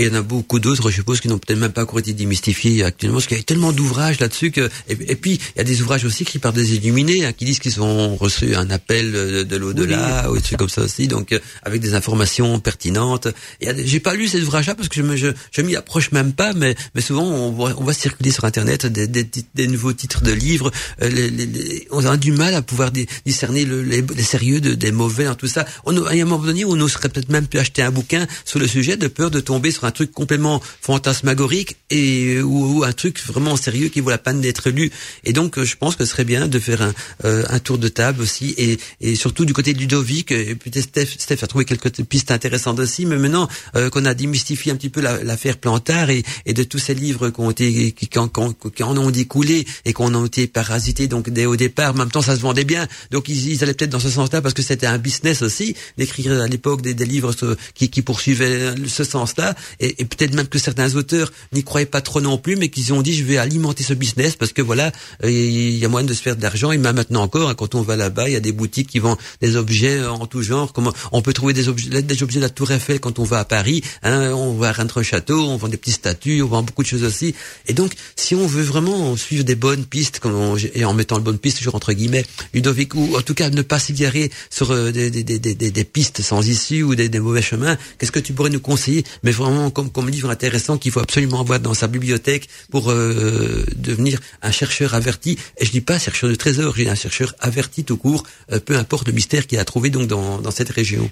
[0.02, 2.00] Et il y en a beaucoup d'autres, je suppose, qui n'ont peut-être même pas encore
[2.00, 4.68] été démystifiés actuellement, parce qu'il y a tellement d'ouvrages là-dessus que.
[4.90, 7.60] Et, puis il y a des ouvrages aussi écrits par des illuminés hein, qui disent
[7.60, 11.40] qu'ils ont reçu un appel de, l'au-delà ou des trucs comme ça aussi, donc euh,
[11.62, 13.28] avec des informations pertinentes.
[13.62, 16.54] J'ai pas lu ces ouvrages-là parce que je me je, je m'y approche même pas,
[16.54, 20.32] mais mais souvent on voit on circuler sur internet des, des, des nouveaux titres de
[20.32, 20.72] livres.
[21.04, 22.92] Euh, les, les, on a du mal à pouvoir
[23.26, 25.66] discerner le, les, sérieux de, des mauvais en tout ça.
[25.86, 27.92] On, il y a un moment donné où on serait peut-être même pu acheter un
[27.92, 32.84] bouquin sur le sujet de peur de tomber sur un truc complètement fantasmagorique et ou,
[32.84, 34.92] un truc vraiment sérieux qui vaut la peine d'être lu.
[35.24, 36.94] Et donc, euh, je pense que ce serait bien de faire un,
[37.26, 40.32] euh, un tour de table aussi et, et surtout du côté de Ludovic.
[40.32, 43.06] Et peut-être Steph, Steph a trouvé quelques pistes intéressantes aussi.
[43.06, 46.80] Mais maintenant euh, qu'on a démystifié un petit peu l'affaire Plantard et, et, de tous
[46.80, 50.26] ces livres qui ont été qui, qui, en, qui en ont découlé et qu'on a
[50.26, 52.88] été parasités donc dès au départ, en même temps ça se vendait bien.
[53.12, 56.42] Donc ils, ils allaient peut-être dans ce sens-là parce que c'était un business aussi d'écrire
[56.42, 57.34] à l'époque des, des, livres
[57.74, 59.56] qui, qui poursuivaient ce sens-là.
[59.80, 62.94] Et, et peut-être même que certains auteurs n'y croyaient pas trop non plus, mais qu'ils
[62.94, 64.92] ont dit je vais alimenter ce business parce que voilà,
[65.24, 66.72] euh, il y a moyen de se faire de l'argent.
[66.72, 69.00] Et même maintenant encore, hein, quand on va là-bas, il y a des boutiques qui
[69.00, 70.74] vendent des objets en tout genre.
[70.74, 73.40] Comment on peut trouver des objets, des objets de la Tour Eiffel quand on va
[73.40, 73.82] à Paris.
[74.04, 77.04] Hein, on va à Rennes-Château, on vend des petites statues, on vend beaucoup de choses
[77.04, 77.36] aussi.
[77.68, 81.24] Et donc, si on veut vraiment suivre des bonnes pistes, comme et en mettant le
[81.24, 84.92] bonne piste toujours entre guillemets, Ludovic, ou en tout cas ne pas s'égarer sur euh,
[84.92, 88.50] des, des, des, des, pistes sans issue ou des, mauvais chemins, qu'est-ce que tu pourrais
[88.50, 89.04] nous conseiller?
[89.24, 93.66] Mais vraiment comme, comme livre intéressant qu'il faut absolument avoir dans sa bibliothèque pour euh,
[93.76, 95.38] devenir un chercheur averti.
[95.58, 98.60] Et je dis pas chercheur de trésors, je dis un chercheur averti tout court, euh,
[98.60, 101.10] peu importe le mystère qu'il a trouvé donc dans, dans cette région.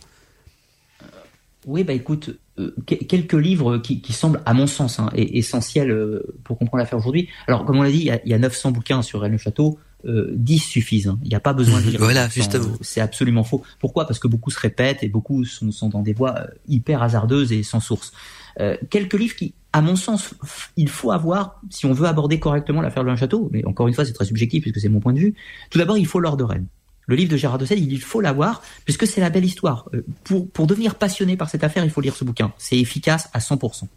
[1.66, 6.24] Oui, bah écoute, euh, quelques livres qui, qui, semblent, à mon sens, hein, essentiels euh,
[6.44, 7.30] pour comprendre l'affaire aujourd'hui.
[7.48, 9.34] Alors, comme on l'a dit, il y, a, il y, a, 900 bouquins sur Rennes
[9.34, 9.78] le Château.
[10.06, 11.14] Euh, 10 suffisent.
[11.24, 12.00] Il n'y a pas besoin de lire.
[12.00, 12.70] voilà, justement.
[12.82, 13.64] C'est absolument faux.
[13.80, 14.08] Pourquoi?
[14.08, 17.52] Parce que beaucoup se répètent et beaucoup sont, sont dans des voies euh, hyper hasardeuses
[17.52, 18.14] et sans source.
[18.62, 20.34] Euh, quelques livres qui, à mon sens,
[20.78, 23.50] il faut avoir si on veut aborder correctement l'affaire de Château.
[23.52, 25.36] Mais encore une fois, c'est très subjectif puisque c'est mon point de vue.
[25.70, 26.68] Tout d'abord, il faut l'ordre de Rennes
[27.10, 29.90] le livre de Gérard de Sède, il faut l'avoir, puisque c'est la belle histoire.
[29.96, 32.54] Euh, pour, pour devenir passionné par cette affaire, il faut lire ce bouquin.
[32.60, 33.88] C'est efficace à 100%.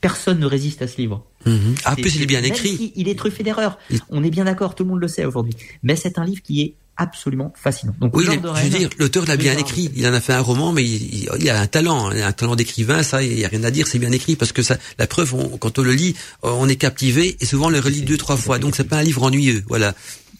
[0.00, 1.26] Personne ne résiste à ce livre.
[1.46, 1.74] Mmh.
[1.84, 2.76] Ah, plus il est bien écrit.
[2.76, 3.78] Si il est truffé d'erreurs.
[4.10, 5.54] On est bien d'accord, tout le monde le sait aujourd'hui.
[5.82, 7.94] Mais c'est un livre qui est absolument fascinant.
[8.00, 9.90] Donc, oui, je veux dire, l'auteur l'a bien écrit.
[9.94, 13.02] Il en a fait un roman, mais il, il, a un talent, un talent d'écrivain.
[13.02, 13.86] Ça, il y a rien à dire.
[13.86, 16.76] C'est bien écrit parce que ça, la preuve, on, quand on le lit, on est
[16.76, 18.58] captivé et souvent on le relit deux, trois fois.
[18.58, 19.62] Donc c'est pas un livre ennuyeux.
[19.68, 19.94] Voilà.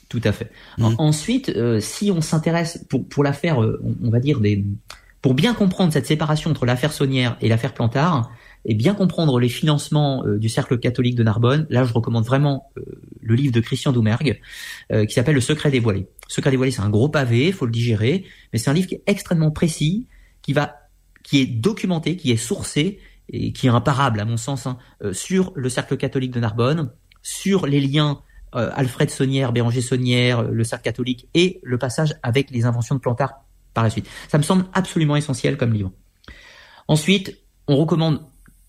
[0.08, 0.50] Tout à fait.
[0.78, 0.94] Mmh.
[0.98, 4.64] Ensuite, euh, si on s'intéresse pour pour l'affaire, euh, on, on, va dire des,
[5.20, 8.30] pour bien comprendre cette séparation entre l'affaire Saunière et l'affaire Plantard,
[8.66, 12.70] et bien comprendre les financements euh, du cercle catholique de Narbonne, là je recommande vraiment
[12.76, 12.82] euh,
[13.22, 14.40] le livre de Christian Doumergue
[14.92, 16.00] euh, qui s'appelle Le secret dévoilé.
[16.00, 18.96] Le secret dévoilé, c'est un gros pavé, faut le digérer, mais c'est un livre qui
[18.96, 20.08] est extrêmement précis,
[20.42, 20.74] qui va,
[21.22, 22.98] qui est documenté, qui est sourcé
[23.28, 24.78] et qui est imparable à mon sens hein,
[25.12, 26.90] sur le cercle catholique de Narbonne,
[27.22, 28.20] sur les liens
[28.52, 33.44] Alfred Saunière, Béranger Saunière, le cercle catholique et le passage avec les inventions de Plantard
[33.74, 34.08] par la suite.
[34.28, 35.90] Ça me semble absolument essentiel comme livre.
[36.86, 37.36] Ensuite,
[37.66, 38.20] on recommande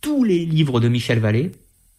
[0.01, 1.51] tous les livres de Michel Vallée,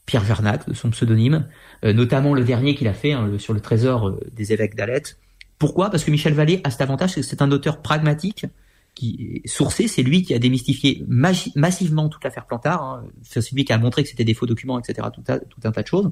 [0.07, 1.49] Pierre Jarnac, de son pseudonyme,
[1.85, 5.19] euh, notamment le dernier qu'il a fait hein, sur le trésor euh, des évêques d'Alette.
[5.59, 5.91] Pourquoi?
[5.91, 8.47] Parce que Michel Vallée a cet avantage, c'est que c'est un auteur pragmatique,
[8.95, 13.05] qui est sourcé, c'est lui qui a démystifié massivement toute l'affaire Plantard, hein.
[13.23, 15.23] c'est lui qui a montré que c'était des faux documents, etc., tout
[15.65, 16.11] un tas de choses.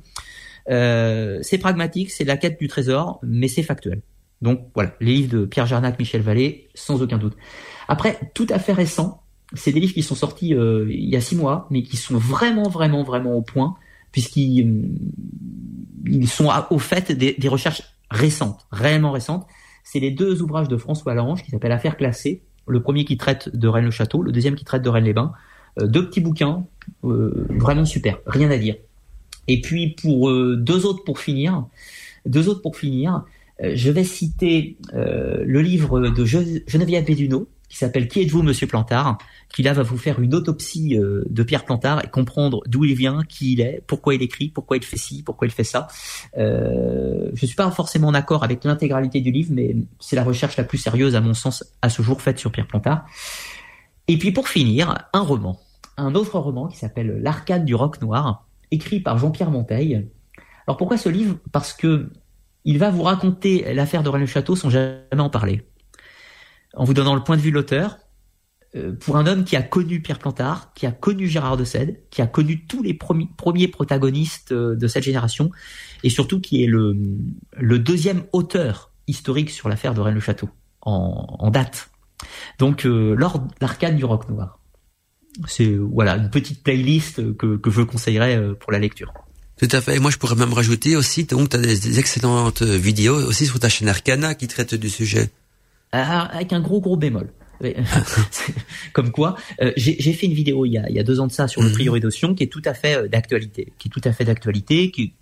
[0.69, 4.03] Euh, c'est pragmatique, c'est la quête du trésor, mais c'est factuel.
[4.41, 7.37] Donc voilà, les livres de Pierre Jarnac, Michel Vallée, sans aucun doute.
[7.89, 9.23] Après, tout à fait récent,
[9.55, 12.17] c'est des livres qui sont sortis euh, il y a six mois, mais qui sont
[12.17, 13.77] vraiment, vraiment, vraiment au point,
[14.13, 14.89] puisqu'ils euh,
[16.07, 19.47] ils sont au fait des, recherches récentes, réellement récentes.
[19.85, 22.43] C'est les deux ouvrages de François Lange qui s'appellent Affaires classées.
[22.67, 25.33] Le premier qui traite de Rennes-le-Château, le deuxième qui traite de Rennes-les-Bains.
[25.81, 26.67] Euh, deux petits bouquins,
[27.05, 28.77] euh, vraiment super, rien à dire.
[29.49, 31.67] Et puis pour euh, deux autres pour finir,
[32.25, 33.25] deux autres pour finir,
[33.63, 39.19] je vais citer le livre de Geneviève Béduno, qui s'appelle Qui êtes-vous, Monsieur Plantard
[39.57, 42.95] qui là va vous faire une autopsie euh, de Pierre Plantard et comprendre d'où il
[42.95, 45.89] vient, qui il est, pourquoi il écrit, pourquoi il fait ci, pourquoi il fait ça.
[46.37, 50.65] Euh, je suis pas forcément d'accord avec l'intégralité du livre, mais c'est la recherche la
[50.65, 53.07] plus sérieuse à mon sens à ce jour faite sur Pierre Plantard.
[54.09, 55.59] Et puis pour finir, un roman,
[55.97, 60.07] un autre roman qui s'appelle L'arcade du roc noir, écrit par Jean-Pierre Monteil.
[60.67, 61.37] Alors pourquoi ce livre?
[61.53, 62.11] Parce que
[62.65, 65.65] il va vous raconter l'affaire de Rennes-le-Château sans jamais en parler
[66.77, 67.99] en vous donnant le point de vue de l'auteur,
[68.75, 72.01] euh, pour un homme qui a connu Pierre Plantard, qui a connu Gérard de Sède,
[72.11, 75.51] qui a connu tous les premiers, protagonistes euh, de cette génération,
[76.03, 76.95] et surtout qui est le,
[77.79, 80.49] deuxième auteur historique sur l'affaire de Rennes-le-Château,
[80.83, 81.91] en, date.
[82.59, 84.61] Donc, euh, lors l'arcade du rock noir.
[85.47, 89.13] C'est voilà une petite playlist que, que je conseillerais euh, pour la lecture.
[89.59, 89.97] Tout à fait.
[89.97, 93.59] Et moi, je pourrais même rajouter aussi, donc, tu as des excellentes vidéos aussi sur
[93.59, 95.31] ta chaîne Arcana qui traite du sujet.
[96.05, 97.33] Ah, avec un gros gros bémol.
[98.93, 101.27] Comme quoi, euh, j'ai fait une vidéo il y, a, il y a deux ans
[101.27, 101.75] de ça sur le mhm.
[101.75, 104.91] trio d'otion qui est tout à fait euh, d'actualité, qui est tout à fait d'actualité,
[104.91, 105.15] qui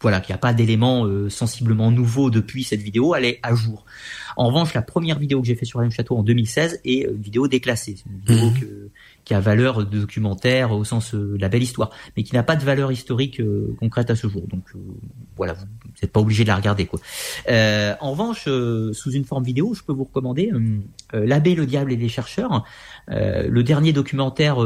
[0.00, 3.54] voilà, qu'il n'y a pas d'éléments euh, sensiblement nouveaux depuis cette vidéo, elle est à
[3.54, 3.84] jour.
[4.36, 7.20] En revanche, la première vidéo que j'ai fait sur Alain Château en 2016 est une
[7.20, 8.60] vidéo déclassée, une vidéo mmh.
[8.60, 8.90] que,
[9.24, 12.56] qui a valeur de documentaire au sens de la belle histoire, mais qui n'a pas
[12.56, 13.40] de valeur historique
[13.78, 14.42] concrète à ce jour.
[14.48, 14.64] Donc
[15.36, 15.66] voilà, vous
[16.02, 17.00] n'êtes pas obligé de la regarder quoi.
[17.48, 20.50] en revanche, sous une forme vidéo, je peux vous recommander
[21.12, 22.64] L'abbé, le diable et les chercheurs,
[23.08, 24.58] le dernier documentaire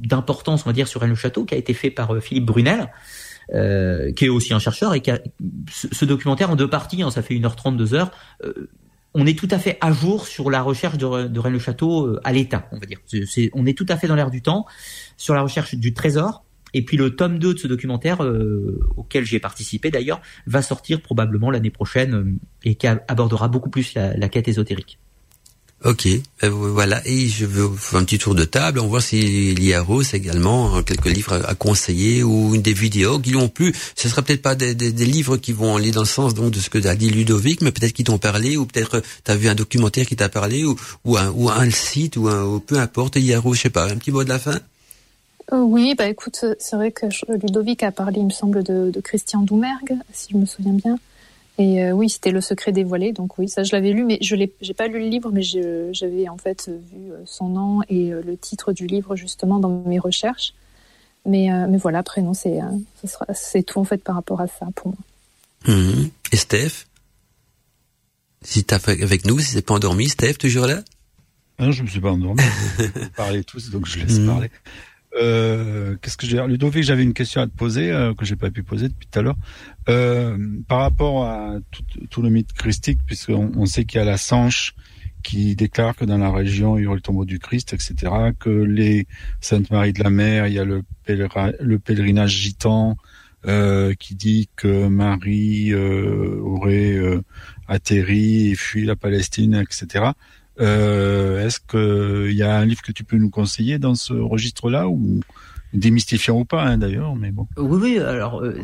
[0.00, 2.88] d'importance, on va dire, sur Rennes le Château, qui a été fait par Philippe Brunel.
[3.54, 5.20] Euh, qui est aussi un chercheur et qui a
[5.70, 8.10] ce, documentaire en deux parties, hein, ça fait 1h30, 2 heures.
[8.44, 8.68] Euh,
[9.14, 12.32] on est tout à fait à jour sur la recherche de, de Rennes-le-Château euh, à
[12.32, 12.98] l'état, on va dire.
[13.54, 14.66] On est tout à fait dans l'air du temps
[15.16, 16.44] sur la recherche du trésor.
[16.74, 21.00] Et puis le tome 2 de ce documentaire, euh, auquel j'ai participé d'ailleurs, va sortir
[21.00, 24.98] probablement l'année prochaine et qui abordera beaucoup plus la quête ésotérique.
[25.84, 26.08] Ok,
[26.42, 27.00] ben voilà.
[27.06, 28.80] Et je veux faire un petit tour de table.
[28.80, 33.20] On voit s'il y a Rose également hein, quelques livres à conseiller ou des vidéos
[33.20, 33.72] qui l'ont plu.
[33.94, 36.68] Ce sera peut-être pas des, livres qui vont aller dans le sens donc de ce
[36.68, 39.54] que a dit Ludovic, mais peut-être qui t'ont parlé ou peut-être tu as vu un
[39.54, 40.76] documentaire qui t'a parlé ou,
[41.16, 43.14] un, site ou, un, ou peu importe.
[43.14, 43.88] Il y a Rose, je sais pas.
[43.88, 44.58] Un petit mot de la fin?
[45.52, 47.06] Euh, oui, bah écoute, c'est vrai que
[47.40, 50.98] Ludovic a parlé, il me semble, de, de Christian Doumergue, si je me souviens bien.
[51.58, 53.12] Et euh, oui, c'était Le Secret dévoilé.
[53.12, 55.42] Donc oui, ça je l'avais lu, mais je l'ai, j'ai pas lu le livre, mais
[55.42, 59.82] j'avais en fait vu euh, son nom et euh, le titre du livre justement dans
[59.84, 60.54] mes recherches.
[61.26, 62.60] Mais mais voilà, après non, c'est
[63.34, 65.74] c'est tout en fait par rapport à ça pour moi.
[65.74, 66.08] Mmh.
[66.32, 66.86] Et Steph,
[68.40, 70.80] si t'as avec nous, si c'est pas endormi, Steph toujours là?
[71.58, 72.40] Non, je me suis pas endormi.
[73.16, 74.26] parler tous, donc je laisse mmh.
[74.26, 74.50] parler.
[75.16, 78.50] Euh, qu'est-ce que je Ludovic, j'avais une question à te poser euh, que j'ai pas
[78.50, 79.36] pu poser depuis tout à l'heure.
[79.88, 80.36] Euh,
[80.68, 84.18] par rapport à tout, tout, le mythe christique, puisqu'on on sait qu'il y a la
[84.18, 84.74] Sanche
[85.22, 88.12] qui déclare que dans la région il y aurait le tombeau du Christ, etc.
[88.38, 89.06] Que les
[89.40, 92.96] Sainte Marie de la Mer, il y a le, le pèlerinage gitan
[93.46, 96.98] euh, qui dit que Marie euh, aurait
[97.66, 100.12] atterri et fui la Palestine, etc.
[100.60, 104.88] Euh, Est-ce qu'il y a un livre que tu peux nous conseiller dans ce registre-là
[104.88, 105.20] ou
[105.74, 107.46] démystifiant ou pas hein, d'ailleurs, mais bon.
[107.56, 107.98] Oui, oui.
[107.98, 108.54] Alors, euh,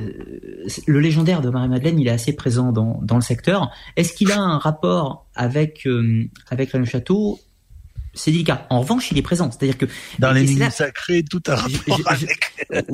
[0.86, 3.70] le légendaire de Marie-Madeleine, il est assez présent dans, dans le secteur.
[3.96, 7.38] Est-ce qu'il a un rapport avec euh, avec le château?
[8.16, 8.66] C'est délicat.
[8.70, 9.50] En revanche, il est présent.
[9.50, 9.86] C'est-à-dire que
[10.20, 12.38] dans l'énigme sacrée, tout a rapport avec.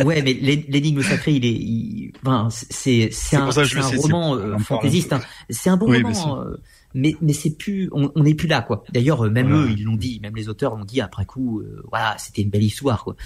[0.03, 2.13] ouais, mais l'énigme sacrée, il est, il...
[2.25, 5.13] Enfin, c'est c'est un, un roman euh, fantaisiste.
[5.13, 5.21] Hein.
[5.51, 6.43] C'est un bon oui, roman
[6.95, 8.85] mais mais c'est plus on n'est plus là quoi.
[8.93, 11.83] D'ailleurs euh, même eux ils l'ont dit même les auteurs l'ont dit après coup euh,
[11.91, 13.17] voilà c'était une belle histoire quoi.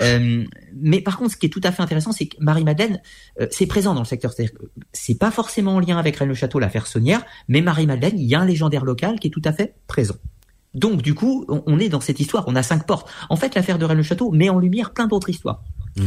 [0.00, 0.44] Euh,
[0.74, 3.00] mais par contre ce qui est tout à fait intéressant c'est que Marie Madeleine
[3.40, 4.32] euh, c'est présent dans le secteur.
[4.32, 7.86] C'est-à-dire que c'est pas forcément en lien avec Rennes le Château l'affaire Saunière mais Marie
[7.86, 10.16] Madeleine il y a un légendaire local qui est tout à fait présent.
[10.74, 12.44] Donc du coup on, on est dans cette histoire.
[12.48, 13.08] On a cinq portes.
[13.28, 15.62] En fait l'affaire de Rennes le Château met en lumière plein d'autres histoires.
[15.96, 16.02] Mmh.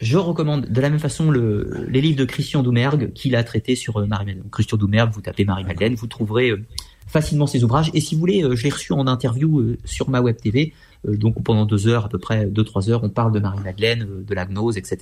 [0.00, 3.76] Je recommande de la même façon le, les livres de Christian Doumergue qu'il a traité
[3.76, 4.44] sur euh, Marie-Madeleine.
[4.50, 6.62] Christian Doumergue, vous tapez Marie-Madeleine, vous trouverez euh,
[7.06, 7.90] facilement ses ouvrages.
[7.94, 10.72] Et si vous voulez, euh, je l'ai reçu en interview sur ma web TV.
[11.06, 14.34] donc pendant deux heures, à peu près deux trois heures, on parle de Marie-Madeleine, de
[14.34, 14.98] la gnose, etc.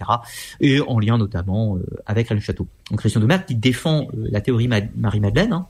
[0.60, 2.66] Et en lien notamment avec le château.
[2.90, 5.52] Donc Christian Doumergue qui défend la théorie Marie-Madeleine.
[5.52, 5.66] Hein.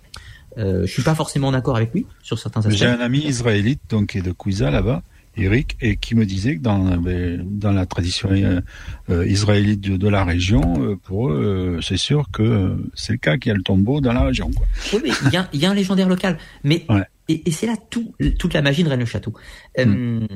[0.58, 2.76] Euh, je suis pas forcément d'accord avec lui sur certains aspects.
[2.76, 5.02] J'ai un ami israélite donc qui est de Kouiza là-bas
[5.36, 8.60] Eric, et qui me disait que dans, ben, dans la tradition euh,
[9.08, 13.48] euh, israélite de, la région, euh, pour eux, c'est sûr que c'est le cas qu'il
[13.48, 14.50] y a le tombeau dans la région.
[14.50, 14.66] Quoi.
[14.92, 16.38] Oui, mais il y a, y a, un légendaire local.
[16.64, 16.86] Mais
[17.28, 19.32] et, et c'est là tout, toute la magie de Rennes-le-Château.
[19.78, 20.26] Hmm.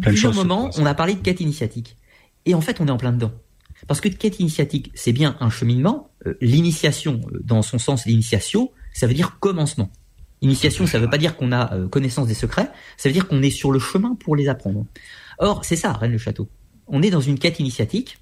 [0.00, 1.96] plusieurs moments, on a parlé de quête initiatique,
[2.46, 3.32] et en fait, on est en plein dedans.
[3.86, 6.10] Parce que quête initiatique, c'est bien un cheminement.
[6.40, 9.90] l'initiation, dans son sens, l'initiation, ça veut dire commencement.
[10.40, 13.26] Initiation, ça ne veut pas dire qu'on a euh, connaissance des secrets, ça veut dire
[13.26, 14.86] qu'on est sur le chemin pour les apprendre.
[15.38, 16.48] Or, c'est ça, Rennes le Château.
[16.86, 18.18] On est dans une quête initiatique,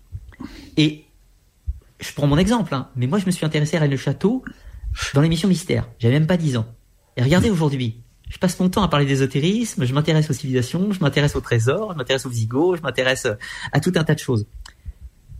[0.76, 1.04] et
[2.00, 4.44] je prends mon exemple, hein, mais moi je me suis intéressé à Rennes le Château
[5.14, 5.88] dans l'émission Mystère.
[5.98, 6.66] J'avais même pas 10 ans.
[7.16, 11.00] Et regardez aujourd'hui, je passe mon temps à parler d'ésotérisme, je m'intéresse aux civilisations, je
[11.00, 13.26] m'intéresse aux trésors, je m'intéresse aux Visigoths, je m'intéresse
[13.72, 14.46] à tout un tas de choses.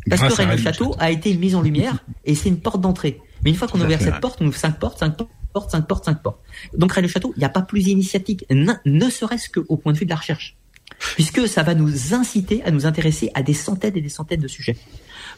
[0.08, 3.20] Parce que Rennes le Château a été mise en lumière, et c'est une porte d'entrée.
[3.44, 5.30] Mais une fois qu'on a ouvert cette porte, on ouvre cinq portes, cinq portes,
[6.75, 9.99] Donc Rennes le Château, il n'y a pas plus initiatique, ne serait-ce qu'au point de
[9.99, 10.57] vue de la recherche.
[11.15, 14.49] Puisque ça va nous inciter à nous intéresser à des centaines et des centaines de
[14.49, 14.76] sujets.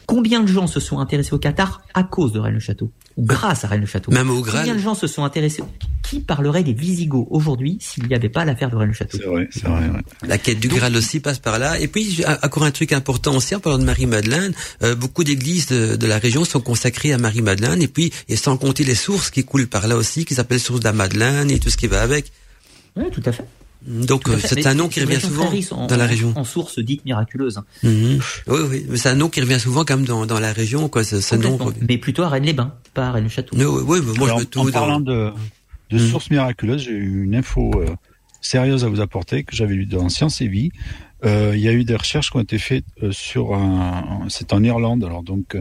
[0.09, 3.63] Combien de gens se sont intéressés au Qatar à cause de Rennes le Château grâce
[3.63, 4.61] à Rennes le Château Même au Graal.
[4.61, 5.61] Combien de gens se sont intéressés
[6.01, 9.27] Qui parlerait des Visigoths aujourd'hui s'il n'y avait pas l'affaire de Rennes le Château C'est
[9.27, 9.83] vrai, c'est vrai.
[10.25, 11.79] La quête du Graal aussi passe par là.
[11.79, 16.07] Et puis encore un truc important aussi en parlant de Marie-Madeleine, euh, beaucoup d'églises de,
[16.07, 19.67] la région sont consacrées à Marie-Madeleine et puis et sans compter les sources qui coulent
[19.67, 22.31] par là aussi, qui s'appellent sources de la Madeleine et tout ce qui va avec.
[22.95, 23.45] Oui, tout à fait.
[23.85, 25.51] Donc euh, c'est un nom qui revient souvent
[25.87, 26.33] dans la région.
[26.35, 27.61] En, source dite miraculeuse.
[27.83, 28.19] Mhm.
[28.47, 30.89] Oui, oui, mais c'est un nom qui revient souvent quand même dans, dans la région,
[30.89, 31.03] quoi.
[31.03, 31.57] Ce, nom.
[31.87, 33.55] Mais plutôt à Rennes-les-Bains, pas à Rennes-le-Château.
[33.57, 35.31] Oui, oui, moi je me En parlant de,
[35.91, 37.87] de sources miraculeuses, j'ai eu une info euh,
[38.41, 40.71] sérieuse à vous apporter que j'avais lu dans Science et Vie.
[41.25, 44.63] Euh, il y a eu des recherches qui ont été faites sur un, c'est en
[44.63, 45.55] Irlande, alors donc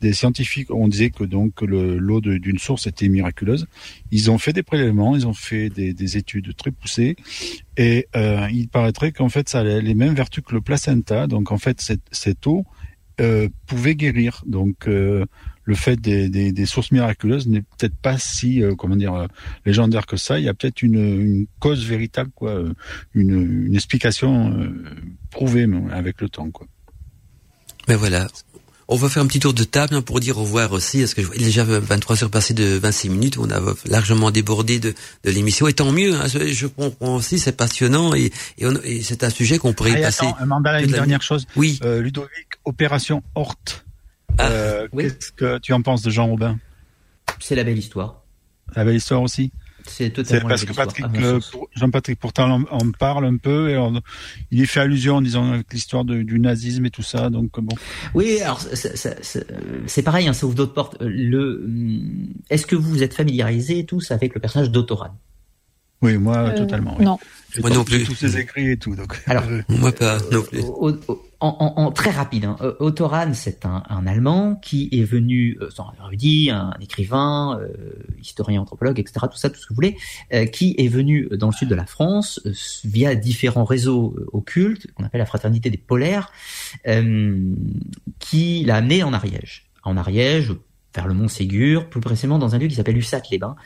[0.00, 3.66] des scientifiques ont disait que donc l'eau d'une source était miraculeuse.
[4.10, 7.16] Ils ont fait des prélèvements, ils ont fait des, des études très poussées,
[7.76, 11.26] et euh, il paraîtrait qu'en fait ça a les mêmes vertus que le placenta.
[11.26, 12.64] Donc en fait cette, cette eau
[13.20, 14.42] euh, pouvait guérir.
[14.46, 15.26] Donc euh,
[15.64, 19.26] le fait des, des, des, sources miraculeuses n'est peut-être pas si euh, comment dire euh,
[19.66, 20.38] légendaire que ça.
[20.38, 22.62] Il y a peut-être une, une, cause véritable, quoi,
[23.14, 24.72] une, une explication
[25.30, 26.66] prouvée avec le temps, quoi.
[27.88, 28.28] Mais voilà,
[28.90, 31.12] On va faire un petit tour de table hein, pour dire au revoir aussi, parce
[31.12, 34.94] que il est déjà 23 heures passées de 26 minutes, on a largement débordé de,
[35.24, 39.30] de l'émission, et tant mieux, hein, je comprends aussi, c'est passionnant, et, et, c'est un
[39.30, 40.26] sujet qu'on pourrait y passer.
[40.26, 41.46] Attends, Mandala, une dernière chose.
[41.54, 41.78] Oui.
[41.84, 43.56] Euh, Ludovic, Opération Hort.
[44.38, 46.58] Ah, euh, Qu'est-ce que tu en penses de Jean Robin?
[47.40, 48.22] C'est la belle histoire.
[48.74, 49.52] La belle histoire aussi?
[49.88, 51.40] C'est totalement parce que Patrick, euh,
[51.74, 54.02] Jean-Patrick Pourtant en, parle un peu et
[54.50, 57.30] il y fait allusion en disant l'histoire du nazisme et tout ça.
[57.30, 57.74] Donc bon.
[58.14, 60.96] Oui, alors c'est pareil, hein, ça ouvre d'autres portes.
[61.00, 65.16] Le, hum, est-ce que vous vous êtes familiarisés tous avec le personnage d'Otoran
[66.02, 66.96] Oui, moi euh, totalement.
[66.98, 67.04] Oui.
[67.04, 67.18] Non.
[67.60, 68.04] Moi non plus.
[68.04, 68.94] Tous ses écrits et tout.
[68.94, 69.20] Donc.
[69.26, 70.62] Alors, moi pas non plus
[71.40, 72.56] en, en, très rapide, hein.
[72.60, 77.92] Euh, Ottoran, c'est un, un, Allemand qui est venu, euh, un érudit, un, écrivain, euh,
[78.20, 79.96] historien, anthropologue, etc., tout ça, tout ce que vous voulez,
[80.32, 82.40] euh, qui est venu dans le sud de la France
[82.84, 86.32] via différents réseaux occultes, qu'on appelle la fraternité des polaires,
[88.18, 89.70] qui l'a amené en Ariège.
[89.84, 90.52] En Ariège,
[90.94, 93.56] vers le Mont Ségur, plus précisément dans un lieu qui s'appelle Ussat-les-Bains,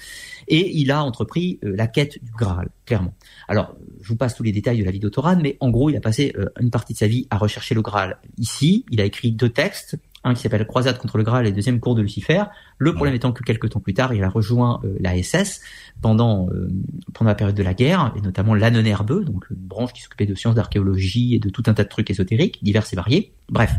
[0.52, 3.14] et il a entrepris la quête du Graal, clairement.
[3.48, 5.97] Alors, je vous passe tous les détails de la vie d'Autoran, mais en gros, il
[5.97, 8.18] a passé euh, une partie de sa vie à rechercher le Graal.
[8.36, 11.56] Ici, il a écrit deux textes, un qui s'appelle Croisade contre le Graal et le
[11.56, 12.44] deuxième cours de Lucifer.
[12.76, 15.62] Le problème étant que quelques temps plus tard, il a rejoint euh, la SS
[16.02, 16.68] pendant euh,
[17.14, 20.34] pendant la période de la guerre, et notamment l'Annenerbe, donc une branche qui s'occupait de
[20.34, 23.32] sciences d'archéologie et de tout un tas de trucs ésotériques, divers et variés.
[23.48, 23.74] Bref,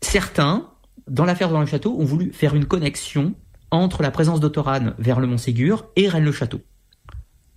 [0.00, 0.68] certains,
[1.06, 3.34] dans l'affaire dans le château, ont voulu faire une connexion
[3.74, 6.60] entre la présence d'Autoran vers le Mont Ségur et Rennes-le-Château.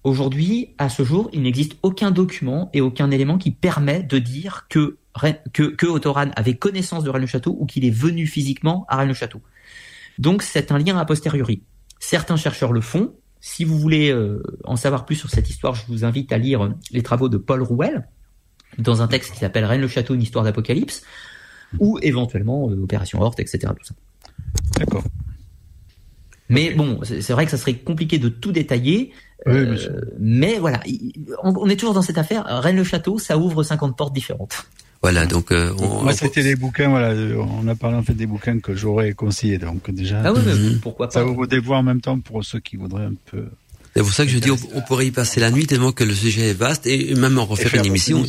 [0.04, 4.68] Aujourd'hui, à ce jour, il n'existe aucun document et aucun élément qui permet de dire
[4.70, 4.98] que
[5.52, 9.42] que, que avait connaissance de Rennes-le-Château ou qu'il est venu physiquement à Rennes-le-Château.
[10.20, 11.64] Donc c'est un lien a posteriori.
[12.00, 13.14] Certains chercheurs le font.
[13.40, 16.72] Si vous voulez euh, en savoir plus sur cette histoire, je vous invite à lire
[16.92, 18.08] les travaux de Paul Rouel
[18.78, 21.04] dans un texte qui s'appelle Rennes-le-Château, une histoire d'apocalypse,
[21.80, 23.74] ou éventuellement euh, Opération Horte, etc.
[23.78, 23.96] Tout ça.
[24.78, 25.04] D'accord.
[26.50, 29.11] Mais bon, c'est vrai que ça serait compliqué de tout détailler.
[29.48, 29.77] Euh,
[30.19, 30.82] mais voilà,
[31.43, 32.45] on, est toujours dans cette affaire.
[32.48, 34.67] Rennes-le-Château, ça ouvre 50 portes différentes.
[35.03, 36.90] Voilà, donc euh, on, moi c'était des bouquins.
[36.90, 39.58] Voilà, on a parlé en fait des bouquins que j'aurais conseillé.
[39.58, 41.14] Donc déjà, ah oui, mais pourquoi pas.
[41.14, 43.45] Ça ouvre des voies en même temps pour ceux qui voudraient un peu
[43.98, 46.14] c'est pour ça que je dis, on, pourrait y passer la nuit tellement que le
[46.14, 48.24] sujet est vaste et même en refaire une émission.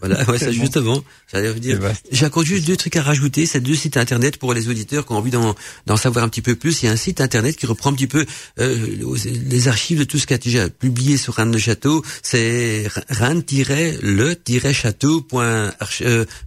[0.00, 1.02] Voilà, ouais, ça justement.
[1.32, 1.80] J'allais dire.
[2.12, 3.46] J'ai encore juste deux trucs à rajouter.
[3.46, 5.54] C'est deux sites internet pour les auditeurs qui ont envie d'en
[5.96, 6.82] savoir un petit peu plus.
[6.82, 8.26] Il y a un site internet qui reprend un petit peu
[8.60, 8.86] euh,
[9.24, 12.04] les archives de tout ce qui a déjà publié sur Rennes le Château.
[12.22, 15.26] C'est rennes-le-château.
[15.32, 15.70] Euh,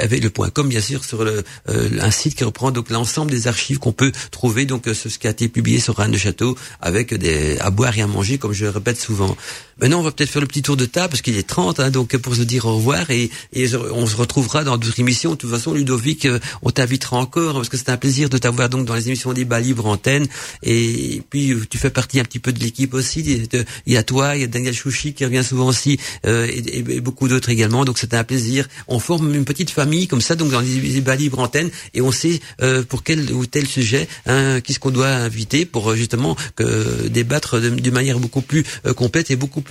[0.00, 1.26] avec le .com, bien sûr, sur
[1.66, 4.64] un site qui reprend donc l'ensemble des archives qu'on peut trouver.
[4.64, 8.02] Donc, ce qui a été publié sur Rennes de Château avec des à boire et
[8.02, 9.36] à manger, comme je le répète souvent.
[9.80, 11.90] Maintenant, on va peut-être faire le petit tour de table parce qu'il est 30, hein,
[11.90, 15.30] donc pour se dire au revoir et, et on se retrouvera dans d'autres émissions.
[15.32, 18.68] De toute façon, Ludovic, euh, on t'invitera encore parce que c'est un plaisir de t'avoir
[18.68, 20.26] donc dans les émissions débat libre antenne.
[20.62, 23.48] Et puis euh, tu fais partie un petit peu de l'équipe aussi.
[23.86, 27.00] Il y a toi, il y a Daniel Chouchi qui revient souvent aussi euh, et,
[27.00, 27.84] beaucoup d'autres également.
[27.84, 28.68] Donc c'est un plaisir.
[28.88, 32.12] On forme une petite famille comme ça, donc dans les débats libres antenne et on
[32.12, 37.08] sait euh, pour quel ou tel sujet, hein, qu'est-ce qu'on doit inviter pour justement que
[37.08, 38.64] débattre de, manière beaucoup plus
[38.96, 39.67] complète et beaucoup plus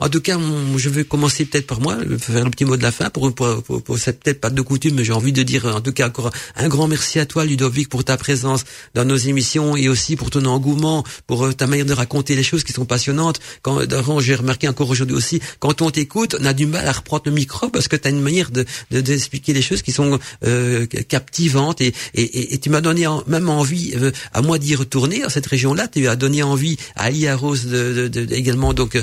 [0.00, 0.38] En tout cas,
[0.76, 3.62] je vais commencer peut-être par moi, faire le petit mot de la fin pour, pour,
[3.62, 6.08] pour, pour cette peut-être pas de coutume, mais j'ai envie de dire en tout cas
[6.08, 8.64] encore un grand merci à toi, Ludovic, pour ta présence
[8.94, 12.42] dans nos émissions et aussi pour ton engouement, pour euh, ta manière de raconter les
[12.42, 13.40] choses qui sont passionnantes.
[13.62, 13.80] Quand
[14.20, 17.32] j'ai remarqué encore aujourd'hui aussi, quand on t'écoute, on a du mal à reprendre le
[17.32, 21.80] micro parce que tu as une manière de d'expliquer les choses qui sont euh, captivantes
[21.80, 25.46] et, et, et, tu m'as donné même envie euh, à moi d'y retourner dans cette
[25.46, 25.88] région-là.
[25.88, 29.02] Tu as donné envie à Ali Rose de, de, également donc de,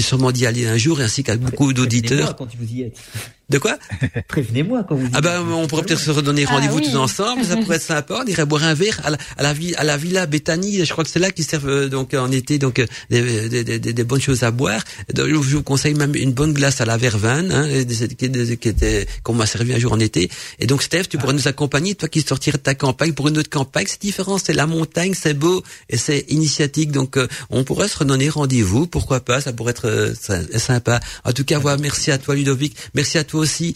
[0.00, 2.36] sûrement d'y aller un jour ainsi qu'à beaucoup d'auditeurs.
[2.36, 2.96] Quand vous y êtes.
[3.50, 3.76] De quoi
[4.28, 5.06] Prévenez-moi quand vous.
[5.12, 8.22] Ah ben on pourrait peut-être se redonner ah rendez-vous tous ensemble, ça pourrait être sympa.
[8.24, 10.82] On irait boire un verre à la, à la, à la villa Bethany.
[10.82, 13.78] Je crois que c'est là qu'ils servent euh, donc en été donc euh, des, des,
[13.78, 14.82] des, des, bonnes choses à boire.
[15.12, 17.68] Donc, je vous conseille même une bonne glace à la verveine hein,
[18.18, 20.30] qui, qui était qu'on m'a servi un jour en été.
[20.58, 23.36] Et donc Steph, tu pourrais nous accompagner, toi qui sortirais de ta campagne pour une
[23.36, 23.84] autre campagne.
[23.86, 26.92] C'est différent, c'est la montagne, c'est beau et c'est initiatique.
[26.92, 28.86] Donc euh, on pourrait se redonner rendez-vous.
[28.86, 30.14] Pourquoi pas Ça pourrait être
[30.56, 31.00] sympa.
[31.24, 33.74] En tout cas, voilà, merci à toi Ludovic, merci à toi toi aussi,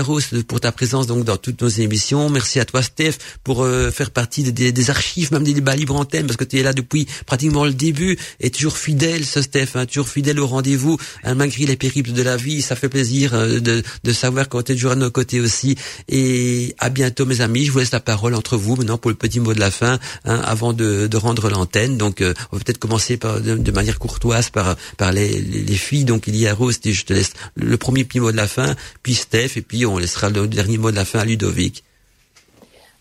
[0.00, 2.28] Rose, pour ta présence donc dans toutes nos émissions.
[2.28, 6.26] Merci à toi, Steph, pour euh, faire partie des, archives, même des débats libres antenne,
[6.26, 9.86] parce que tu es là depuis pratiquement le début et toujours fidèle, ce Steph, hein,
[9.86, 12.60] toujours fidèle au rendez-vous, hein, malgré les périples de la vie.
[12.60, 15.76] Ça fait plaisir euh, de, de savoir qu'on es toujours à nos côtés aussi.
[16.08, 17.64] Et à bientôt, mes amis.
[17.64, 19.98] Je vous laisse la parole entre vous maintenant pour le petit mot de la fin,
[20.26, 21.96] hein, avant de, de rendre l'antenne.
[21.96, 26.04] Donc, euh, on va peut-être commencer par, de, manière courtoise par, par les, les, filles.
[26.04, 28.76] Donc, il y a Rose, je te laisse le premier petit mot de la fin,
[29.02, 31.84] puis Steph, et puis on laissera le dernier mot de la fin à Ludovic.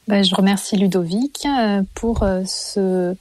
[0.08, 3.14] Ben, je remercie Ludovic euh, pour euh, ce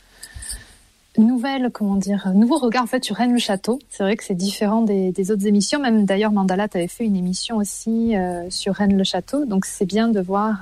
[1.19, 3.81] nouvelle, comment dire, nouveau regard en fait sur Rennes le Château.
[3.91, 5.81] C'est vrai que c'est différent des, autres émissions.
[5.81, 9.47] Même d'ailleurs, Mandala, tu avais fait une émission aussi euh, sur Rennes le Château.
[9.47, 10.61] Donc c'est bien de voir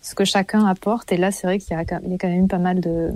[0.00, 1.12] ce que chacun apporte.
[1.12, 3.12] Et là, c'est vrai qu'il y, a, quand même pas mal de,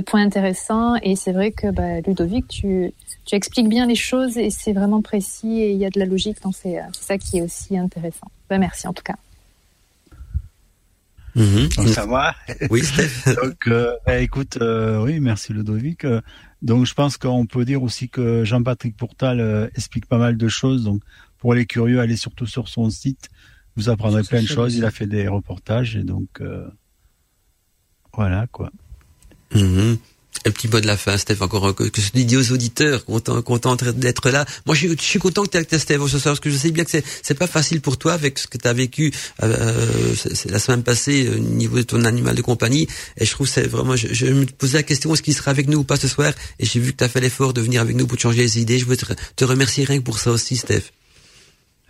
[0.00, 0.96] points intéressants.
[0.96, 2.92] Et c'est vrai que bah, Ludovic, tu,
[3.30, 6.04] tu expliques bien les choses et c'est vraiment précis et il y a de la
[6.04, 6.42] logique.
[6.42, 8.26] Donc c'est ça qui est aussi intéressant.
[8.48, 9.14] Ben, merci en tout cas.
[11.36, 12.34] Donc, ça va
[12.70, 12.82] Oui.
[13.26, 16.04] Donc, euh, bah, écoute, euh, oui, merci Ludovic.
[16.60, 20.48] Donc, je pense qu'on peut dire aussi que Jean-Patrick Pourtal euh, explique pas mal de
[20.48, 20.82] choses.
[20.82, 21.00] Donc,
[21.38, 23.28] pour les curieux, allez surtout sur son site.
[23.76, 24.74] Vous apprendrez plein de choses.
[24.74, 26.66] Il a fait des reportages et donc euh,
[28.12, 28.70] voilà quoi.
[29.54, 29.94] Mmh.
[30.46, 33.42] Un petit mot de la fin, Steph, encore que, que je dis aux auditeurs, content,
[33.42, 34.46] content d'être là.
[34.64, 36.70] Moi, je, je, suis content que tu aies Steph ce soir, parce que je sais
[36.70, 40.14] bien que c'est, c'est pas facile pour toi avec ce que tu as vécu euh,
[40.46, 42.88] la semaine passée au niveau de ton animal de compagnie.
[43.18, 45.68] Et je trouve c'est vraiment, je, je, me posais la question, est-ce qu'il sera avec
[45.68, 46.32] nous ou pas ce soir?
[46.58, 48.58] Et j'ai vu que tu as fait l'effort de venir avec nous pour changer les
[48.58, 48.78] idées.
[48.78, 49.04] Je veux te,
[49.36, 50.84] te remercier rien que pour ça aussi, Steph.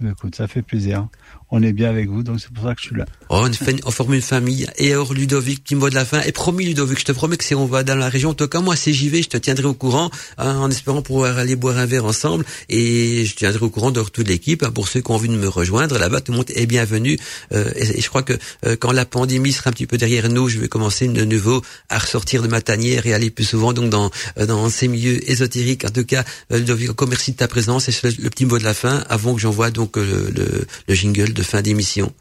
[0.01, 1.09] Eh ben, écoute, ça fait plaisir
[1.53, 3.07] on est bien avec vous, donc c'est pour ça que je suis là.
[3.29, 3.45] Oh,
[3.85, 4.69] on, forme une famille.
[4.77, 6.21] Et alors, Ludovic, petit mot de la fin.
[6.23, 8.47] Et promis, Ludovic, je te promets que si on va dans la région, en tout
[8.47, 11.57] cas, moi, si j'y vais, je te tiendrai au courant, hein, en espérant pouvoir aller
[11.57, 12.45] boire un verre ensemble.
[12.69, 14.63] Et je tiendrai au courant de toute l'équipe.
[14.63, 17.19] Hein, pour ceux qui ont envie de me rejoindre là-bas, tout le monde est bienvenu.
[17.53, 20.49] Euh, et, je crois que euh, quand la pandémie sera un petit peu derrière nous,
[20.49, 23.91] je vais commencer de nouveau à ressortir de ma tanière et aller plus souvent donc
[23.91, 25.85] dans euh, dans ces milieux ésotériques.
[25.85, 27.89] En tout cas, Ludovic, encore merci de ta présence.
[27.89, 31.33] Et le petit mot de la fin, avant que j'envoie donc le, le, le jingle
[31.33, 32.13] de fin d'émission.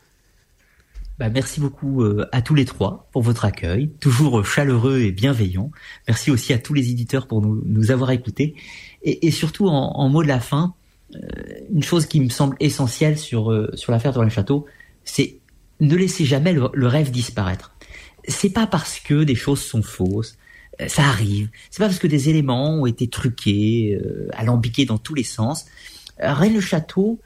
[1.19, 5.69] Bah, merci beaucoup euh, à tous les trois pour votre accueil, toujours chaleureux et bienveillant.
[6.07, 8.55] Merci aussi à tous les éditeurs pour nous, avoir écoutés.
[9.03, 10.75] Et, surtout, en, en, mot de la fin,
[11.15, 11.19] euh,
[11.73, 14.65] une chose qui me semble essentielle sur, euh, sur l'affaire de le château,
[15.03, 15.39] c'est
[15.81, 17.73] ne laissez jamais le, le rêve disparaître.
[18.25, 20.37] C'est pas parce que des choses sont fausses,
[20.87, 21.49] ça arrive.
[21.69, 23.99] C'est pas parce que des éléments ont été truqués,
[24.33, 25.65] alambiqués dans tous les sens.
[26.19, 27.19] Rennes le château,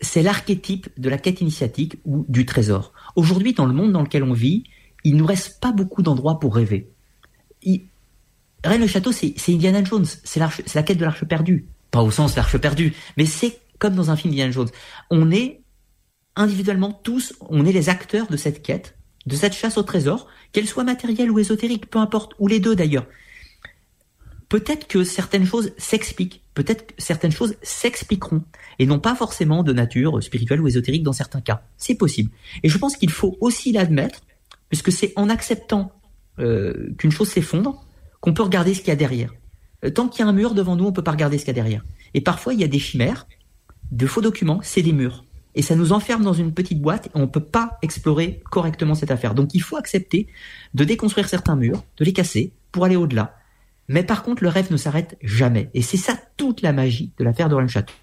[0.00, 2.92] c'est l'archétype de la quête initiatique ou du trésor.
[3.16, 4.64] Aujourd'hui, dans le monde dans lequel on vit,
[5.04, 6.90] il nous reste pas beaucoup d'endroits pour rêver.
[7.62, 7.82] Il...
[8.64, 11.66] Rennes le château, c'est Indiana Jones, c'est la quête de l'arche perdue.
[11.90, 14.68] Pas au sens l'arche perdue, mais c'est comme dans un film Indiana Jones.
[15.10, 15.60] On est
[16.36, 18.96] individuellement tous, on est les acteurs de cette quête,
[19.26, 22.74] de cette chasse au trésor, qu'elle soit matérielle ou ésotérique, peu importe, ou les deux
[22.74, 23.06] d'ailleurs.
[24.48, 28.42] Peut-être que certaines choses s'expliquent, peut-être que certaines choses s'expliqueront
[28.78, 31.62] et non pas forcément de nature spirituelle ou ésotérique dans certains cas.
[31.76, 32.30] C'est possible.
[32.62, 34.20] Et je pense qu'il faut aussi l'admettre,
[34.70, 35.92] puisque c'est en acceptant
[36.38, 37.84] euh, qu'une chose s'effondre
[38.20, 39.34] qu'on peut regarder ce qu'il y a derrière.
[39.84, 41.54] Euh, tant qu'il y a un mur devant nous, on peut pas regarder ce qu'il
[41.54, 41.84] y a derrière.
[42.14, 43.26] Et parfois, il y a des chimères,
[43.92, 45.24] de faux documents, c'est des murs.
[45.54, 49.10] Et ça nous enferme dans une petite boîte et on peut pas explorer correctement cette
[49.10, 49.34] affaire.
[49.34, 50.28] Donc il faut accepter
[50.74, 53.37] de déconstruire certains murs, de les casser pour aller au-delà.
[53.88, 55.70] Mais par contre, le rêve ne s'arrête jamais.
[55.74, 57.94] Et c'est ça toute la magie de l'affaire de Château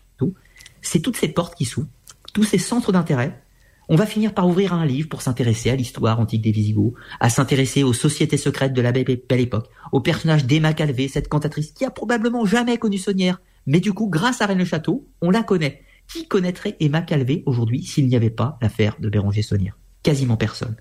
[0.85, 1.89] c'est toutes ces portes qui s'ouvrent,
[2.33, 3.41] tous ces centres d'intérêt.
[3.87, 7.29] On va finir par ouvrir un livre pour s'intéresser à l'histoire antique des Visigoths, à
[7.29, 11.85] s'intéresser aux sociétés secrètes de la belle époque, au personnage d'Emma Calvé, cette cantatrice qui
[11.85, 13.41] a probablement jamais connu Saunière.
[13.67, 15.83] Mais du coup, grâce à Rennes le Château, on la connaît.
[16.07, 19.77] Qui connaîtrait Emma Calvé aujourd'hui s'il n'y avait pas l'affaire de Béranger Saunière?
[20.03, 20.75] Quasiment personne.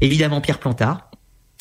[0.00, 1.10] Évidemment, Pierre Plantard,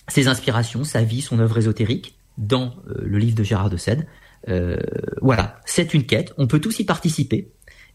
[0.07, 4.07] ses inspirations, sa vie, son œuvre ésotérique, dans euh, le livre de Gérard de Sède,
[4.49, 4.77] euh,
[5.21, 7.51] voilà, c'est une quête, on peut tous y participer,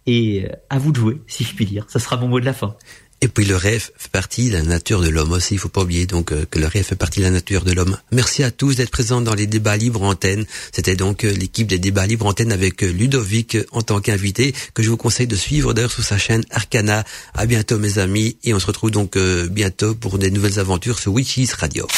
[0.07, 1.85] et euh, à vous de jouer, si je puis dire.
[1.89, 2.77] Ça sera mon mot de la fin.
[3.21, 5.55] Et puis le rêve fait partie de la nature de l'homme aussi.
[5.55, 7.99] Il faut pas oublier donc que le rêve fait partie de la nature de l'homme.
[8.13, 10.47] Merci à tous d'être présents dans les débats libres antenne.
[10.71, 14.97] C'était donc l'équipe des débats libres antenne avec Ludovic en tant qu'invité que je vous
[14.97, 17.03] conseille de suivre d'ailleurs sur sa chaîne Arcana.
[17.35, 21.13] À bientôt mes amis et on se retrouve donc bientôt pour des nouvelles aventures sur
[21.13, 21.89] Witches Radio.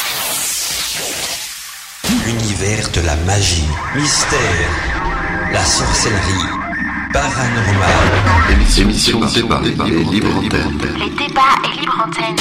[2.25, 4.69] L'univers de la magie, mystère,
[5.51, 6.49] la sorcellerie,
[7.11, 7.89] paranormal.
[8.77, 9.55] Émission, libre
[10.37, 10.79] antenne.
[10.99, 12.35] Les débats et libre antenne.